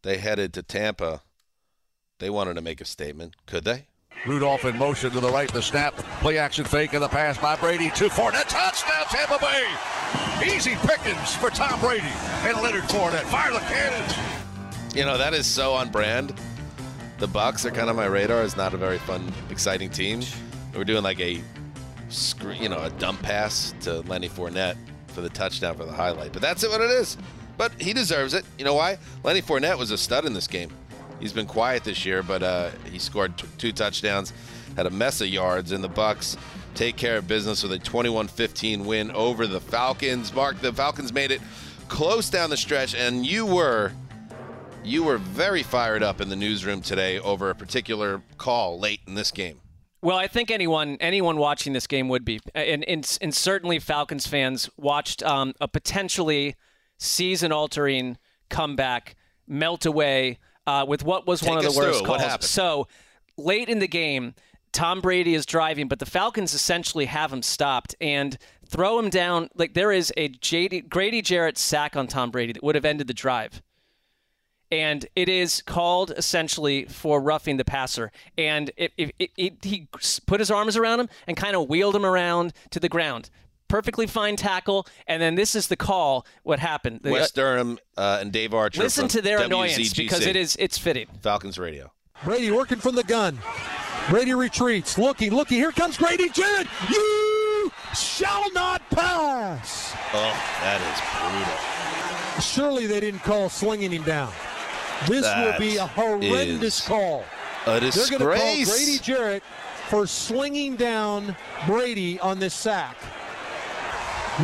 they 0.02 0.18
headed 0.18 0.52
to 0.54 0.62
Tampa. 0.62 1.22
They 2.18 2.30
wanted 2.30 2.54
to 2.54 2.60
make 2.60 2.80
a 2.80 2.84
statement. 2.84 3.34
Could 3.46 3.64
they? 3.64 3.86
Rudolph 4.26 4.64
in 4.66 4.76
motion 4.76 5.10
to 5.12 5.20
the 5.20 5.30
right, 5.30 5.50
the 5.50 5.62
snap, 5.62 5.96
play 6.20 6.36
action 6.36 6.64
fake, 6.64 6.92
and 6.92 7.02
the 7.02 7.08
pass 7.08 7.38
by 7.38 7.56
Brady 7.56 7.88
to 7.90 8.08
Fournette. 8.08 8.48
Touchdown, 8.48 9.06
Tampa 9.06 9.38
Bay. 9.40 10.54
Easy 10.54 10.74
pickings 10.86 11.34
for 11.36 11.48
Tom 11.48 11.80
Brady 11.80 12.12
and 12.42 12.60
Leonard 12.60 12.84
Fournette. 12.84 13.24
Fire 13.24 13.52
the 13.52 13.60
cannons. 13.60 14.14
You 14.94 15.04
know 15.04 15.16
that 15.16 15.32
is 15.32 15.46
so 15.46 15.72
on 15.72 15.90
brand. 15.90 16.34
The 17.18 17.28
Bucs 17.28 17.64
are 17.64 17.70
kind 17.70 17.88
of 17.88 17.96
my 17.96 18.06
radar. 18.06 18.42
It's 18.42 18.56
not 18.56 18.74
a 18.74 18.76
very 18.76 18.98
fun, 18.98 19.32
exciting 19.48 19.90
team. 19.90 20.20
We're 20.74 20.84
doing 20.84 21.02
like 21.02 21.20
a 21.20 21.42
you 22.58 22.68
know, 22.68 22.82
a 22.82 22.90
dump 22.90 23.22
pass 23.22 23.72
to 23.82 24.00
Lenny 24.00 24.28
Fournette 24.28 24.76
for 25.08 25.20
the 25.20 25.28
touchdown 25.28 25.76
for 25.76 25.84
the 25.84 25.92
highlight. 25.92 26.32
But 26.32 26.42
that's 26.42 26.64
it, 26.64 26.70
what 26.70 26.80
it 26.80 26.90
is. 26.90 27.16
But 27.60 27.72
he 27.78 27.92
deserves 27.92 28.32
it. 28.32 28.46
You 28.56 28.64
know 28.64 28.72
why? 28.72 28.96
Lenny 29.22 29.42
Fournette 29.42 29.76
was 29.76 29.90
a 29.90 29.98
stud 29.98 30.24
in 30.24 30.32
this 30.32 30.46
game. 30.46 30.70
He's 31.20 31.34
been 31.34 31.44
quiet 31.44 31.84
this 31.84 32.06
year, 32.06 32.22
but 32.22 32.42
uh, 32.42 32.70
he 32.90 32.98
scored 32.98 33.36
t- 33.36 33.46
two 33.58 33.70
touchdowns, 33.70 34.32
had 34.76 34.86
a 34.86 34.90
mess 34.90 35.20
of 35.20 35.28
yards, 35.28 35.72
and 35.72 35.84
the 35.84 35.88
Bucs 35.90 36.38
take 36.74 36.96
care 36.96 37.18
of 37.18 37.28
business 37.28 37.62
with 37.62 37.72
a 37.72 37.78
21-15 37.78 38.86
win 38.86 39.10
over 39.10 39.46
the 39.46 39.60
Falcons. 39.60 40.32
Marc, 40.32 40.58
the 40.60 40.72
Falcons 40.72 41.12
made 41.12 41.30
it 41.30 41.42
close 41.88 42.30
down 42.30 42.48
the 42.48 42.56
stretch, 42.56 42.94
and 42.94 43.26
you 43.26 43.44
were 43.44 43.92
you 44.82 45.04
were 45.04 45.18
very 45.18 45.62
fired 45.62 46.02
up 46.02 46.22
in 46.22 46.30
the 46.30 46.36
newsroom 46.36 46.80
today 46.80 47.18
over 47.18 47.50
a 47.50 47.54
particular 47.54 48.22
call 48.38 48.78
late 48.78 49.00
in 49.06 49.16
this 49.16 49.30
game. 49.30 49.60
Well, 50.00 50.16
I 50.16 50.28
think 50.28 50.50
anyone 50.50 50.96
anyone 50.98 51.36
watching 51.36 51.74
this 51.74 51.86
game 51.86 52.08
would 52.08 52.24
be, 52.24 52.40
and 52.54 52.82
and, 52.84 53.18
and 53.20 53.34
certainly 53.34 53.78
Falcons 53.78 54.26
fans 54.26 54.70
watched 54.78 55.22
um, 55.22 55.52
a 55.60 55.68
potentially 55.68 56.56
season-altering 57.00 58.18
comeback 58.48 59.16
melt 59.46 59.84
away 59.86 60.38
uh, 60.66 60.84
with 60.86 61.04
what 61.04 61.26
was 61.26 61.42
one 61.42 61.58
of 61.58 61.64
the 61.64 61.72
worst 61.76 61.98
through 61.98 62.06
calls. 62.06 62.48
So 62.48 62.86
late 63.36 63.68
in 63.68 63.80
the 63.80 63.88
game, 63.88 64.34
Tom 64.72 65.00
Brady 65.00 65.34
is 65.34 65.44
driving, 65.46 65.88
but 65.88 65.98
the 65.98 66.06
Falcons 66.06 66.54
essentially 66.54 67.06
have 67.06 67.32
him 67.32 67.42
stopped 67.42 67.96
and 68.00 68.38
throw 68.66 68.98
him 68.98 69.10
down. 69.10 69.48
Like 69.56 69.74
there 69.74 69.90
is 69.90 70.12
a 70.16 70.28
JD, 70.28 70.88
Grady 70.88 71.22
Jarrett 71.22 71.58
sack 71.58 71.96
on 71.96 72.06
Tom 72.06 72.30
Brady 72.30 72.52
that 72.52 72.62
would 72.62 72.76
have 72.76 72.84
ended 72.84 73.08
the 73.08 73.14
drive 73.14 73.62
and 74.72 75.06
it 75.16 75.28
is 75.28 75.62
called 75.62 76.12
essentially 76.16 76.84
for 76.84 77.20
roughing 77.20 77.56
the 77.56 77.64
passer. 77.64 78.12
And 78.38 78.70
it, 78.76 78.92
it, 78.96 79.14
it, 79.18 79.30
it, 79.36 79.64
he 79.64 79.88
put 80.26 80.40
his 80.40 80.50
arms 80.50 80.76
around 80.76 81.00
him 81.00 81.08
and 81.26 81.36
kind 81.36 81.56
of 81.56 81.68
wheeled 81.68 81.96
him 81.96 82.06
around 82.06 82.52
to 82.70 82.80
the 82.80 82.88
ground. 82.88 83.30
Perfectly 83.70 84.06
fine 84.06 84.36
tackle. 84.36 84.86
And 85.06 85.22
then 85.22 85.36
this 85.36 85.54
is 85.54 85.68
the 85.68 85.76
call. 85.76 86.26
What 86.42 86.58
happened? 86.58 87.00
The- 87.02 87.10
Wes 87.12 87.30
Durham 87.30 87.78
uh, 87.96 88.18
and 88.20 88.32
Dave 88.32 88.52
Archer. 88.52 88.82
listen 88.82 89.02
from 89.02 89.08
to 89.10 89.22
their 89.22 89.38
WZGC. 89.38 89.44
annoyance 89.46 89.92
because 89.94 90.26
it 90.26 90.36
is 90.36 90.56
it's 90.58 90.76
fitting. 90.76 91.06
Falcons 91.22 91.58
Radio. 91.58 91.92
Brady 92.24 92.50
working 92.50 92.78
from 92.78 92.96
the 92.96 93.04
gun. 93.04 93.38
Brady 94.10 94.34
retreats, 94.34 94.98
looking, 94.98 95.32
looking. 95.32 95.56
Here 95.58 95.72
comes 95.72 95.96
Grady 95.96 96.28
Jarrett. 96.30 96.66
You 96.90 97.72
shall 97.94 98.50
not 98.52 98.82
pass. 98.90 99.94
Oh, 100.12 100.36
that 100.62 100.80
is 100.82 102.34
brutal. 102.34 102.42
Surely 102.42 102.86
they 102.86 103.00
didn't 103.00 103.20
call 103.20 103.48
slinging 103.48 103.90
him 103.92 104.02
down. 104.02 104.32
This 105.06 105.22
That 105.24 105.52
will 105.52 105.58
be 105.60 105.76
a 105.76 105.86
horrendous 105.86 106.86
call. 106.86 107.24
a 107.66 107.80
disgrace. 107.80 108.08
They're 108.08 108.18
going 108.18 108.32
to 108.32 108.38
call 108.44 108.56
disgrace. 108.56 108.86
Grady 108.86 108.98
Jarrett 108.98 109.42
for 109.88 110.06
slinging 110.06 110.76
down 110.76 111.36
Brady 111.66 112.18
on 112.20 112.38
this 112.38 112.54
sack. 112.54 112.96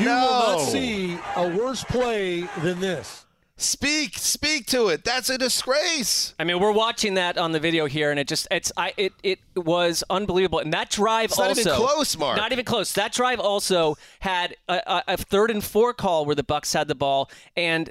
You 0.00 0.08
will 0.08 0.14
not 0.14 0.60
see 0.60 1.18
a 1.36 1.48
worse 1.48 1.84
play 1.84 2.42
than 2.62 2.80
this. 2.80 3.24
Speak, 3.58 4.18
speak 4.18 4.66
to 4.66 4.88
it. 4.88 5.02
That's 5.02 5.30
a 5.30 5.38
disgrace. 5.38 6.34
I 6.38 6.44
mean, 6.44 6.60
we're 6.60 6.72
watching 6.72 7.14
that 7.14 7.38
on 7.38 7.52
the 7.52 7.60
video 7.60 7.86
here, 7.86 8.10
and 8.10 8.20
it 8.20 8.28
just 8.28 8.46
it's 8.50 8.70
I 8.76 8.92
it 8.98 9.14
it 9.22 9.38
was 9.54 10.04
unbelievable. 10.10 10.58
And 10.58 10.74
that 10.74 10.90
drive 10.90 11.30
It's 11.30 11.38
not 11.38 11.48
also 11.48 11.60
even 11.62 11.74
close, 11.74 12.18
Marc. 12.18 12.36
Not 12.36 12.52
even 12.52 12.66
close. 12.66 12.92
That 12.92 13.12
drive 13.12 13.40
also 13.40 13.96
had 14.20 14.56
a, 14.68 14.82
a, 14.86 15.04
a 15.08 15.16
third 15.16 15.50
and 15.50 15.64
four 15.64 15.94
call 15.94 16.26
where 16.26 16.34
the 16.34 16.44
Bucs 16.44 16.74
had 16.74 16.86
the 16.86 16.94
ball, 16.94 17.30
and 17.56 17.90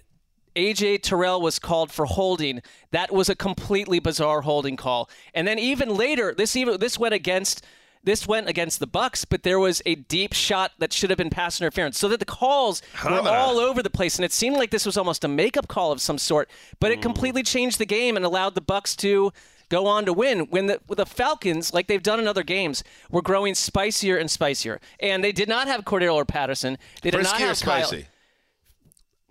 AJ 0.56 1.02
Terrell 1.02 1.42
was 1.42 1.58
called 1.58 1.92
for 1.92 2.06
holding. 2.06 2.62
That 2.92 3.12
was 3.12 3.28
a 3.28 3.36
completely 3.36 3.98
bizarre 3.98 4.42
holding 4.42 4.78
call. 4.78 5.10
And 5.34 5.48
then 5.48 5.58
even 5.58 5.90
later, 5.90 6.36
this 6.38 6.56
even 6.56 6.80
this 6.80 7.00
went 7.00 7.16
against. 7.16 7.66
This 8.06 8.28
went 8.28 8.48
against 8.48 8.80
the 8.80 8.88
Bucs, 8.88 9.26
but 9.28 9.42
there 9.42 9.60
was 9.60 9.82
a 9.86 9.96
deep 9.96 10.34
shot 10.34 10.74
that 10.78 10.94
should 10.94 11.10
have 11.10 11.18
been 11.18 11.32
pass 11.32 11.60
interference. 11.60 11.98
So 11.98 12.08
that 12.10 12.20
the 12.20 12.26
calls 12.26 12.84
were 13.04 13.10
Humana. 13.10 13.32
all 13.32 13.58
over 13.58 13.82
the 13.82 13.90
place, 13.90 14.16
and 14.16 14.24
it 14.24 14.32
seemed 14.32 14.58
like 14.58 14.70
this 14.70 14.86
was 14.86 14.96
almost 14.96 15.24
a 15.24 15.28
makeup 15.28 15.68
call 15.68 15.92
of 15.92 16.00
some 16.00 16.20
sort. 16.20 16.50
But 16.80 16.92
it 16.92 16.98
hmm. 16.98 17.02
completely 17.02 17.42
changed 17.42 17.80
the 17.80 17.86
game 17.86 18.16
and 18.16 18.24
allowed 18.24 18.54
the 18.54 18.62
Bucs 18.62 18.96
to 18.98 19.34
go 19.70 19.88
on 19.88 20.06
to 20.06 20.14
win. 20.14 20.42
When 20.52 20.68
the 20.68 20.80
with 20.88 20.98
the 20.98 21.06
Falcons, 21.08 21.74
like 21.74 21.88
they've 21.88 22.04
done 22.04 22.20
in 22.20 22.28
other 22.28 22.44
games, 22.44 22.84
were 23.10 23.24
growing 23.24 23.56
spicier 23.56 24.18
and 24.18 24.30
spicier, 24.30 24.80
and 25.00 25.24
they 25.24 25.32
did 25.32 25.50
not 25.50 25.68
have 25.68 25.84
Cordarrelle 25.84 26.28
Patterson. 26.28 26.78
They 27.02 27.10
did 27.10 27.18
Frisky 27.18 27.40
not 27.40 27.42
or 27.42 27.48
have 27.48 27.62
Kyle. 27.62 27.88
spicy? 27.88 28.08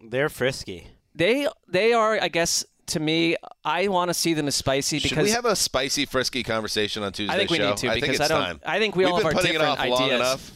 They're 0.02 0.28
frisky. 0.28 0.88
They 1.14 1.46
they 1.68 1.92
are, 1.92 2.18
I 2.20 2.28
guess, 2.28 2.64
to 2.88 3.00
me, 3.00 3.36
I 3.64 3.88
want 3.88 4.08
to 4.10 4.14
see 4.14 4.34
them 4.34 4.46
as 4.48 4.54
spicy 4.54 4.98
Should 4.98 5.10
because 5.10 5.24
we 5.24 5.30
have 5.32 5.44
a 5.44 5.56
spicy, 5.56 6.04
frisky 6.06 6.42
conversation 6.42 7.02
on 7.02 7.12
Tuesday 7.12 7.34
I 7.34 7.38
think 7.38 7.50
we 7.50 7.56
show? 7.58 7.68
need 7.70 7.76
to 7.78 7.88
I 7.88 7.92
think 7.94 8.04
because 8.06 8.20
it's 8.20 8.30
I 8.30 8.34
don't. 8.34 8.44
time. 8.44 8.60
I 8.64 8.78
think 8.78 8.96
we 8.96 9.04
We've 9.04 9.12
all 9.12 9.18
been 9.18 9.26
have 9.26 9.34
our 9.36 9.40
putting 9.40 9.54
it 9.56 9.58
different 9.58 9.80
off 9.80 9.88
long 9.88 10.02
ideas. 10.04 10.20
enough. 10.20 10.50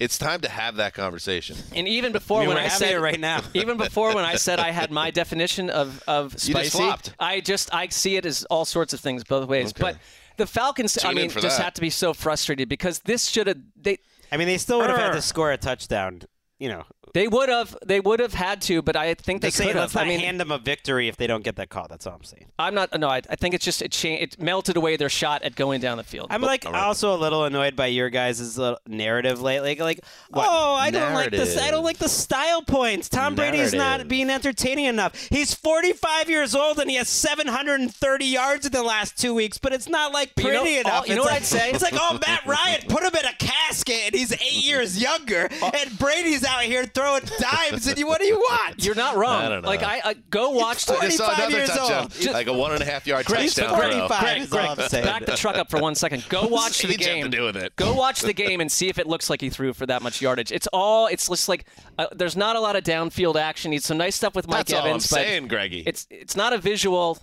It's 0.00 0.16
time 0.16 0.40
to 0.42 0.48
have 0.48 0.76
that 0.76 0.94
conversation. 0.94 1.56
And 1.74 1.88
even 1.88 2.12
before 2.12 2.38
I 2.38 2.40
mean, 2.42 2.48
when 2.50 2.58
I 2.58 2.62
having 2.62 2.78
said 2.78 2.94
it 2.94 3.00
right 3.00 3.18
now. 3.18 3.40
even 3.54 3.76
before 3.76 4.14
when 4.14 4.24
I 4.24 4.36
said 4.36 4.60
I 4.60 4.70
had 4.70 4.90
my 4.90 5.10
definition 5.10 5.70
of 5.70 6.02
of 6.06 6.34
You 6.44 6.54
just 6.54 6.72
spicy. 6.72 7.12
I 7.18 7.40
just 7.40 7.74
I 7.74 7.88
see 7.88 8.16
it 8.16 8.24
as 8.24 8.44
all 8.44 8.64
sorts 8.64 8.92
of 8.92 9.00
things 9.00 9.24
both 9.24 9.48
ways. 9.48 9.70
Okay. 9.70 9.80
But 9.80 9.96
the 10.36 10.46
Falcons, 10.46 10.96
I 10.98 11.02
Tune 11.02 11.10
in 11.10 11.16
mean, 11.16 11.30
just 11.30 11.42
that. 11.58 11.64
had 11.64 11.74
to 11.74 11.80
be 11.80 11.90
so 11.90 12.14
frustrated 12.14 12.68
because 12.68 13.00
this 13.00 13.26
should 13.28 13.48
have 13.48 13.58
they 13.76 13.98
I 14.30 14.36
mean, 14.36 14.46
they 14.46 14.58
still 14.58 14.78
would 14.78 14.90
have 14.90 14.98
had 14.98 15.12
to 15.14 15.22
score 15.22 15.50
a 15.52 15.56
touchdown. 15.56 16.22
You 16.60 16.68
know, 16.68 16.84
they 17.14 17.28
would 17.28 17.48
have 17.48 17.76
they 17.84 18.00
would 18.00 18.20
have 18.20 18.34
had 18.34 18.60
to, 18.62 18.82
but 18.82 18.96
I 18.96 19.14
think 19.14 19.42
they 19.42 19.48
Just 19.48 19.58
saying, 19.58 19.72
could 19.72 19.78
let's 19.80 19.92
have. 19.94 20.02
not 20.06 20.06
I 20.06 20.16
mean, 20.16 20.20
hand 20.20 20.40
them 20.40 20.50
a 20.50 20.58
victory 20.58 21.08
if 21.08 21.16
they 21.16 21.26
don't 21.26 21.44
get 21.44 21.56
that 21.56 21.68
call. 21.70 21.86
That's 21.88 22.06
all 22.06 22.14
I'm 22.14 22.24
saying. 22.24 22.46
I'm 22.58 22.74
not. 22.74 22.98
No, 22.98 23.08
I, 23.08 23.22
I 23.28 23.36
think 23.36 23.54
it's 23.54 23.64
just 23.64 23.82
it 23.82 23.92
cha- 23.92 24.08
it 24.08 24.40
melted 24.40 24.76
away 24.76 24.96
their 24.96 25.08
shot 25.08 25.42
at 25.42 25.54
going 25.56 25.80
down 25.80 25.96
the 25.98 26.04
field. 26.04 26.28
I'm 26.30 26.42
like 26.42 26.66
also 26.66 27.14
a 27.14 27.18
little 27.18 27.44
annoyed 27.44 27.76
by 27.76 27.86
your 27.86 28.10
guys' 28.10 28.56
little 28.58 28.78
narrative 28.86 29.40
lately. 29.40 29.76
Like, 29.76 30.00
oh, 30.32 30.74
I 30.74 30.90
don't 30.90 31.14
like 31.14 31.30
this. 31.30 31.56
I 31.58 31.70
don't 31.70 31.84
like 31.84 31.98
the 31.98 32.08
style 32.08 32.62
points. 32.62 33.08
Tom 33.08 33.34
Brady's 33.34 33.72
not 33.74 34.08
being 34.08 34.30
entertaining 34.30 34.86
enough. 34.86 35.14
He's 35.30 35.54
45 35.54 36.28
years 36.30 36.54
old 36.54 36.78
and 36.78 36.90
he 36.90 36.96
has 36.96 37.08
730 37.08 38.24
yards 38.26 38.66
in 38.66 38.72
the 38.72 38.82
last 38.82 39.18
two 39.18 39.34
weeks, 39.34 39.58
but 39.58 39.72
it's 39.72 39.88
not 39.88 40.12
like 40.12 40.32
But 40.34 40.44
you 40.44 40.50
pretty 40.50 40.74
know- 40.74 40.80
enough. 40.80 40.92
all- 40.92 41.06
you 41.06 41.14
know 41.16 41.22
It's 41.22 41.26
what 41.26 41.32
like- 41.32 41.42
I'd 41.42 41.46
say? 41.46 41.70
It's 41.70 41.82
like, 41.82 41.94
oh, 41.96 42.18
Matt 42.26 42.46
Ryan, 42.46 42.80
put 42.88 43.02
him 43.02 43.12
in 43.14 43.24
a 43.26 43.34
casket 43.38 44.06
and 44.06 44.14
he's 44.14 44.32
eight 44.32 44.64
years 44.64 45.00
younger, 45.00 45.48
and 45.62 45.98
Brady's 45.98 46.44
out 46.44 46.62
here 46.62 46.86
throwing 46.98 47.22
dimes. 47.38 47.86
And 47.86 47.98
you, 47.98 48.06
what 48.06 48.20
do 48.20 48.26
you 48.26 48.36
want? 48.36 48.84
You're 48.84 48.94
not 48.94 49.16
wrong. 49.16 49.42
I 49.42 49.48
don't 49.48 49.62
know. 49.62 49.68
Like 49.68 49.82
I, 49.82 50.00
I 50.04 50.14
go 50.30 50.50
watch 50.50 50.86
the 50.86 50.94
I 50.94 51.06
just 51.06 51.18
saw 51.18 51.26
45 51.26 51.38
another 51.48 51.56
years 51.58 51.68
touchdown, 51.70 52.02
old. 52.02 52.10
Just- 52.12 52.32
like 52.32 52.46
a 52.46 52.52
one 52.52 52.72
and 52.72 52.82
a 52.82 52.84
half 52.84 53.06
yard 53.06 53.26
Gregg, 53.26 53.48
touchdown 53.48 53.78
Gregg, 53.78 53.92
throw. 53.92 54.08
Gregg, 54.08 54.18
Gregg, 54.18 54.50
Gregg, 54.50 54.76
Gregg, 54.76 54.90
saying. 54.90 55.04
back 55.04 55.24
the 55.26 55.36
truck 55.36 55.56
up 55.56 55.70
for 55.70 55.78
one 55.80 55.94
second. 55.94 56.24
Go 56.28 56.42
watch 56.48 56.80
the 56.82 56.88
What 56.88 56.96
does 56.98 57.06
he 57.06 57.12
have 57.12 57.22
game. 57.22 57.24
to 57.30 57.36
do 57.36 57.44
with 57.44 57.56
it? 57.56 57.76
Go 57.76 57.94
watch 57.94 58.20
the 58.20 58.32
game 58.32 58.60
and 58.60 58.70
see 58.70 58.88
if 58.88 58.98
it 58.98 59.06
looks 59.06 59.30
like 59.30 59.40
he 59.40 59.50
threw 59.50 59.72
for 59.72 59.86
that 59.86 60.02
much 60.02 60.20
yardage. 60.20 60.52
It's 60.52 60.66
all. 60.72 61.06
It's 61.06 61.28
just 61.28 61.48
like 61.48 61.64
uh, 61.98 62.06
there's 62.14 62.36
not 62.36 62.56
a 62.56 62.60
lot 62.60 62.76
of 62.76 62.84
downfield 62.84 63.36
action. 63.36 63.72
He's 63.72 63.84
some 63.84 63.98
nice 63.98 64.16
stuff 64.16 64.34
with 64.34 64.48
Mike 64.48 64.66
That's 64.66 64.72
all 64.74 64.80
I'm 64.82 64.86
Evans, 64.88 65.08
but 65.10 65.16
saying, 65.16 65.48
Greggy. 65.48 65.82
it's 65.86 66.06
it's 66.10 66.36
not 66.36 66.52
a 66.52 66.58
visual 66.58 67.18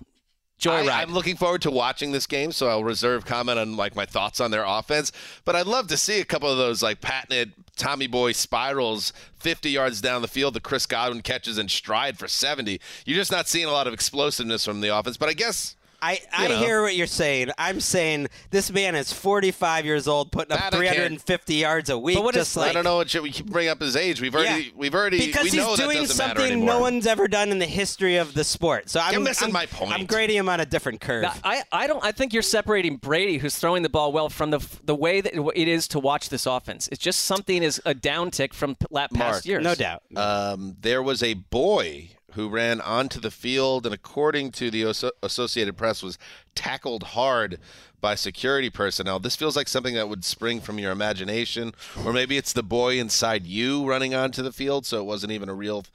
joyride. 0.60 0.90
I, 0.90 1.02
I'm 1.02 1.14
looking 1.14 1.36
forward 1.36 1.62
to 1.64 1.72
watching 1.72 2.12
this 2.12 2.28
game, 2.28 2.52
so 2.52 2.68
I'll 2.68 2.84
reserve 2.84 3.26
comment 3.26 3.60
on 3.60 3.76
like 3.76 3.96
my 3.96 4.06
thoughts 4.06 4.40
on 4.40 4.52
their 4.52 4.64
offense. 4.66 5.12
But 5.44 5.56
I'd 5.56 5.68
love 5.68 5.88
to 5.88 5.98
see 5.98 6.20
a 6.20 6.26
couple 6.26 6.50
of 6.50 6.58
those 6.58 6.82
like 6.82 7.02
patented 7.02 7.54
Tommy 7.76 8.08
Boy 8.08 8.32
spirals, 8.32 9.14
50 9.40 9.70
yards 9.70 10.02
down 10.02 10.22
the 10.22 10.28
field, 10.28 10.54
the 10.54 10.60
Chris 10.60 10.86
Godwin 10.86 11.22
catches 11.22 11.58
in 11.58 11.68
stride 11.68 12.18
for 12.18 12.28
70. 12.28 12.80
You're 13.06 13.18
just 13.18 13.32
not 13.32 13.48
seeing 13.48 13.66
a 13.66 13.72
lot 13.72 13.88
of 13.88 13.94
explosiveness 13.94 14.66
from 14.66 14.82
the 14.82 14.96
offense. 14.96 15.18
But 15.18 15.30
I 15.30 15.34
guess 15.34 15.76
I, 16.06 16.20
I 16.32 16.48
know. 16.48 16.58
hear 16.60 16.82
what 16.82 16.96
you're 16.96 17.08
saying. 17.08 17.50
I'm 17.58 17.80
saying 17.80 18.28
this 18.52 18.72
man 18.72 18.96
is 18.96 19.12
45 19.12 19.86
years 19.86 20.08
old, 20.08 20.32
putting 20.32 20.52
up 20.54 20.60
That 20.60 20.74
I 20.74 20.78
350 20.78 21.54
yards 21.56 21.90
a 21.90 21.98
week. 21.98 22.16
But 22.16 22.24
what 22.24 22.36
just 22.36 22.52
is- 22.52 22.58
like, 22.58 22.70
I 22.70 22.74
don't 22.74 22.84
know 22.84 22.98
what 22.98 23.10
should 23.10 23.24
we 23.24 23.32
keep 23.32 23.48
bring 23.48 23.68
up 23.70 23.82
his 23.82 23.96
age. 23.96 24.22
We've 24.22 24.34
already 24.36 24.66
Yeah. 24.66 24.72
we've 24.76 24.94
already 24.94 25.26
because 25.26 25.44
we 25.46 25.50
he's 25.50 25.60
know 25.60 25.76
that 25.76 25.84
doing 25.84 25.98
doesn't 26.02 26.18
matter 26.18 26.40
something 26.42 26.66
no 26.66 26.80
one's 26.80 27.08
ever 27.08 27.28
done 27.28 27.50
in 27.50 27.60
the 27.60 27.66
history 27.66 28.18
of 28.18 28.34
the 28.34 28.44
sport. 28.44 28.90
So 28.90 29.00
I'm 29.00 29.14
You're 29.14 29.22
missing 29.22 29.46
I'm- 29.46 29.54
my 29.54 29.66
point. 29.66 29.92
I'm 29.94 30.06
grading 30.06 30.38
him 30.38 30.48
on 30.50 30.60
a 30.60 30.66
different 30.66 31.02
curve. 31.02 31.24
Now, 31.24 31.34
I, 31.44 31.64
I 31.72 31.88
don't 31.88 32.04
I 32.04 32.12
think 32.12 32.34
you're 32.34 32.42
separating 32.44 32.98
Brady, 32.98 33.38
who's 33.38 33.56
throwing 33.58 33.82
the 33.84 33.90
ball 33.90 34.12
well, 34.12 34.30
from 34.30 34.52
the 34.52 34.66
the 34.84 34.96
way 34.96 35.22
that 35.22 35.34
it 35.56 35.68
is 35.68 35.88
to 35.90 36.00
watch 36.00 36.30
this 36.30 36.46
offense. 36.46 36.88
It's 36.92 37.02
just 37.02 37.26
something 37.26 37.64
is 37.64 37.82
a 37.86 37.94
downtick 37.96 38.54
from 38.54 38.76
p- 38.76 38.86
la- 38.92 39.08
past 39.08 39.14
Marc, 39.18 39.46
years. 39.46 39.64
no 39.64 39.76
doubt. 39.76 40.04
um, 40.16 40.76
there 40.80 41.02
was 41.02 41.24
a 41.24 41.34
boy 41.36 42.10
who 42.36 42.50
ran 42.50 42.80
onto 42.82 43.20
the 43.20 43.32
field 43.32 43.86
and 43.86 43.96
according 43.96 44.52
to 44.52 44.70
the 44.70 44.84
associated 45.24 45.76
press 45.76 46.04
was 46.04 46.18
tackled 46.54 47.04
hard 47.04 47.58
by 48.02 48.14
security 48.14 48.70
personnel. 48.70 49.20
This 49.20 49.36
feels 49.36 49.56
like 49.56 49.68
something 49.68 49.96
that 49.96 50.10
would 50.10 50.24
spring 50.24 50.62
from 50.62 50.78
your 50.78 50.92
imagination 50.92 51.74
or 52.06 52.14
maybe 52.14 52.38
it's 52.38 52.54
the 52.54 52.64
boy 52.64 53.00
inside 53.00 53.46
you 53.46 53.88
running 53.88 54.14
onto 54.14 54.44
the 54.44 54.52
field 54.52 54.86
so 54.86 55.00
it 55.00 55.06
wasn't 55.06 55.32
even 55.32 55.50
a 55.50 55.54
real 55.54 55.86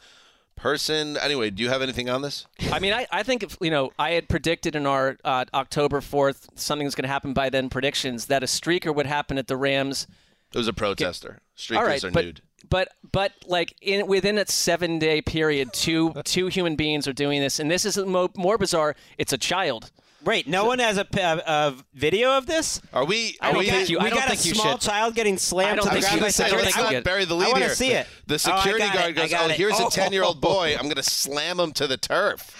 person. 0.56 1.16
Anyway 1.18 1.50
do 1.50 1.62
you 1.62 1.68
have 1.68 1.82
anything 1.82 2.08
on 2.08 2.22
this? 2.22 2.46
I 2.72 2.80
mean, 2.80 2.92
I, 2.92 3.06
I 3.12 3.22
think 3.22 3.42
if, 3.42 3.56
you 3.60 3.70
know 3.70 3.92
I 3.98 4.12
had 4.12 4.28
predicted 4.28 4.74
in 4.74 4.86
our 4.86 5.18
uh, 5.22 5.44
October 5.52 6.00
fourth 6.00 6.48
something 6.54 6.86
was 6.86 6.94
going 6.94 7.04
to 7.04 7.08
happen 7.12 7.34
by 7.34 7.50
then 7.50 7.68
predictions 7.68 8.26
that 8.26 8.42
a 8.42 8.46
streaker 8.46 8.94
would 8.94 9.06
happen 9.06 9.38
at 9.38 9.46
the 9.46 9.56
Rams. 9.56 10.06
it 10.52 10.58
was 10.58 10.68
a 10.68 10.72
protester. 10.72 11.40
Streakers 11.56 11.86
right, 11.86 12.04
are 12.04 12.10
but, 12.10 12.24
nude 12.24 12.42
But 12.70 12.88
but 13.12 13.32
like 13.46 13.74
in 13.82 14.06
within 14.06 14.38
a 14.38 14.46
seven 14.46 14.98
day 14.98 15.20
period, 15.20 15.72
two 15.72 16.14
two 16.24 16.46
human 16.46 16.76
beings 16.76 17.06
are 17.08 17.12
doing 17.12 17.40
this, 17.40 17.58
and 17.58 17.70
this 17.70 17.84
is 17.84 17.98
mo- 17.98 18.30
more 18.36 18.56
bizarre. 18.58 18.94
It's 19.18 19.32
a 19.32 19.38
child. 19.38 19.90
Wait, 20.22 20.46
no 20.46 20.66
one 20.66 20.78
has 20.80 20.98
a, 20.98 21.04
p- 21.06 21.18
a- 21.18 21.42
a 21.46 21.74
video 21.94 22.36
of 22.36 22.44
this? 22.44 22.78
Are 22.92 23.06
we? 23.06 23.38
I 23.40 23.48
Are 23.48 23.52
don't 23.54 23.60
we? 23.60 23.70
think 23.70 23.88
you- 23.88 23.98
we 24.00 24.10
don't 24.10 24.18
got 24.18 24.30
a 24.30 24.36
small 24.36 24.72
should. 24.72 24.80
child 24.82 25.14
getting 25.14 25.38
slammed 25.38 25.72
I 25.72 25.76
don't 25.76 25.84
to 25.84 25.88
the 25.88 25.92
think 25.94 26.04
ground 26.04 26.16
you 26.16 26.20
by 26.20 26.26
should. 26.26 26.34
security. 26.34 26.64
Let's 26.66 26.76
I 26.78 26.92
not 26.92 27.04
bury 27.04 27.24
the 27.24 27.36
I 27.36 27.48
wanna 27.52 27.70
see 27.74 27.92
it. 27.92 28.06
The 28.26 28.34
Oh, 28.34 28.52
I 28.52 28.58
security 28.58 28.84
got 28.84 28.94
guard 28.94 29.08
it. 29.10 29.12
Goes, 29.14 29.32
"Oh, 29.32 29.46
it. 29.48 29.52
here's 29.52 29.80
Oh. 29.80 29.86
a 29.88 29.90
ten-year-old 29.90 30.40
boy. 30.42 30.76
I'm 30.78 30.88
gonna 30.88 31.02
slam 31.02 31.58
him 31.58 31.72
to 31.72 31.86
the 31.86 31.96
turf." 31.96 32.50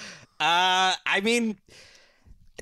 Uh, 0.41 0.95
I 1.05 1.21
mean, 1.23 1.59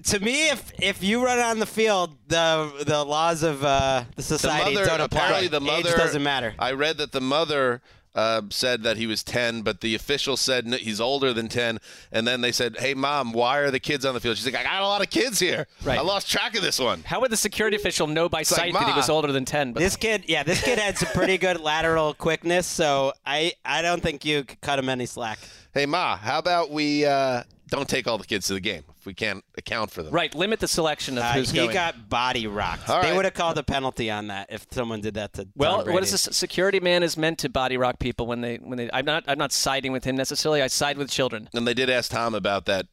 to 0.05 0.21
me, 0.21 0.49
if 0.51 0.73
if 0.81 1.03
you 1.03 1.25
run 1.25 1.39
on 1.39 1.59
the 1.59 1.67
field, 1.67 2.17
the 2.29 2.85
the 2.87 3.05
laws 3.05 3.43
of 3.43 3.65
uh, 3.65 4.05
the 4.11 4.17
The 4.17 4.23
society 4.23 4.75
mother, 4.75 4.87
don't 4.87 5.01
apply. 5.01 5.19
apparently, 5.27 5.49
the 5.49 5.61
mother 5.61 5.91
Age 5.91 5.97
doesn't 5.97 6.23
matter. 6.23 6.55
I 6.59 6.73
read 6.73 6.99
that 6.99 7.13
the 7.13 7.21
mother 7.21 7.81
uh, 8.15 8.43
said 8.51 8.83
that 8.83 8.97
he 8.97 9.07
was 9.07 9.23
10, 9.23 9.63
but 9.63 9.81
the 9.81 9.95
official 9.95 10.37
said 10.37 10.67
n- 10.67 10.73
he's 10.73 11.01
older 11.01 11.33
than 11.33 11.47
10. 11.47 11.79
And 12.11 12.27
then 12.27 12.41
they 12.41 12.51
said, 12.51 12.77
"Hey, 12.79 12.95
mom, 12.95 13.33
why 13.33 13.59
are 13.59 13.71
the 13.71 13.79
kids 13.79 14.05
on 14.05 14.15
the 14.15 14.21
field?" 14.21 14.37
She's 14.37 14.47
like, 14.47 14.57
"I 14.57 14.63
got 14.65 14.83
a 14.83 14.87
lot 14.87 15.03
of 15.03 15.11
kids 15.11 15.39
here. 15.39 15.67
Right. 15.85 15.99
I 15.99 16.03
lost 16.03 16.29
track 16.29 16.57
of 16.57 16.63
this 16.63 16.79
one." 16.81 17.03
How 17.05 17.21
would 17.21 17.31
the 17.31 17.37
security 17.37 17.77
official 17.77 18.07
know 18.09 18.29
by 18.29 18.39
like, 18.39 18.47
sight 18.47 18.73
that 18.73 18.87
he 18.89 18.93
was 18.95 19.09
older 19.09 19.31
than 19.31 19.45
10? 19.45 19.73
But 19.73 19.81
This 19.81 19.95
kid, 19.97 20.25
yeah, 20.27 20.43
this 20.43 20.63
kid 20.63 20.79
had 20.79 20.99
some 20.99 21.11
pretty 21.13 21.39
good 21.39 21.61
lateral 21.61 22.13
quickness, 22.15 22.67
so 22.67 23.13
I 23.25 23.53
I 23.65 23.83
don't 23.83 24.03
think 24.03 24.25
you 24.25 24.43
could 24.45 24.61
cut 24.63 24.79
him 24.79 24.89
any 24.89 25.07
slack. 25.07 25.39
Hey, 25.73 25.87
ma, 25.87 26.17
how 26.17 26.39
about 26.39 26.71
we 26.71 27.05
uh, 27.05 27.45
don't 27.69 27.89
take 27.89 28.07
all 28.07 28.19
the 28.19 28.27
kids 28.27 28.47
to 28.49 28.55
the 28.55 28.61
game 28.61 28.83
if 28.99 29.07
we 29.07 29.15
can't 29.15 29.45
account 29.57 29.91
for 29.91 30.03
them? 30.03 30.13
right, 30.13 30.35
limit 30.35 30.59
the 30.61 30.69
selection 30.69 31.17
of 31.19 31.25
Uh, 31.25 31.33
who's 31.35 31.51
he 31.51 31.59
going. 31.59 31.73
got 31.73 32.09
body 32.09 32.47
rocked. 32.47 32.89
All 32.89 33.01
They 33.03 33.09
right. 33.09 33.17
would 33.17 33.25
have 33.25 33.35
called 33.35 33.59
a 33.59 33.63
penalty 33.63 34.11
on 34.11 34.27
that 34.29 34.47
if 34.51 34.67
someone 34.71 35.01
did 35.01 35.15
that 35.15 35.33
to. 35.35 35.45
Tom 35.45 35.53
well, 35.57 35.77
what 35.79 35.85
Brady. 35.87 36.01
is 36.03 36.11
this? 36.13 36.37
Security 36.37 36.81
man 36.81 37.03
is 37.03 37.17
meant 37.17 37.39
to 37.41 37.49
body 37.49 37.77
rock 37.77 37.99
people 37.99 38.27
when 38.27 38.41
they 38.41 38.57
when 38.57 38.79
they. 38.79 38.91
I'm 38.93 39.05
not 39.05 39.25
I'm 39.29 39.39
not 39.39 39.53
siding 39.53 39.93
with 39.93 40.05
him 40.05 40.17
necessarily. 40.17 40.63
I 40.63 40.67
side 40.67 40.99
with 40.99 41.11
children. 41.11 41.49
And 41.55 41.67
they 41.67 41.75
did 41.75 41.89
ask 41.91 42.11
Tom 42.11 42.35
about 42.35 42.67
that 42.67 42.87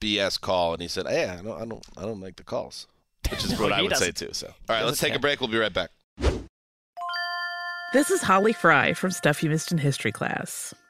BS 0.00 0.40
call, 0.40 0.72
and 0.72 0.82
he 0.82 0.88
said, 0.88 1.06
"Hey, 1.06 1.26
I 1.28 1.36
don't, 1.36 1.60
I 1.62 1.64
don't, 1.64 1.84
I 1.96 2.02
don't 2.02 2.18
make 2.20 2.36
the 2.36 2.42
calls," 2.44 2.86
which 3.30 3.44
is 3.44 3.56
what 3.60 3.72
I 3.72 3.82
would 3.82 3.92
say 3.96 4.10
doesn't. 4.10 4.28
too. 4.28 4.34
So, 4.34 4.48
all 4.48 4.54
right, 4.68 4.82
let's 4.84 4.98
Doesn't 4.98 5.08
take 5.10 5.16
a 5.16 5.20
break. 5.20 5.40
We'll 5.40 5.48
be 5.50 5.58
right 5.58 5.72
back. 5.72 5.90
This 7.92 8.10
is 8.10 8.22
Holly 8.22 8.52
Fry 8.54 8.94
from 8.94 9.10
Stuff 9.10 9.42
You 9.42 9.50
Missed 9.50 9.70
in 9.70 9.78
History 9.78 10.12
class. 10.12 10.72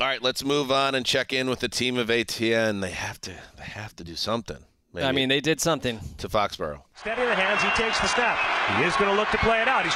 All 0.00 0.06
right, 0.06 0.20
let's 0.20 0.44
move 0.44 0.72
on 0.72 0.96
and 0.96 1.06
check 1.06 1.32
in 1.32 1.48
with 1.48 1.60
the 1.60 1.68
team 1.68 1.98
of 1.98 2.08
ATN. 2.08 2.80
They 2.80 2.90
have 2.90 3.20
to, 3.22 3.30
they 3.56 3.62
have 3.62 3.94
to 3.96 4.04
do 4.04 4.16
something. 4.16 4.58
I 4.94 5.10
mean, 5.12 5.28
they 5.28 5.40
did 5.40 5.60
something 5.60 5.98
to 6.18 6.28
Foxborough. 6.28 6.82
Steady 6.94 7.22
the 7.22 7.34
hands, 7.34 7.62
he 7.62 7.70
takes 7.74 7.98
the 7.98 8.06
snap. 8.06 8.38
He 8.78 8.84
is 8.86 8.94
going 8.94 9.10
to 9.10 9.16
look 9.18 9.30
to 9.30 9.38
play 9.38 9.62
it 9.62 9.66
out. 9.66 9.82
He's 9.82 9.94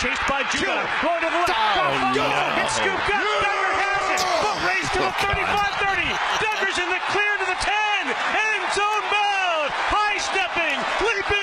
chased 0.00 0.20
by 0.28 0.40
Judon. 0.52 0.84
Going 1.04 1.20
to 1.20 1.28
the 1.32 1.42
left. 1.44 1.52
Oh, 1.52 2.12
Go, 2.12 2.24
go, 2.24 2.24
no. 2.28 2.64
It's 2.64 2.76
scooped 2.76 3.08
up. 3.12 3.24
Dugger 3.44 3.72
has 3.76 4.04
it. 4.16 4.20
Foot 4.40 4.58
race 4.68 4.88
to 4.96 5.00
the 5.04 5.12
35-30. 5.20 6.12
Dugger's 6.44 6.78
in 6.80 6.88
the 6.88 7.00
clear 7.12 7.32
to 7.40 7.46
the 7.48 7.58
10. 7.60 8.08
End 8.08 8.64
zone 8.72 9.04
bound. 9.12 9.68
High 9.92 10.16
stepping, 10.16 10.80
leaping, 11.04 11.37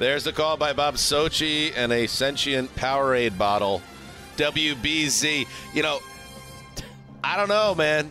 There's 0.00 0.24
the 0.24 0.32
call 0.32 0.56
by 0.56 0.72
Bob 0.72 0.94
Socci 0.94 1.74
and 1.76 1.92
a 1.92 2.06
sentient 2.06 2.74
Powerade 2.74 3.36
bottle. 3.36 3.82
WBZ. 4.38 5.46
You 5.74 5.82
know, 5.82 6.00
I 7.22 7.36
don't 7.36 7.50
know, 7.50 7.74
man. 7.74 8.10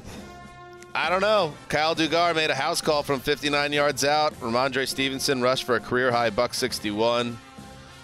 I 0.93 1.09
don't 1.09 1.21
know. 1.21 1.51
Kyle 1.67 1.95
Dugger 1.95 2.35
made 2.35 2.51
a 2.51 2.55
house 2.55 2.79
call 2.79 3.01
from 3.01 3.19
59 3.19 3.73
yards 3.73 4.05
out. 4.05 4.39
Rhamondre 4.39 4.87
Stevenson 4.87 5.41
rushed 5.41 5.63
for 5.63 5.77
a 5.77 5.79
career 5.79 6.11
high 6.11 6.29
buck 6.29 6.53
61. 6.53 7.35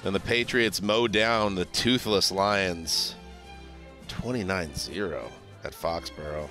And 0.03 0.15
the 0.15 0.19
Patriots 0.19 0.81
mowed 0.81 1.11
down 1.11 1.53
the 1.53 1.65
toothless 1.65 2.31
Lions 2.31 3.13
29 4.07 4.73
0 4.73 5.29
at 5.63 5.73
Foxborough. 5.73 6.49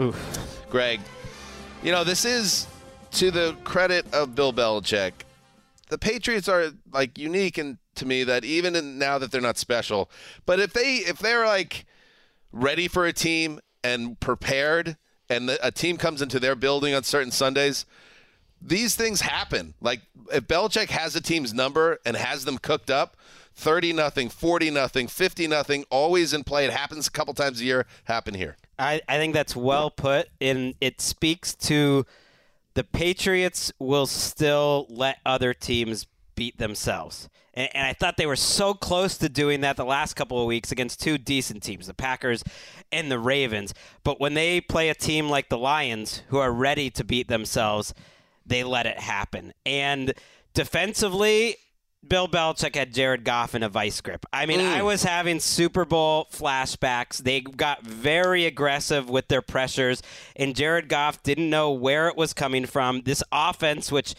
Ooh. 0.00 0.14
Gregg, 0.70 1.00
you 1.82 1.90
know, 1.90 2.04
this 2.04 2.24
is 2.24 2.68
to 3.10 3.32
the 3.32 3.56
credit 3.64 4.06
of 4.14 4.36
Bill 4.36 4.52
Belichick. 4.52 5.23
The 5.88 5.98
Patriots 5.98 6.48
are 6.48 6.72
like 6.92 7.18
unique 7.18 7.58
and 7.58 7.78
to 7.96 8.06
me 8.06 8.24
that 8.24 8.44
even 8.44 8.74
in, 8.74 8.98
now 8.98 9.18
that 9.18 9.30
they're 9.30 9.40
not 9.40 9.58
special, 9.58 10.10
but 10.46 10.58
if 10.58 10.72
they 10.72 10.96
if 10.96 11.18
they're 11.18 11.46
like 11.46 11.84
ready 12.52 12.88
for 12.88 13.04
a 13.06 13.12
team 13.12 13.60
and 13.82 14.18
prepared 14.20 14.96
and 15.28 15.48
the, 15.48 15.66
a 15.66 15.70
team 15.70 15.96
comes 15.96 16.22
into 16.22 16.40
their 16.40 16.54
building 16.54 16.94
on 16.94 17.02
certain 17.02 17.30
Sundays, 17.30 17.86
these 18.60 18.94
things 18.94 19.20
happen. 19.20 19.74
Like 19.80 20.00
if 20.32 20.46
Belichick 20.46 20.88
has 20.88 21.14
a 21.16 21.20
team's 21.20 21.52
number 21.52 21.98
and 22.04 22.16
has 22.16 22.44
them 22.44 22.58
cooked 22.58 22.90
up, 22.90 23.16
30 23.56 23.92
nothing, 23.92 24.28
40 24.28 24.70
nothing, 24.70 25.06
50 25.06 25.46
nothing, 25.46 25.84
always 25.90 26.32
in 26.32 26.44
play. 26.44 26.64
It 26.64 26.72
happens 26.72 27.06
a 27.06 27.10
couple 27.10 27.34
times 27.34 27.60
a 27.60 27.64
year. 27.64 27.86
Happen 28.04 28.34
here. 28.34 28.56
I, 28.78 29.00
I 29.08 29.18
think 29.18 29.34
that's 29.34 29.54
well 29.54 29.90
put, 29.90 30.28
and 30.40 30.74
it 30.80 31.00
speaks 31.00 31.54
to 31.54 32.04
the 32.74 32.84
Patriots 32.84 33.72
will 33.78 34.06
still 34.06 34.86
let 34.88 35.18
other 35.24 35.54
teams 35.54 36.06
beat 36.34 36.58
themselves. 36.58 37.28
And, 37.54 37.70
and 37.74 37.86
I 37.86 37.92
thought 37.92 38.16
they 38.16 38.26
were 38.26 38.36
so 38.36 38.74
close 38.74 39.16
to 39.18 39.28
doing 39.28 39.60
that 39.62 39.76
the 39.76 39.84
last 39.84 40.14
couple 40.14 40.40
of 40.40 40.46
weeks 40.46 40.72
against 40.72 41.00
two 41.00 41.16
decent 41.18 41.62
teams, 41.62 41.86
the 41.86 41.94
Packers 41.94 42.42
and 42.92 43.10
the 43.10 43.18
Ravens. 43.18 43.72
But 44.02 44.20
when 44.20 44.34
they 44.34 44.60
play 44.60 44.88
a 44.88 44.94
team 44.94 45.28
like 45.28 45.48
the 45.48 45.58
Lions, 45.58 46.22
who 46.28 46.38
are 46.38 46.52
ready 46.52 46.90
to 46.90 47.04
beat 47.04 47.28
themselves, 47.28 47.94
they 48.44 48.64
let 48.64 48.86
it 48.86 48.98
happen. 48.98 49.54
And 49.64 50.12
defensively, 50.52 51.56
Bill 52.08 52.28
Belichick 52.28 52.74
had 52.74 52.92
Jared 52.92 53.24
Goff 53.24 53.54
in 53.54 53.62
a 53.62 53.68
vice 53.68 54.00
grip. 54.00 54.26
I 54.32 54.46
mean, 54.46 54.60
I 54.60 54.82
was 54.82 55.02
having 55.02 55.40
Super 55.40 55.84
Bowl 55.84 56.26
flashbacks. 56.32 57.18
They 57.18 57.40
got 57.40 57.82
very 57.82 58.46
aggressive 58.46 59.08
with 59.08 59.28
their 59.28 59.42
pressures, 59.42 60.02
and 60.36 60.54
Jared 60.54 60.88
Goff 60.88 61.22
didn't 61.22 61.50
know 61.50 61.70
where 61.70 62.08
it 62.08 62.16
was 62.16 62.32
coming 62.32 62.66
from. 62.66 63.02
This 63.02 63.22
offense, 63.32 63.90
which 63.90 64.14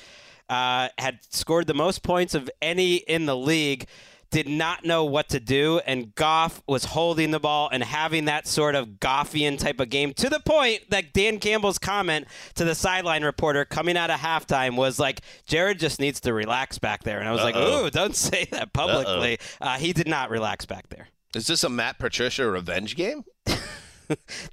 uh, 0.49 0.89
had 0.97 1.19
scored 1.29 1.67
the 1.67 1.73
most 1.73 2.03
points 2.03 2.35
of 2.35 2.49
any 2.61 2.95
in 2.95 3.25
the 3.25 3.35
league, 3.35 3.87
did 4.35 4.49
not 4.49 4.83
know 4.83 5.05
what 5.05 5.29
to 5.29 5.39
do, 5.39 5.79
and 5.85 6.13
Goff 6.13 6.61
was 6.67 6.83
holding 6.83 7.31
the 7.31 7.39
ball 7.39 7.69
and 7.71 7.81
having 7.81 8.25
that 8.25 8.47
sort 8.47 8.75
of 8.75 8.99
Goffian 8.99 9.57
type 9.57 9.79
of 9.79 9.89
game 9.89 10.13
to 10.15 10.29
the 10.29 10.41
point 10.41 10.81
that 10.89 11.13
Dan 11.13 11.39
Campbell's 11.39 11.77
comment 11.79 12.27
to 12.55 12.65
the 12.65 12.75
sideline 12.75 13.23
reporter 13.23 13.63
coming 13.63 13.95
out 13.95 14.09
of 14.09 14.19
halftime 14.19 14.75
was 14.75 14.99
like, 14.99 15.21
Jared 15.45 15.79
just 15.79 16.01
needs 16.01 16.19
to 16.19 16.33
relax 16.33 16.77
back 16.77 17.03
there. 17.03 17.19
And 17.19 17.29
I 17.29 17.31
was 17.31 17.43
like, 17.43 17.55
Uh-oh. 17.55 17.85
ooh, 17.85 17.89
don't 17.89 18.13
say 18.13 18.43
that 18.51 18.73
publicly. 18.73 19.39
Uh, 19.61 19.77
he 19.77 19.93
did 19.93 20.09
not 20.09 20.29
relax 20.29 20.65
back 20.65 20.89
there. 20.89 21.07
Is 21.33 21.47
this 21.47 21.63
a 21.63 21.69
Matt 21.69 21.97
Patricia 21.97 22.45
revenge 22.45 22.97
game? 22.97 23.23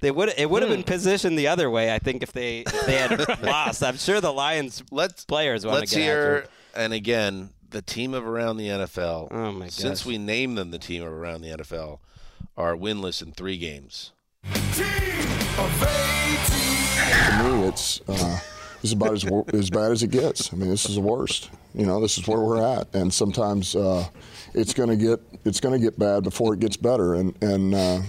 They 0.01 0.09
would 0.09 0.33
it 0.35 0.49
would 0.49 0.63
have 0.63 0.71
been 0.71 0.81
positioned 0.81 1.37
the 1.37 1.47
other 1.47 1.69
way, 1.69 1.93
I 1.93 1.99
think, 1.99 2.23
if 2.23 2.31
they 2.31 2.61
if 2.61 2.85
they 2.87 2.95
had 2.97 3.39
lost. 3.43 3.83
I'm 3.83 3.97
sure 3.97 4.19
the 4.19 4.33
Lions 4.33 4.81
let's, 4.89 5.25
players 5.25 5.63
want 5.63 5.81
Let's 5.81 5.91
to 5.91 5.97
get 5.97 6.03
hear, 6.03 6.37
after 6.37 6.49
and 6.75 6.91
again, 6.91 7.51
the 7.73 7.81
team 7.81 8.13
of 8.13 8.25
around 8.25 8.57
the 8.57 8.67
NFL. 8.67 9.27
Oh 9.29 9.51
my 9.51 9.67
Since 9.67 10.05
we 10.05 10.17
named 10.17 10.57
them 10.57 10.71
the 10.71 10.79
team 10.79 11.03
of 11.03 11.11
around 11.11 11.41
the 11.41 11.49
NFL, 11.49 11.99
are 12.55 12.75
winless 12.75 13.21
in 13.21 13.33
three 13.33 13.57
games. 13.57 14.13
To 14.53 14.59
me, 17.43 17.67
it's 17.67 18.01
uh, 18.07 18.39
it's 18.81 18.93
about 18.93 19.13
as 19.13 19.25
as 19.53 19.69
bad 19.69 19.91
as 19.91 20.03
it 20.03 20.11
gets. 20.11 20.53
I 20.53 20.55
mean, 20.55 20.69
this 20.69 20.87
is 20.87 20.95
the 20.95 21.01
worst. 21.01 21.49
You 21.73 21.85
know, 21.85 21.99
this 21.99 22.17
is 22.17 22.27
where 22.27 22.39
we're 22.39 22.61
at, 22.61 22.93
and 22.93 23.13
sometimes 23.13 23.75
uh, 23.75 24.05
it's 24.53 24.73
going 24.73 24.89
to 24.89 24.95
get 24.95 25.19
it's 25.45 25.59
going 25.59 25.73
to 25.73 25.83
get 25.83 25.99
bad 25.99 26.23
before 26.23 26.53
it 26.53 26.59
gets 26.59 26.77
better. 26.77 27.15
And 27.15 27.35
and 27.41 27.73
uh, 27.73 28.01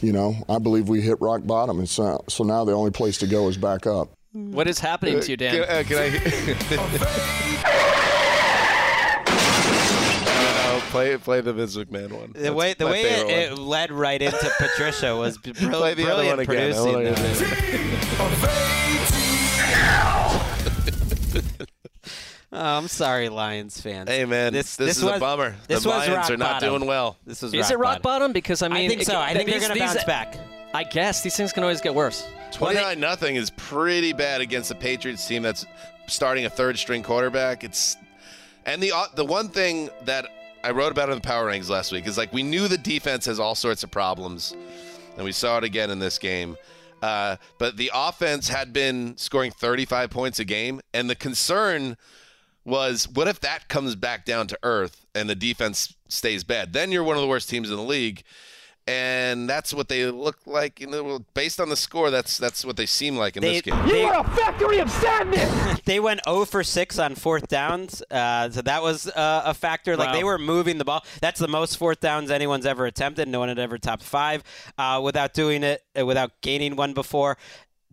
you 0.00 0.12
know, 0.12 0.36
I 0.48 0.58
believe 0.58 0.88
we 0.88 1.00
hit 1.00 1.20
rock 1.20 1.42
bottom, 1.44 1.78
and 1.78 1.88
so, 1.88 2.22
so 2.28 2.44
now 2.44 2.64
the 2.64 2.72
only 2.72 2.90
place 2.90 3.18
to 3.18 3.26
go 3.26 3.48
is 3.48 3.56
back 3.56 3.86
up. 3.86 4.10
What 4.32 4.68
is 4.68 4.78
happening 4.78 5.20
to 5.20 5.30
you, 5.30 5.36
Dan? 5.38 5.64
Can, 5.64 5.76
uh, 5.76 5.82
can 5.86 5.96
I? 5.96 7.92
No, 10.86 10.90
play 10.90 11.16
play 11.16 11.40
the 11.40 11.52
Vince 11.52 11.76
McMahon 11.76 12.12
one. 12.12 12.32
The 12.32 12.40
That's 12.40 12.54
way 12.54 12.74
the 12.74 12.86
way 12.86 13.02
it, 13.02 13.52
it 13.52 13.58
led 13.58 13.90
right 13.92 14.20
into 14.20 14.50
Patricia 14.58 15.16
was 15.16 15.38
br- 15.42 15.50
Play 15.52 15.94
the 15.94 16.10
other 16.12 16.22
brilliant 16.34 16.38
one 16.38 16.40
again. 16.40 16.72
I 16.74 16.80
wanna 16.80 17.14
producing. 17.14 17.48
hear 17.48 17.76
Oh, 22.52 22.78
I'm 22.78 22.88
sorry, 22.88 23.28
Lions 23.28 23.78
fans. 23.80 24.08
Hey 24.08 24.24
man, 24.24 24.52
this 24.52 24.76
this, 24.76 24.86
this 24.88 24.98
is 24.98 25.04
was, 25.04 25.16
a 25.16 25.18
bummer. 25.20 25.56
This 25.68 25.82
the 25.82 25.88
was 25.90 26.08
Lions 26.08 26.30
are 26.30 26.36
not 26.38 26.60
bottom. 26.62 26.70
doing 26.70 26.86
well. 26.86 27.18
This 27.26 27.42
was 27.42 27.52
Is 27.52 27.60
rock 27.60 27.70
it 27.70 27.76
rock 27.78 28.02
bottom? 28.02 28.32
Because 28.32 28.62
I 28.62 28.68
mean, 28.68 28.86
I 28.86 28.88
think 28.88 29.02
so. 29.02 29.20
I 29.20 29.34
think 29.34 29.50
they're 29.50 29.60
gonna 29.60 29.74
these- 29.74 29.82
bounce 29.82 30.04
back. 30.04 30.38
I 30.72 30.84
guess 30.84 31.22
these 31.22 31.36
things 31.36 31.52
can 31.52 31.62
always 31.64 31.80
get 31.80 31.94
worse. 31.94 32.26
Twenty 32.52 32.80
nine 32.80 33.00
nothing 33.00 33.36
is 33.36 33.50
pretty 33.50 34.12
bad 34.12 34.40
against 34.40 34.68
the 34.68 34.74
Patriots 34.74 35.26
team 35.26 35.42
that's 35.42 35.66
starting 36.06 36.44
a 36.46 36.50
third 36.50 36.78
string 36.78 37.02
quarterback. 37.02 37.64
It's 37.64 37.96
and 38.64 38.82
the 38.82 38.92
uh, 38.92 39.06
the 39.14 39.24
one 39.24 39.48
thing 39.48 39.90
that 40.04 40.26
I 40.66 40.72
wrote 40.72 40.90
about 40.90 41.10
it 41.10 41.12
in 41.12 41.18
the 41.18 41.22
power 41.22 41.46
rankings 41.46 41.68
last 41.68 41.92
week 41.92 42.08
is 42.08 42.18
like 42.18 42.32
we 42.32 42.42
knew 42.42 42.66
the 42.66 42.76
defense 42.76 43.26
has 43.26 43.38
all 43.38 43.54
sorts 43.54 43.84
of 43.84 43.92
problems, 43.92 44.52
and 45.14 45.24
we 45.24 45.30
saw 45.30 45.58
it 45.58 45.62
again 45.62 45.92
in 45.92 46.00
this 46.00 46.18
game. 46.18 46.56
Uh, 47.00 47.36
but 47.56 47.76
the 47.76 47.92
offense 47.94 48.48
had 48.48 48.72
been 48.72 49.16
scoring 49.16 49.52
35 49.52 50.10
points 50.10 50.40
a 50.40 50.44
game, 50.44 50.80
and 50.92 51.08
the 51.08 51.14
concern 51.14 51.96
was 52.64 53.08
what 53.08 53.28
if 53.28 53.38
that 53.38 53.68
comes 53.68 53.94
back 53.94 54.24
down 54.24 54.48
to 54.48 54.58
earth 54.64 55.06
and 55.14 55.30
the 55.30 55.36
defense 55.36 55.94
stays 56.08 56.42
bad? 56.42 56.72
Then 56.72 56.90
you're 56.90 57.04
one 57.04 57.14
of 57.14 57.22
the 57.22 57.28
worst 57.28 57.48
teams 57.48 57.70
in 57.70 57.76
the 57.76 57.82
league. 57.82 58.24
And 58.88 59.48
that's 59.50 59.74
what 59.74 59.88
they 59.88 60.06
look 60.06 60.38
like. 60.46 60.78
You 60.80 60.86
know, 60.86 61.18
based 61.34 61.60
on 61.60 61.68
the 61.70 61.76
score, 61.76 62.10
that's 62.10 62.38
that's 62.38 62.64
what 62.64 62.76
they 62.76 62.86
seem 62.86 63.16
like 63.16 63.36
in 63.36 63.42
They- 63.42 63.54
this 63.54 63.62
game. 63.62 63.88
they- 63.88 64.04
a 64.08 64.22
factory 64.22 64.78
of 64.78 64.88
sadness. 64.90 65.80
they 65.84 65.98
went 65.98 66.20
0 66.24 66.44
for 66.44 66.62
6 66.62 66.98
on 66.98 67.16
fourth 67.16 67.48
downs, 67.48 68.00
uh, 68.12 68.48
so 68.50 68.62
that 68.62 68.82
was 68.82 69.08
uh, 69.08 69.42
a 69.44 69.54
factor. 69.54 69.96
Like 69.96 70.08
Wow. 70.10 70.14
they 70.14 70.24
were 70.24 70.38
moving 70.38 70.78
the 70.78 70.84
ball. 70.84 71.04
That's 71.20 71.40
the 71.40 71.48
most 71.48 71.76
fourth 71.78 71.98
downs 72.00 72.30
anyone's 72.30 72.64
ever 72.66 72.86
attempted. 72.86 73.26
No 73.26 73.40
one 73.40 73.48
had 73.48 73.58
ever 73.58 73.76
topped 73.78 74.04
five 74.04 74.44
uh, 74.78 75.00
without 75.02 75.34
doing 75.34 75.64
it, 75.64 75.82
uh, 75.98 76.06
without 76.06 76.40
gaining 76.40 76.76
one 76.76 76.92
before. 76.94 77.36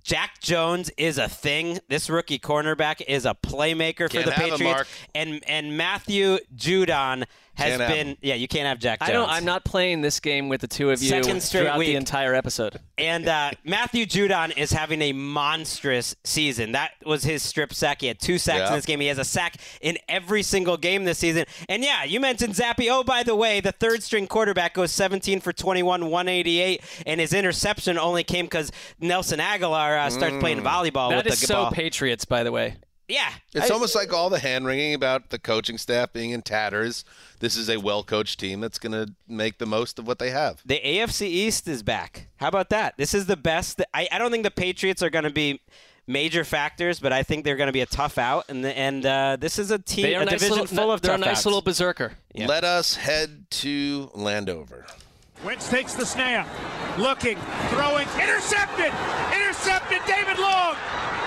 Jack 0.03 0.41
Jones 0.41 0.91
is 0.98 1.18
a 1.18 1.30
thing. 1.30 1.80
This 1.88 2.10
rookie 2.10 2.38
cornerback 2.38 3.02
is 3.07 3.26
a 3.26 3.34
playmaker 3.34 4.10
Can't 4.10 4.11
for 4.11 4.24
the 4.24 4.32
have 4.32 4.45
him, 4.52 4.57
Patriots, 4.60 4.90
and 5.15 5.44
and 5.48 5.78
Matthew 5.78 6.40
Judon 6.56 7.24
has 7.56 7.78
Can't 7.78 7.94
been. 7.94 8.08
him. 8.08 8.18
Yeah, 8.22 8.36
you 8.36 8.48
can't 8.48 8.68
have 8.68 8.80
Jack 8.80 9.00
Jones. 9.00 9.10
I 9.10 9.14
don't. 9.14 9.30
I'm 9.30 9.46
not 9.46 9.64
playing 9.64 10.02
this 10.02 10.20
game 10.20 10.50
with 10.50 10.62
the 10.62 10.68
two 10.68 10.90
of 10.90 11.02
you 11.04 11.10
Second 11.10 11.42
straight 11.44 11.62
throughout 11.64 11.78
week. 11.80 11.90
the 11.90 11.96
entire 11.96 12.34
episode. 12.34 12.80
And 12.98 13.28
uh, 13.28 13.52
Matthew 13.64 14.06
Judon 14.06 14.58
is 14.58 14.72
having 14.72 15.02
a 15.02 15.14
monstrous 15.14 16.16
season. 16.24 16.72
That 16.72 16.92
was 17.06 17.24
his 17.24 17.44
strip 17.44 17.74
sack. 17.74 18.02
He 18.02 18.08
had 18.08 18.20
two 18.20 18.38
sacks 18.38 18.60
Yeah. 18.60 18.68
in 18.70 18.74
this 18.76 18.86
game. 18.86 19.00
He 19.00 19.08
has 19.08 19.18
a 19.20 19.24
sack 19.26 19.58
in 19.82 19.98
every 20.10 20.42
single 20.44 20.78
game 20.78 21.04
this 21.04 21.20
season. 21.20 21.46
And 21.70 21.84
yeah, 21.84 22.04
you 22.04 22.20
mentioned 22.20 22.54
Zappe. 22.56 22.88
Oh, 22.90 23.04
by 23.04 23.24
the 23.24 23.36
way, 23.36 23.60
the 23.62 23.72
third 23.72 24.02
string 24.04 24.26
quarterback 24.28 24.74
goes 24.74 24.92
17 24.92 25.40
for 25.40 25.54
21, 25.54 26.10
188, 26.10 26.82
and 27.06 27.20
his 27.22 27.34
interception 27.34 27.98
only 28.00 28.24
came 28.24 28.46
because 28.46 28.72
Nelson 29.00 29.40
Agholor 29.40 30.00
uh, 30.00 30.10
starts 30.10 30.38
playing 30.40 30.62
volleyball 30.62 31.10
That 31.10 31.18
with 31.26 31.34
is 31.34 31.42
the 31.42 31.48
so 31.48 31.54
ball. 31.56 31.72
Patriots, 31.72 32.26
by 32.26 32.44
the 32.44 32.52
way. 32.52 32.78
Yeah, 33.08 33.30
It's 33.54 33.70
I- 33.70 33.74
almost 33.74 33.96
like 33.96 34.12
all 34.14 34.30
the 34.30 34.40
hand 34.40 34.66
wringing 34.66 34.94
about 34.94 35.30
the 35.30 35.40
coaching 35.40 35.78
staff 35.78 36.14
being 36.14 36.32
in 36.32 36.42
tatters. 36.42 37.04
This 37.40 37.56
is 37.58 37.70
a 37.70 37.78
well 37.78 38.04
coached 38.04 38.40
team 38.40 38.62
that's 38.62 38.80
going 38.80 38.94
to 38.94 39.14
make 39.28 39.58
the 39.58 39.66
most 39.66 40.00
of 40.00 40.08
what 40.08 40.20
they 40.20 40.30
have. 40.30 40.62
The 40.66 40.80
AFC 40.84 41.28
East 41.28 41.68
is 41.68 41.84
back. 41.84 42.28
How 42.38 42.48
about 42.48 42.70
that? 42.70 42.96
This 42.98 43.14
is 43.14 43.26
the 43.26 43.36
best. 43.38 43.82
I, 43.94 44.08
I 44.12 44.18
don't 44.18 44.32
think 44.32 44.44
the 44.44 44.52
Patriots 44.52 45.04
are 45.04 45.10
going 45.10 45.26
to 45.26 45.30
be 45.30 45.60
major 46.08 46.44
factors, 46.44 47.00
but 47.00 47.14
I 47.14 47.24
think 47.24 47.44
they're 47.46 47.56
going 47.56 47.68
to 47.68 47.74
be 47.74 47.82
a 47.82 47.86
tough 47.86 48.18
out. 48.18 48.46
And 48.50 48.66
and 48.66 49.06
uh, 49.06 49.38
this 49.40 49.60
is 49.60 49.72
a 49.72 49.80
team, 49.80 50.04
They 50.04 50.16
are 50.16 50.20
a 50.20 50.22
a 50.22 50.26
nice 50.26 50.34
division 50.36 50.62
little, 50.62 50.78
full 50.78 50.92
of 50.92 51.02
they're 51.02 51.16
a 51.16 51.18
nice 51.18 51.38
outs. 51.38 51.46
little 51.46 51.62
berserker. 51.62 52.14
Yeah. 52.34 52.48
Let 52.48 52.64
us 52.64 52.96
head 52.96 53.46
to 53.52 54.10
Landover. 54.14 54.86
Wentz 55.46 55.68
takes 55.70 55.94
the 55.94 56.06
snap, 56.06 56.48
looking, 56.98 57.38
throwing, 57.70 58.08
intercepted, 58.22 58.94
intercepted. 59.36 60.00
David 60.08 60.40
Long, 60.40 60.76
and 60.76 61.23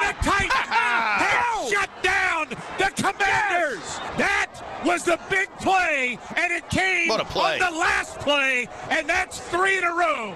the 0.00 0.14
Titans 0.22 0.52
have 0.52 1.68
shut 1.70 1.90
down 2.02 2.48
the 2.78 2.90
Commanders. 2.96 3.98
That 4.16 4.62
was 4.84 5.04
the 5.04 5.18
big 5.30 5.48
play, 5.58 6.18
and 6.36 6.52
it 6.52 6.68
came 6.70 7.08
What 7.08 7.20
a 7.20 7.24
play. 7.24 7.58
on 7.60 7.72
the 7.72 7.78
last 7.78 8.18
play, 8.20 8.68
and 8.90 9.08
that's 9.08 9.40
three 9.40 9.78
in 9.78 9.84
a 9.84 9.92
row. 9.94 10.34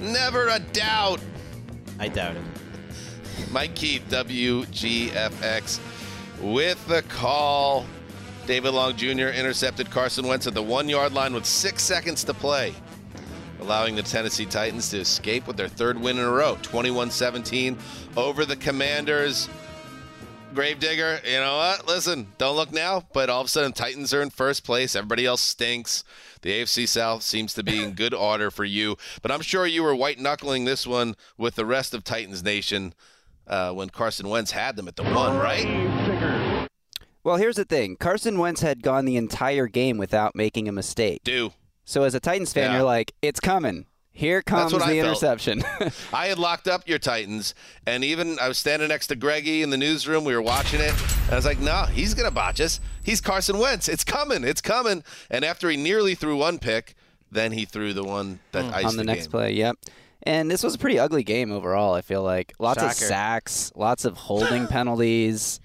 Never 0.00 0.48
a 0.48 0.58
doubt. 0.58 1.20
I 1.98 2.08
doubt 2.08 2.36
it. 2.36 2.42
Mike 3.50 3.74
Keith, 3.74 4.02
WGFX, 4.08 5.80
with 6.40 6.84
the 6.86 7.02
call. 7.02 7.84
David 8.46 8.70
Long 8.70 8.96
Jr. 8.96 9.28
intercepted 9.28 9.90
Carson 9.90 10.26
Wentz 10.26 10.46
at 10.46 10.54
the 10.54 10.62
one 10.62 10.88
yard 10.88 11.12
line 11.12 11.34
with 11.34 11.44
six 11.46 11.82
seconds 11.82 12.24
to 12.24 12.34
play, 12.34 12.74
allowing 13.60 13.94
the 13.94 14.02
Tennessee 14.02 14.46
Titans 14.46 14.90
to 14.90 14.98
escape 14.98 15.46
with 15.46 15.56
their 15.56 15.68
third 15.68 16.00
win 16.00 16.18
in 16.18 16.24
a 16.24 16.30
row 16.30 16.58
21 16.62 17.10
17 17.10 17.76
over 18.16 18.44
the 18.44 18.56
Commanders. 18.56 19.48
Gravedigger, 20.52 21.20
you 21.24 21.38
know 21.38 21.58
what? 21.58 21.86
Listen, 21.86 22.26
don't 22.36 22.56
look 22.56 22.72
now, 22.72 23.06
but 23.12 23.30
all 23.30 23.40
of 23.40 23.46
a 23.46 23.50
sudden 23.50 23.72
Titans 23.72 24.12
are 24.12 24.20
in 24.20 24.30
first 24.30 24.64
place. 24.64 24.96
Everybody 24.96 25.24
else 25.24 25.40
stinks. 25.40 26.02
The 26.42 26.50
AFC 26.50 26.88
South 26.88 27.22
seems 27.22 27.54
to 27.54 27.62
be 27.62 27.82
in 27.82 27.92
good 27.92 28.14
order 28.30 28.50
for 28.50 28.64
you, 28.64 28.96
but 29.22 29.30
I'm 29.30 29.42
sure 29.42 29.66
you 29.66 29.84
were 29.84 29.94
white 29.94 30.18
knuckling 30.18 30.64
this 30.64 30.86
one 30.86 31.14
with 31.38 31.54
the 31.54 31.64
rest 31.64 31.94
of 31.94 32.02
Titans 32.02 32.42
Nation 32.42 32.94
uh, 33.46 33.72
when 33.72 33.90
Carson 33.90 34.28
Wentz 34.28 34.50
had 34.50 34.74
them 34.74 34.88
at 34.88 34.96
the 34.96 35.04
one, 35.04 35.36
right? 35.36 36.68
Well, 37.22 37.36
here's 37.36 37.56
the 37.56 37.64
thing 37.64 37.96
Carson 37.96 38.38
Wentz 38.38 38.62
had 38.62 38.82
gone 38.82 39.04
the 39.04 39.16
entire 39.16 39.66
game 39.66 39.98
without 39.98 40.34
making 40.34 40.68
a 40.68 40.72
mistake. 40.72 41.22
Do. 41.22 41.52
So 41.90 42.04
as 42.04 42.14
a 42.14 42.20
Titans 42.20 42.52
fan, 42.52 42.70
Yeah. 42.70 42.76
you're 42.76 42.86
like, 42.86 43.12
it's 43.20 43.40
coming. 43.40 43.86
Here 44.12 44.42
comes 44.42 44.70
the 44.70 44.78
I 44.78 44.92
interception. 44.94 45.64
I 46.12 46.26
had 46.28 46.38
locked 46.38 46.68
up 46.68 46.86
your 46.88 47.00
Titans, 47.00 47.52
and 47.84 48.04
even 48.04 48.38
I 48.40 48.46
was 48.46 48.58
standing 48.58 48.88
next 48.88 49.08
to 49.08 49.16
Greggy 49.16 49.62
in 49.62 49.70
the 49.70 49.76
newsroom. 49.76 50.22
We 50.24 50.32
were 50.34 50.42
watching 50.42 50.80
it, 50.80 50.92
and 51.24 51.32
I 51.32 51.34
was 51.36 51.44
like, 51.44 51.58
"No, 51.58 51.86
he's 51.86 52.14
gonna 52.14 52.30
botch 52.30 52.60
us. 52.60 52.78
He's 53.02 53.20
Carson 53.20 53.58
Wentz. 53.58 53.88
It's 53.88 54.04
coming. 54.04 54.44
It's 54.44 54.60
coming." 54.60 55.02
And 55.30 55.44
after 55.44 55.68
he 55.68 55.76
nearly 55.76 56.14
threw 56.14 56.36
one 56.36 56.58
pick, 56.60 56.94
then 57.32 57.50
he 57.52 57.64
threw 57.64 57.92
the 57.92 58.04
one 58.04 58.38
that 58.52 58.66
iced 58.66 58.82
Hmm. 58.82 58.86
on 58.88 58.96
the, 58.96 59.04
next 59.04 59.22
game. 59.26 59.30
play. 59.32 59.52
Yep. 59.54 59.76
And 60.24 60.48
this 60.50 60.62
was 60.62 60.74
a 60.74 60.78
pretty 60.78 60.98
ugly 60.98 61.24
game 61.24 61.50
overall. 61.50 61.94
I 61.94 62.02
feel 62.02 62.22
like 62.22 62.52
lots 62.60 62.82
of 62.82 62.92
sacks, 62.92 63.72
lots 63.74 64.04
of 64.04 64.16
holding 64.16 64.66
penalties. 64.68 65.58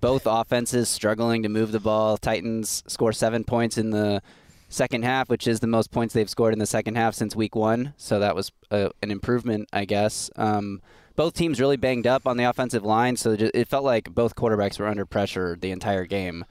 Both 0.00 0.22
offenses 0.26 0.88
struggling 0.88 1.42
to 1.42 1.48
move 1.48 1.72
the 1.72 1.80
ball. 1.80 2.16
Titans 2.18 2.82
score 2.86 3.12
seven 3.12 3.44
points 3.44 3.76
in 3.76 3.90
the 3.90 4.22
second 4.68 5.04
half, 5.04 5.28
which 5.28 5.46
is 5.46 5.60
the 5.60 5.66
most 5.66 5.90
points 5.90 6.14
they've 6.14 6.30
scored 6.30 6.52
in 6.52 6.58
the 6.58 6.66
second 6.66 6.96
half 6.96 7.14
since 7.14 7.36
week 7.36 7.54
one. 7.54 7.94
So 7.96 8.18
that 8.18 8.34
was 8.34 8.52
a, 8.70 8.90
an 9.02 9.10
improvement, 9.10 9.68
I 9.72 9.84
guess. 9.84 10.30
Um, 10.36 10.80
both 11.14 11.34
teams 11.34 11.60
really 11.60 11.76
banged 11.76 12.06
up 12.06 12.26
on 12.26 12.36
the 12.36 12.44
offensive 12.44 12.84
line, 12.84 13.16
so 13.16 13.36
it 13.38 13.68
felt 13.68 13.84
like 13.84 14.14
both 14.14 14.34
quarterbacks 14.34 14.78
were 14.78 14.86
under 14.86 15.06
pressure 15.06 15.56
the 15.58 15.70
entire 15.70 16.04
game, 16.04 16.44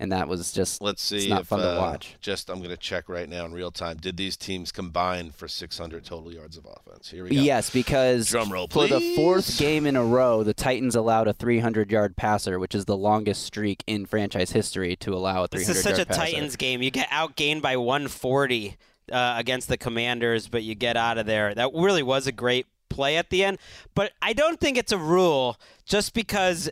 and 0.00 0.10
that 0.12 0.28
was 0.28 0.50
just 0.50 0.80
Let's 0.80 1.02
see 1.02 1.18
it's 1.18 1.28
not 1.28 1.42
if 1.42 1.46
fun 1.48 1.60
uh, 1.60 1.74
to 1.74 1.80
watch. 1.80 2.16
Just 2.20 2.48
I'm 2.48 2.56
going 2.58 2.70
to 2.70 2.76
check 2.78 3.08
right 3.10 3.28
now 3.28 3.44
in 3.44 3.52
real 3.52 3.70
time. 3.70 3.98
Did 3.98 4.16
these 4.16 4.34
teams 4.34 4.72
combine 4.72 5.30
for 5.30 5.46
600 5.46 6.04
total 6.04 6.32
yards 6.32 6.56
of 6.56 6.66
offense? 6.66 7.10
Here 7.10 7.22
we 7.22 7.36
go. 7.36 7.42
Yes, 7.42 7.68
because 7.68 8.26
Drum 8.28 8.50
roll, 8.50 8.66
for 8.66 8.88
the 8.88 9.14
fourth 9.14 9.58
game 9.58 9.86
in 9.86 9.96
a 9.96 10.04
row, 10.04 10.42
the 10.42 10.54
Titans 10.54 10.96
allowed 10.96 11.28
a 11.28 11.34
300-yard 11.34 12.16
passer, 12.16 12.58
which 12.58 12.74
is 12.74 12.86
the 12.86 12.96
longest 12.96 13.44
streak 13.44 13.84
in 13.86 14.06
franchise 14.06 14.52
history 14.52 14.96
to 14.96 15.12
allow 15.14 15.44
a 15.44 15.48
300-yard 15.48 15.52
passer. 15.52 15.72
This 15.74 15.76
is 15.76 15.82
such 15.82 15.98
a 15.98 16.06
passer. 16.06 16.20
Titans 16.20 16.56
game. 16.56 16.80
You 16.80 16.90
get 16.90 17.10
outgained 17.10 17.60
by 17.60 17.76
140 17.76 18.78
uh, 19.12 19.34
against 19.36 19.68
the 19.68 19.76
Commanders, 19.76 20.48
but 20.48 20.62
you 20.62 20.74
get 20.74 20.96
out 20.96 21.18
of 21.18 21.26
there. 21.26 21.54
That 21.54 21.72
really 21.74 22.02
was 22.02 22.26
a 22.26 22.32
great 22.32 22.66
play 22.88 23.18
at 23.18 23.28
the 23.28 23.44
end. 23.44 23.58
But 23.94 24.12
I 24.22 24.32
don't 24.32 24.58
think 24.58 24.78
it's 24.78 24.92
a 24.92 24.98
rule 24.98 25.60
just 25.84 26.14
because 26.14 26.70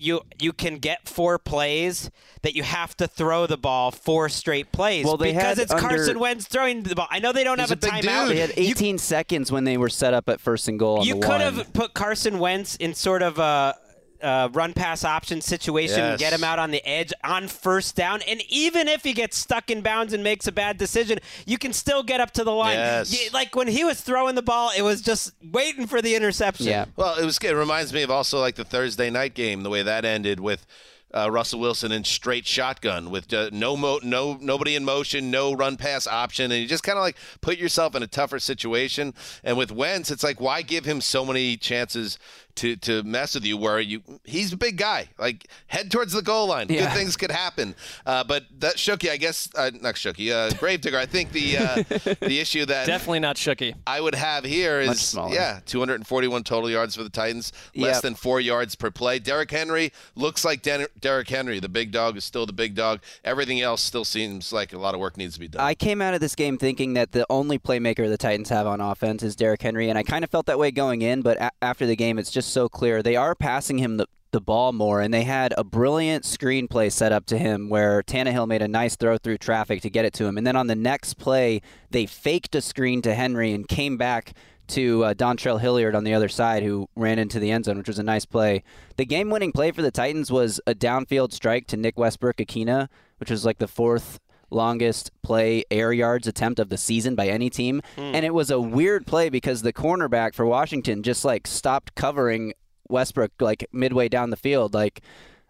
you 0.00 0.22
you 0.38 0.52
can 0.52 0.78
get 0.78 1.08
four 1.08 1.38
plays 1.38 2.10
that 2.42 2.54
you 2.54 2.62
have 2.62 2.96
to 2.96 3.06
throw 3.06 3.46
the 3.46 3.56
ball 3.56 3.90
four 3.90 4.28
straight 4.28 4.72
plays 4.72 5.04
Well, 5.04 5.16
they 5.16 5.32
because 5.32 5.58
it's 5.58 5.70
under- 5.72 5.88
Carson 5.88 6.18
Wentz 6.18 6.46
throwing 6.46 6.82
the 6.82 6.94
ball. 6.94 7.08
I 7.10 7.18
know 7.18 7.32
they 7.32 7.44
don't 7.44 7.58
have 7.60 7.70
a, 7.70 7.74
a 7.74 7.76
big 7.76 7.90
timeout. 7.90 8.28
They 8.28 8.38
had 8.40 8.52
18 8.56 8.98
seconds 8.98 9.52
when 9.52 9.64
they 9.64 9.76
were 9.76 9.88
set 9.90 10.14
up 10.14 10.28
at 10.28 10.40
first 10.40 10.68
and 10.68 10.78
goal 10.78 11.00
on 11.00 11.04
You 11.06 11.14
could 11.14 11.28
one. 11.28 11.40
have 11.40 11.72
put 11.72 11.94
Carson 11.94 12.38
Wentz 12.38 12.76
in 12.76 12.94
sort 12.94 13.22
of 13.22 13.38
a, 13.38 13.76
a 14.22 14.48
run 14.52 14.72
pass 14.72 15.04
option 15.04 15.40
situation 15.40 16.00
and 16.00 16.18
get 16.18 16.32
him 16.32 16.44
out 16.44 16.58
on 16.58 16.70
the 16.70 16.84
edge 16.86 17.12
on 17.24 17.48
first 17.48 17.96
down. 17.96 18.20
And 18.28 18.42
even 18.48 18.88
if 18.88 19.02
he 19.02 19.12
gets 19.12 19.36
stuck 19.38 19.70
in 19.70 19.80
bounds 19.80 20.12
and 20.12 20.22
makes 20.22 20.46
a 20.46 20.52
bad 20.52 20.78
decision, 20.78 21.18
you 21.46 21.58
can 21.58 21.72
still 21.72 22.02
get 22.02 22.20
up 22.20 22.30
to 22.32 22.44
the 22.44 22.52
line. 22.52 22.76
Yes. 22.76 23.12
You- 23.24 23.30
like 23.32 23.54
when 23.56 23.68
he 23.68 23.84
was 23.84 24.00
throwing 24.00 24.34
the 24.34 24.42
ball, 24.42 24.70
it 24.76 24.82
was 24.82 25.00
just 25.02 25.32
waiting 25.52 25.86
for 25.86 26.02
the 26.02 26.14
interception. 26.14 26.66
Yeah. 26.66 26.86
Well, 26.96 27.16
it 27.18 27.24
was. 27.24 27.38
It 27.38 27.52
reminds 27.54 27.92
me 27.92 28.02
of 28.02 28.10
also 28.10 28.40
like 28.40 28.56
the 28.56 28.64
Thursday 28.64 29.10
night 29.10 29.34
game, 29.34 29.62
the 29.62 29.70
way 29.70 29.82
that 29.82 30.04
ended 30.04 30.40
with 30.40 30.66
uh, 31.12 31.28
Russell 31.30 31.58
Wilson 31.58 31.90
in 31.90 32.04
straight 32.04 32.46
shotgun 32.46 33.10
with 33.10 33.32
uh, 33.32 33.50
no 33.52 33.76
mo- 33.76 33.98
no 34.02 34.38
nobody 34.40 34.76
in 34.76 34.84
motion, 34.84 35.30
no 35.30 35.52
run 35.52 35.76
pass 35.76 36.06
option, 36.06 36.52
and 36.52 36.60
you 36.62 36.68
just 36.68 36.82
kind 36.84 36.98
of 36.98 37.02
like 37.02 37.16
put 37.40 37.58
yourself 37.58 37.94
in 37.94 38.02
a 38.02 38.06
tougher 38.06 38.38
situation. 38.38 39.14
And 39.42 39.56
with 39.56 39.72
Wentz, 39.72 40.10
it's 40.10 40.22
like 40.22 40.40
why 40.40 40.62
give 40.62 40.84
him 40.84 41.00
so 41.00 41.24
many 41.24 41.56
chances 41.56 42.18
to 42.60 42.76
to 42.76 43.02
mess 43.02 43.34
with 43.34 43.44
you? 43.44 43.56
Where 43.58 43.80
you 43.80 44.02
he's 44.24 44.52
a 44.52 44.56
big 44.56 44.76
guy, 44.76 45.08
like 45.18 45.48
head 45.66 45.90
towards 45.90 46.12
the 46.12 46.22
goal 46.22 46.46
line. 46.46 46.66
Good 46.68 46.90
things 46.92 47.16
could 47.16 47.30
happen. 47.30 47.74
Uh, 48.06 48.24
but 48.24 48.44
that 48.60 48.76
Shooky, 48.76 49.10
I 49.10 49.16
guess, 49.16 49.48
uh, 49.56 49.70
not 49.80 49.96
Shooky, 49.96 50.30
uh, 50.32 50.54
Gravedigger. 50.58 50.96
I 50.98 51.06
think 51.06 51.32
the 51.32 51.58
uh, 51.58 51.74
the 52.20 52.38
issue 52.40 52.64
that 52.66 52.86
Definitely 52.86 53.20
not 53.20 53.36
Shooky. 53.36 53.74
I 53.86 54.00
would 54.00 54.14
have 54.14 54.44
here 54.44 54.80
is 54.80 54.88
Much 54.88 54.98
smaller. 54.98 55.34
yeah, 55.34 55.60
241 55.66 56.44
total 56.44 56.70
yards 56.70 56.94
for 56.96 57.02
the 57.02 57.10
Titans, 57.10 57.52
less 57.74 57.96
Yep. 57.96 58.02
than 58.02 58.14
four 58.14 58.40
yards 58.40 58.74
per 58.74 58.90
play. 58.90 59.18
Derrick 59.18 59.50
Henry 59.50 59.92
looks 60.14 60.44
like 60.44 60.62
Den- 60.62 60.86
Derrick 61.00 61.28
Henry. 61.28 61.60
The 61.60 61.68
big 61.68 61.90
dog 61.92 62.16
is 62.16 62.24
still 62.24 62.46
the 62.46 62.52
big 62.52 62.74
dog. 62.74 63.00
Everything 63.24 63.60
else 63.60 63.82
still 63.82 64.04
seems 64.04 64.52
like 64.52 64.72
a 64.72 64.78
lot 64.78 64.94
of 64.94 65.00
work 65.00 65.16
needs 65.16 65.34
to 65.34 65.40
be 65.40 65.48
done. 65.48 65.60
I 65.60 65.74
came 65.74 66.00
out 66.00 66.14
of 66.14 66.20
this 66.20 66.34
game 66.34 66.58
thinking 66.58 66.94
that 66.94 67.12
the 67.12 67.26
only 67.30 67.58
playmaker 67.58 68.08
the 68.08 68.18
Titans 68.18 68.48
have 68.50 68.66
on 68.66 68.80
offense 68.80 69.22
is 69.22 69.34
Derrick 69.36 69.62
Henry, 69.62 69.88
and 69.88 69.98
I 69.98 70.02
kind 70.02 70.24
of 70.24 70.30
felt 70.30 70.46
that 70.46 70.58
way 70.58 70.70
going 70.70 71.02
in, 71.02 71.22
but 71.22 71.38
a- 71.40 71.50
after 71.62 71.86
the 71.86 71.96
game, 71.96 72.18
it's 72.18 72.30
just 72.30 72.49
so 72.50 72.68
clear. 72.68 73.02
They 73.02 73.16
are 73.16 73.34
passing 73.34 73.78
him 73.78 73.96
the, 73.96 74.06
the 74.32 74.40
ball 74.40 74.72
more, 74.72 75.00
and 75.00 75.12
they 75.12 75.24
had 75.24 75.54
a 75.56 75.64
brilliant 75.64 76.24
screenplay 76.24 76.92
set 76.92 77.12
up 77.12 77.26
to 77.26 77.38
him 77.38 77.68
where 77.68 78.02
Tannehill 78.02 78.46
made 78.46 78.62
a 78.62 78.68
nice 78.68 78.96
throw 78.96 79.18
through 79.18 79.38
traffic 79.38 79.82
to 79.82 79.90
get 79.90 80.04
it 80.04 80.12
to 80.14 80.26
him. 80.26 80.36
And 80.36 80.46
then 80.46 80.56
on 80.56 80.66
the 80.66 80.74
next 80.76 81.14
play, 81.14 81.62
they 81.90 82.06
faked 82.06 82.54
a 82.54 82.60
screen 82.60 83.02
to 83.02 83.14
Henry 83.14 83.52
and 83.52 83.66
came 83.66 83.96
back 83.96 84.34
to 84.68 85.04
uh, 85.04 85.14
Dontrell 85.14 85.60
Hilliard 85.60 85.96
on 85.96 86.04
the 86.04 86.14
other 86.14 86.28
side, 86.28 86.62
who 86.62 86.88
ran 86.94 87.18
into 87.18 87.40
the 87.40 87.50
end 87.50 87.64
zone, 87.64 87.78
which 87.78 87.88
was 87.88 87.98
a 87.98 88.04
nice 88.04 88.24
play. 88.24 88.62
The 88.96 89.04
game-winning 89.04 89.50
play 89.50 89.72
for 89.72 89.82
the 89.82 89.90
Titans 89.90 90.30
was 90.30 90.60
a 90.66 90.74
downfield 90.74 91.32
strike 91.32 91.66
to 91.68 91.76
Nick 91.76 91.98
Westbrook-Ikhine, 91.98 92.88
which 93.18 93.30
was 93.30 93.44
like 93.44 93.58
the 93.58 93.66
fourth 93.66 94.20
longest 94.50 95.10
play 95.22 95.64
air 95.70 95.92
yards 95.92 96.26
attempt 96.26 96.58
of 96.58 96.68
the 96.68 96.78
season 96.78 97.14
by 97.14 97.28
any 97.28 97.50
team. 97.50 97.82
Hmm. 97.96 98.02
And 98.02 98.24
it 98.24 98.34
was 98.34 98.50
a 98.50 98.60
weird 98.60 99.06
play 99.06 99.28
because 99.28 99.62
the 99.62 99.72
cornerback 99.72 100.34
for 100.34 100.46
Washington 100.46 101.02
just 101.02 101.24
like 101.24 101.46
stopped 101.46 101.94
covering 101.94 102.54
Westbrook 102.88 103.32
like 103.40 103.66
midway 103.72 104.08
down 104.08 104.30
the 104.30 104.36
field. 104.36 104.74
Like 104.74 105.02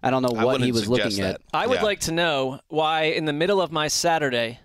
I 0.03 0.11
don't 0.11 0.23
know 0.23 0.45
what 0.45 0.61
he 0.61 0.73
was 0.73 0.85
suggest 0.85 1.19
looking 1.19 1.25
at. 1.25 1.41
I 1.53 1.67
would 1.67 1.83
like 1.83 2.01
to 2.01 2.13
know 2.13 2.61
why, 2.69 3.03
in 3.03 3.27
the 3.27 3.33
middle 3.33 3.61
of 3.61 3.71
my 3.71 3.89
Saturday, 3.89 4.61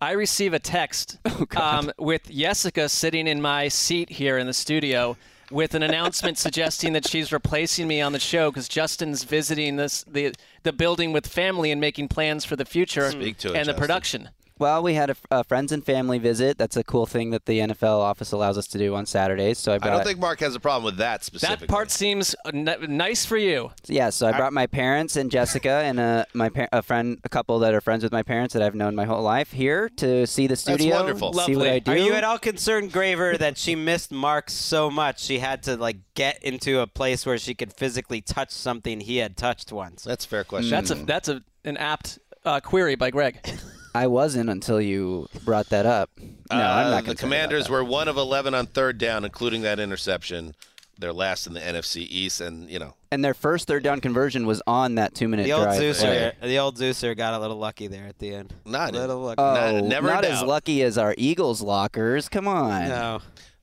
I 0.00 0.12
receive 0.12 0.54
a 0.54 0.58
text 0.58 1.18
um, 1.56 1.90
with 1.98 2.30
Jessica 2.30 2.88
sitting 2.88 3.26
in 3.26 3.42
my 3.42 3.68
seat 3.68 4.10
here 4.10 4.38
in 4.38 4.46
the 4.46 4.54
studio 4.54 5.16
with 5.50 5.74
an 5.74 5.82
announcement 5.82 6.38
suggesting 6.48 6.92
that 6.92 7.06
she's 7.06 7.32
replacing 7.32 7.88
me 7.88 8.00
on 8.00 8.12
the 8.12 8.20
show 8.20 8.50
because 8.50 8.68
Justin's 8.68 9.24
visiting 9.24 9.76
this 9.76 10.04
the 10.04 10.34
the 10.62 10.72
building 10.72 11.12
with 11.12 11.26
family 11.26 11.70
and 11.70 11.80
making 11.80 12.08
plans 12.08 12.44
for 12.44 12.56
the 12.56 12.64
future 12.64 13.10
Speak 13.10 13.38
to 13.38 13.52
it, 13.52 13.56
and 13.56 13.68
the 13.68 13.74
production. 13.74 14.30
Well, 14.58 14.82
we 14.82 14.94
had 14.94 15.10
a, 15.10 15.16
a 15.30 15.44
friends 15.44 15.72
and 15.72 15.84
family 15.84 16.18
visit. 16.18 16.58
That's 16.58 16.76
a 16.76 16.84
cool 16.84 17.06
thing 17.06 17.30
that 17.30 17.46
the 17.46 17.58
NFL 17.60 17.98
office 17.98 18.32
allows 18.32 18.58
us 18.58 18.66
to 18.68 18.78
do 18.78 18.94
on 18.94 19.06
Saturdays. 19.06 19.58
So 19.58 19.72
I 19.72 19.76
I 19.76 19.78
don't 19.78 20.04
think 20.04 20.18
Marc 20.18 20.40
has 20.40 20.54
a 20.54 20.60
problem 20.60 20.84
with 20.84 20.96
that 20.98 21.24
specifically. 21.24 21.66
That 21.66 21.72
part 21.72 21.90
seems 21.90 22.34
n- 22.52 22.76
nice 22.88 23.24
for 23.24 23.36
you. 23.36 23.70
Yeah, 23.86 24.10
so 24.10 24.26
I 24.26 24.32
brought 24.32 24.52
my 24.52 24.66
parents 24.66 25.16
and 25.16 25.30
Jessica 25.30 25.70
and 25.84 26.00
uh, 26.00 26.24
my 26.34 26.48
par- 26.48 26.68
a 26.72 26.82
friend, 26.82 27.18
a 27.24 27.28
couple 27.28 27.58
that 27.60 27.74
are 27.74 27.80
friends 27.80 28.02
with 28.02 28.12
my 28.12 28.22
parents 28.22 28.54
that 28.54 28.62
I've 28.62 28.74
known 28.74 28.94
my 28.94 29.04
whole 29.04 29.22
life 29.22 29.52
here 29.52 29.88
to 29.96 30.26
see 30.26 30.46
the 30.46 30.56
studio. 30.56 30.90
That's 30.90 31.02
wonderful. 31.02 31.32
See 31.34 31.56
what 31.56 31.68
I 31.68 31.78
do. 31.78 31.92
Are 31.92 31.96
you 31.96 32.12
at 32.14 32.24
all 32.24 32.38
concerned, 32.38 32.92
Graver, 32.92 33.36
that 33.38 33.56
she 33.58 33.74
missed 33.74 34.10
Marc 34.12 34.50
so 34.50 34.90
much 34.90 35.20
she 35.20 35.38
had 35.38 35.62
to 35.64 35.76
like 35.76 35.96
get 36.14 36.42
into 36.42 36.80
a 36.80 36.86
place 36.86 37.24
where 37.24 37.38
she 37.38 37.54
could 37.54 37.72
physically 37.72 38.20
touch 38.20 38.50
something 38.50 39.00
he 39.00 39.18
had 39.18 39.36
touched 39.36 39.72
once? 39.72 40.04
That's 40.04 40.24
a 40.24 40.28
fair 40.28 40.44
question. 40.44 40.70
That's 40.70 40.90
a 40.90 40.94
that's 40.94 41.28
a 41.28 41.42
an 41.64 41.76
apt 41.76 42.18
uh, 42.44 42.60
query 42.60 42.94
by 42.94 43.10
Gregg. 43.10 43.38
I 43.98 44.06
wasn't 44.06 44.48
until 44.50 44.80
you 44.80 45.28
brought 45.44 45.68
that 45.70 45.86
up. 45.86 46.10
No, 46.18 46.26
I'm 46.50 46.58
Uh, 46.58 46.60
not. 46.60 46.64
The 46.64 46.90
concerned 46.90 47.06
about 47.08 47.18
Commanders 47.18 47.64
that. 47.64 47.72
were 47.72 47.84
one 47.84 48.08
of 48.08 48.16
11 48.16 48.54
on 48.54 48.66
third 48.66 48.98
down, 48.98 49.24
including 49.24 49.62
that 49.62 49.78
interception. 49.80 50.54
They're 51.00 51.12
last 51.12 51.46
in 51.46 51.54
the 51.54 51.60
NFC 51.60 52.02
East, 52.02 52.40
and 52.40 52.68
you 52.68 52.78
know 52.80 52.94
and 53.12 53.24
their 53.24 53.32
first 53.34 53.68
third 53.68 53.84
down 53.84 54.00
conversion 54.00 54.46
was 54.46 54.60
on 54.66 54.96
that 54.96 55.14
two 55.14 55.28
minute 55.28 55.44
The 55.44 55.52
old 55.52 55.62
drive. 55.64 55.80
Zeuser, 55.80 56.32
the 56.42 56.58
old 56.58 56.76
Zeuser 56.76 57.16
got 57.16 57.34
a 57.34 57.38
little 57.38 57.56
lucky 57.56 57.86
there 57.86 58.06
at 58.06 58.18
the 58.18 58.34
end. 58.34 58.52
Not 58.64 58.92
little 58.94 59.20
lucky. 59.20 59.40
Oh, 59.40 59.80
never 59.80 60.08
not 60.08 60.24
as 60.24 60.42
lucky 60.42 60.82
as 60.82 60.98
our 60.98 61.14
Eagles 61.16 61.62
lockers. 61.62 62.28
Come 62.28 62.48
on. 62.48 62.88
No. 62.88 63.20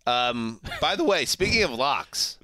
Um, 0.07 0.61
by 0.79 0.95
the 0.95 1.03
way, 1.03 1.25
speaking 1.25 1.63
of 1.63 1.71
locks, 1.71 2.37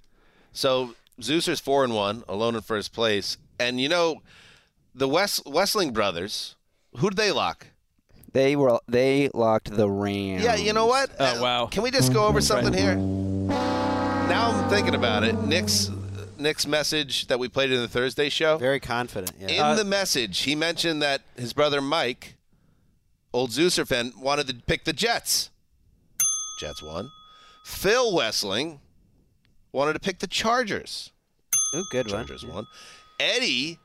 so 0.51 0.95
Zeuser's 1.21 1.59
four 1.61 1.83
and 1.85 1.95
one, 1.95 2.23
alone 2.27 2.55
in 2.55 2.61
first 2.61 2.91
place, 2.91 3.37
and 3.59 3.79
you 3.79 3.87
know 3.87 4.21
the 4.93 5.07
West 5.07 5.43
Westling 5.45 5.93
brothers. 5.93 6.55
Who 6.97 7.09
did 7.11 7.17
they 7.17 7.31
lock? 7.31 7.67
They 8.33 8.55
were 8.55 8.79
they 8.87 9.29
locked 9.33 9.71
the 9.75 9.89
Rams. 9.89 10.43
Yeah, 10.43 10.55
you 10.55 10.73
know 10.73 10.85
what? 10.85 11.11
Oh 11.19 11.41
wow! 11.41 11.65
Can 11.65 11.83
we 11.83 11.91
just 11.91 12.13
go 12.13 12.25
over 12.25 12.39
something 12.39 12.73
here? 12.73 12.95
Now 12.95 14.51
I'm 14.51 14.69
thinking 14.69 14.95
about 14.95 15.23
it. 15.23 15.35
Nick's 15.43 15.89
Nick's 16.37 16.65
message 16.65 17.27
that 17.27 17.39
we 17.39 17.49
played 17.49 17.71
in 17.71 17.81
the 17.81 17.87
Thursday 17.87 18.29
show. 18.29 18.57
Very 18.57 18.79
confident. 18.79 19.33
Yeah. 19.39 19.47
In 19.49 19.61
uh, 19.61 19.75
the 19.75 19.83
message, 19.83 20.39
he 20.39 20.55
mentioned 20.55 21.01
that 21.01 21.21
his 21.35 21.51
brother 21.51 21.81
Mike, 21.81 22.35
old 23.33 23.51
Zeuser 23.51 23.85
fan, 23.85 24.13
wanted 24.17 24.47
to 24.47 24.55
pick 24.65 24.85
the 24.85 24.93
Jets. 24.93 25.49
Jets 26.59 26.81
won. 26.81 27.09
Phil 27.65 28.13
Wessling 28.13 28.79
wanted 29.71 29.93
to 29.93 29.99
pick 29.99 30.19
the 30.19 30.27
Chargers. 30.27 31.11
Ooh, 31.75 31.83
good 31.91 32.07
one. 32.07 32.25
Chargers 32.25 32.45
won. 32.45 32.65
Eddie 33.19 33.79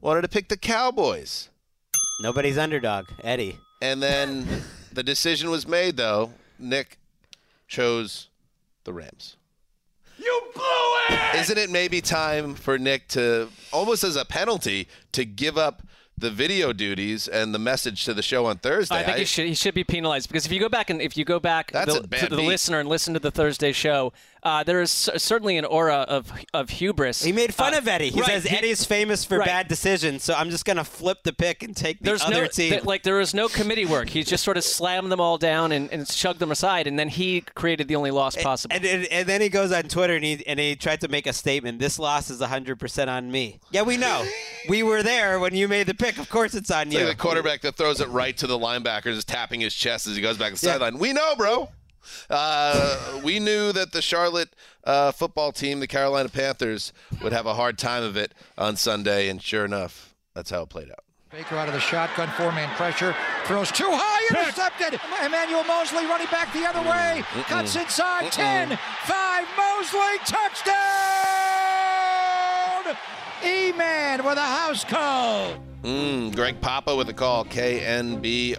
wanted 0.00 0.22
to 0.22 0.28
pick 0.28 0.48
the 0.48 0.56
Cowboys. 0.56 1.48
Nobody's 2.22 2.58
underdog. 2.58 3.06
Eddie. 3.22 3.58
And 3.80 4.02
then 4.02 4.46
the 4.92 5.02
decision 5.02 5.50
was 5.50 5.66
made, 5.66 5.96
though. 5.96 6.32
Nick 6.58 6.98
chose 7.68 8.28
the 8.84 8.92
Rams. 8.92 9.36
You 10.18 10.42
blew 10.54 11.16
it! 11.16 11.40
Isn't 11.40 11.56
it 11.56 11.70
maybe 11.70 12.00
time 12.00 12.54
for 12.54 12.78
Nick 12.78 13.08
to, 13.08 13.48
almost 13.72 14.04
as 14.04 14.16
a 14.16 14.24
penalty, 14.24 14.88
to 15.12 15.24
give 15.24 15.56
up 15.56 15.82
the 16.20 16.30
video 16.30 16.72
duties 16.72 17.26
and 17.26 17.54
the 17.54 17.58
message 17.58 18.04
to 18.04 18.14
the 18.14 18.22
show 18.22 18.46
on 18.46 18.58
Thursday. 18.58 18.96
I 18.96 19.02
think 19.02 19.16
he 19.18 19.24
should 19.24 19.46
he 19.46 19.54
should 19.54 19.74
be 19.74 19.84
penalized 19.84 20.28
because 20.28 20.44
if 20.44 20.52
you 20.52 20.60
go 20.60 20.68
back 20.68 20.90
and 20.90 21.00
if 21.00 21.16
you 21.16 21.24
go 21.24 21.40
back 21.40 21.72
the, 21.72 22.02
a 22.04 22.06
bad 22.06 22.28
to 22.28 22.36
the 22.36 22.42
listener 22.42 22.78
and 22.78 22.88
listen 22.88 23.14
to 23.14 23.20
the 23.20 23.30
Thursday 23.30 23.72
show, 23.72 24.12
uh, 24.42 24.62
there 24.64 24.80
is 24.80 24.90
certainly 24.90 25.56
an 25.58 25.64
aura 25.64 26.06
of 26.08 26.32
of 26.54 26.70
hubris. 26.70 27.22
He 27.22 27.32
made 27.32 27.54
fun 27.54 27.74
Uh, 27.74 27.78
of 27.78 27.88
Eddie. 27.88 28.10
He 28.10 28.20
right, 28.20 28.30
says 28.30 28.44
he- 28.44 28.56
Eddie's 28.56 28.84
famous 28.84 29.24
for 29.24 29.38
right. 29.38 29.46
bad 29.46 29.68
decisions, 29.68 30.24
so 30.24 30.34
I'm 30.34 30.50
just 30.50 30.64
gonna 30.64 30.84
flip 30.84 31.18
the 31.24 31.32
pick 31.32 31.62
and 31.62 31.76
take 31.76 31.98
the 31.98 32.04
There's 32.04 32.22
other 32.22 32.42
no 32.42 32.46
team. 32.46 32.70
th- 32.70 32.84
like 32.84 33.02
there 33.02 33.16
was 33.16 33.34
no 33.34 33.48
committee 33.48 33.84
work. 33.86 34.08
He 34.10 34.22
just 34.22 34.44
sort 34.44 34.56
of 34.56 34.64
slammed 34.64 35.10
them 35.12 35.20
all 35.20 35.38
down 35.38 35.72
and, 35.72 35.90
and 35.92 36.08
shoved 36.08 36.38
them 36.40 36.50
aside, 36.50 36.86
and 36.86 36.98
then 36.98 37.08
he 37.08 37.40
created 37.42 37.88
the 37.88 37.96
only 37.96 38.10
loss 38.10 38.36
possible. 38.36 38.74
and, 38.74 38.84
and, 38.84 39.06
and 39.06 39.28
then 39.28 39.40
he 39.40 39.48
goes 39.48 39.72
on 39.72 39.84
Twitter 39.84 40.14
and 40.16 40.24
he 40.24 40.44
and 40.46 40.58
he 40.58 40.76
tried 40.76 41.00
to 41.02 41.08
make 41.08 41.26
a 41.26 41.32
statement. 41.32 41.78
This 41.78 41.98
loss 41.98 42.30
is 42.30 42.40
100% 42.40 43.08
on 43.08 43.30
me. 43.30 43.60
Yeah, 43.70 43.82
we 43.82 43.96
know. 43.96 44.24
we 44.68 44.82
were 44.82 45.02
there 45.02 45.38
when 45.38 45.54
you 45.54 45.68
made 45.68 45.86
the 45.86 45.94
pick. 45.94 46.18
Of 46.18 46.28
course, 46.30 46.54
it's 46.54 46.70
on 46.70 46.88
It's 46.88 46.96
you. 46.96 47.04
like 47.06 47.16
the 47.16 47.22
quarterback 47.22 47.60
that 47.62 47.76
throws 47.76 48.00
it 48.00 48.08
right 48.08 48.36
to 48.38 48.46
the 48.46 48.58
linebacker, 48.58 49.14
just 49.14 49.28
tapping 49.28 49.60
his 49.60 49.74
chest 49.74 50.06
as 50.06 50.16
he 50.16 50.22
goes 50.22 50.36
back 50.38 50.54
to 50.54 50.60
the 50.60 50.66
Yeah. 50.66 50.72
sideline. 50.74 50.98
We 50.98 51.12
know, 51.12 51.34
bro. 51.36 51.70
Uh, 52.28 53.20
we 53.22 53.38
knew 53.38 53.72
that 53.72 53.92
the 53.92 54.02
Charlotte 54.02 54.50
uh, 54.84 55.12
football 55.12 55.52
team, 55.52 55.80
the 55.80 55.86
Carolina 55.86 56.28
Panthers, 56.28 56.92
would 57.22 57.32
have 57.32 57.46
a 57.46 57.54
hard 57.54 57.78
time 57.78 58.02
of 58.02 58.16
it 58.16 58.32
on 58.58 58.76
Sunday, 58.76 59.28
and 59.28 59.40
sure 59.42 59.64
enough, 59.64 60.14
that's 60.34 60.50
how 60.50 60.62
it 60.62 60.68
played 60.68 60.90
out. 60.90 61.04
Baker 61.30 61.56
out 61.56 61.68
of 61.68 61.74
the 61.74 61.80
shotgun, 61.80 62.28
four-man 62.30 62.68
pressure, 62.74 63.14
throws 63.44 63.70
too 63.70 63.86
high, 63.88 64.36
intercepted. 64.36 64.98
Emmanuel 65.24 65.62
Moseley 65.62 66.04
running 66.06 66.26
back 66.26 66.52
the 66.52 66.66
other 66.66 66.80
way, 66.80 67.22
Mm-mm. 67.22 67.44
cuts 67.44 67.76
inside, 67.76 68.24
Mm-mm. 68.24 68.30
10, 68.68 68.78
5, 69.04 69.46
Moseley, 69.56 70.18
touchdown! 70.26 70.76
E-Man 73.44 74.24
with 74.24 74.38
a 74.38 74.40
house 74.40 74.84
call. 74.84 75.54
Mm, 75.82 76.34
Greg 76.34 76.60
Papa 76.60 76.94
with 76.94 77.08
a 77.08 77.14
call. 77.14 77.44
KNBR. 77.46 78.58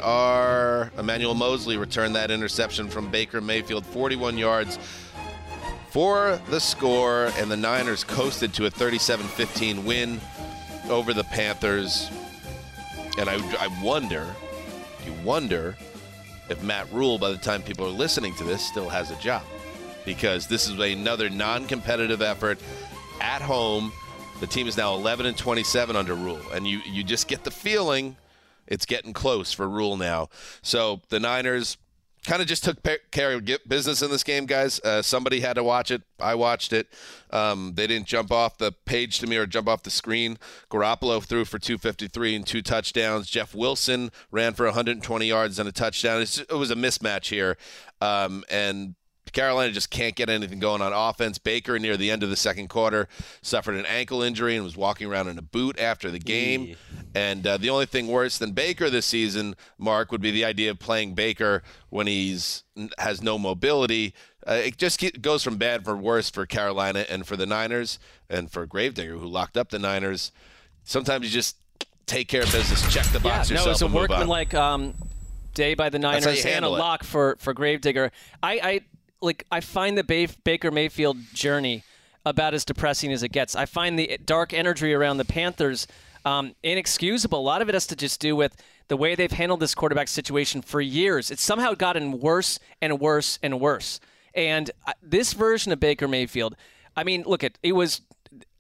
Emmanuel 0.98 1.36
Moseley 1.36 1.78
returned 1.78 2.16
that 2.16 2.32
interception 2.32 2.90
from 2.90 3.12
Baker 3.12 3.40
Mayfield, 3.42 3.86
41 3.86 4.40
yards 4.40 4.80
for 5.92 6.42
the 6.50 6.60
score, 6.60 7.26
and 7.38 7.52
the 7.52 7.58
Niners 7.58 8.04
coasted 8.04 8.54
to 8.56 8.66
a 8.66 8.72
37 8.72 9.28
15 9.28 9.86
win 9.86 10.20
over 10.90 11.14
the 11.14 11.26
Panthers. 11.26 12.10
And 13.20 13.30
I, 13.30 13.36
I 13.60 13.68
wonder, 13.84 14.26
you 15.06 15.14
wonder 15.24 15.78
if 16.50 16.64
Matt 16.64 16.92
Rhule, 16.92 17.20
by 17.20 17.30
the 17.30 17.38
time 17.38 17.62
people 17.62 17.86
are 17.86 17.90
listening 17.90 18.34
to 18.36 18.44
this, 18.44 18.66
still 18.66 18.90
has 18.90 19.12
a 19.12 19.16
job. 19.18 19.44
Because 20.06 20.48
this 20.48 20.68
is 20.68 20.80
another 20.80 21.30
non 21.30 21.68
competitive 21.68 22.24
effort 22.24 22.60
at 23.20 23.44
home. 23.44 23.92
The 24.42 24.48
team 24.48 24.68
is 24.68 24.76
now 24.76 24.96
11 24.96 25.28
and 25.28 25.38
27 25.38 25.96
under 25.96 26.16
Rhule. 26.16 26.42
And 26.52 26.66
you, 26.66 26.80
you 26.84 27.04
just 27.04 27.28
get 27.28 27.44
the 27.44 27.52
feeling 27.52 28.18
it's 28.66 28.88
getting 28.88 29.14
close 29.14 29.54
for 29.54 29.70
Rhule 29.70 29.98
now. 29.98 30.30
So 30.64 31.02
the 31.10 31.20
Niners 31.20 31.78
kind 32.26 32.42
of 32.42 32.48
just 32.48 32.64
took 32.64 32.80
care 33.12 33.34
of 33.34 33.48
business 33.68 34.02
in 34.02 34.10
this 34.10 34.24
game, 34.24 34.48
guys. 34.48 34.80
Uh, 34.80 35.04
somebody 35.04 35.42
had 35.42 35.54
to 35.54 35.64
watch 35.64 35.92
it. 35.92 36.02
I 36.20 36.34
watched 36.34 36.74
it. 36.74 36.88
Um, 37.30 37.74
they 37.76 37.86
didn't 37.86 38.08
jump 38.08 38.32
off 38.32 38.58
the 38.58 38.72
page 38.72 39.20
to 39.20 39.28
me 39.28 39.38
or 39.38 39.46
jump 39.46 39.68
off 39.68 39.84
the 39.84 39.92
screen. 39.92 40.40
Garoppolo 40.72 41.24
threw 41.24 41.46
for 41.46 41.60
253 41.60 42.36
and 42.36 42.48
two 42.48 42.64
touchdowns. 42.64 43.30
Jeff 43.30 43.54
Wilson 43.54 44.10
ran 44.32 44.56
for 44.56 44.66
120 44.66 45.28
yards 45.28 45.60
and 45.60 45.70
a 45.70 45.72
touchdown. 45.72 46.22
It 46.22 46.50
was 46.50 46.72
a 46.72 46.76
mismatch 46.76 47.30
here. 47.30 47.58
Um, 48.02 48.44
and 48.50 48.96
Carolina 49.32 49.72
just 49.72 49.90
can't 49.90 50.16
get 50.16 50.30
anything 50.30 50.60
going 50.60 50.82
on 50.82 50.92
offense. 50.94 51.38
Baker, 51.38 51.80
near 51.80 51.96
the 51.96 52.12
end 52.12 52.22
of 52.24 52.30
the 52.30 52.36
second 52.36 52.68
quarter, 52.68 53.08
suffered 53.42 53.76
an 53.76 53.86
ankle 53.86 54.22
injury 54.22 54.56
and 54.56 54.64
was 54.64 54.76
walking 54.76 55.08
around 55.08 55.30
in 55.30 55.38
a 55.38 55.42
boot 55.42 55.80
after 55.80 56.12
the 56.12 56.20
game. 56.20 56.76
And 57.16 57.46
uh, 57.48 57.58
the 57.58 57.70
only 57.70 57.86
thing 57.86 58.08
worse 58.08 58.38
than 58.38 58.52
Baker 58.52 58.90
this 58.90 59.06
season, 59.06 59.56
Marc, 59.78 60.12
would 60.12 60.22
be 60.22 60.32
the 60.32 60.44
idea 60.44 60.72
of 60.72 60.80
playing 60.80 61.14
Baker 61.14 61.64
when 61.90 62.08
he's 62.08 62.64
has 62.98 63.22
no 63.22 63.38
mobility. 63.38 64.14
Uh, 64.46 64.54
it 64.54 64.78
just 64.78 65.00
goes 65.22 65.44
from 65.44 65.58
bad 65.58 65.86
for 65.86 65.96
worse 65.96 66.30
for 66.30 66.46
Carolina 66.46 67.06
and 67.10 67.28
for 67.28 67.38
the 67.38 67.46
Niners 67.46 68.00
and 68.30 68.52
for 68.52 68.66
Gravedigger, 68.66 69.18
who 69.18 69.28
locked 69.28 69.56
up 69.56 69.70
the 69.70 69.80
Niners. 69.80 70.32
Sometimes 70.84 71.26
you 71.26 71.32
just 71.32 71.58
take 72.06 72.28
care 72.28 72.42
of 72.42 72.52
business, 72.52 72.82
check 72.92 73.06
the 73.08 73.20
box 73.20 73.50
yeah, 73.50 73.58
yourself, 73.58 73.68
no, 73.68 73.72
it's 73.72 73.82
a 73.82 73.88
workmanlike 73.88 74.54
um, 74.54 74.94
day 75.54 75.76
by 75.76 75.90
the 75.90 76.00
That's 76.00 76.26
how 76.26 76.32
you 76.32 76.38
Niners 76.38 76.46
and 76.46 76.66
a 76.66 76.70
lock 76.70 77.04
for 77.04 77.38
for 77.40 77.54
Gravedigger. 77.54 78.12
I, 78.42 78.60
I 78.64 78.82
like 79.22 79.46
I 79.52 79.60
find 79.60 79.98
the 79.98 80.04
Ba- 80.04 80.34
Baker 80.44 80.72
Mayfield 80.72 81.18
journey 81.34 81.84
about 82.26 82.54
as 82.54 82.66
depressing 82.66 83.12
as 83.12 83.24
it 83.24 83.30
gets. 83.30 83.56
I 83.56 83.66
find 83.66 83.98
the 83.98 84.20
dark 84.26 84.54
energy 84.54 84.94
around 84.94 85.18
the 85.18 85.26
Panthers 85.26 85.88
um, 86.26 86.54
inexcusable. 86.64 87.40
A 87.40 87.42
lot 87.42 87.62
of 87.62 87.70
it 87.70 87.74
has 87.74 87.88
to 87.88 87.96
just 87.96 88.20
do 88.20 88.36
with 88.36 88.56
the 88.88 88.98
way 88.98 89.16
they've 89.16 89.32
handled 89.32 89.60
this 89.60 89.74
quarterback 89.74 90.08
situation 90.08 90.62
for 90.62 90.82
years. 90.82 91.32
It's 91.32 91.42
somehow 91.42 91.74
gotten 91.74 92.20
worse 92.20 92.60
and 92.82 93.00
worse 93.00 93.40
and 93.42 93.60
worse. 93.60 94.00
And 94.34 94.70
uh, 94.86 94.94
this 95.02 95.34
version 95.34 95.72
of 95.72 95.80
Baker 95.80 96.08
Mayfield, 96.08 96.56
I 96.96 97.04
mean, 97.04 97.24
look 97.26 97.44
at 97.44 97.58
it 97.64 97.72
was 97.72 98.02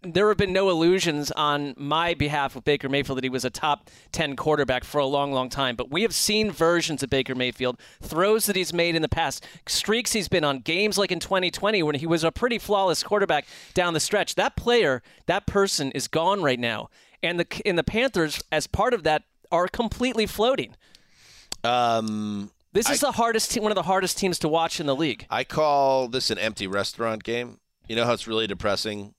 there 0.04 0.28
have 0.30 0.38
been 0.38 0.54
no 0.54 0.70
illusions 0.70 1.32
on 1.32 1.76
my 1.78 2.16
behalf 2.16 2.56
with 2.56 2.64
Baker 2.64 2.90
Mayfield 2.90 3.18
that 3.18 3.24
he 3.24 3.30
was 3.30 3.46
a 3.46 3.52
top 3.52 3.90
10 4.12 4.36
quarterback 4.36 4.84
for 4.84 4.98
a 4.98 5.06
long, 5.06 5.32
long 5.32 5.48
time. 5.48 5.76
But 5.76 5.92
we 5.92 6.02
have 6.02 6.16
seen 6.16 6.50
versions 6.50 7.04
of 7.04 7.10
Baker 7.10 7.36
Mayfield, 7.36 7.80
throws 8.02 8.48
that 8.48 8.56
he's 8.56 8.74
made 8.74 8.96
in 8.96 9.04
the 9.04 9.10
past, 9.10 9.46
streaks 9.68 10.14
he's 10.14 10.28
been 10.28 10.44
on, 10.44 10.60
games 10.60 10.98
like 10.98 11.12
in 11.12 11.20
2020 11.20 11.84
when 11.84 11.96
he 11.96 12.08
was 12.08 12.24
a 12.24 12.32
pretty 12.32 12.58
flawless 12.58 13.04
quarterback 13.04 13.46
down 13.76 13.94
the 13.94 14.00
stretch. 14.00 14.36
That 14.36 14.56
player, 14.56 15.04
that 15.28 15.46
person 15.46 15.92
is 15.92 16.08
gone 16.08 16.42
right 16.42 16.60
now. 16.60 16.90
And 17.22 17.40
the, 17.40 17.62
and 17.66 17.78
the 17.78 17.84
Panthers, 17.84 18.42
as 18.52 18.66
part 18.66 18.96
of 18.96 19.04
that, 19.04 19.24
are 19.52 19.68
completely 19.68 20.26
floating. 20.26 20.76
Um, 21.64 22.50
This 22.74 22.90
is 22.90 23.02
the 23.02 23.12
hardest, 23.12 23.52
te- 23.52 23.60
one 23.60 23.72
of 23.72 23.76
the 23.76 23.84
hardest 23.84 24.18
teams 24.18 24.40
to 24.40 24.48
watch 24.48 24.80
in 24.80 24.88
the 24.88 24.96
league. 24.96 25.28
I 25.30 25.44
call 25.44 26.08
this 26.08 26.32
an 26.32 26.40
empty 26.40 26.66
restaurant 26.66 27.24
game. 27.24 27.60
You 27.88 27.96
know 27.96 28.06
how 28.06 28.14
it's 28.14 28.28
really 28.28 28.48
depressing 28.48 29.14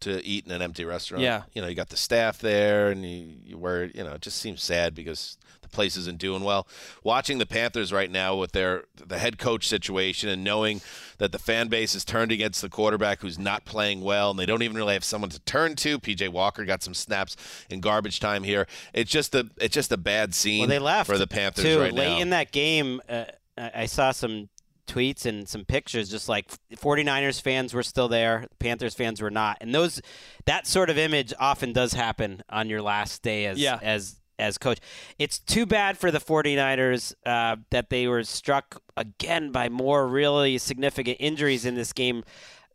to 0.00 0.24
eat 0.24 0.46
in 0.46 0.52
an 0.52 0.62
empty 0.62 0.84
restaurant. 0.84 1.22
Yeah. 1.22 1.42
You 1.54 1.62
know, 1.62 1.68
you 1.68 1.74
got 1.74 1.88
the 1.88 1.96
staff 1.96 2.38
there, 2.38 2.90
and 2.90 3.04
you, 3.04 3.36
you 3.44 3.58
where 3.58 3.84
you 3.86 4.04
know 4.04 4.12
it 4.12 4.20
just 4.20 4.38
seems 4.40 4.62
sad 4.62 4.94
because 4.94 5.38
the 5.62 5.68
place 5.68 5.96
isn't 5.96 6.18
doing 6.18 6.44
well. 6.44 6.68
Watching 7.02 7.38
the 7.38 7.46
Panthers 7.46 7.92
right 7.92 8.10
now 8.10 8.36
with 8.36 8.52
their 8.52 8.84
the 8.94 9.18
head 9.18 9.38
coach 9.38 9.66
situation 9.66 10.28
and 10.28 10.44
knowing 10.44 10.80
that 11.18 11.32
the 11.32 11.38
fan 11.38 11.68
base 11.68 11.94
is 11.94 12.04
turned 12.04 12.30
against 12.30 12.60
the 12.62 12.68
quarterback 12.68 13.20
who's 13.20 13.38
not 13.38 13.64
playing 13.64 14.02
well, 14.02 14.30
and 14.30 14.38
they 14.38 14.46
don't 14.46 14.62
even 14.62 14.76
really 14.76 14.92
have 14.92 15.02
someone 15.04 15.30
to 15.30 15.40
turn 15.40 15.74
to. 15.76 15.98
PJ 15.98 16.28
Walker 16.28 16.64
got 16.64 16.82
some 16.82 16.94
snaps 16.94 17.36
in 17.70 17.80
garbage 17.80 18.20
time 18.20 18.44
here. 18.44 18.66
It's 18.92 19.10
just 19.10 19.34
a 19.34 19.48
it's 19.56 19.74
just 19.74 19.90
a 19.92 19.96
bad 19.96 20.34
scene 20.34 20.60
Well, 20.60 20.68
they 20.68 20.78
left 20.78 21.08
for 21.10 21.18
the 21.18 21.26
Panthers 21.26 21.64
too. 21.64 21.80
right 21.80 21.92
Late 21.92 22.16
now. 22.16 22.18
in 22.20 22.30
that 22.30 22.52
game, 22.52 23.00
uh, 23.08 23.24
I 23.56 23.86
saw 23.86 24.10
some 24.12 24.50
tweets 24.86 25.26
and 25.26 25.48
some 25.48 25.64
pictures 25.64 26.08
just 26.08 26.28
like 26.28 26.48
49ers 26.74 27.40
fans 27.42 27.74
were 27.74 27.82
still 27.82 28.08
there 28.08 28.46
panthers 28.58 28.94
fans 28.94 29.20
were 29.20 29.30
not. 29.30 29.58
And 29.60 29.74
those 29.74 30.00
that 30.46 30.66
sort 30.66 30.90
of 30.90 30.98
image 30.98 31.32
often 31.38 31.72
does 31.72 31.92
happen 31.92 32.42
on 32.48 32.68
your 32.68 32.82
last 32.82 33.22
day 33.22 33.46
as 33.46 33.58
Yeah. 33.58 33.78
as 33.82 34.20
as 34.38 34.58
coach. 34.58 34.78
It's 35.18 35.38
too 35.38 35.64
bad 35.64 35.96
for 35.96 36.10
the 36.10 36.18
49ers 36.20 37.14
uh, 37.24 37.56
that 37.70 37.88
they 37.88 38.06
were 38.06 38.22
struck 38.22 38.82
again 38.96 39.50
by 39.50 39.68
more 39.70 40.06
really 40.06 40.58
significant 40.58 41.16
injuries 41.20 41.64
in 41.64 41.74
this 41.74 41.92
game. 41.94 42.22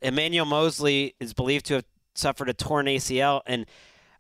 Emmanuel 0.02 0.46
moseley 0.46 1.14
is 1.20 1.34
believed 1.34 1.68
to 1.68 1.76
have 1.76 1.86
suffered 2.16 2.50
a 2.50 2.54
torn 2.54 2.88
acl 2.88 3.42
and 3.46 3.68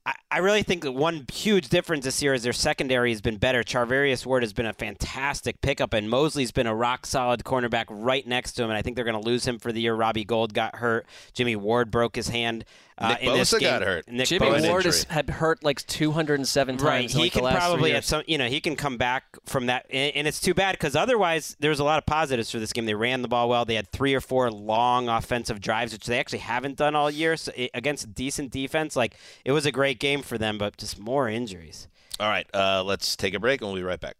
I- 0.05 0.13
I 0.31 0.37
really 0.37 0.63
think 0.63 0.83
that 0.83 0.93
one 0.93 1.25
huge 1.31 1.67
difference 1.67 2.05
this 2.05 2.21
year 2.23 2.33
is 2.33 2.43
their 2.43 2.53
secondary 2.53 3.11
has 3.11 3.19
been 3.19 3.35
better. 3.35 3.63
Charvarius 3.63 4.25
Ward 4.25 4.43
has 4.43 4.53
been 4.53 4.65
a 4.65 4.71
fantastic 4.73 5.59
pickup, 5.61 5.93
and 5.93 6.09
Moseley's 6.09 6.51
been 6.51 6.67
a 6.67 6.73
rock 6.73 7.05
solid 7.05 7.43
cornerback 7.43 7.85
right 7.89 8.25
next 8.25 8.53
to 8.53 8.63
him. 8.63 8.69
And 8.69 8.77
I 8.77 8.81
think 8.81 8.95
they're 8.95 9.05
going 9.05 9.21
to 9.21 9.27
lose 9.27 9.45
him 9.45 9.59
for 9.59 9.73
the 9.73 9.81
year. 9.81 9.93
Robbie 9.93 10.23
Gould 10.23 10.53
got 10.53 10.75
hurt. 10.75 11.05
Jimmy 11.33 11.57
Ward 11.57 11.91
broke 11.91 12.15
his 12.15 12.29
hand. 12.29 12.63
Uh, 12.97 13.09
Nick 13.09 13.21
in 13.21 13.33
this 13.33 13.51
Bosa 13.51 13.59
game. 13.59 13.69
got 13.69 13.81
hurt. 13.81 14.07
Nick 14.07 14.27
Jimmy 14.27 14.45
Bosa. 14.45 14.69
Ward 14.69 14.85
has 14.85 15.03
had 15.05 15.27
hurt 15.29 15.63
like 15.63 15.85
207 15.87 16.77
times 16.77 16.83
Right, 16.83 17.03
in 17.03 17.09
he 17.09 17.17
like 17.17 17.33
the 17.33 17.39
can 17.39 17.45
last 17.45 17.57
probably 17.57 17.93
at 17.93 18.03
some, 18.03 18.21
you 18.27 18.37
know, 18.37 18.47
he 18.47 18.61
can 18.61 18.75
come 18.75 18.97
back 18.97 19.23
from 19.45 19.65
that, 19.65 19.87
and, 19.89 20.15
and 20.15 20.27
it's 20.27 20.39
too 20.39 20.53
bad 20.53 20.73
because 20.73 20.95
otherwise 20.95 21.55
there's 21.59 21.79
a 21.79 21.83
lot 21.83 21.97
of 21.97 22.05
positives 22.05 22.51
for 22.51 22.59
this 22.59 22.71
game. 22.71 22.85
They 22.85 22.93
ran 22.93 23.23
the 23.23 23.27
ball 23.27 23.49
well. 23.49 23.65
They 23.65 23.73
had 23.73 23.91
three 23.91 24.13
or 24.13 24.21
four 24.21 24.51
long 24.51 25.09
offensive 25.09 25.59
drives, 25.59 25.93
which 25.93 26.05
they 26.05 26.19
actually 26.19 26.39
haven't 26.39 26.77
done 26.77 26.95
all 26.95 27.09
year 27.09 27.35
so 27.37 27.51
it, 27.55 27.71
against 27.73 28.03
a 28.03 28.07
decent 28.07 28.51
defense. 28.51 28.95
Like 28.95 29.15
it 29.45 29.51
was 29.51 29.65
a 29.65 29.71
great 29.71 29.99
game 29.99 30.20
for 30.23 30.37
them, 30.37 30.57
but 30.57 30.77
just 30.77 30.99
more 30.99 31.27
injuries. 31.27 31.87
All 32.19 32.27
right, 32.27 32.47
uh, 32.53 32.83
let's 32.83 33.15
take 33.15 33.33
a 33.33 33.39
break, 33.39 33.61
and 33.61 33.69
we'll 33.69 33.77
be 33.77 33.83
right 33.83 33.99
back. 33.99 34.15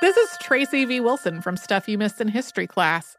This 0.00 0.16
is 0.16 0.28
Tracy 0.42 0.84
V. 0.84 1.00
Wilson 1.00 1.40
from 1.40 1.56
Stuff 1.56 1.88
You 1.88 1.96
Missed 1.96 2.20
in 2.20 2.28
History 2.28 2.66
class. 2.66 3.16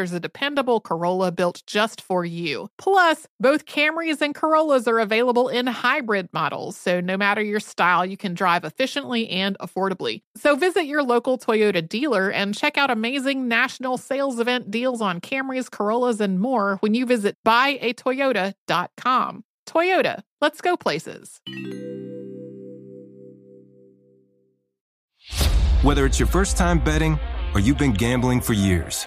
there's 0.00 0.12
a 0.14 0.20
dependable 0.20 0.80
Corolla 0.80 1.30
built 1.30 1.62
just 1.66 2.00
for 2.00 2.24
you. 2.24 2.70
Plus, 2.78 3.26
both 3.38 3.66
Camrys 3.66 4.22
and 4.22 4.34
Corollas 4.34 4.88
are 4.88 4.98
available 4.98 5.50
in 5.50 5.66
hybrid 5.66 6.30
models, 6.32 6.78
so 6.78 7.00
no 7.00 7.18
matter 7.18 7.42
your 7.42 7.60
style, 7.60 8.06
you 8.06 8.16
can 8.16 8.32
drive 8.32 8.64
efficiently 8.64 9.28
and 9.28 9.58
affordably. 9.58 10.22
So 10.38 10.56
visit 10.56 10.86
your 10.86 11.02
local 11.02 11.36
Toyota 11.36 11.86
dealer 11.86 12.30
and 12.30 12.56
check 12.56 12.78
out 12.78 12.90
amazing 12.90 13.46
national 13.46 13.98
sales 13.98 14.40
event 14.40 14.70
deals 14.70 15.02
on 15.02 15.20
Camrys, 15.20 15.70
Corollas, 15.70 16.18
and 16.18 16.40
more 16.40 16.78
when 16.80 16.94
you 16.94 17.04
visit 17.04 17.36
buyatoyota.com. 17.46 19.44
Toyota, 19.68 20.22
let's 20.40 20.62
go 20.62 20.78
places. 20.78 21.42
Whether 25.82 26.06
it's 26.06 26.18
your 26.18 26.28
first 26.28 26.56
time 26.56 26.78
betting 26.78 27.18
or 27.52 27.60
you've 27.60 27.76
been 27.76 27.92
gambling 27.92 28.40
for 28.40 28.54
years, 28.54 29.06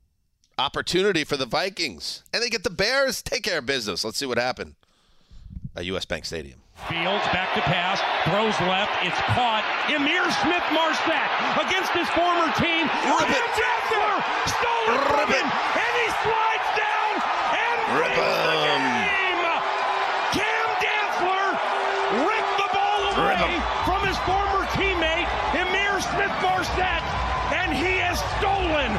Opportunity 0.57 1.23
for 1.23 1.37
the 1.37 1.45
Vikings. 1.45 2.23
And 2.33 2.43
they 2.43 2.49
get 2.49 2.63
the 2.63 2.69
Bears. 2.69 3.21
Take 3.21 3.43
care 3.43 3.59
of 3.59 3.65
business. 3.65 4.05
Let's 4.05 4.17
see 4.17 4.25
what 4.25 4.37
happened 4.37 4.75
at 5.75 5.85
U.S. 5.85 6.05
Bank 6.05 6.25
Stadium. 6.25 6.59
Fields 6.89 7.25
back 7.29 7.53
to 7.53 7.61
pass, 7.61 8.01
throws 8.25 8.57
left, 8.65 8.89
it's 9.05 9.21
caught. 9.37 9.61
Emir 9.85 10.25
Smith 10.41 10.65
Marset 10.73 11.29
against 11.61 11.93
his 11.93 12.09
former 12.17 12.49
team. 12.57 12.89
Rip 13.05 13.29
it. 13.29 13.45
Jeffler 13.53 14.17
stolen 14.49 15.01
from 15.05 15.29
him, 15.29 15.45
and 15.45 15.93
he 16.01 16.07
slides 16.25 16.69
down 16.73 17.11
and 17.53 17.77
Rip 18.01 18.13
wins 18.17 18.43
the 18.49 18.57
game. 18.65 18.85
Cam 20.33 20.67
Dantzler 20.81 21.47
ripped 22.25 22.55
the 22.57 22.69
ball 22.73 23.01
away 23.13 23.61
from 23.85 24.01
his 24.09 24.17
former 24.25 24.65
teammate, 24.73 25.29
Ihmir 25.53 26.01
Smith-Marsette, 26.01 27.05
and 27.61 27.77
he 27.77 28.01
has 28.01 28.17
stolen 28.41 28.89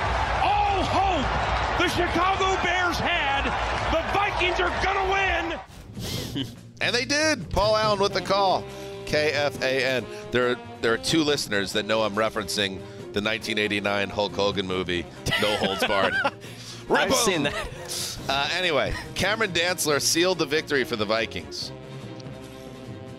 all 0.82 1.22
hope 1.22 1.78
the 1.78 1.88
Chicago 1.88 2.60
Bears 2.62 2.98
had. 2.98 3.44
The 3.92 4.02
Vikings 4.12 4.60
are 4.60 4.70
gonna 4.84 5.10
win. 5.12 6.46
And 6.80 6.92
they 6.92 7.04
did. 7.04 7.48
Paul 7.50 7.76
Allen 7.76 8.00
with 8.00 8.12
the 8.12 8.20
call. 8.20 8.64
KFAN. 9.06 10.04
There, 10.32 10.56
there 10.80 10.92
are 10.92 10.98
two 10.98 11.22
listeners 11.22 11.72
that 11.74 11.86
know 11.86 12.02
I'm 12.02 12.16
referencing 12.16 12.78
the 13.12 13.20
1989 13.22 14.09
Hulk 14.10 14.32
Hogan 14.34 14.66
movie, 14.66 15.06
No 15.40 15.54
Holds 15.59 15.86
Barred. 15.86 16.14
I've 16.90 17.09
'em. 17.09 17.12
seen 17.12 17.42
that. 17.44 18.18
Uh, 18.28 18.48
anyway, 18.56 18.92
Cameron 19.14 19.52
Dantzler 19.52 20.00
sealed 20.00 20.38
the 20.38 20.46
victory 20.46 20.82
for 20.82 20.96
the 20.96 21.04
Vikings, 21.04 21.70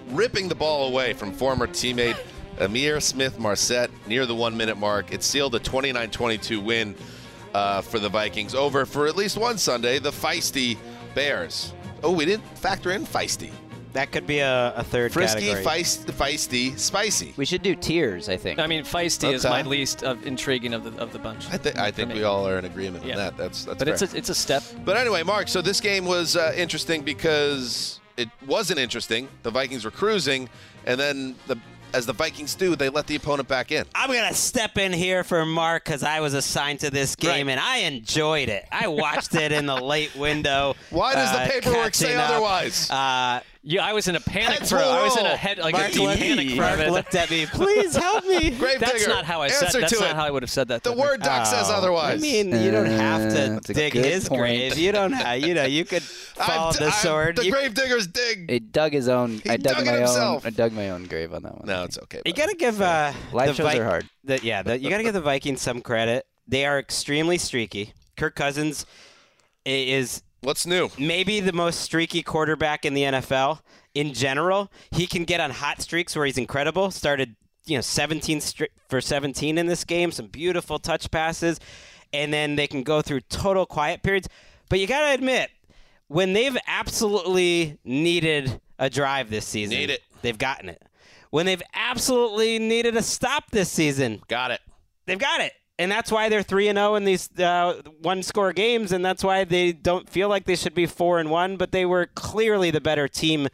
ripping 0.09 0.49
the 0.49 0.55
ball 0.55 0.89
away 0.89 1.13
from 1.13 1.31
former 1.31 1.65
teammate 1.67 2.17
Ihmir 2.57 3.01
Smith-Marsette 3.01 3.91
near 4.07 4.25
the 4.25 4.35
one 4.35 4.57
minute 4.57 4.77
mark. 4.77 5.13
It 5.13 5.23
sealed 5.23 5.55
a 5.55 5.59
29 5.59 6.11
22 6.11 6.59
win 6.59 6.95
uh, 7.53 7.81
for 7.81 7.99
the 7.99 8.09
Vikings 8.09 8.55
over 8.55 8.85
for 8.85 9.07
at 9.07 9.15
least 9.15 9.37
one 9.37 9.57
Sunday, 9.57 9.99
the 9.99 10.11
feisty 10.11 10.77
Bears. 11.15 11.73
Oh, 12.03 12.11
we 12.11 12.25
didn't 12.25 12.45
factor 12.57 12.91
in 12.91 13.05
feisty. 13.05 13.51
That 13.93 14.11
could 14.11 14.25
be 14.25 14.39
a, 14.39 14.73
a 14.75 14.83
third 14.83 15.13
Frisky, 15.13 15.49
category. 15.49 15.63
feist, 15.63 16.05
feisty, 16.11 16.77
spicy. 16.79 17.31
We 17.37 17.45
should 17.45 17.61
do 17.61 17.75
tiers, 17.75 18.27
I 18.27 18.37
think. 18.37 18.57
I 18.57 18.65
mean, 18.65 18.83
feisty 18.83 19.31
is 19.31 19.43
my 19.43 19.61
least 19.61 20.03
of 20.03 20.25
intriguing 20.25 20.73
of 20.73 20.83
the 20.83 20.99
of 20.99 21.13
the 21.13 21.19
bunch. 21.19 21.45
I, 21.51 21.57
thi- 21.57 21.77
I 21.79 21.91
think 21.91 22.09
me. 22.09 22.15
we 22.15 22.23
all 22.23 22.47
are 22.47 22.57
in 22.57 22.65
agreement 22.65 23.05
Yeah. 23.05 23.11
on 23.13 23.17
that. 23.19 23.37
That's 23.37 23.65
that's 23.65 23.77
but 23.77 23.87
it's 23.87 24.01
a, 24.01 24.17
it's 24.17 24.29
a 24.29 24.35
step. 24.35 24.63
But 24.83 24.97
anyway, 24.97 25.21
Marc, 25.21 25.47
so 25.47 25.61
this 25.61 25.79
game 25.79 26.05
was 26.05 26.35
uh, 26.35 26.53
interesting 26.57 27.03
because 27.03 27.99
it 28.17 28.29
wasn't 28.47 28.79
interesting. 28.79 29.27
The 29.43 29.51
Vikings 29.51 29.85
were 29.85 29.91
cruising, 29.91 30.49
and 30.87 30.99
then 30.99 31.35
the 31.45 31.57
as 31.93 32.05
the 32.05 32.13
Vikings 32.13 32.55
do, 32.55 32.75
they 32.75 32.89
let 32.89 33.07
the 33.07 33.15
opponent 33.15 33.47
back 33.47 33.71
in. 33.71 33.85
I'm 33.95 34.11
gonna 34.11 34.33
step 34.33 34.77
in 34.77 34.91
here 34.91 35.23
for 35.23 35.45
Marc 35.45 35.85
because 35.85 36.03
I 36.03 36.19
was 36.19 36.33
assigned 36.33 36.79
to 36.81 36.89
this 36.89 37.15
game 37.15 37.49
and 37.49 37.59
I 37.59 37.77
enjoyed 37.79 38.49
it. 38.49 38.65
I 38.71 38.87
watched 38.87 39.35
it 39.35 39.51
in 39.51 39.65
the 39.65 39.75
late 39.75 40.15
window. 40.15 40.75
Why 40.89 41.13
does 41.13 41.31
the 41.31 41.39
uh, 41.39 41.47
paperwork 41.47 41.93
say 41.93 42.15
up. 42.15 42.29
otherwise? 42.29 42.89
Uh, 42.89 43.41
Yeah, 43.65 43.85
I 43.85 43.93
was 43.93 44.09
in 44.09 44.15
a 44.17 44.19
panic 44.19 44.59
Heads 44.59 44.69
for. 44.71 44.75
will 44.75 44.83
I 44.91 45.03
was 45.03 45.15
in 45.15 45.23
roll. 45.23 45.33
a 45.33 45.37
head 45.37 45.57
like 45.57 45.71
Marc 45.71 45.87
a 45.87 45.93
deep 45.93 46.01
looked- 46.01 46.19
panic 46.19 46.49
for 46.49 46.55
Marc 46.57 46.73
a 46.73 46.77
minute. 46.79 46.91
looked 46.91 47.15
at 47.15 47.31
me. 47.31 47.45
Please 47.51 47.95
help 47.95 48.25
me. 48.25 48.49
Grave 48.51 48.81
That's 48.81 48.91
digger, 48.93 49.07
not 49.07 49.23
how 49.23 49.41
I 49.41 49.45
answer 49.45 49.67
said. 49.69 49.81
That's 49.83 49.93
to 49.93 49.99
not 50.01 50.09
it. 50.09 50.15
how 50.17 50.25
I 50.25 50.31
would 50.31 50.43
have 50.43 50.49
said 50.49 50.67
that. 50.67 50.83
The 50.83 50.93
though. 50.93 50.99
word 51.01 51.21
doc 51.21 51.45
says 51.45 51.69
Oh, 51.69 51.75
otherwise. 51.75 52.15
I 52.19 52.21
mean, 52.21 52.47
you 52.61 52.71
don't 52.71 52.87
have 52.87 53.21
Uh, 53.21 53.29
to 53.29 53.51
that's 53.53 53.69
a 53.69 53.73
dig 53.73 53.93
good 53.93 54.03
his 54.03 54.27
point. 54.27 54.41
grave. 54.41 54.77
You 54.77 54.91
don't 54.91 55.13
have. 55.13 55.39
You 55.39 55.53
know, 55.53 55.63
you 55.63 55.85
could 55.85 56.03
follow 56.03 56.71
I'm- 56.71 56.73
the 56.77 56.83
I'm- 56.83 56.91
sword. 56.91 57.37
the 57.37 57.45
You- 57.45 57.51
grave 57.53 57.73
diggers 57.73 58.07
dig. 58.07 58.51
He 58.51 58.59
dug 58.59 58.91
his 58.91 59.07
own. 59.07 59.41
I 59.47 59.55
dug, 59.55 59.75
dug 59.77 59.83
it 59.83 59.85
my 59.85 59.91
own. 59.93 59.97
himself. 59.99 60.45
I 60.45 60.49
dug 60.49 60.73
my 60.73 60.89
own 60.89 61.05
grave 61.05 61.33
on 61.33 61.43
that 61.43 61.57
one. 61.57 61.65
No, 61.65 61.83
it's 61.85 61.97
okay. 61.99 62.21
You 62.25 62.33
gotta 62.33 62.55
give 62.55 62.81
uh, 62.81 63.13
Live 63.31 63.47
the 63.47 63.53
shows 63.53 63.71
Vi- 63.71 63.79
are 63.79 63.85
hard. 63.85 64.09
The, 64.25 64.39
yeah, 64.43 64.61
the, 64.63 64.77
you 64.77 64.89
gotta 64.89 65.03
give 65.03 65.13
the 65.13 65.21
Vikings 65.21 65.61
some 65.61 65.79
credit. 65.79 66.25
They 66.49 66.65
are 66.65 66.77
extremely 66.79 67.37
streaky. 67.37 67.93
Kirk 68.17 68.35
Cousins 68.35 68.85
i- 69.65 69.69
is 69.69 70.21
What's 70.43 70.65
new? 70.67 70.89
maybe 70.99 71.39
the 71.39 71.53
most 71.53 71.79
streaky 71.81 72.21
quarterback 72.21 72.85
in 72.85 72.93
the 72.93 73.03
NFL 73.03 73.61
in 73.93 74.13
general. 74.13 74.71
He 74.91 75.07
can 75.07 75.23
get 75.23 75.39
on 75.39 75.51
hot 75.51 75.81
streaks 75.81 76.15
where 76.15 76.25
he's 76.25 76.37
incredible. 76.37 76.91
Started, 76.91 77.35
you 77.65 77.77
know, 77.77 77.81
17 77.81 78.39
stri- 78.39 78.67
for 78.89 78.99
17 79.01 79.57
in 79.57 79.65
this 79.67 79.83
game, 79.83 80.11
some 80.11 80.27
beautiful 80.27 80.79
touch 80.79 81.09
passes, 81.11 81.59
and 82.11 82.33
then 82.33 82.55
they 82.55 82.67
can 82.67 82.83
go 82.83 83.01
through 83.01 83.21
total 83.21 83.65
quiet 83.65 84.03
periods. 84.03 84.27
But 84.69 84.79
you 84.79 84.87
got 84.87 85.01
to 85.07 85.13
admit, 85.13 85.49
when 86.07 86.33
they've 86.33 86.57
absolutely 86.67 87.77
needed 87.83 88.59
a 88.79 88.89
drive 88.89 89.29
this 89.29 89.45
season, 89.45 89.77
Need 89.77 89.89
it. 89.91 90.01
they've 90.21 90.37
gotten 90.37 90.69
it. 90.69 90.81
When 91.29 91.45
they've 91.45 91.63
absolutely 91.73 92.59
needed 92.59 92.95
a 92.97 93.01
stop 93.01 93.49
this 93.51 93.69
season, 93.69 94.21
Got 94.27 94.51
it. 94.51 94.59
they've 95.05 95.17
got 95.17 95.41
it. 95.41 95.53
And 95.79 95.91
that's 95.91 96.11
why 96.11 96.29
they're 96.29 96.43
three 96.43 96.67
and 96.67 96.77
zero 96.77 96.95
in 96.95 97.03
these 97.03 97.29
uh, 97.39 97.81
one 98.01 98.23
score 98.23 98.53
games, 98.53 98.91
and 98.91 99.03
that's 99.03 99.23
why 99.23 99.43
they 99.43 99.71
don't 99.71 100.07
feel 100.09 100.29
like 100.29 100.45
they 100.45 100.55
should 100.55 100.73
be 100.73 100.85
four 100.85 101.19
and 101.19 101.29
one. 101.29 101.57
But 101.57 101.71
they 101.71 101.85
were 101.85 102.07
clearly 102.07 102.71
the 102.71 102.81
better 102.81 103.07
team. 103.07 103.47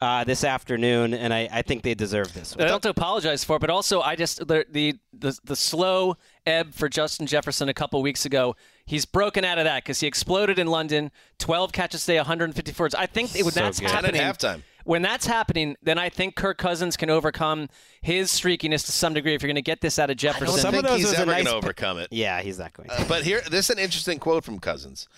Uh, 0.00 0.22
this 0.22 0.44
afternoon, 0.44 1.14
and 1.14 1.32
I, 1.32 1.48
I 1.50 1.62
think 1.62 1.82
they 1.82 1.94
deserve 1.94 2.34
this. 2.34 2.54
I 2.58 2.66
don't 2.66 2.82
to 2.82 2.90
apologize 2.90 3.42
for 3.42 3.56
it, 3.56 3.60
but 3.60 3.70
also 3.70 4.02
I 4.02 4.16
just 4.16 4.46
the 4.46 4.66
the 4.68 4.98
the, 5.14 5.38
the 5.44 5.56
slow 5.56 6.16
ebb 6.44 6.74
for 6.74 6.90
Justin 6.90 7.26
Jefferson 7.26 7.70
a 7.70 7.74
couple 7.74 8.02
weeks 8.02 8.26
ago. 8.26 8.54
He's 8.84 9.06
broken 9.06 9.46
out 9.46 9.56
of 9.56 9.64
that 9.64 9.82
because 9.82 10.00
he 10.00 10.06
exploded 10.06 10.58
in 10.58 10.66
London, 10.66 11.10
12 11.38 11.72
catches 11.72 12.04
today, 12.04 12.18
154 12.18 12.84
yards. 12.84 12.94
I 12.94 13.06
think 13.06 13.34
it, 13.34 13.44
when 13.44 13.52
So 13.52 13.60
that's 13.60 13.80
good. 13.80 13.88
10 13.88 14.04
at 14.04 14.14
happening, 14.14 14.20
halftime. 14.20 14.62
When 14.84 15.02
that's 15.02 15.26
happening, 15.26 15.76
then 15.82 15.98
I 15.98 16.08
think 16.08 16.36
Kirk 16.36 16.58
Cousins 16.58 16.96
can 16.96 17.10
overcome 17.10 17.68
his 18.02 18.30
streakiness 18.30 18.84
to 18.86 18.92
some 18.92 19.14
degree 19.14 19.34
if 19.34 19.42
you're 19.42 19.48
going 19.48 19.54
to 19.56 19.62
get 19.62 19.80
this 19.80 19.98
out 19.98 20.10
of 20.10 20.16
Jefferson. 20.16 20.66
I 20.66 20.70
don't 20.70 20.84
think 20.84 20.98
he's 20.98 21.12
ever 21.14 21.32
going 21.32 21.44
to 21.46 21.54
overcome 21.54 21.98
it. 21.98 22.08
Yeah, 22.10 22.40
he's 22.42 22.58
not 22.58 22.72
going. 22.72 22.88
to. 22.90 23.00
Uh, 23.00 23.04
but 23.08 23.24
here, 23.24 23.40
this 23.50 23.66
is 23.68 23.70
an 23.70 23.78
interesting 23.78 24.18
quote 24.18 24.44
from 24.44 24.58
Cousins. 24.58 25.08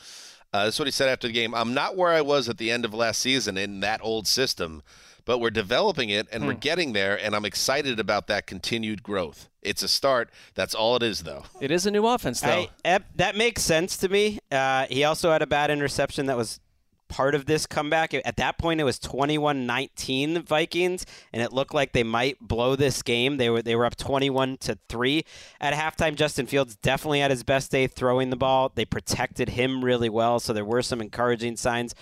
Uh, 0.52 0.64
this 0.66 0.74
is 0.76 0.78
what 0.78 0.86
he 0.86 0.92
said 0.92 1.08
after 1.08 1.26
the 1.26 1.32
game. 1.32 1.54
I'm 1.54 1.74
not 1.74 1.96
where 1.96 2.12
I 2.12 2.20
was 2.22 2.48
at 2.48 2.56
the 2.58 2.70
end 2.70 2.84
of 2.84 2.94
last 2.94 3.20
season 3.20 3.58
in 3.58 3.80
that 3.80 4.00
old 4.02 4.26
system, 4.26 4.82
but 5.24 5.38
we're 5.38 5.50
developing 5.50 6.08
it 6.08 6.28
and 6.32 6.46
we're 6.46 6.52
Hmm. 6.54 6.60
getting 6.60 6.92
there, 6.92 7.18
and 7.20 7.34
I'm 7.34 7.44
excited 7.44 7.98
about 7.98 8.28
that 8.28 8.46
continued 8.46 9.02
growth. 9.02 9.48
It's 9.60 9.82
a 9.82 9.88
start. 9.88 10.30
That's 10.54 10.72
all 10.74 10.94
it 10.94 11.02
is, 11.02 11.24
though. 11.24 11.42
It 11.60 11.72
is 11.72 11.84
a 11.84 11.90
new 11.90 12.06
offense, 12.06 12.40
though. 12.40 12.68
I, 12.84 13.00
that 13.16 13.36
makes 13.36 13.62
sense 13.62 13.96
to 13.98 14.08
me. 14.08 14.38
Uh, 14.50 14.86
he 14.88 15.02
also 15.02 15.32
had 15.32 15.42
a 15.42 15.46
bad 15.48 15.70
interception 15.72 16.26
that 16.26 16.36
was 16.36 16.60
part 17.08 17.34
of 17.34 17.46
this 17.46 17.66
comeback. 17.66 18.14
At 18.14 18.36
that 18.36 18.58
point, 18.58 18.80
it 18.80 18.84
was 18.84 18.98
21-19 18.98 20.44
Vikings, 20.44 21.06
and 21.32 21.42
it 21.42 21.52
looked 21.52 21.74
like 21.74 21.92
they 21.92 22.02
might 22.02 22.38
blow 22.40 22.76
this 22.76 23.02
game. 23.02 23.36
They 23.36 23.50
were 23.50 23.62
they 23.62 23.76
were 23.76 23.84
up 23.84 23.96
21 23.96 24.58
to 24.58 24.78
three 24.88 25.24
at 25.60 25.74
halftime. 25.74 26.14
Justin 26.14 26.46
Fields 26.46 26.76
definitely 26.76 27.20
had 27.20 27.30
his 27.30 27.42
best 27.42 27.70
day 27.70 27.86
throwing 27.86 28.30
the 28.30 28.36
ball. 28.36 28.72
They 28.74 28.84
protected 28.84 29.50
him 29.50 29.84
really 29.84 30.08
well, 30.08 30.40
so 30.40 30.52
there 30.52 30.64
were 30.64 30.82
some 30.82 31.00
encouraging 31.00 31.56
signs 31.56 31.94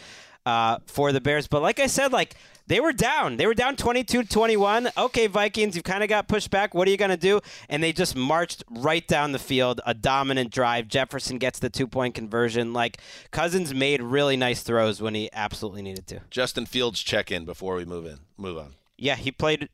uh, 0.47 0.79
for 0.87 1.13
the 1.13 1.21
Bears. 1.21 1.47
But 1.47 1.63
like 1.63 1.81
I 1.81 1.87
said, 1.87 2.13
like 2.13 2.37
they 2.67 2.81
were 2.81 2.93
down. 2.93 3.37
They 3.37 3.47
were 3.47 3.55
down 3.55 3.77
22-21. 3.77 4.91
Okay, 4.97 5.27
Vikings, 5.27 5.75
you've 5.75 5.85
kind 5.85 6.03
of 6.03 6.09
got 6.09 6.29
pushed 6.29 6.51
back. 6.51 6.75
What 6.75 6.89
are 6.89 6.91
you 6.91 6.97
going 6.97 7.11
to 7.11 7.17
do? 7.17 7.41
And 7.69 7.83
they 7.83 7.93
just 7.93 8.17
marched 8.17 8.65
right 8.71 9.07
down 9.07 9.33
the 9.33 9.39
field, 9.39 9.81
a 9.87 9.95
dominant 9.95 10.51
drive. 10.51 10.89
Jefferson 10.89 11.39
gets 11.39 11.59
the 11.59 11.69
two-point 11.69 12.15
conversion. 12.15 12.73
Like 12.73 12.99
Cousins 13.31 13.75
made 13.75 14.03
really 14.03 14.37
nice 14.37 14.63
throws 14.63 15.03
when 15.03 15.15
he 15.15 15.29
absolutely 15.33 15.83
needed 15.83 16.07
to. 16.09 16.21
Justin 16.31 16.67
Fields 16.67 17.01
check 17.01 17.31
in 17.31 17.45
before 17.45 17.77
we 17.77 17.85
move 17.85 18.07
in. 18.07 18.19
Move 18.39 18.59
on. 18.59 18.75
Yeah, 18.97 19.17
he 19.17 19.31
played 19.31 19.69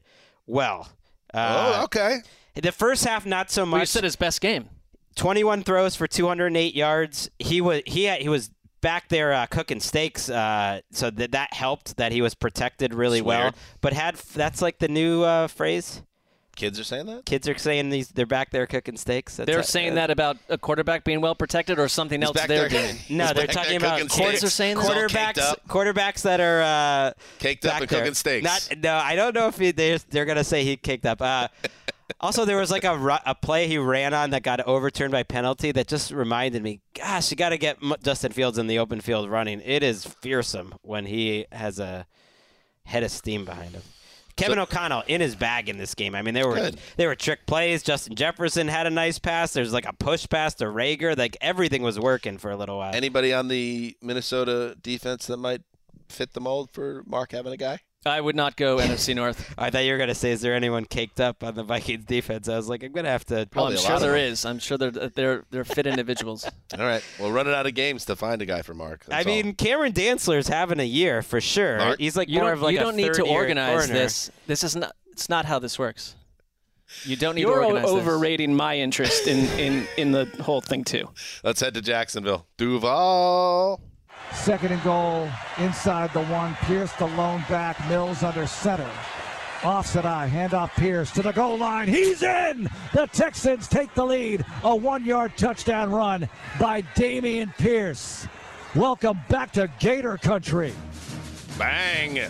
well. 0.47 0.89
Uh, 1.33 1.77
oh, 1.79 1.85
okay. 1.85 2.19
The 2.55 2.73
first 2.73 3.05
half, 3.05 3.25
not 3.25 3.51
so 3.51 3.65
much. 3.65 3.73
Well, 3.73 3.83
you 3.83 3.87
said 3.87 4.05
his 4.05 4.17
best 4.17 4.41
game. 4.41 4.69
21 5.17 5.63
throws 5.63 5.97
for 5.97 6.07
208 6.07 6.75
yards. 6.75 7.31
He 7.39 7.61
was 7.61 7.83
he 7.87 8.05
had, 8.05 8.21
he 8.23 8.29
was 8.29 8.51
back 8.81 9.09
there 9.09 9.33
uh, 9.33 9.47
cooking 9.47 9.81
steaks, 9.81 10.29
uh, 10.29 10.81
so 10.91 11.11
that 11.11 11.33
that 11.33 11.53
helped 11.55 11.97
that 11.97 12.13
he 12.13 12.23
was 12.23 12.35
protected 12.35 12.95
really 12.95 13.19
It's 13.19 13.27
well. 13.27 13.53
But 13.81 13.93
had 13.93 14.17
that's 14.17 14.61
like 14.63 14.79
the 14.79 14.89
new 14.89 15.23
uh, 15.23 15.49
phrase. 15.49 16.03
Kids 16.57 16.79
are 16.81 16.85
saying 16.85 17.07
that. 17.07 17.25
Kids 17.25 17.49
are 17.49 17.57
saying 17.57 17.89
these 17.91 18.09
they're 18.09 18.27
back 18.27 18.51
there 18.51 18.67
cooking 18.67 18.97
steaks. 18.97 19.37
That's 19.37 19.47
They're 19.47 19.61
uh, 19.61 19.63
saying 19.63 19.93
uh, 19.93 19.95
that 19.95 20.11
about 20.11 20.37
a 20.51 20.59
quarterback 20.59 21.05
being 21.05 21.21
well 21.23 21.35
protected 21.35 21.79
or 21.79 21.89
something 21.89 22.23
else 22.23 22.37
they're 22.37 22.69
there- 22.69 22.69
doing. 22.69 22.97
No, 23.09 23.33
they're 23.33 23.47
talking 23.47 23.77
about 23.77 24.01
cooking 24.01 24.09
quarter- 24.09 24.37
steaks. 24.37 24.45
are 24.45 24.51
saying 24.51 24.77
He's 24.77 24.87
all 24.89 24.95
that? 24.95 25.09
caked 25.09 25.39
quarterbacks. 25.39 25.55
Quarterbacks 25.69 26.23
that 26.23 26.41
are 26.41 26.61
uh, 26.61 27.13
Caked 27.39 27.65
up 27.65 27.73
back 27.73 27.81
and 27.83 27.89
there. 27.91 28.01
cooking 28.01 28.15
steaks. 28.15 28.45
Not, 28.45 28.79
no, 28.83 28.95
I 28.95 29.15
don't 29.15 29.35
know 29.35 29.47
if 29.47 29.59
he, 29.59 29.71
they're, 29.71 29.99
they're 30.11 30.27
gonna 30.27 30.45
say 30.45 30.65
he 30.65 30.77
caked 30.77 31.07
up. 31.07 31.23
Also, 32.21 32.45
there 32.45 32.57
was 32.57 32.71
like 32.71 32.85
a, 32.85 33.21
a 33.27 33.35
play 33.35 33.67
he 33.69 33.79
ran 33.79 34.15
on 34.15 34.31
that 34.31 34.43
got 34.43 34.61
overturned 34.67 35.13
by 35.13 35.23
penalty 35.23 35.73
that 35.73 35.87
just 35.87 36.11
reminded 36.11 36.63
me. 36.63 36.81
Gosh, 36.95 37.31
you 37.31 37.37
got 37.37 37.51
to 37.51 37.59
get 37.59 37.79
Justin 38.03 38.33
Fields 38.33 38.59
in 38.59 38.67
the 38.67 38.79
open 38.79 39.01
field 39.01 39.31
running. 39.31 39.61
It 39.65 39.83
is 39.83 40.05
fearsome 40.05 40.75
when 40.83 41.07
he 41.07 41.47
has 41.53 41.79
a 41.79 42.07
head 42.85 43.03
of 43.03 43.11
steam 43.11 43.45
behind 43.45 43.73
him. 43.73 43.83
Kevin 44.37 44.59
O'Connell 44.59 45.03
in 45.07 45.21
his 45.21 45.37
bag 45.37 45.69
in 45.69 45.77
this 45.77 45.95
game. 45.95 46.15
I 46.15 46.23
mean, 46.23 46.33
there 46.35 46.49
were 46.49 46.55
Good. 46.55 46.81
there 46.97 47.09
were 47.09 47.15
trick 47.15 47.47
plays. 47.47 47.83
Justin 47.83 48.15
Jefferson 48.15 48.69
had 48.69 48.87
a 48.87 48.91
nice 48.91 49.19
pass. 49.19 49.53
There's 49.53 49.73
like 49.73 49.87
a 49.87 49.93
push 49.93 50.27
pass 50.29 50.55
to 50.55 50.65
Reagor. 50.65 51.17
Like 51.17 51.37
everything 51.43 51.83
was 51.83 52.01
working 52.01 52.39
for 52.39 52.51
a 52.51 52.57
little 52.57 52.79
while. 52.79 52.95
Anybody 52.95 53.35
on 53.35 53.49
the 53.49 53.97
Minnesota 54.01 54.77
defense 54.81 55.27
that 55.27 55.37
might 55.37 55.61
fit 56.09 56.33
the 56.33 56.41
mold 56.41 56.71
for 56.73 57.03
Marc 57.07 57.33
having 57.33 57.53
a 57.53 57.57
guy? 57.57 57.81
I 58.07 58.19
would 58.21 58.35
not 58.35 58.57
go 58.57 58.79
NFC 58.79 59.15
North. 59.15 59.55
I 59.59 59.69
thought 59.69 59.85
you 59.85 59.93
were 59.93 59.99
gonna 59.99 60.15
say, 60.15 60.31
is 60.31 60.41
there 60.41 60.55
anyone 60.55 60.87
caked 60.87 61.21
up 61.21 61.45
on 61.45 61.55
the 61.55 61.63
Vikings 61.63 62.05
defense? 62.07 62.49
I 62.49 62.57
was 62.57 62.67
like, 62.69 62.83
I'm 62.83 62.93
gonna 62.93 63.11
have 63.11 63.27
to. 63.27 63.47
Well, 63.55 63.67
I'm 63.67 63.77
sure 63.77 63.91
lot 63.91 63.97
of 63.97 64.01
there 64.01 64.13
them. 64.13 64.33
is. 64.33 64.45
I'm 64.47 64.59
sure 64.59 64.79
they're 64.79 64.91
they're 64.91 65.45
they're 65.51 65.65
fit 65.65 65.87
individuals. 65.87 66.45
All 66.79 66.87
right. 66.87 67.05
Well, 67.19 67.31
running 67.31 67.53
out 67.53 67.67
of 67.67 67.75
games 67.75 68.07
to 68.07 68.17
find 68.17 68.41
a 68.41 68.47
guy 68.47 68.63
for 68.63 68.73
Marc. 68.73 69.05
I 69.09 69.17
That's 69.23 69.27
all. 69.27 69.33
mean, 69.35 69.55
Cameron 69.55 69.93
Dantzler's 69.93 70.49
having 70.49 70.81
a 70.81 70.85
year 70.85 71.21
for 71.21 71.41
sure. 71.43 71.77
Marc? 71.77 71.99
He's 72.01 72.17
like 72.17 72.29
you 72.31 72.37
more 72.39 72.45
don't, 72.49 72.53
of 72.55 72.63
like 72.63 72.73
you 72.73 72.79
a 72.79 72.83
don't 72.85 72.97
need 72.97 73.13
to 73.15 73.27
organize 73.27 73.87
corner. 73.87 73.93
this. 74.01 74.31
This 74.47 74.65
is 74.65 74.77
not. 74.77 74.95
It's 75.13 75.29
not 75.29 75.45
how 75.45 75.59
this 75.59 75.79
works. 75.79 76.17
You 77.05 77.15
don't 77.17 77.35
need 77.37 77.43
You're 77.43 77.61
to 77.61 77.67
organize 77.67 77.83
this. 77.85 77.93
overrating 77.93 78.55
my 78.55 78.77
interest 78.79 79.29
in, 79.29 79.47
in, 79.61 79.87
in 79.97 80.11
the 80.11 80.25
whole 80.43 80.61
thing 80.61 80.83
too. 80.83 81.09
let's 81.45 81.61
head 81.61 81.75
to 81.75 81.81
Jacksonville. 81.81 82.47
Duval. 82.57 83.81
Second 84.33 84.73
and 84.73 84.83
goal 84.83 85.29
inside 85.59 86.13
the 86.13 86.25
one. 86.25 86.55
Pierce 86.63 86.93
the 86.95 87.07
lone 87.07 87.45
back. 87.49 87.77
Mills 87.89 88.23
under 88.23 88.47
center. 88.47 88.89
Offset 89.63 90.07
eye. 90.07 90.31
Handoff 90.33 90.71
Pierce 90.77 91.11
to 91.13 91.23
the 91.23 91.33
goal 91.33 91.59
line. 91.59 91.89
He's 91.89 92.23
in. 92.23 92.71
The 92.95 93.07
Texans 93.13 93.69
take 93.69 93.93
the 93.95 94.05
lead. 94.05 94.45
A 94.65 94.75
one 94.75 95.05
yard 95.05 95.33
touchdown 95.37 95.91
run 95.91 96.29
by 96.59 96.83
Dameon 96.95 97.55
Pierce. 97.59 98.27
Welcome 98.75 99.19
back 99.29 99.53
to 99.53 99.71
Gator 99.79 100.17
Country. 100.17 100.73
Bang. 101.59 102.21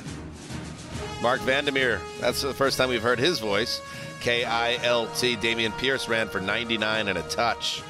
Marc 1.22 1.40
Vandermeer. 1.42 2.00
That's 2.20 2.42
the 2.42 2.54
first 2.54 2.78
time 2.78 2.88
we've 2.88 3.02
heard 3.02 3.18
his 3.18 3.38
voice. 3.38 3.80
K 4.20 4.44
I 4.44 4.74
L 4.82 5.06
T. 5.14 5.36
Dameon 5.36 5.76
Pierce 5.78 6.08
ran 6.08 6.28
for 6.28 6.40
99 6.40 7.08
and 7.08 7.18
a 7.18 7.22
touch. 7.22 7.82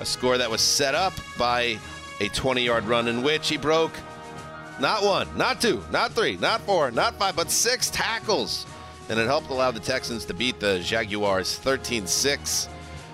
A 0.00 0.04
score 0.04 0.38
that 0.38 0.50
was 0.50 0.60
set 0.60 0.94
up 0.94 1.12
by 1.38 1.78
a 2.20 2.28
20 2.28 2.62
yard 2.62 2.84
run 2.84 3.08
in 3.08 3.22
which 3.22 3.48
he 3.48 3.56
broke 3.56 3.92
not 4.80 5.04
one, 5.04 5.28
not 5.36 5.60
two, 5.60 5.84
not 5.90 6.12
three, 6.12 6.36
not 6.36 6.60
four, 6.62 6.90
not 6.90 7.14
five, 7.16 7.36
but 7.36 7.50
six 7.50 7.90
tackles. 7.90 8.66
And 9.08 9.20
it 9.20 9.26
helped 9.26 9.50
allow 9.50 9.70
the 9.70 9.80
Texans 9.80 10.24
to 10.26 10.34
beat 10.34 10.58
the 10.58 10.80
Jaguars 10.80 11.56
13 11.58 12.06
6. 12.06 12.68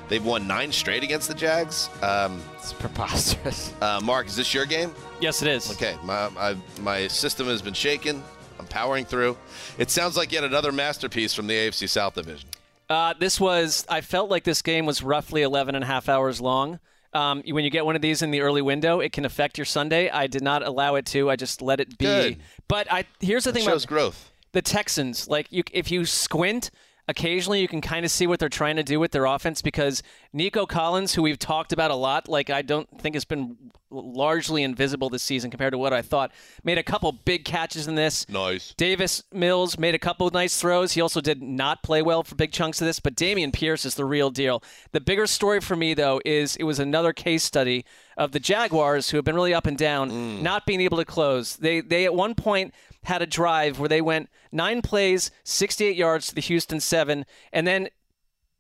They've 0.09 0.25
won 0.25 0.47
nine 0.47 0.73
straight 0.73 1.03
against 1.03 1.29
the 1.29 1.35
Jags. 1.35 1.89
Um, 2.03 2.43
It's 2.57 2.73
preposterous. 2.73 3.73
uh, 3.81 4.01
Marc, 4.03 4.27
is 4.27 4.37
this 4.37 4.55
your 4.55 4.67
game? 4.67 4.93
Yes, 5.21 5.43
it 5.43 5.49
is. 5.49 5.71
Okay, 5.73 5.97
my, 6.03 6.29
my 6.31 6.57
my 6.81 7.09
system 7.09 7.47
has 7.47 7.63
been 7.63 7.75
shaken. 7.75 8.23
I'm 8.59 8.67
powering 8.67 9.05
through. 9.05 9.37
It 9.79 9.91
sounds 9.91 10.17
like 10.17 10.33
yet 10.33 10.45
another 10.45 10.73
masterpiece 10.73 11.35
from 11.35 11.47
the 11.47 11.55
AFC 11.55 11.89
South 11.89 12.15
Division. 12.15 12.49
Uh, 12.89 13.15
this 13.19 13.39
was. 13.39 13.85
I 13.89 14.01
felt 14.01 14.31
like 14.31 14.45
this 14.45 14.63
game 14.63 14.87
was 14.87 15.03
roughly 15.03 15.43
11 15.43 15.75
and 15.75 15.85
a 15.85 15.87
half 15.87 16.09
hours 16.09 16.41
long. 16.41 16.81
Um, 17.13 17.43
when 17.49 17.65
you 17.65 17.71
get 17.71 17.85
one 17.85 17.97
of 17.97 18.03
these 18.03 18.23
in 18.23 18.31
the 18.31 18.41
early 18.41 18.63
window, 18.63 19.01
it 19.01 19.13
can 19.13 19.25
affect 19.25 19.59
your 19.59 19.65
Sunday. 19.65 20.09
I 20.11 20.27
did 20.29 20.43
not 20.43 20.65
allow 20.67 20.95
it 20.95 21.07
to. 21.07 21.29
I 21.31 21.37
just 21.37 21.61
let 21.61 21.81
it 21.81 21.99
be. 21.99 22.05
Good. 22.05 22.37
But 22.69 22.91
I 22.93 23.05
here's 23.21 23.45
the 23.45 23.51
It 23.51 23.55
thing 23.55 23.65
shows 23.65 23.85
about 23.85 23.89
growth. 23.89 24.31
the 24.53 24.63
Texans. 24.63 25.27
Like 25.29 25.49
you, 25.51 25.65
if 25.73 25.91
you 25.91 26.05
squint, 26.05 26.71
occasionally 27.09 27.61
you 27.61 27.67
can 27.69 27.81
kind 27.81 28.05
of 28.05 28.13
see 28.13 28.29
what 28.29 28.39
they're 28.39 28.49
trying 28.49 28.77
to 28.77 28.85
do 28.85 29.01
with 29.01 29.11
their 29.11 29.25
offense 29.25 29.61
because 29.61 30.03
Nico 30.33 30.65
Collins, 30.65 31.15
who 31.15 31.23
we've 31.23 31.39
talked 31.39 31.73
about 31.73 31.91
a 31.91 31.95
lot, 31.95 32.29
like 32.29 32.51
I 32.51 32.63
don't 32.63 32.89
think 33.01 33.17
it's 33.17 33.25
been 33.25 33.57
largely 33.91 34.63
invisible 34.63 35.11
this 35.11 35.23
season 35.23 35.51
compared 35.51 35.73
to 35.73 35.79
what 35.79 35.93
I 35.93 36.03
thought, 36.03 36.31
made 36.63 36.79
a 36.79 36.83
couple 36.83 37.11
big 37.11 37.45
catches 37.45 37.89
in 37.89 37.97
this. 37.97 38.29
Nice. 38.29 38.73
Davis 38.75 39.25
Mills 39.33 39.79
made 39.79 39.95
a 39.95 39.99
couple 39.99 40.29
of 40.29 40.33
nice 40.33 40.61
throws. 40.61 40.93
He 40.93 41.01
also 41.01 41.21
did 41.21 41.43
not 41.43 41.83
play 41.83 42.01
well 42.01 42.23
for 42.23 42.37
big 42.37 42.53
chunks 42.53 42.81
of 42.81 42.87
this, 42.87 43.01
but 43.01 43.17
Dameon 43.17 43.53
Pierce 43.53 43.85
is 43.85 43.97
the 43.97 44.05
real 44.05 44.31
deal. 44.31 44.63
The 44.93 45.01
bigger 45.01 45.27
story 45.27 45.61
for 45.61 45.75
me, 45.75 45.95
though, 45.95 46.21
is 46.25 46.55
it 46.57 46.65
was 46.65 46.79
another 46.79 47.13
case 47.13 47.43
study 47.43 47.85
of 48.17 48.33
the 48.33 48.41
Jaguars, 48.41 49.11
who 49.11 49.17
have 49.17 49.25
been 49.25 49.35
really 49.35 49.55
up 49.55 49.67
and 49.67 49.77
down, 49.77 50.11
mm. 50.11 50.43
not 50.43 50.67
being 50.67 50.81
able 50.81 50.99
to 50.99 51.05
close. 51.05 51.57
They 51.57 51.81
they 51.81 52.05
at 52.05 52.15
one 52.15 52.35
point 52.35 52.75
had 53.05 53.23
a 53.23 53.27
drive 53.27 53.79
where 53.79 53.89
they 53.89 54.03
went 54.03 54.29
nine 54.53 54.83
plays, 54.83 55.31
68 55.45 55.97
yards 55.97 56.29
to 56.29 56.35
the 56.35 56.41
Houston 56.43 56.81
seven, 56.81 57.25
and 57.53 57.67
then 57.67 57.89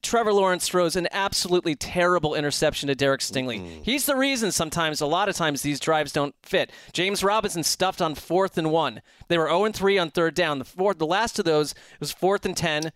Trevor 0.02 0.32
Lawrence 0.32 0.66
throws 0.66 0.96
an 0.96 1.08
absolutely 1.12 1.74
terrible 1.74 2.34
interception 2.34 2.86
to 2.88 2.94
Derek 2.94 3.20
Stingley. 3.20 3.82
He's 3.82 4.06
the 4.06 4.16
reason 4.16 4.50
sometimes, 4.50 5.00
a 5.00 5.06
lot 5.06 5.28
of 5.28 5.36
times, 5.36 5.62
these 5.62 5.78
drives 5.78 6.12
don't 6.12 6.34
fit. 6.42 6.70
James 6.92 7.22
Robinson 7.22 7.62
stuffed 7.62 8.00
on 8.00 8.14
fourth 8.14 8.56
and 8.56 8.70
one. 8.70 9.02
They 9.28 9.36
were 9.36 9.48
0 9.48 9.72
3 9.72 9.98
on 9.98 10.10
third 10.10 10.34
down. 10.34 10.58
The 10.58 10.64
fourth, 10.64 10.98
the 10.98 11.06
last 11.06 11.38
of 11.38 11.44
those 11.44 11.74
was 11.98 12.12
fourth 12.12 12.46
and 12.46 12.56
10. 12.56 12.92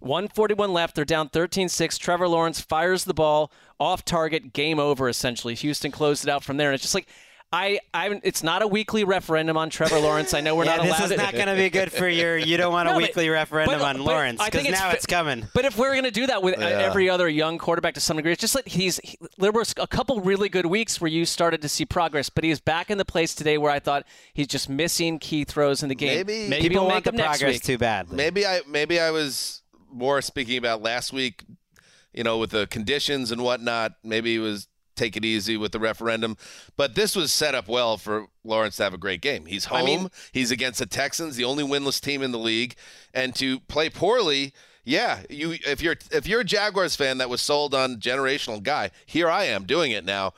141 0.00 0.72
left. 0.72 0.94
They're 0.94 1.04
down 1.04 1.28
13 1.28 1.68
6. 1.68 1.98
Trevor 1.98 2.28
Lawrence 2.28 2.60
fires 2.60 3.04
the 3.04 3.14
ball 3.14 3.52
off 3.78 4.04
target. 4.04 4.52
Game 4.52 4.78
over, 4.78 5.08
essentially. 5.08 5.54
Houston 5.54 5.90
closed 5.90 6.24
it 6.24 6.30
out 6.30 6.44
from 6.44 6.56
there. 6.56 6.70
And 6.70 6.74
it's 6.74 6.84
just 6.84 6.94
like, 6.94 7.08
I, 7.50 7.80
I, 7.94 8.20
it's 8.24 8.42
not 8.42 8.60
a 8.60 8.66
weekly 8.66 9.04
referendum 9.04 9.56
on 9.56 9.70
Trevor 9.70 9.98
Lawrence. 10.00 10.34
I 10.34 10.42
know 10.42 10.54
we're 10.54 10.64
yeah, 10.66 10.76
not 10.76 10.82
this 10.84 10.98
allowed. 10.98 11.10
is 11.12 11.16
not 11.16 11.32
going 11.32 11.46
to 11.46 11.54
be 11.54 11.70
good 11.70 11.90
for 11.90 12.06
your. 12.06 12.36
You 12.36 12.58
don't 12.58 12.72
want 12.72 12.88
a 12.88 12.92
No, 12.92 12.98
but- 12.98 13.04
weekly 13.08 13.30
referendum 13.30 13.78
but- 13.78 13.84
on 13.86 13.96
but 13.96 14.04
Lawrence 14.04 14.44
because 14.44 14.68
now 14.68 14.90
fa- 14.90 14.96
it's 14.96 15.06
coming. 15.06 15.46
But 15.54 15.64
if 15.64 15.78
we're 15.78 15.92
going 15.92 16.04
to 16.04 16.10
do 16.10 16.26
that 16.26 16.42
with 16.42 16.58
uh, 16.58 16.60
Yeah. 16.60 16.66
every 16.80 17.08
other 17.08 17.26
young 17.26 17.56
quarterback 17.56 17.94
to 17.94 18.00
some 18.00 18.16
degree, 18.18 18.32
it's 18.32 18.40
just 18.42 18.54
like 18.54 18.68
he's. 18.68 19.00
He, 19.02 19.16
there 19.38 19.50
was 19.52 19.74
a 19.78 19.86
couple 19.86 20.20
really 20.20 20.50
good 20.50 20.66
weeks 20.66 21.00
where 21.00 21.08
you 21.10 21.24
started 21.24 21.62
to 21.62 21.68
see 21.70 21.86
progress, 21.86 22.28
but 22.28 22.44
he's 22.44 22.60
back 22.60 22.90
in 22.90 22.98
the 22.98 23.04
place 23.06 23.34
today 23.34 23.56
where 23.56 23.72
I 23.72 23.78
thought 23.78 24.04
he's 24.34 24.46
just 24.48 24.68
missing 24.68 25.18
key 25.18 25.44
throws 25.44 25.82
in 25.82 25.88
the 25.88 25.94
game. 25.94 26.26
Maybe- 26.26 26.48
Maybe 26.50 26.62
People 26.68 26.82
he'll 26.82 26.84
want 26.90 26.96
make 26.96 27.04
the 27.04 27.10
them 27.12 27.16
next 27.18 27.38
progress 27.38 27.54
week. 27.54 27.62
too 27.62 27.78
badly. 27.78 28.14
Maybe 28.16 28.46
I 28.46 28.60
maybe 28.68 29.00
I 29.00 29.10
was 29.10 29.62
more 29.90 30.20
speaking 30.20 30.58
about 30.58 30.82
last 30.82 31.14
week, 31.14 31.44
you 32.12 32.22
know, 32.24 32.36
with 32.36 32.50
the 32.50 32.66
conditions 32.66 33.32
and 33.32 33.40
whatnot. 33.42 33.92
Maybe 34.04 34.32
he 34.34 34.38
was 34.38 34.68
take 34.98 35.16
it 35.16 35.24
easy 35.24 35.56
with 35.56 35.72
the 35.72 35.78
referendum, 35.78 36.36
but 36.76 36.94
this 36.94 37.14
was 37.16 37.32
set 37.32 37.54
up 37.54 37.68
well 37.68 37.96
for 37.96 38.26
Lawrence 38.44 38.76
to 38.76 38.82
have 38.84 38.94
a 38.94 38.98
great 38.98 39.20
game. 39.20 39.46
He's 39.46 39.66
home. 39.66 39.78
I 39.78 39.82
mean- 39.84 40.10
he's 40.32 40.50
against 40.50 40.78
the 40.78 40.86
Texans, 40.86 41.36
the 41.36 41.44
only 41.44 41.64
winless 41.64 42.00
team 42.00 42.22
in 42.22 42.32
the 42.32 42.38
league, 42.38 42.74
and 43.14 43.34
to 43.36 43.60
play 43.60 43.88
poorly. 43.88 44.52
Yeah, 44.84 45.20
you 45.28 45.52
if 45.66 45.82
you're 45.82 45.96
if 46.10 46.26
you're 46.26 46.40
a 46.40 46.44
Jaguars 46.44 46.96
fan 46.96 47.18
that 47.18 47.28
was 47.28 47.42
sold 47.42 47.74
on 47.74 47.96
generational 47.96 48.62
guy, 48.62 48.90
here 49.04 49.28
I 49.28 49.44
am 49.44 49.64
doing 49.64 49.92
it 49.92 50.04
now. 50.04 50.32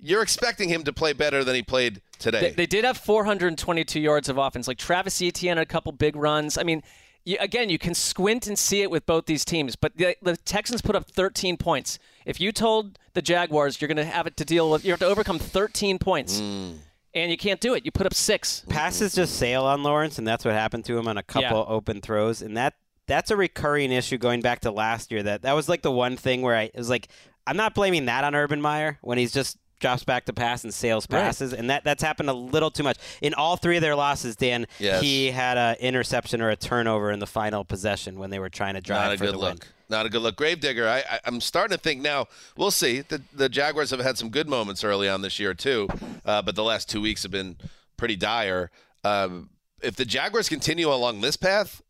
You're 0.00 0.22
expecting 0.22 0.68
him 0.68 0.82
to 0.84 0.92
play 0.92 1.12
better 1.12 1.44
than 1.44 1.54
he 1.54 1.62
played 1.62 2.02
today. 2.18 2.40
They, 2.40 2.50
they 2.50 2.66
did 2.66 2.84
have 2.84 2.98
422 2.98 4.00
yards 4.00 4.28
of 4.28 4.36
offense. 4.36 4.66
Like 4.66 4.78
Travis 4.78 5.22
Etienne 5.22 5.56
had 5.58 5.66
a 5.66 5.70
couple 5.70 5.92
big 5.92 6.16
runs. 6.16 6.58
I 6.58 6.64
mean, 6.64 6.82
you, 7.24 7.36
again, 7.40 7.70
you 7.70 7.78
can 7.78 7.94
squint 7.94 8.46
and 8.46 8.58
see 8.58 8.82
it 8.82 8.90
with 8.90 9.06
both 9.06 9.26
these 9.26 9.44
teams. 9.44 9.76
But 9.76 9.96
the, 9.96 10.16
the 10.22 10.36
Texans 10.36 10.82
put 10.82 10.94
up 10.96 11.06
13 11.10 11.56
points. 11.56 11.98
If 12.26 12.40
you 12.40 12.52
told 12.52 12.98
the 13.14 13.22
Jaguars 13.22 13.80
you're 13.80 13.88
going 13.88 13.96
to 13.96 14.04
have 14.04 14.26
it 14.26 14.36
to 14.38 14.44
deal 14.44 14.70
with, 14.70 14.84
you 14.84 14.90
have 14.92 15.00
to 15.00 15.06
overcome 15.06 15.38
13 15.38 15.98
points, 15.98 16.40
Mm. 16.40 16.76
and 17.14 17.30
you 17.30 17.36
can't 17.36 17.60
do 17.60 17.74
it. 17.74 17.84
You 17.84 17.90
put 17.92 18.06
up 18.06 18.14
six. 18.14 18.64
Passes 18.68 19.14
just 19.14 19.36
sail 19.36 19.64
on 19.64 19.82
Lawrence, 19.82 20.18
and 20.18 20.26
that's 20.26 20.44
what 20.44 20.54
happened 20.54 20.84
to 20.86 20.98
him 20.98 21.06
on 21.08 21.16
a 21.18 21.22
couple 21.22 21.58
Yeah. 21.68 21.74
open 21.74 22.00
throws, 22.00 22.42
and 22.42 22.56
that 22.56 22.74
that's 23.06 23.30
a 23.30 23.36
recurring 23.36 23.92
issue 23.92 24.16
going 24.16 24.40
back 24.40 24.60
to 24.60 24.70
last 24.70 25.12
year. 25.12 25.22
That 25.22 25.42
that 25.42 25.52
was 25.52 25.68
like 25.68 25.82
the 25.82 25.92
one 25.92 26.16
thing 26.16 26.40
where 26.42 26.56
I 26.56 26.62
it 26.64 26.76
was 26.76 26.88
like, 26.88 27.08
I'm 27.46 27.56
not 27.56 27.74
blaming 27.74 28.06
that 28.06 28.24
on 28.24 28.34
Urban 28.34 28.60
Meyer 28.62 28.98
when 29.02 29.18
he's 29.18 29.30
just 29.32 29.58
drops 29.84 30.02
back 30.02 30.24
to 30.24 30.32
pass 30.32 30.64
and 30.64 30.72
sails 30.72 31.06
Right. 31.10 31.20
passes, 31.20 31.52
and 31.52 31.68
that 31.68 31.84
that's 31.84 32.02
happened 32.02 32.30
a 32.30 32.32
little 32.32 32.70
too 32.70 32.82
much 32.82 32.96
in 33.20 33.34
all 33.34 33.56
three 33.56 33.76
of 33.76 33.82
their 33.82 33.94
losses. 33.94 34.34
Dan, 34.34 34.66
Yes. 34.78 35.02
he 35.02 35.30
had 35.30 35.58
an 35.58 35.76
interception 35.76 36.40
or 36.40 36.48
a 36.48 36.56
turnover 36.56 37.10
in 37.12 37.18
the 37.18 37.26
final 37.26 37.64
possession 37.64 38.18
when 38.18 38.30
they 38.30 38.38
were 38.38 38.48
trying 38.48 38.74
to 38.74 38.80
drive 38.80 39.04
Not 39.08 39.14
a 39.14 39.18
for 39.18 39.24
good 39.26 39.34
the 39.34 39.38
look. 39.38 39.50
win. 39.60 39.68
Not 39.90 40.06
a 40.06 40.08
good 40.08 40.22
look. 40.22 40.36
Gravedigger, 40.36 40.88
I, 40.88 41.00
I, 41.00 41.20
I'm 41.26 41.42
starting 41.42 41.76
to 41.76 41.82
think 41.82 42.00
now. 42.00 42.26
We'll 42.56 42.70
see. 42.70 43.02
The, 43.02 43.20
the 43.34 43.50
Jaguars 43.50 43.90
have 43.90 44.00
had 44.00 44.16
some 44.16 44.30
good 44.30 44.48
moments 44.48 44.82
early 44.82 45.06
on 45.10 45.20
this 45.20 45.38
year 45.38 45.52
too, 45.52 45.88
uh, 46.24 46.40
but 46.40 46.54
the 46.56 46.64
last 46.64 46.88
two 46.88 47.02
weeks 47.02 47.22
have 47.22 47.30
been 47.32 47.56
pretty 47.98 48.16
dire. 48.16 48.70
Um, 49.04 49.50
if 49.82 49.96
the 49.96 50.06
Jaguars 50.06 50.48
continue 50.48 50.90
along 50.90 51.20
this 51.20 51.36
path, 51.36 51.82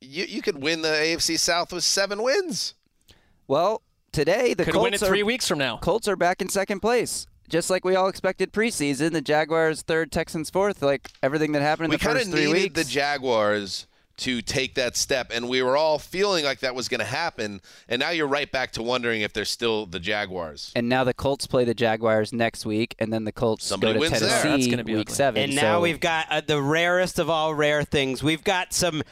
you 0.00 0.24
you 0.24 0.42
could 0.42 0.60
win 0.60 0.82
the 0.82 0.88
AFC 0.88 1.38
South 1.38 1.72
with 1.72 1.84
seven 1.84 2.20
wins. 2.22 2.74
Well, 3.46 3.82
today 4.10 4.52
the 4.54 4.64
Could 4.64 4.74
Colts 4.74 4.82
win 4.84 4.94
it 4.94 5.02
are, 5.02 5.06
three 5.06 5.22
weeks 5.22 5.46
from 5.46 5.58
now. 5.58 5.78
Colts 5.78 6.08
are 6.08 6.16
back 6.16 6.42
in 6.42 6.48
second 6.48 6.80
place. 6.80 7.26
Just 7.48 7.70
like 7.70 7.84
we 7.84 7.94
all 7.94 8.08
expected 8.08 8.52
preseason, 8.52 9.12
the 9.12 9.20
Jaguars 9.20 9.82
third, 9.82 10.10
Texans 10.10 10.50
fourth. 10.50 10.82
Like 10.82 11.10
everything 11.22 11.52
that 11.52 11.62
happened 11.62 11.86
in 11.86 11.90
we 11.90 11.96
the 11.96 12.04
kind 12.04 12.18
of 12.18 12.24
first 12.24 12.34
needed 12.34 12.74
the 12.74 12.84
Jaguars 12.84 13.86
to 14.18 14.40
take 14.40 14.74
that 14.76 14.96
step, 14.96 15.30
and 15.30 15.46
we 15.46 15.62
were 15.62 15.76
all 15.76 15.98
feeling 15.98 16.42
like 16.42 16.60
that 16.60 16.74
was 16.74 16.88
going 16.88 17.00
to 17.00 17.04
happen. 17.04 17.60
And 17.86 18.00
now 18.00 18.10
you're 18.10 18.26
right 18.26 18.50
back 18.50 18.72
to 18.72 18.82
wondering 18.82 19.20
if 19.20 19.34
they're 19.34 19.44
still 19.44 19.84
the 19.84 20.00
Jaguars. 20.00 20.72
and 20.74 20.88
now 20.88 21.04
the 21.04 21.12
Colts 21.12 21.46
play 21.46 21.64
the 21.64 21.74
Jaguars 21.74 22.32
next 22.32 22.64
week, 22.64 22.94
and 22.98 23.12
then 23.12 23.24
the 23.24 23.32
Colts 23.32 23.66
Somebody 23.66 23.92
go 23.92 24.04
to 24.06 24.10
wins 24.10 24.20
there. 24.20 24.42
That's 24.42 24.66
gonna 24.68 24.84
be 24.84 24.94
week 24.94 25.08
ugly. 25.08 25.14
seven. 25.14 25.42
And 25.42 25.54
now 25.54 25.76
so- 25.76 25.80
we've 25.82 26.00
got 26.00 26.26
uh, 26.30 26.40
the 26.40 26.62
rarest 26.62 27.18
of 27.18 27.28
all 27.28 27.54
rare 27.54 27.82
things. 27.84 28.22
We've 28.22 28.42
got 28.42 28.72
some 28.72 29.02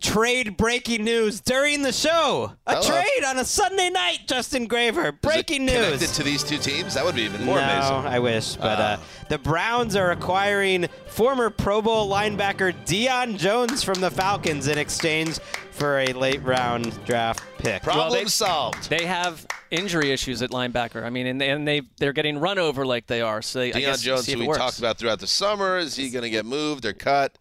trade 0.00 0.56
breaking 0.56 1.04
news 1.04 1.40
during 1.40 1.82
the 1.82 1.92
show. 1.92 2.52
A 2.66 2.76
Hello. 2.76 2.86
trade 2.88 3.24
on 3.26 3.38
a 3.38 3.44
Sunday 3.44 3.90
night, 3.90 4.20
Justin 4.26 4.66
Graver. 4.66 5.12
Breaking 5.12 5.68
Is 5.68 5.72
it 5.72 5.76
news. 5.76 5.84
Connected 5.86 6.14
to 6.16 6.22
these 6.22 6.42
two 6.44 6.58
teams, 6.58 6.94
that 6.94 7.04
would 7.04 7.14
be 7.14 7.22
even 7.22 7.44
more 7.44 7.56
no, 7.58 7.64
amazing. 7.64 8.12
I 8.12 8.18
wish. 8.18 8.56
But 8.56 8.78
uh, 8.78 8.96
the 9.28 9.38
Browns 9.38 9.96
are 9.96 10.10
acquiring 10.10 10.86
former 11.06 11.50
Pro 11.50 11.80
Bowl 11.82 12.08
linebacker 12.10 12.74
Deion 12.84 13.38
Jones 13.38 13.82
from 13.82 14.00
the 14.00 14.10
Falcons 14.10 14.68
in 14.68 14.78
exchange 14.78 15.38
for 15.70 15.98
a 16.00 16.12
late 16.12 16.42
round 16.42 17.04
draft 17.04 17.42
pick. 17.58 17.82
Problem 17.82 18.12
they- 18.24 18.24
solved. 18.26 18.88
They 18.90 19.06
have 19.06 19.46
injury 19.70 20.12
issues 20.12 20.42
at 20.42 20.50
linebacker. 20.50 21.02
I 21.02 21.10
mean, 21.10 21.26
and, 21.26 21.42
and 21.42 21.66
they 21.66 21.82
they're 21.98 22.12
getting 22.12 22.38
run 22.38 22.58
over 22.58 22.86
like 22.86 23.06
they 23.06 23.20
are. 23.20 23.42
So 23.42 23.58
they, 23.58 23.72
I 23.72 23.76
Deion 23.76 23.80
guess 23.80 24.02
Jones, 24.02 24.24
see 24.26 24.32
if 24.32 24.36
who 24.38 24.42
it 24.42 24.44
we 24.44 24.48
works. 24.48 24.58
talked 24.58 24.78
about 24.78 24.98
throughout 24.98 25.20
the 25.20 25.26
summer, 25.26 25.78
is 25.78 25.96
he 25.96 26.10
going 26.10 26.22
to 26.22 26.30
get 26.30 26.46
moved 26.46 26.84
or 26.84 26.92
cut? 26.92 27.36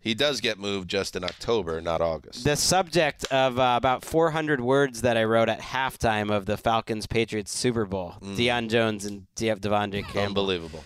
He 0.00 0.14
does 0.14 0.40
get 0.40 0.58
moved 0.58 0.88
just 0.88 1.16
in 1.16 1.24
October, 1.24 1.80
not 1.80 2.00
August. 2.00 2.44
The 2.44 2.56
subject 2.56 3.24
of 3.32 3.58
uh, 3.58 3.74
about 3.76 4.04
400 4.04 4.60
words 4.60 5.02
that 5.02 5.16
I 5.16 5.24
wrote 5.24 5.48
at 5.48 5.60
halftime 5.60 6.30
of 6.30 6.46
the 6.46 6.56
Falcons 6.56 7.06
Patriots 7.06 7.52
Super 7.52 7.84
Bowl. 7.84 8.14
Deion 8.22 8.68
Jones 8.68 9.04
and 9.04 9.26
DF 9.36 9.58
De'Vondre 9.58 10.02
Campbell. 10.04 10.22
Unbelievable. 10.22 10.84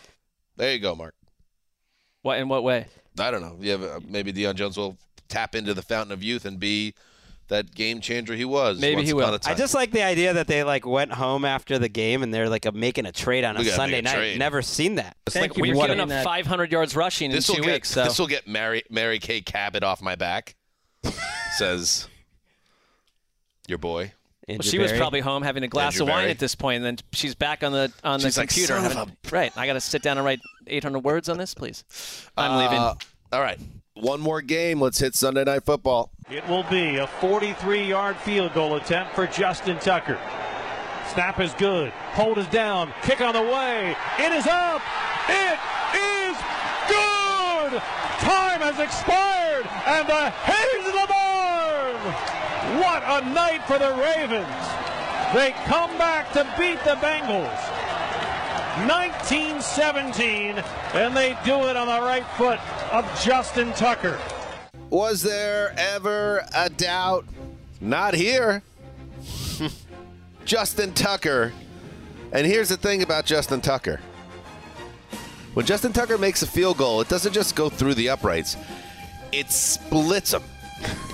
There 0.56 0.72
you 0.72 0.78
go, 0.78 0.94
Marc. 0.94 1.14
What 2.22 2.38
in 2.38 2.48
what 2.48 2.62
way? 2.62 2.86
I 3.18 3.30
don't 3.30 3.42
know. 3.42 3.56
You 3.60 3.72
have, 3.72 3.82
uh, 3.82 4.00
maybe 4.08 4.32
Deion 4.32 4.54
Jones 4.54 4.76
will 4.76 4.96
tap 5.28 5.54
into 5.54 5.74
the 5.74 5.82
fountain 5.82 6.12
of 6.12 6.22
youth 6.22 6.44
and 6.46 6.58
be 6.58 6.94
that 7.48 7.74
game 7.74 8.00
changer 8.00 8.34
he 8.34 8.44
was. 8.44 8.80
Maybe 8.80 8.96
once 8.96 9.06
he 9.08 9.12
upon 9.12 9.28
will. 9.28 9.34
a 9.34 9.38
time. 9.38 9.54
I 9.54 9.56
just 9.56 9.74
like 9.74 9.90
the 9.90 10.02
idea 10.02 10.34
that 10.34 10.46
they 10.46 10.64
like 10.64 10.86
went 10.86 11.12
home 11.12 11.44
after 11.44 11.78
the 11.78 11.88
game 11.88 12.22
and 12.22 12.32
they're 12.32 12.48
like 12.48 12.66
a, 12.66 12.72
making 12.72 13.06
a 13.06 13.12
trade 13.12 13.44
on 13.44 13.56
a 13.56 13.64
Sunday 13.64 13.98
a 13.98 14.02
night. 14.02 14.14
trade. 14.14 14.38
Never 14.38 14.62
seen 14.62 14.96
that. 14.96 15.16
It's 15.26 15.36
like 15.36 15.56
we're 15.56 15.74
given 15.74 16.00
up 16.00 16.24
500 16.24 16.72
yards 16.72 16.96
rushing 16.96 17.30
in 17.30 17.36
this 17.36 17.46
two 17.46 17.54
will 17.54 17.64
get 17.64 17.72
weeks. 17.72 17.90
So 17.90 18.04
this 18.04 18.18
will 18.18 18.26
get 18.26 18.46
Mary 18.48 18.84
Mary 18.90 19.18
Kay 19.18 19.40
Cabot 19.40 19.82
off 19.82 20.02
my 20.02 20.14
back. 20.14 20.54
says 21.56 22.08
your 23.68 23.78
boy. 23.78 24.12
Well, 24.48 24.58
she 24.60 24.78
was 24.78 24.92
probably 24.92 25.20
home 25.20 25.42
having 25.42 25.62
a 25.62 25.68
glass 25.68 25.94
Andrew 25.94 26.06
of 26.06 26.10
wine 26.10 26.22
Berry. 26.22 26.30
at 26.32 26.38
this 26.38 26.54
point, 26.56 26.76
and 26.78 26.84
then 26.84 26.98
she's 27.12 27.34
back 27.34 27.62
on 27.62 27.70
the 27.72 27.92
on 28.02 28.18
the 28.20 28.26
like, 28.26 28.34
computer. 28.34 28.74
"Son 28.74 28.84
of 28.84 28.92
having- 28.92 29.16
right, 29.30 29.52
I 29.56 29.66
got 29.66 29.74
to 29.74 29.80
sit 29.80 30.02
down 30.02 30.18
and 30.18 30.26
write 30.26 30.40
800 30.66 30.98
words 31.00 31.28
on 31.28 31.38
this, 31.38 31.54
please. 31.54 31.84
I'm 32.36 32.58
leaving. 32.58 32.78
Uh, 32.78 32.94
all 33.32 33.40
right, 33.40 33.58
one 33.94 34.20
more 34.20 34.40
game. 34.40 34.80
Let's 34.80 34.98
hit 34.98 35.14
Sunday 35.14 35.44
Night 35.44 35.64
Football. 35.64 36.10
It 36.30 36.46
will 36.48 36.64
be 36.64 36.96
a 36.96 37.06
43 37.06 37.86
yard 37.86 38.16
field 38.16 38.54
goal 38.54 38.76
attempt 38.76 39.14
for 39.14 39.26
Justin 39.26 39.78
Tucker. 39.78 40.18
Snap 41.12 41.40
is 41.40 41.52
good. 41.54 41.90
Hold 42.14 42.38
is 42.38 42.46
down. 42.48 42.92
Kick 43.02 43.20
on 43.20 43.34
the 43.34 43.42
way. 43.42 43.94
It 44.18 44.32
is 44.32 44.46
up. 44.46 44.80
It 45.28 45.58
is 45.94 46.36
good. 46.88 47.82
Time 48.20 48.60
has 48.60 48.78
expired 48.78 49.66
and 49.86 50.08
the 50.08 50.30
headings 50.30 50.86
of 50.86 50.94
the 50.94 51.06
barn. 51.08 52.80
What 52.80 53.02
a 53.04 53.28
night 53.28 53.62
for 53.66 53.78
the 53.78 53.92
Ravens. 54.00 54.46
They 55.34 55.52
come 55.66 55.96
back 55.98 56.32
to 56.32 56.44
beat 56.58 56.82
the 56.84 56.96
Bengals. 56.96 57.71
1917, 58.88 60.56
and 60.94 61.16
they 61.16 61.36
do 61.44 61.68
it 61.68 61.76
on 61.76 61.86
the 61.86 62.00
right 62.00 62.26
foot 62.38 62.58
of 62.92 63.04
Justin 63.22 63.72
Tucker. 63.74 64.18
Was 64.88 65.22
there 65.22 65.74
ever 65.76 66.46
a 66.54 66.70
doubt? 66.70 67.26
Not 67.80 68.14
here. 68.14 68.62
Justin 70.44 70.92
Tucker. 70.94 71.52
And 72.32 72.46
here's 72.46 72.70
the 72.70 72.76
thing 72.76 73.02
about 73.02 73.26
Justin 73.26 73.60
Tucker. 73.60 74.00
When 75.54 75.66
Justin 75.66 75.92
Tucker 75.92 76.16
makes 76.16 76.42
a 76.42 76.46
field 76.46 76.78
goal, 76.78 77.02
it 77.02 77.08
doesn't 77.08 77.34
just 77.34 77.54
go 77.54 77.68
through 77.68 77.94
the 77.94 78.08
uprights, 78.08 78.56
it 79.32 79.50
splits 79.50 80.30
them. 80.30 80.42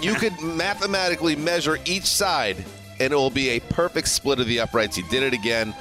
You 0.01 0.15
could 0.15 0.41
mathematically 0.43 1.35
measure 1.35 1.79
each 1.85 2.07
side, 2.07 2.65
and 3.01 3.13
it 3.13 3.17
will 3.17 3.31
be 3.31 3.51
a 3.51 3.61
perfect 3.61 4.09
split 4.09 4.39
of 4.39 4.47
the 4.47 4.61
uprights. 4.61 4.95
He 4.95 5.03
did 5.03 5.25
it 5.25 5.33
again. 5.33 5.75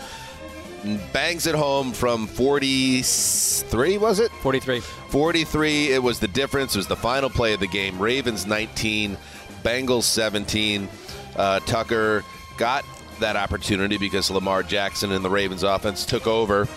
Bangs 1.12 1.48
it 1.48 1.56
home 1.56 1.92
from 1.92 2.28
43, 2.28 3.98
was 3.98 4.20
it? 4.20 4.32
43. 4.32 4.80
43. 4.80 5.94
It 5.94 6.02
was 6.02 6.20
the 6.20 6.28
difference. 6.28 6.76
It 6.76 6.80
was 6.80 6.88
the 6.88 6.96
final 6.96 7.30
play 7.30 7.54
of 7.54 7.60
the 7.60 7.68
game. 7.68 8.00
Ravens 8.00 8.46
19, 8.46 9.18
Bengals 9.64 10.04
17. 10.04 10.88
Uh, 11.36 11.60
Tucker 11.62 12.24
got 12.58 12.86
that 13.20 13.36
opportunity 13.36 13.98
because 13.98 14.30
Lamar 14.30 14.64
Jackson 14.64 15.12
and 15.12 15.26
the 15.26 15.30
Ravens 15.30 15.64
offense 15.64 16.06
took 16.06 16.28
over 16.28 16.68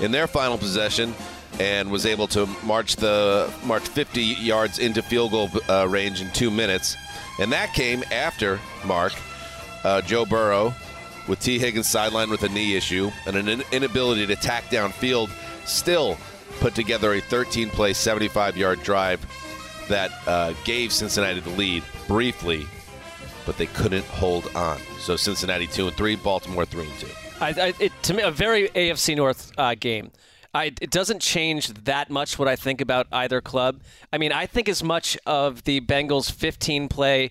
in 0.00 0.12
their 0.12 0.26
final 0.26 0.58
possession 0.58 1.14
and 1.58 1.90
was 1.90 2.04
able 2.04 2.26
to 2.28 2.46
march 2.64 2.96
the 2.96 3.50
march 3.64 3.88
50 3.88 4.22
yards 4.22 4.78
into 4.78 5.02
field 5.02 5.30
goal 5.30 5.48
uh, 5.68 5.86
range 5.88 6.20
in 6.20 6.30
two 6.32 6.50
minutes. 6.50 6.96
And 7.40 7.52
that 7.52 7.72
came 7.72 8.02
after 8.12 8.60
Marc 8.84 9.14
uh, 9.84 10.02
Joe 10.02 10.26
Burrow 10.26 10.74
with 11.28 11.40
Tee 11.40 11.58
Higgins 11.58 11.86
sidelined 11.86 12.30
with 12.30 12.42
a 12.42 12.48
knee 12.48 12.76
issue 12.76 13.10
and 13.26 13.36
an 13.36 13.62
inability 13.72 14.26
to 14.26 14.36
tack 14.36 14.64
downfield, 14.64 15.30
still 15.66 16.16
put 16.60 16.74
together 16.74 17.14
a 17.14 17.20
13 17.20 17.70
play, 17.70 17.92
75 17.92 18.56
yard 18.56 18.82
drive 18.82 19.24
that 19.88 20.10
uh, 20.26 20.52
gave 20.64 20.92
Cincinnati 20.92 21.40
the 21.40 21.50
lead 21.50 21.82
briefly, 22.08 22.66
but 23.44 23.56
they 23.56 23.66
couldn't 23.66 24.04
hold 24.06 24.50
on. 24.54 24.78
So 24.98 25.16
Cincinnati 25.16 25.66
2 25.66 25.88
and 25.88 25.96
3, 25.96 26.16
Baltimore 26.16 26.64
3 26.64 26.86
and 26.86 26.98
2. 26.98 27.06
I, 27.40 27.48
I, 27.48 27.74
it, 27.78 27.92
to 28.04 28.14
me, 28.14 28.22
a 28.22 28.30
very 28.30 28.68
AFC 28.70 29.16
North 29.16 29.52
uh, 29.58 29.74
game. 29.74 30.10
I, 30.54 30.72
it 30.80 30.90
doesn't 30.90 31.20
change 31.20 31.68
that 31.84 32.08
much 32.08 32.38
what 32.38 32.48
I 32.48 32.56
think 32.56 32.80
about 32.80 33.06
either 33.12 33.42
club. 33.42 33.82
I 34.12 34.18
mean, 34.18 34.32
I 34.32 34.46
think 34.46 34.68
as 34.68 34.82
much 34.82 35.18
of 35.26 35.64
the 35.64 35.82
Bengals 35.82 36.30
15 36.32 36.88
play 36.88 37.30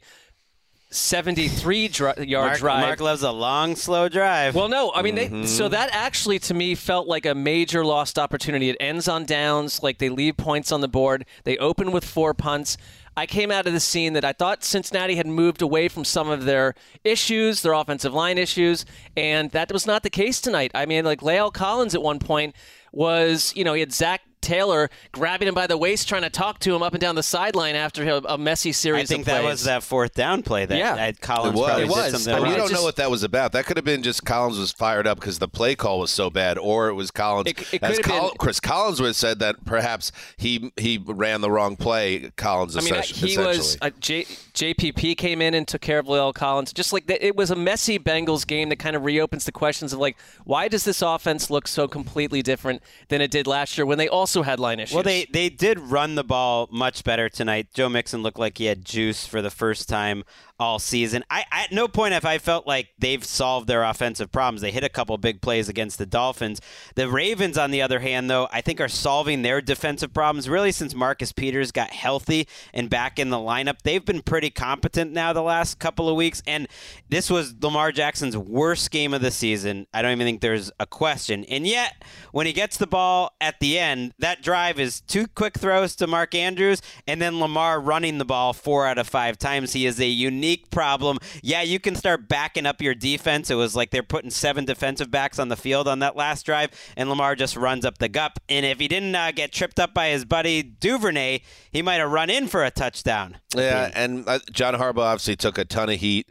73 0.96 1.88
dri- 1.90 2.14
yard 2.26 2.48
Marc, 2.48 2.60
drive. 2.60 2.82
Marc 2.82 3.00
loves 3.02 3.22
a 3.24 3.32
long, 3.32 3.76
slow 3.76 4.08
drive. 4.10 4.56
Well, 4.56 4.70
no, 4.70 4.92
I 4.94 5.02
mean, 5.02 5.16
they, 5.16 5.28
Mhm. 5.30 5.48
so 5.48 5.68
that 5.68 5.90
actually 5.92 6.40
to 6.40 6.54
me 6.54 6.74
felt 6.76 7.08
like 7.08 7.26
a 7.26 7.36
major 7.36 7.86
lost 7.86 8.18
opportunity. 8.18 8.70
It 8.70 8.78
ends 8.80 9.08
on 9.08 9.26
downs, 9.26 9.84
like 9.84 9.98
they 9.98 10.10
leave 10.10 10.38
points 10.38 10.72
on 10.72 10.82
the 10.82 10.88
board. 10.88 11.26
They 11.44 11.58
open 11.58 11.92
with 11.92 12.06
four 12.06 12.34
punts. 12.34 12.78
I 13.18 13.26
came 13.26 13.50
out 13.52 13.66
of 13.66 13.72
the 13.74 13.80
scene 13.80 14.14
that 14.14 14.26
I 14.26 14.34
thought 14.34 14.64
Cincinnati 14.64 15.16
had 15.16 15.28
moved 15.28 15.62
away 15.62 15.88
from 15.88 16.04
some 16.04 16.30
of 16.30 16.44
their 16.46 16.76
issues, 17.04 17.62
their 17.62 17.72
offensive 17.74 18.14
line 18.14 18.38
issues, 18.38 18.86
and 19.16 19.52
that 19.52 19.72
was 19.72 19.86
not 19.88 20.04
the 20.04 20.10
case 20.10 20.42
tonight. 20.42 20.72
I 20.76 20.86
mean, 20.86 21.06
like 21.06 21.22
La'el 21.22 21.54
Collins 21.54 21.96
at 21.96 22.02
one 22.02 22.20
point 22.20 22.56
was, 22.92 23.54
you 23.56 23.64
know, 23.64 23.74
he 23.74 23.80
had 23.80 23.94
Zac 23.94 24.22
Taylor 24.46 24.90
grabbing 25.12 25.48
him 25.48 25.56
by 25.56 25.68
the 25.68 25.78
waist, 25.78 26.08
trying 26.08 26.22
to 26.22 26.30
talk 26.30 26.60
to 26.60 26.74
him 26.76 26.82
up 26.84 26.94
and 26.94 27.02
down 27.02 27.16
the 27.16 27.24
sideline 27.24 27.76
after 27.76 28.04
a, 28.08 28.18
a 28.26 28.38
messy 28.38 28.72
series. 28.72 29.04
I 29.04 29.06
think 29.16 29.22
of 29.22 29.26
that 29.26 29.42
plays. 29.42 29.52
was 29.52 29.64
that 29.66 29.84
fourth 29.84 30.14
down 30.14 30.44
play 30.44 30.66
that, 30.66 30.78
Yeah. 30.78 30.96
that 30.96 31.20
Collins 31.20 31.56
it 31.56 31.60
was. 31.60 31.66
probably 31.68 31.84
It 31.86 31.90
was. 31.90 32.12
did 32.14 32.20
something 32.22 32.34
I 32.34 32.40
mean, 32.40 32.50
we 32.52 32.56
don't 32.58 32.70
just- 32.70 32.80
know 32.80 32.86
what 32.86 32.96
that 32.98 33.10
was 33.12 33.24
about. 33.24 33.52
That 33.52 33.66
could 33.66 33.76
have 33.78 33.84
been 33.86 34.04
just 34.04 34.24
Collins 34.24 34.58
was 34.60 34.72
fired 34.72 35.08
up 35.08 35.20
because 35.20 35.40
the 35.40 35.48
play 35.48 35.76
call 35.76 36.00
was 36.00 36.12
so 36.12 36.30
bad, 36.30 36.58
or 36.58 36.88
it 36.90 36.94
was 36.94 37.12
Collins. 37.12 37.50
It- 37.50 37.74
it 37.74 37.84
as 37.84 38.00
Col- 38.00 38.30
been- 38.30 38.38
Chris 38.38 38.60
Collins 38.60 39.02
would 39.02 39.08
have 39.08 39.16
said 39.16 39.40
that 39.40 39.66
perhaps 39.66 40.12
he 40.38 40.72
he 40.78 40.98
ran 41.04 41.42
the 41.42 41.50
wrong 41.52 41.76
play. 41.76 42.32
Collins, 42.38 42.78
I 42.78 42.82
mean, 42.82 42.94
essentially. 42.94 43.32
he 43.32 43.38
was 43.38 43.78
uh, 43.82 43.90
J, 44.00 44.26
JPP 44.56 45.18
came 45.18 45.42
in 45.42 45.54
and 45.54 45.68
took 45.68 45.82
care 45.82 46.00
of 46.00 46.06
La'el 46.06 46.34
Collins. 46.34 46.74
Just 46.74 46.94
like 46.94 47.04
it 47.10 47.36
was 47.36 47.52
a 47.52 47.56
messy 47.56 48.00
Bengals 48.00 48.48
game 48.48 48.70
that 48.70 48.78
kind 48.78 48.96
of 48.96 49.04
reopens 49.04 49.46
the 49.46 49.52
questions 49.52 49.94
of 49.94 50.00
like, 50.00 50.18
why 50.46 50.68
does 50.68 50.84
this 50.84 51.02
offense 51.02 51.50
look 51.50 51.68
so 51.68 51.88
completely 51.88 52.42
different 52.42 52.82
than 53.10 53.22
it 53.22 53.32
did 53.32 53.48
last 53.48 53.78
year 53.78 53.86
when 53.86 53.98
they 53.98 54.08
also 54.08 54.42
had 54.42 54.60
line 54.60 54.80
issues? 54.80 54.96
Well, 54.96 55.04
they, 55.04 55.26
they 55.26 55.50
did 55.50 55.80
run 55.80 56.16
the 56.16 56.24
ball 56.24 56.68
much 56.72 57.04
better 57.04 57.30
tonight. 57.30 57.68
Joe 57.74 57.90
Mixon 57.90 58.24
looked 58.24 58.40
like 58.40 58.58
he 58.58 58.66
had 58.66 58.86
juice 58.86 59.28
for 59.28 59.42
the 59.42 59.52
first 59.52 59.90
time 59.90 60.24
all 60.60 60.80
season. 60.80 61.24
I 61.30 61.44
at 61.52 61.72
no 61.72 61.88
point 61.88 62.14
have 62.14 62.26
I 62.26 62.38
felt 62.38 62.66
like 62.66 62.90
they've 62.98 63.24
solved 63.24 63.68
their 63.68 63.84
offensive 63.84 64.32
problems. 64.32 64.62
They 64.62 64.72
hit 64.72 64.84
a 64.84 64.90
couple 64.90 65.18
big 65.18 65.42
plays 65.42 65.68
against 65.68 65.98
the 65.98 66.06
Dolphins. 66.06 66.62
The 66.96 67.10
Ravens, 67.10 67.58
on 67.58 67.72
the 67.72 67.82
other 67.82 68.00
hand, 68.00 68.30
though, 68.30 68.48
I 68.52 68.62
think 68.62 68.80
are 68.80 68.88
solving 68.88 69.42
their 69.42 69.62
defensive 69.62 70.14
problems 70.14 70.48
really 70.48 70.72
since 70.72 70.96
Marcus 70.96 71.32
Peters 71.32 71.72
got 71.72 71.90
healthy 71.90 72.48
and 72.74 72.90
back 72.90 73.20
in 73.20 73.30
the 73.30 73.38
lineup. 73.38 73.82
They've 73.84 74.04
been 74.04 74.22
pretty 74.22 74.50
competent 74.50 75.12
now 75.12 75.34
the 75.34 75.42
last 75.42 75.80
couple 75.80 76.08
of 76.08 76.16
weeks, 76.16 76.42
and 76.48 76.68
this 77.10 77.30
was 77.30 77.54
Lamar 77.62 77.92
Jackson's 77.92 78.38
worst 78.38 78.92
game 78.92 79.14
of 79.14 79.22
the 79.22 79.32
season. 79.32 79.88
I 79.94 80.02
don't 80.02 80.14
even 80.14 80.26
think 80.26 80.42
there's 80.42 80.72
a 80.80 80.86
question. 80.86 81.44
And 81.46 81.68
yet, 81.68 82.04
when 82.32 82.46
he 82.46 82.54
gets 82.54 82.78
the 82.78 82.88
ball 82.88 83.36
at 83.42 83.60
the 83.60 83.78
end, 83.78 84.14
that 84.20 84.42
drive 84.42 84.80
is 84.80 85.02
two 85.02 85.28
quick 85.28 85.58
throws 85.58 85.96
to 85.98 86.08
Mark 86.08 86.34
Andrews, 86.34 86.82
and 87.08 87.22
then 87.22 87.40
Lamar 87.40 87.80
running 87.80 88.18
the 88.18 88.26
ball 88.26 88.54
four 88.54 88.88
out 88.88 88.98
of 88.98 89.08
five 89.08 89.38
times. 89.38 89.74
He 89.74 89.86
is 89.86 90.00
a 90.00 90.08
unique 90.08 90.45
problem. 90.54 91.18
Yeah, 91.42 91.62
you 91.62 91.80
can 91.80 91.96
start 91.96 92.28
backing 92.28 92.66
up 92.66 92.82
your 92.82 92.96
defense. 92.96 93.50
It 93.50 93.56
was 93.56 93.76
like 93.76 93.92
they're 93.92 94.04
putting 94.04 94.32
seven 94.32 94.66
defensive 94.66 95.10
backs 95.12 95.40
on 95.40 95.50
the 95.50 95.56
field 95.56 95.88
on 95.88 96.00
that 96.00 96.16
last 96.16 96.46
drive, 96.46 96.70
and 96.96 97.10
Lamar 97.10 97.36
just 97.36 97.56
runs 97.56 97.86
up 97.86 97.98
the 97.98 98.10
gut. 98.10 98.38
And 98.50 98.66
if 98.66 98.80
he 98.80 98.88
didn't 98.88 99.16
uh, 99.16 99.32
get 99.32 99.52
tripped 99.52 99.80
up 99.80 99.94
by 99.94 100.10
his 100.10 100.26
buddy 100.26 100.62
Duvernay, 100.64 101.42
he 101.72 101.82
might 101.82 101.96
have 101.96 102.12
run 102.12 102.30
in 102.30 102.48
for 102.48 102.64
a 102.64 102.72
touchdown. 102.72 103.38
Yeah, 103.56 103.92
and 103.96 104.28
uh, 104.28 104.40
John 104.52 104.76
Harbaugh 104.76 105.00
obviously 105.00 105.36
took 105.36 105.58
a 105.58 105.66
ton 105.66 105.90
of 105.90 106.00
heat. 106.00 106.30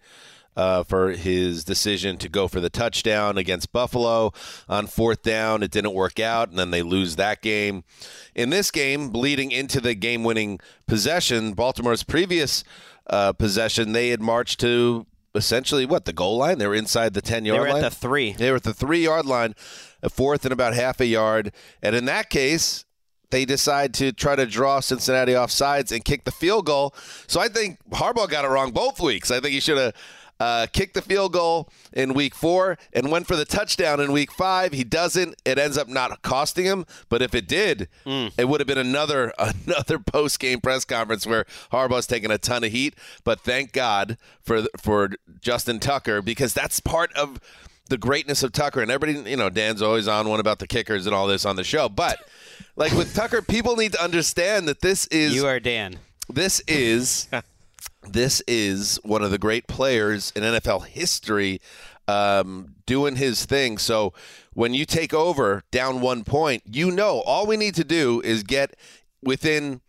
Uh, 0.57 0.85
for 0.85 1.11
his 1.11 1.65
decision 1.65 2.17
to 2.17 2.29
go 2.29 2.47
for 2.47 2.61
the 2.61 2.71
touchdown 2.71 3.37
against 3.37 3.73
Buffalo 3.73 4.33
on 4.69 4.87
fourth 4.87 5.25
down. 5.25 5.65
It 5.65 5.73
didn't 5.73 5.95
work 5.95 6.21
out, 6.21 6.49
and 6.49 6.57
then 6.57 6.71
they 6.71 6.81
lose 6.81 7.17
that 7.17 7.43
game. 7.43 7.83
In 8.37 8.51
this 8.51 8.71
game, 8.71 9.11
leading 9.11 9.51
into 9.51 9.81
the 9.81 9.97
game 9.97 10.23
winning 10.23 10.61
possession, 10.87 11.55
Baltimore's 11.55 12.05
previous 12.05 12.63
uh, 13.09 13.33
possession, 13.33 13.93
they 13.93 14.09
had 14.11 14.21
marched 14.21 14.61
to 14.61 15.07
essentially 15.35 15.85
what? 15.85 16.05
The 16.05 16.13
goal 16.13 16.39
line? 16.39 16.59
They 16.59 16.67
were 16.67 16.75
inside 16.75 17.15
the 17.15 17.23
10 17.23 17.45
yard 17.45 17.57
They 17.57 17.61
were 17.61 17.73
line? 17.73 17.85
at 17.85 17.91
the 17.91 17.97
three. 17.97 18.33
They 18.33 18.51
were 18.51 18.57
at 18.57 18.63
the 18.63 18.75
three 18.75 19.03
yard 19.05 19.27
line, 19.27 19.55
a 20.03 20.09
fourth 20.09 20.45
and 20.45 20.53
about 20.53 20.75
half 20.75 21.01
a 21.01 21.07
yard. 21.07 21.53
And 21.83 21.95
in 21.97 22.05
that 22.07 22.31
case, 22.31 22.85
they 23.31 23.45
decide 23.45 23.93
to 23.95 24.13
try 24.13 24.37
to 24.37 24.47
draw 24.47 24.79
Cincinnati 24.81 25.35
off 25.35 25.51
sides 25.51 25.91
and 25.91 26.05
kick 26.05 26.25
the 26.25 26.31
field 26.31 26.67
goal. 26.67 26.95
So 27.27 27.41
I 27.41 27.49
think 27.49 27.79
Harbaugh 27.91 28.29
got 28.31 28.45
it 28.45 28.49
wrong 28.49 28.71
both 28.71 29.01
weeks. 29.01 29.31
I 29.31 29.41
think 29.41 29.53
he 29.55 29.61
should 29.61 29.77
have 29.79 29.95
uh, 30.41 30.67
kicked 30.73 30.95
the 30.95 31.03
field 31.03 31.33
goal 31.33 31.69
in 31.93 32.13
week 32.15 32.35
four 32.35 32.77
and 32.93 33.11
went 33.11 33.27
for 33.27 33.37
the 33.37 33.45
touchdown 33.45 34.01
in 34.01 34.13
week 34.13 34.33
five. 34.33 34.73
He 34.73 34.85
doesn't. 34.85 35.41
It 35.45 35.59
ends 35.59 35.79
up 35.79 35.89
not 35.89 36.23
costing 36.23 36.65
him. 36.65 36.87
But 37.09 37.23
if 37.23 37.35
it 37.35 37.47
did, 37.47 37.89
it 38.05 38.49
would 38.49 38.61
have 38.61 38.67
been 38.67 38.79
another 38.79 39.33
another 39.39 39.99
post 39.99 40.41
game 40.41 40.61
press 40.61 40.85
conference 40.85 41.27
where 41.27 41.45
Harbaugh's 41.73 42.07
taking 42.07 42.31
a 42.31 42.39
ton 42.39 42.65
of 42.65 42.73
heat. 42.73 42.95
But 43.25 43.41
thank 43.41 43.73
God 43.73 44.19
for 44.43 44.65
for 44.81 45.11
Justin 45.41 45.79
Tucker 45.79 46.21
because 46.23 46.53
that's 46.53 46.81
part 46.81 47.13
of 47.15 47.41
the 47.89 47.99
greatness 47.99 48.43
of 48.43 48.53
Tucker. 48.53 48.81
And 48.81 48.91
everybody, 48.91 49.31
you 49.31 49.37
know, 49.37 49.51
Dan's 49.51 49.83
always 49.83 50.09
on 50.09 50.29
one 50.29 50.41
about 50.41 50.59
the 50.59 50.67
kickers 50.67 51.07
and 51.07 51.15
all 51.15 51.27
this 51.27 51.45
on 51.45 51.57
the 51.57 51.65
show. 51.65 51.89
But 51.89 52.19
like 52.77 52.93
with 52.93 53.15
Tucker, 53.15 53.43
people 53.43 53.77
need 53.77 53.93
to 53.93 54.03
understand 54.03 54.67
that 54.69 54.81
this 54.81 55.07
is 55.09 55.35
You 55.35 55.47
are 55.47 55.61
Dan. 55.61 55.99
This 56.29 56.61
is 56.67 57.29
this 58.09 58.43
is 58.47 58.99
one 59.03 59.23
of 59.23 59.31
the 59.31 59.39
great 59.39 59.67
players 59.67 60.33
in 60.37 60.43
NFL 60.43 60.87
history 60.87 61.61
um, 62.07 62.75
doing 62.87 63.17
his 63.17 63.45
thing. 63.45 63.79
So 63.79 64.13
when 64.53 64.75
you 64.75 64.85
take 64.85 65.15
over 65.15 65.63
down 65.71 66.01
one 66.01 66.25
point, 66.25 66.63
you 66.67 66.91
know 66.91 67.21
all 67.21 67.47
we 67.47 67.57
need 67.57 67.75
to 67.77 67.85
do 67.85 68.21
is 68.25 68.43
get 68.43 68.77
within 69.23 69.81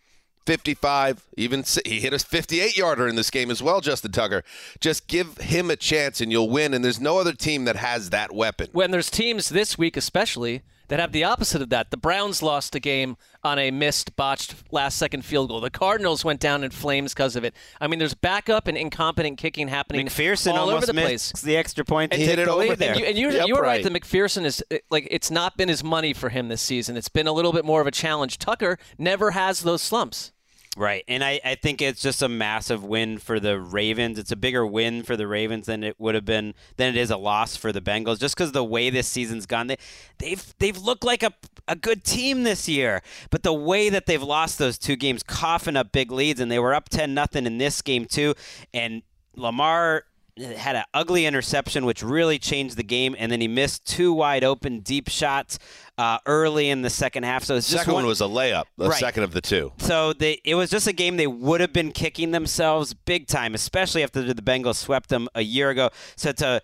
55, 0.45 1.25
even 1.37 1.63
he 1.85 1.99
hit 1.99 2.13
a 2.13 2.19
58 2.19 2.77
yarder 2.77 3.07
in 3.07 3.15
this 3.15 3.31
game 3.31 3.49
as 3.49 3.63
well, 3.63 3.81
Justin 3.81 4.11
Tucker. 4.11 4.43
Just 4.79 5.07
give 5.07 5.37
him 5.37 5.71
a 5.71 5.75
chance 5.75 6.21
and 6.21 6.31
you'll 6.31 6.49
win. 6.49 6.73
And 6.73 6.85
there's 6.85 7.01
no 7.01 7.17
other 7.19 7.33
team 7.33 7.65
that 7.65 7.75
has 7.75 8.11
that 8.11 8.31
weapon. 8.33 8.69
when 8.71 8.91
there's 8.91 9.09
teams 9.09 9.49
this 9.49 9.77
week 9.77 9.97
especially 9.97 10.61
that 10.87 10.99
have 10.99 11.11
the 11.11 11.23
opposite 11.23 11.61
of 11.61 11.69
that. 11.69 11.91
The 11.91 11.97
Browns 11.97 12.41
lost 12.43 12.75
a 12.75 12.79
game 12.79 13.17
on 13.43 13.59
a 13.59 13.71
missed, 13.71 14.15
botched 14.15 14.55
last 14.71 14.97
second 14.97 15.23
field 15.25 15.49
goal. 15.49 15.61
The 15.61 15.69
Cardinals 15.69 16.23
went 16.25 16.39
down 16.39 16.63
in 16.63 16.71
flames 16.71 17.13
because 17.13 17.35
of 17.35 17.43
it. 17.43 17.53
I 17.79 17.87
mean, 17.87 17.99
there's 17.99 18.13
backup 18.13 18.67
and 18.67 18.77
incompetent 18.77 19.37
kicking 19.37 19.67
happening 19.67 20.07
McPherson 20.07 20.53
all 20.53 20.59
almost 20.69 20.77
over 20.77 20.85
the 20.87 20.93
missed 20.93 21.33
place. 21.33 21.41
the 21.43 21.57
extra 21.57 21.85
point 21.85 22.11
to 22.11 22.17
And, 22.17 22.25
take 22.37 22.45
the 22.45 22.55
lead 22.55 22.77
there. 22.79 22.91
and 22.91 22.99
you, 22.99 23.05
and 23.05 23.17
you, 23.17 23.31
Yep, 23.31 23.47
you 23.47 23.55
were 23.55 23.61
right. 23.61 23.83
right. 23.83 23.83
that 23.83 23.93
McPherson 23.93 24.45
is 24.45 24.63
like 24.89 25.07
it's 25.11 25.29
not 25.31 25.57
been 25.57 25.69
his 25.69 25.83
money 25.83 26.13
for 26.13 26.29
him 26.29 26.47
this 26.49 26.61
season. 26.61 26.97
It's 26.97 27.09
been 27.09 27.27
a 27.27 27.33
little 27.33 27.53
bit 27.53 27.65
more 27.65 27.81
of 27.81 27.87
a 27.87 27.91
challenge. 27.91 28.37
Tucker 28.39 28.77
never 28.97 29.31
has 29.31 29.61
those 29.61 29.81
slumps. 29.81 30.31
Right. 30.77 31.05
And 31.07 31.23
I, 31.23 31.39
I 31.45 31.55
think 31.55 31.81
it's 31.81 32.01
just 32.01 32.21
a 32.21 32.27
massive 32.27 32.83
win 32.83 33.17
for 33.17 33.39
the 33.39 33.57
Ravens. 33.57 34.19
It's 34.19 34.33
a 34.33 34.35
bigger 34.35 34.67
win 34.67 35.03
for 35.03 35.15
the 35.15 35.25
Ravens 35.25 35.67
than 35.67 35.85
it 35.85 35.97
would 35.99 36.15
have 36.15 36.25
been 36.25 36.53
than 36.75 36.89
it 36.89 36.97
is 36.97 37.09
a 37.09 37.17
loss 37.17 37.55
for 37.55 37.71
the 37.71 37.79
Bengals. 37.79 38.19
Just 38.19 38.35
because 38.35 38.51
the 38.51 38.63
way 38.63 38.89
this 38.89 39.07
season's 39.07 39.45
gone, 39.45 39.67
they 39.67 39.77
they've 40.17 40.53
they've 40.59 40.77
looked 40.77 41.05
like 41.05 41.23
a 41.23 41.31
a 41.67 41.77
good 41.77 42.03
team 42.03 42.43
this 42.43 42.67
year. 42.67 43.01
But 43.29 43.43
the 43.43 43.53
way 43.53 43.87
that 43.89 44.05
they've 44.05 44.21
lost 44.21 44.57
those 44.57 44.77
two 44.77 44.97
games, 44.97 45.23
coughing 45.23 45.77
up 45.77 45.93
big 45.93 46.11
leads, 46.11 46.41
and 46.41 46.51
they 46.51 46.59
were 46.59 46.73
up 46.73 46.89
ten 46.89 47.13
nothing 47.13 47.45
in 47.45 47.57
this 47.57 47.81
game 47.81 48.05
too. 48.05 48.33
And 48.73 49.01
Lamar 49.37 50.03
had 50.37 50.75
an 50.75 50.83
ugly 50.93 51.25
interception, 51.25 51.85
which 51.85 52.03
really 52.03 52.37
changed 52.39 52.75
the 52.77 52.83
game, 52.83 53.15
and 53.17 53.31
then 53.31 53.39
he 53.41 53.47
missed 53.47 53.85
two 53.85 54.11
wide 54.13 54.43
open 54.43 54.79
deep 54.81 55.07
shots 55.09 55.57
uh, 55.97 56.17
early 56.25 56.69
in 56.69 56.81
the 56.81 56.89
second 56.89 57.23
half. 57.23 57.43
So 57.43 57.55
it's 57.55 57.67
The 57.67 57.73
just 57.73 57.81
second 57.83 57.93
one 57.93 58.03
one 58.03 58.09
was 58.09 58.21
a 58.21 58.25
layup, 58.25 58.65
the 58.77 58.89
Right. 58.89 58.99
second 58.99 59.23
of 59.23 59.31
the 59.31 59.41
two. 59.41 59.71
so 59.77 60.11
they, 60.13 60.41
it 60.43 60.55
was 60.55 60.69
just 60.69 60.87
a 60.87 60.93
game 60.93 61.15
they 61.17 61.27
would 61.27 61.61
have 61.61 61.71
been 61.71 61.91
kicking 61.93 62.31
themselves 62.31 62.93
big 62.93 63.27
time, 63.27 63.55
especially 63.55 64.03
after 64.03 64.21
the 64.33 64.41
Bengals 64.41 64.75
swept 64.75 65.09
them 65.09 65.29
a 65.35 65.41
year 65.41 65.69
ago. 65.69 65.89
So 66.17 66.31
to 66.33 66.61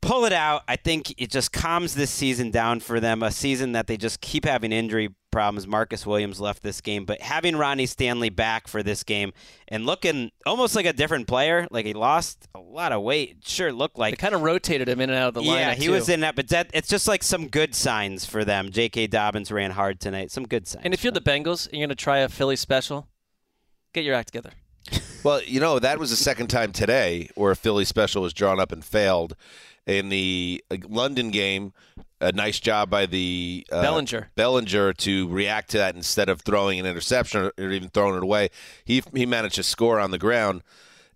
pull 0.00 0.24
it 0.24 0.32
out, 0.32 0.62
I 0.68 0.76
think 0.76 1.14
it 1.20 1.30
just 1.30 1.52
calms 1.52 1.94
this 1.94 2.10
season 2.10 2.50
down 2.50 2.80
for 2.80 3.00
them. 3.00 3.22
A 3.22 3.30
season 3.30 3.72
that 3.72 3.86
they 3.86 3.96
just 3.96 4.20
keep 4.20 4.44
having 4.44 4.72
injury 4.72 5.14
problems. 5.30 5.66
Marcus 5.66 6.06
Williams 6.06 6.40
left 6.40 6.62
this 6.62 6.80
game, 6.80 7.04
but 7.04 7.20
having 7.20 7.56
Ronnie 7.56 7.86
Stanley 7.86 8.30
back 8.30 8.66
for 8.66 8.82
this 8.82 9.02
game 9.04 9.32
and 9.68 9.84
looking 9.84 10.30
almost 10.46 10.74
like 10.74 10.86
a 10.86 10.92
different 10.92 11.26
player, 11.26 11.66
like 11.70 11.84
he 11.84 11.92
lost 11.92 12.48
a 12.54 12.60
lot 12.60 12.92
of 12.92 13.02
weight. 13.02 13.38
Sure, 13.44 13.72
looked 13.72 13.98
like 13.98 14.12
They 14.12 14.16
kind 14.16 14.34
of 14.34 14.42
rotated 14.42 14.88
him 14.88 15.00
in 15.00 15.10
and 15.10 15.18
out 15.18 15.28
of 15.28 15.34
the 15.34 15.42
lineup. 15.42 15.56
yeah, 15.56 15.74
he 15.74 15.86
too. 15.86 15.92
was 15.92 16.08
in 16.08 16.20
that, 16.20 16.34
but 16.36 16.48
that 16.48 16.70
it's 16.72 16.88
just 16.88 17.06
like 17.06 17.22
some 17.22 17.48
good 17.48 17.74
signs 17.74 18.24
for 18.24 18.44
them. 18.44 18.70
J.K. 18.70 19.08
Dobbins 19.08 19.52
ran 19.52 19.72
hard 19.72 20.00
tonight. 20.00 20.30
Some 20.30 20.44
good 20.46 20.66
signs. 20.66 20.84
And 20.84 20.94
if 20.94 21.04
you're 21.04 21.12
the 21.12 21.20
Bengals 21.20 21.66
and 21.66 21.74
you're 21.74 21.86
going 21.86 21.96
to 21.96 22.02
try 22.02 22.18
a 22.18 22.28
Philly 22.28 22.56
special, 22.56 23.06
get 23.92 24.04
your 24.04 24.14
act 24.14 24.28
together. 24.32 24.52
Well, 25.24 25.42
you 25.42 25.58
know, 25.58 25.80
that 25.80 25.98
was 25.98 26.10
the 26.10 26.16
second 26.16 26.46
time 26.46 26.70
today 26.70 27.28
where 27.34 27.50
a 27.50 27.56
Philly 27.56 27.84
special 27.84 28.22
was 28.22 28.32
drawn 28.32 28.60
up 28.60 28.70
and 28.70 28.84
failed. 28.84 29.34
In 29.88 30.10
the 30.10 30.62
uh, 30.70 30.76
London 30.86 31.30
game, 31.30 31.72
a 32.20 32.30
nice 32.30 32.60
job 32.60 32.90
by 32.90 33.06
the 33.06 33.66
uh, 33.72 33.80
Bellinger. 33.80 34.30
Bellinger 34.34 34.92
to 34.92 35.28
react 35.28 35.70
to 35.70 35.78
that 35.78 35.96
instead 35.96 36.28
of 36.28 36.42
throwing 36.42 36.78
an 36.78 36.86
interception 36.86 37.50
or 37.58 37.70
even 37.70 37.88
throwing 37.88 38.16
it 38.16 38.22
away. 38.22 38.50
He 38.84 39.02
he 39.14 39.24
managed 39.24 39.54
to 39.56 39.62
score 39.62 39.98
on 39.98 40.10
the 40.10 40.18
ground. 40.18 40.62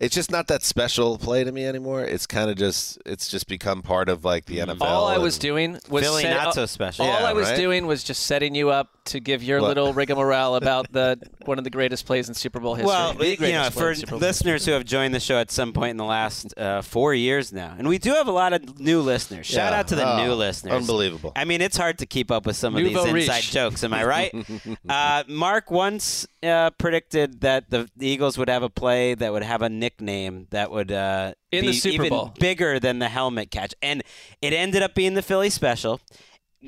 It's 0.03 0.15
just 0.16 0.33
not 0.33 0.49
that 0.49 0.65
special 0.65 1.16
play 1.16 1.45
to 1.45 1.53
me 1.53 1.65
anymore. 1.65 2.03
It's 2.03 2.27
kind 2.27 2.51
of 2.51 2.57
just 2.57 2.99
it's 3.07 3.29
just 3.29 3.47
become 3.47 3.83
part 3.83 4.09
of 4.09 4.24
like 4.24 4.47
the 4.47 4.59
NFL. 4.59 4.81
All 4.83 5.07
I 5.07 5.19
was 5.19 5.39
doing 5.39 5.79
was 5.89 6.03
Philly 6.03 6.23
set- 6.23 6.37
not 6.37 6.55
so 6.55 6.66
special. 6.66 7.05
All 7.07 7.20
Yeah, 7.20 7.24
I 7.29 7.33
was 7.33 7.49
right? 7.49 7.57
doing 7.57 7.87
was 7.87 8.03
just 8.03 8.24
setting 8.27 8.55
you 8.57 8.70
up 8.70 8.89
to 9.05 9.20
give 9.20 9.43
your 9.45 9.61
What? 9.61 9.69
little 9.69 9.93
rigmarole 9.93 10.57
about 10.62 10.91
the 10.93 11.19
one 11.45 11.59
of 11.59 11.62
the 11.65 11.70
greatest 11.70 12.05
plays 12.05 12.29
in 12.29 12.35
Super 12.35 12.59
Bowl 12.59 12.74
history. 12.74 12.89
Well, 12.89 13.15
The 13.15 13.37
you 13.37 13.53
know, 13.53 13.70
for 13.70 13.91
in 13.91 13.97
Super 13.97 14.11
Bowl 14.12 14.19
listeners 14.20 14.66
who 14.66 14.73
have 14.73 14.85
joined 14.85 15.15
the 15.15 15.20
show 15.20 15.39
at 15.39 15.53
some 15.53 15.73
point 15.73 15.93
in 15.93 15.97
the 15.99 16.05
last 16.05 16.53
uh, 16.59 16.83
four 16.83 17.15
years 17.15 17.53
now, 17.53 17.74
and 17.79 17.87
we 17.87 17.99
do 17.99 18.11
have 18.15 18.27
a 18.27 18.33
lot 18.33 18.53
of 18.53 18.81
new 18.81 19.01
listeners. 19.03 19.47
Shout 19.47 19.73
Yeah. 19.73 19.79
out 19.79 19.89
to 19.89 19.95
the 19.95 20.05
Oh, 20.05 20.24
new 20.27 20.35
listeners. 20.35 20.73
unbelievable. 20.74 21.33
I 21.37 21.45
mean, 21.45 21.61
it's 21.62 21.77
hard 21.77 21.99
to 21.99 22.07
keep 22.07 22.33
up 22.33 22.45
with 22.45 22.57
some 22.57 22.74
of 22.74 22.83
Nouveau 22.83 23.05
these 23.05 23.12
riche. 23.12 23.29
inside 23.29 23.43
jokes. 23.45 23.85
Am 23.85 23.95
I 23.95 24.05
right? 24.05 24.35
uh, 24.89 25.23
Marc 25.29 25.70
once 25.70 26.27
uh, 26.43 26.70
predicted 26.78 27.40
that 27.43 27.70
the, 27.70 27.89
the 27.97 28.06
Eagles 28.09 28.36
would 28.39 28.48
have 28.48 28.62
a 28.62 28.69
play 28.70 29.14
that 29.14 29.32
would 29.32 29.43
have 29.43 29.62
a 29.62 29.69
nickname 29.69 30.47
that 30.51 30.70
would 30.70 30.90
uh, 30.93 31.35
In 31.51 31.62
be 31.62 31.66
the 31.69 31.73
Super 31.74 31.94
even 32.05 32.09
Bowl. 32.10 32.35
bigger 32.39 32.78
than 32.81 32.98
the 32.98 33.09
helmet 33.09 33.51
catch, 33.51 33.74
and 33.82 34.02
it 34.40 34.52
ended 34.52 34.82
up 34.82 34.94
being 34.94 35.14
the 35.14 35.23
Philly 35.23 35.51
special. 35.51 36.01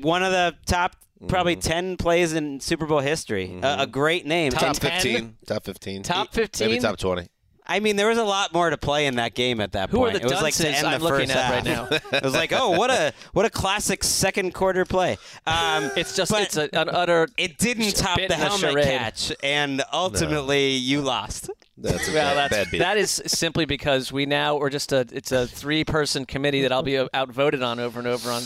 One 0.01 0.23
of 0.23 0.31
the 0.31 0.55
top. 0.65 0.95
Probably 1.29 1.55
ten 1.55 1.95
plays 1.95 2.33
in 2.33 2.59
Super 2.59 2.85
Bowl 2.85 2.99
history. 2.99 3.57
A- 3.63 3.77
a 3.83 3.87
great 3.87 4.25
name. 4.25 4.51
top 4.51 4.63
And- 4.63 4.77
fifteen, 4.77 5.37
top 5.47 5.63
fifteen, 5.63 6.03
Top 6.03 6.33
15. 6.33 6.67
maybe 6.67 6.79
top 6.81 6.97
twenty. 6.97 7.27
I 7.67 7.79
mean, 7.79 7.95
there 7.95 8.07
was 8.07 8.17
a 8.17 8.23
lot 8.23 8.53
more 8.53 8.69
to 8.69 8.77
play 8.77 9.05
in 9.07 9.15
that 9.15 9.33
game 9.33 9.59
at 9.59 9.71
that 9.73 9.89
Who 9.89 10.03
are 10.03 10.09
point. 10.11 10.21
the 10.21 10.27
it 10.27 10.31
was 10.31 10.41
like 10.41 10.53
to 10.55 10.67
end 10.69 10.85
I'm 10.87 10.99
the 10.99 11.03
looking 11.05 11.27
first 11.27 11.35
at 11.35 11.51
right 11.51 11.63
now? 11.63 11.87
it 12.17 12.23
was 12.23 12.33
like, 12.33 12.51
oh, 12.53 12.71
what 12.71 12.89
a 12.91 13.13
what 13.33 13.45
a 13.45 13.49
classic 13.49 14.03
second 14.03 14.53
quarter 14.53 14.85
play. 14.85 15.17
Um, 15.47 15.89
It's 15.95 16.15
just 16.15 16.31
it's 16.33 16.57
a, 16.57 16.69
an 16.73 16.89
utter. 16.89 17.27
it 17.37 17.57
didn't 17.57 17.95
top 17.95 18.17
the 18.17 18.25
in 18.25 18.31
a 18.31 18.35
helmet 18.35 18.59
charade. 18.59 18.85
catch, 18.85 19.31
and 19.43 19.81
ultimately 19.91 20.71
you 20.71 21.01
lost. 21.01 21.49
That's 21.77 22.07
a 22.07 22.13
Well, 22.13 22.35
bad, 22.35 22.37
that's, 22.51 22.55
bad 22.65 22.71
beat. 22.71 22.77
that 22.79 22.97
is 22.97 23.21
simply 23.27 23.65
because 23.65 24.11
we 24.11 24.25
now 24.25 24.57
we're 24.57 24.69
just 24.69 24.93
a 24.93 25.05
it's 25.11 25.31
a 25.31 25.47
three 25.47 25.83
person 25.83 26.25
committee 26.25 26.61
that 26.61 26.71
I'll 26.71 26.83
be 26.83 26.97
outvoted 27.13 27.61
on 27.63 27.79
over 27.79 27.99
and 27.99 28.07
over 28.07 28.29
on 28.31 28.43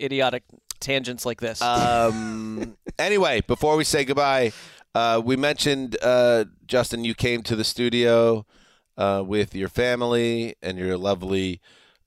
idiotic 0.00 0.42
tangents 0.80 1.24
like 1.24 1.40
this. 1.40 1.62
Um, 1.62 2.76
anyway, 2.98 3.40
before 3.46 3.76
we 3.76 3.84
say 3.84 4.04
goodbye, 4.04 4.52
uh, 4.94 5.22
we 5.24 5.36
mentioned 5.36 5.96
uh, 6.02 6.44
Justin. 6.66 7.04
You 7.04 7.14
came 7.14 7.42
to 7.44 7.56
the 7.56 7.64
studio 7.64 8.44
uh, 8.96 9.22
with 9.26 9.54
your 9.54 9.68
family 9.68 10.54
and 10.62 10.78
your 10.78 10.96
lovely 10.96 11.60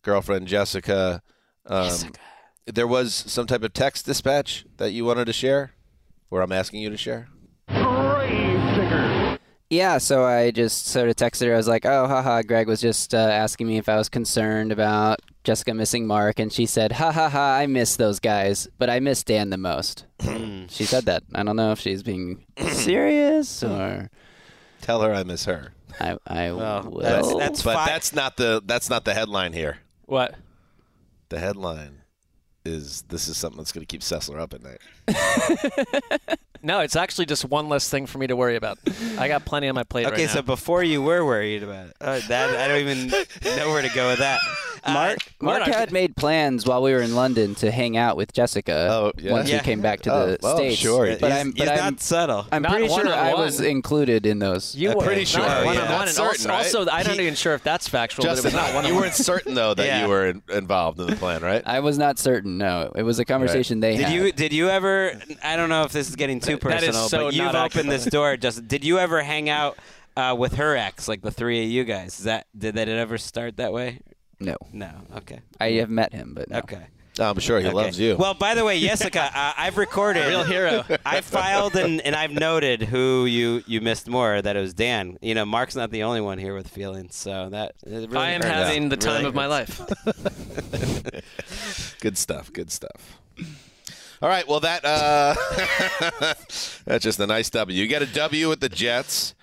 girlfriend 0.04 0.48
Jessica. 0.48 1.22
Um, 1.66 1.92
There 2.66 2.88
was 2.88 3.14
some 3.16 3.48
type 3.48 3.64
of 3.64 3.74
text 3.74 4.06
dispatch 4.06 4.66
that 4.78 4.92
you 4.92 5.04
wanted 5.06 5.26
to 5.26 5.34
share, 5.34 5.74
or 6.30 6.42
I'm 6.42 6.52
asking 6.52 6.82
you 6.82 6.90
to 6.92 6.98
share. 6.98 7.28
Yeah, 9.72 10.00
so 10.00 10.24
I 10.26 10.50
just 10.50 10.88
sort 10.88 11.10
of 11.10 11.16
texted 11.16 11.46
her. 11.48 11.54
I 11.54 11.58
was 11.58 11.68
like, 11.68 11.86
"Oh, 11.86 12.08
haha." 12.08 12.42
Gregg 12.42 12.68
was 12.68 12.82
just 12.82 13.14
uh, 13.14 13.18
asking 13.18 13.68
me 13.68 13.78
if 13.78 13.88
I 13.88 13.98
was 13.98 14.10
concerned 14.10 14.72
about 14.72 15.20
Jessica 15.44 15.76
missing 15.76 16.08
Marc, 16.08 16.40
and 16.40 16.52
she 16.52 16.66
said, 16.66 16.94
"Ha 16.94 17.12
ha 17.12 17.30
ha! 17.30 17.58
I 17.58 17.68
miss 17.68 17.96
those 17.96 18.20
guys, 18.20 18.68
but 18.80 18.90
I 18.90 19.00
miss 19.00 19.24
Dan 19.24 19.52
the 19.52 19.58
most." 19.58 20.06
she 20.70 20.86
said 20.86 21.06
that. 21.06 21.22
I 21.36 21.44
don't 21.44 21.56
know 21.56 21.72
if 21.72 21.80
she's 21.80 22.02
being 22.02 22.46
serious 22.72 23.62
or 23.64 24.10
Tell 24.82 25.02
her 25.02 25.14
I 25.14 25.24
miss 25.24 25.46
her. 25.46 25.74
I 26.00 26.18
I 26.28 26.52
Well, 26.52 26.84
will. 26.84 27.02
that's- 27.02 27.34
that's 27.38 27.64
but 27.64 27.74
fi- 27.76 27.86
that's 27.88 28.14
not 28.14 28.38
the 28.38 28.62
that's 28.66 28.90
not 28.90 29.06
the 29.06 29.14
headline 29.14 29.54
here. 29.54 29.80
what? 30.06 30.36
The 31.30 31.40
headline 31.40 32.02
is 32.66 33.04
this 33.04 33.28
is 33.28 33.38
something 33.38 33.58
that's 33.58 33.72
going 33.72 33.86
to 33.86 33.92
keep 33.92 34.02
Sessler 34.02 34.40
up 34.40 34.54
at 34.54 34.62
night. 34.64 34.80
No, 36.62 36.82
it's 36.82 36.98
actually 36.98 37.26
just 37.26 37.46
one 37.46 37.70
less 37.70 37.88
thing 37.90 38.06
for 38.06 38.18
me 38.18 38.28
to 38.28 38.36
worry 38.36 38.58
about. 38.58 38.80
I 39.18 39.30
got 39.30 39.46
plenty 39.46 39.70
on 39.70 39.76
my 39.76 39.86
plate 39.86 40.08
Okay, 40.08 40.24
right 40.24 40.30
so 40.30 40.40
now. 40.40 40.42
before 40.42 40.84
you 40.84 41.02
were 41.02 41.24
worried 41.24 41.64
about 41.64 41.88
it, 41.88 41.94
uh, 42.02 42.20
that 42.28 42.50
I 42.50 42.68
don't 42.68 42.80
even 42.82 43.08
know 43.58 43.70
where 43.70 43.82
to 43.82 43.88
go 43.96 44.10
with 44.10 44.20
that. 44.20 44.42
Uh, 44.84 44.94
Marc, 44.94 45.18
Marc 45.42 45.60
Marc- 45.62 45.74
had 45.74 45.92
made 45.94 46.16
plans 46.18 46.66
while 46.66 46.82
we 46.82 46.92
were 46.94 47.02
in 47.02 47.14
London 47.16 47.54
to 47.56 47.70
hang 47.72 47.96
out 47.98 48.16
with 48.18 48.32
Jessica 48.34 48.88
Oh, 48.92 49.12
yeah? 49.18 49.32
once 49.34 49.50
Yeah. 49.50 49.58
we 49.58 49.64
came 49.64 49.80
back 49.82 50.02
to 50.02 50.14
Oh, 50.14 50.28
the 50.32 50.38
oh, 50.44 50.56
states. 50.58 50.78
sure. 50.80 51.06
But 51.20 51.32
he's, 51.32 51.40
I'm, 51.42 51.54
he's 51.54 51.68
I'm, 51.70 51.78
not 51.78 52.00
subtle. 52.02 52.46
I'm 52.52 52.62
Not 52.62 52.72
pretty 52.72 52.88
sure 52.88 53.08
I 53.08 53.32
one-on-one. 53.34 53.42
was 53.46 53.60
included 53.62 54.26
in 54.26 54.40
those. 54.40 54.76
you 54.76 54.90
were 54.90 55.04
pretty 55.04 55.22
not 55.22 55.28
sure, 55.28 55.66
one 55.66 55.76
yeah. 55.76 55.82
on 55.84 55.92
one, 55.92 56.00
Not 56.06 56.10
certain, 56.10 56.50
also, 56.52 56.80
also? 56.80 56.92
I 56.92 57.04
don't 57.04 57.20
even 57.20 57.36
sure 57.36 57.54
if 57.54 57.64
that's 57.64 57.88
factual. 57.90 58.24
but 58.26 58.32
it 58.32 58.36
Justin, 58.42 58.54
was 58.58 58.68
not 58.68 58.74
one 58.76 58.86
you 58.86 58.96
weren't 58.96 59.14
certain 59.16 59.54
though 59.54 59.74
that 59.74 59.86
Yeah. 59.86 60.04
you 60.04 60.10
were 60.10 60.28
in, 60.28 60.42
involved 60.50 61.00
in 61.00 61.08
the 61.08 61.16
plan, 61.18 61.42
right? 61.42 61.62
I 61.66 61.80
was 61.82 61.98
not 61.98 62.18
certain. 62.20 62.58
No, 62.58 62.92
it 62.96 63.04
was 63.04 63.20
a 63.20 63.26
conversation 63.26 63.80
they 63.82 63.96
Did 63.98 64.06
had. 64.08 64.14
you 64.14 64.32
did 64.34 64.54
you 64.54 64.70
ever? 64.70 64.99
I 65.44 65.56
don't 65.56 65.70
know 65.70 65.84
if 65.84 65.92
this 65.92 66.10
is 66.10 66.16
getting 66.16 66.40
too 66.40 66.58
That 66.58 66.84
is 66.84 66.88
personal, 66.88 67.10
so 67.10 67.18
but 67.26 67.34
you've 67.34 67.52
not 67.54 67.56
opened 67.56 67.92
this 67.92 68.06
door. 68.06 68.38
Just 68.38 68.68
did 68.68 68.84
you 68.84 69.00
ever 69.00 69.22
hang 69.22 69.50
out 69.50 69.78
uh, 70.18 70.36
with 70.38 70.56
her 70.56 70.76
ex, 70.76 71.08
like 71.08 71.22
the 71.22 71.32
three 71.32 71.64
of 71.64 71.70
you 71.70 71.84
guys? 71.84 72.20
Is 72.20 72.26
that 72.26 72.48
did 72.58 72.76
that 72.76 72.88
ever 72.90 73.18
start 73.18 73.58
that 73.58 73.72
way? 73.74 74.00
No, 74.40 74.56
No. 74.72 74.90
Okay. 75.18 75.40
I 75.60 75.72
have 75.74 75.90
met 75.90 76.14
him, 76.14 76.34
but 76.34 76.50
no. 76.50 76.60
Okay. 76.60 76.88
I'm 77.20 77.38
sure 77.40 77.60
he 77.60 77.66
Okay. 77.68 77.76
loves 77.76 78.00
you. 78.00 78.16
Well, 78.16 78.34
by 78.34 78.56
the 78.56 78.64
way, 78.64 78.80
Jessica, 78.80 79.24
uh, 79.36 79.54
I've 79.58 79.76
recorded. 79.78 80.26
Real 80.28 80.46
hero. 80.46 80.86
I 81.06 81.20
filed 81.20 81.76
and, 81.76 82.00
and 82.00 82.16
I've 82.16 82.32
noted 82.32 82.84
who 82.84 83.26
you, 83.26 83.62
you 83.68 83.82
missed 83.82 84.08
more. 84.08 84.42
That 84.42 84.56
it 84.56 84.62
was 84.62 84.74
Dan. 84.74 85.18
You 85.22 85.36
know, 85.36 85.44
Marc's 85.46 85.76
not 85.76 85.92
the 85.92 86.04
only 86.04 86.22
one 86.22 86.38
here 86.38 86.56
with 86.56 86.70
feelings, 86.70 87.18
so 87.18 87.50
that 87.50 87.74
it 87.86 88.10
really 88.10 88.18
I 88.18 88.30
am 88.30 88.42
hurts. 88.42 88.54
having 88.54 88.88
the 88.88 88.96
time 88.96 89.16
really 89.16 89.26
of 89.26 89.36
my 89.36 89.48
life. 89.48 89.82
good 92.00 92.18
stuff. 92.18 92.54
Good 92.54 92.72
stuff. 92.72 93.20
All 94.22 94.30
right. 94.30 94.48
Well, 94.48 94.60
that 94.62 94.84
uh, 94.84 95.34
that's 96.86 97.04
just 97.04 97.20
a 97.20 97.28
nice 97.28 97.50
W. 97.50 97.80
You 97.80 97.88
get 97.88 98.02
a 98.02 98.06
W 98.06 98.50
with 98.50 98.60
the 98.60 98.70
Jets, 98.70 99.34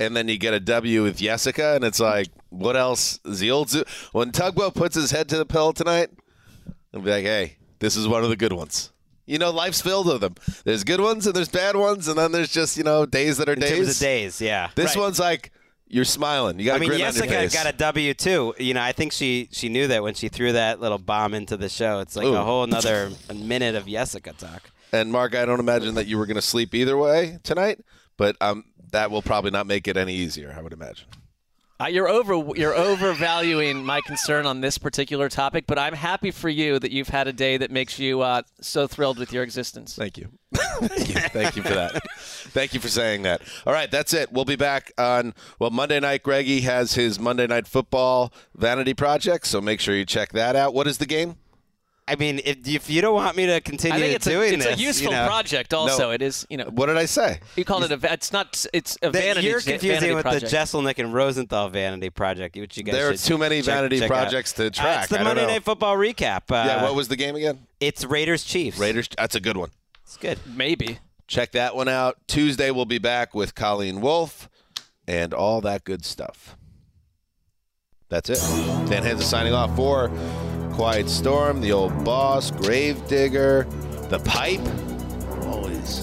and 0.00 0.16
then 0.16 0.28
you 0.28 0.38
get 0.38 0.54
a 0.54 0.60
W 0.60 1.02
with 1.04 1.18
Jessica, 1.18 1.74
and 1.74 1.84
it's 1.84 2.00
like, 2.00 2.28
what 2.50 2.76
else? 2.76 3.20
Is 3.24 3.38
the 3.40 3.50
old 3.50 3.70
zoo? 3.70 3.84
When 4.12 4.32
Tugboat 4.32 4.74
puts 4.74 4.96
his 4.96 5.10
head 5.10 5.28
to 5.28 5.36
the 5.38 5.46
pillow 5.46 5.72
tonight, 5.72 6.10
I'll 6.92 7.00
be 7.00 7.10
like, 7.10 7.24
hey, 7.24 7.56
this 7.78 7.96
is 7.96 8.08
one 8.08 8.24
of 8.24 8.30
the 8.30 8.36
good 8.36 8.52
ones. 8.52 8.90
You 9.26 9.38
know, 9.38 9.50
life's 9.50 9.80
filled 9.80 10.06
with 10.06 10.20
them. 10.20 10.34
There's 10.64 10.84
good 10.84 11.00
ones 11.00 11.26
and 11.26 11.34
there's 11.34 11.48
bad 11.48 11.76
ones, 11.76 12.08
and 12.08 12.18
then 12.18 12.32
there's 12.32 12.52
just 12.52 12.76
you 12.76 12.84
know 12.84 13.06
days 13.06 13.38
that 13.38 13.48
are 13.48 13.54
In 13.54 13.60
days. 13.60 13.70
terms 13.70 13.88
of 13.90 13.98
days, 14.00 14.40
yeah. 14.40 14.70
This 14.74 14.94
Right. 14.96 15.02
one's 15.02 15.18
like 15.18 15.50
you're 15.86 16.04
smiling. 16.04 16.58
You 16.58 16.66
got 16.66 16.74
I 16.74 16.76
a 16.76 16.80
mean, 16.80 16.88
grin 16.90 17.00
on 17.02 17.14
your 17.14 17.24
Jessica 17.24 17.64
got 17.64 17.72
a 17.72 17.76
W 17.76 18.14
too. 18.14 18.54
You 18.58 18.74
know, 18.74 18.82
I 18.82 18.92
think 18.92 19.12
she 19.12 19.48
she 19.52 19.68
knew 19.68 19.86
that 19.88 20.02
when 20.02 20.14
she 20.14 20.28
threw 20.28 20.52
that 20.52 20.80
little 20.80 20.98
bomb 20.98 21.34
into 21.34 21.56
the 21.56 21.68
show. 21.68 22.00
It's 22.00 22.16
like 22.16 22.26
Ooh. 22.26 22.34
a 22.34 22.42
whole 22.42 22.64
another 22.64 23.10
minute 23.34 23.74
of 23.74 23.86
Jessica 23.86 24.32
talk. 24.32 24.70
And 24.92 25.10
Marc, 25.10 25.34
I 25.34 25.44
don't 25.44 25.60
imagine 25.60 25.94
that 25.96 26.06
you 26.06 26.18
were 26.18 26.26
going 26.26 26.36
to 26.36 26.42
sleep 26.42 26.74
either 26.74 26.96
way 26.96 27.38
tonight, 27.42 27.80
but 28.16 28.36
um, 28.40 28.64
that 28.92 29.10
will 29.10 29.22
probably 29.22 29.50
not 29.50 29.66
make 29.66 29.88
it 29.88 29.96
any 29.96 30.14
easier. 30.14 30.54
I 30.56 30.62
would 30.62 30.72
imagine. 30.72 31.06
Uh, 31.80 31.86
you're 31.86 32.08
over 32.08 32.34
you're 32.56 32.74
overvaluing 32.74 33.84
my 33.84 34.00
concern 34.02 34.46
on 34.46 34.60
this 34.60 34.78
particular 34.78 35.28
topic, 35.28 35.64
but 35.66 35.76
I'm 35.76 35.94
happy 35.94 36.30
for 36.30 36.48
you 36.48 36.78
that 36.78 36.92
you've 36.92 37.08
had 37.08 37.26
a 37.26 37.32
day 37.32 37.56
that 37.56 37.72
makes 37.72 37.98
you 37.98 38.20
uh, 38.20 38.42
so 38.60 38.86
thrilled 38.86 39.18
with 39.18 39.32
your 39.32 39.42
existence. 39.42 39.96
Thank 39.96 40.16
you. 40.16 40.28
Thank 40.54 41.08
you. 41.08 41.14
Thank 41.14 41.56
you 41.56 41.62
for 41.62 41.74
that. 41.74 42.00
Thank 42.16 42.74
you 42.74 42.80
for 42.80 42.86
saying 42.88 43.22
that. 43.22 43.42
All 43.66 43.72
right, 43.72 43.90
that's 43.90 44.14
it. 44.14 44.32
We'll 44.32 44.44
be 44.44 44.54
back 44.54 44.92
on 44.98 45.34
well 45.58 45.70
Monday 45.70 45.98
night. 45.98 46.22
Greggy 46.22 46.60
has 46.60 46.94
his 46.94 47.18
Monday 47.18 47.48
night 47.48 47.66
football 47.66 48.32
vanity 48.54 48.94
project, 48.94 49.46
so 49.48 49.60
make 49.60 49.80
sure 49.80 49.96
you 49.96 50.04
check 50.04 50.30
that 50.30 50.54
out. 50.54 50.74
What 50.74 50.86
is 50.86 50.98
the 50.98 51.06
game? 51.06 51.38
I 52.06 52.16
mean, 52.16 52.38
if, 52.44 52.68
if 52.68 52.90
you 52.90 53.00
don't 53.00 53.14
want 53.14 53.34
me 53.34 53.46
to 53.46 53.62
continue 53.62 53.96
I 53.96 53.98
think 54.00 54.14
it's 54.16 54.26
a, 54.26 54.38
it's 54.42 54.64
this, 54.64 54.78
a 54.78 54.82
useful 54.82 55.12
you 55.12 55.16
know, 55.18 55.26
project. 55.26 55.72
Also, 55.72 56.10
it 56.10 56.20
is 56.20 56.46
you 56.50 56.58
know 56.58 56.66
What 56.66 56.86
did 56.86 56.98
I 56.98 57.06
say? 57.06 57.40
you 57.56 57.64
called 57.64 57.84
it 57.84 57.92
a 57.92 57.96
va- 57.96 58.12
it's 58.12 58.30
not 58.30 58.66
it's 58.74 58.96
a 59.00 59.10
that 59.10 59.12
vanity. 59.14 59.46
you're 59.46 59.60
confusing 59.62 59.88
vanity 60.00 60.14
with 60.14 60.22
project. 60.24 60.50
the 60.50 60.54
Jesselnick 60.56 60.98
and 60.98 61.14
Rosenthal 61.14 61.70
vanity 61.70 62.10
project, 62.10 62.56
which 62.56 62.76
you 62.76 62.82
guys 62.82 62.94
There 62.94 63.08
are 63.08 63.16
too 63.16 63.38
many 63.38 63.62
check- 63.62 63.74
vanity 63.74 64.00
check 64.00 64.10
out. 64.10 64.14
projects 64.24 64.52
to 64.52 64.66
Uh, 64.66 64.70
track. 64.70 64.98
it's 65.04 65.08
the 65.08 65.14
I 65.14 65.18
don't 65.18 65.28
Monday 65.28 65.42
know. 65.46 65.48
Night 65.54 65.64
Football 65.64 65.96
recap. 65.96 66.50
Uh, 66.50 66.64
yeah, 66.66 66.82
what 66.82 66.94
was 66.94 67.08
the 67.08 67.16
game 67.16 67.36
again? 67.36 67.60
It's 67.80 68.04
Raiders 68.04 68.44
Chiefs. 68.44 68.78
Raiders. 68.78 69.08
That's 69.16 69.34
a 69.34 69.40
good 69.40 69.56
one. 69.56 69.70
It's 70.02 70.18
good. 70.18 70.38
Maybe. 70.46 70.98
Check 71.26 71.52
that 71.52 71.74
one 71.74 71.88
out. 71.88 72.18
Tuesday 72.28 72.70
we'll 72.70 72.84
be 72.84 72.98
back 72.98 73.34
with 73.34 73.54
Colleen 73.54 74.02
Wolfe 74.02 74.50
and 75.08 75.32
all 75.32 75.62
that 75.62 75.84
good 75.84 76.04
stuff. 76.04 76.54
That's 78.10 78.28
it. 78.28 78.38
Dan 78.90 79.02
Hanzus 79.04 79.22
signing 79.22 79.54
off 79.54 79.74
for 79.74 80.10
Quiet 80.74 81.08
Storm, 81.08 81.60
the 81.60 81.70
old 81.70 82.04
boss, 82.04 82.50
Gravedigger, 82.50 83.64
the 84.08 84.18
pipe. 84.18 84.60
Always. 85.46 86.00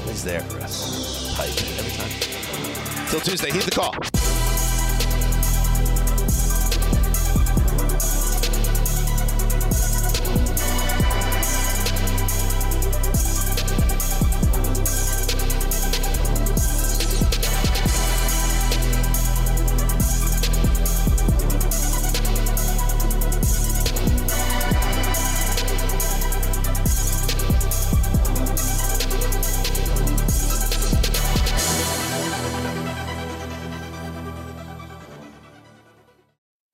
Always 0.00 0.24
there 0.24 0.40
for 0.40 0.60
us. 0.60 1.32
Pipe 1.36 1.50
every 1.78 1.92
time. 1.92 3.08
Till 3.08 3.20
Tuesday, 3.20 3.52
heed 3.52 3.62
the 3.62 3.70
call. 3.70 4.31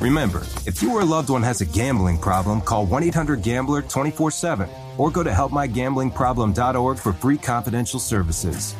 Remember, 0.00 0.40
if 0.66 0.82
you 0.82 0.92
or 0.92 1.02
a 1.02 1.04
loved 1.04 1.28
one 1.28 1.42
has 1.42 1.60
a 1.60 1.66
gambling 1.66 2.18
problem, 2.18 2.60
call 2.62 2.86
1 2.86 3.02
800 3.04 3.42
Gambler 3.42 3.82
24 3.82 4.30
7 4.30 4.68
or 4.96 5.10
go 5.10 5.22
to 5.22 5.30
helpmygamblingproblem.org 5.30 6.98
for 6.98 7.12
free 7.12 7.38
confidential 7.38 8.00
services. 8.00 8.74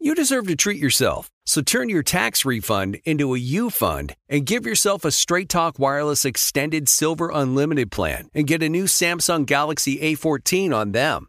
You 0.00 0.16
deserve 0.16 0.48
to 0.48 0.56
treat 0.56 0.80
yourself, 0.80 1.30
so 1.46 1.62
turn 1.62 1.88
your 1.88 2.02
tax 2.02 2.44
refund 2.44 2.98
into 3.04 3.34
a 3.34 3.38
U 3.38 3.70
fund 3.70 4.16
and 4.28 4.44
give 4.44 4.66
yourself 4.66 5.04
a 5.04 5.12
Straight 5.12 5.48
Talk 5.48 5.78
Wireless 5.78 6.24
Extended 6.24 6.88
Silver 6.88 7.30
Unlimited 7.32 7.92
plan 7.92 8.28
and 8.34 8.46
get 8.46 8.64
a 8.64 8.68
new 8.68 8.84
Samsung 8.84 9.46
Galaxy 9.46 9.98
A14 9.98 10.74
on 10.74 10.90
them. 10.90 11.28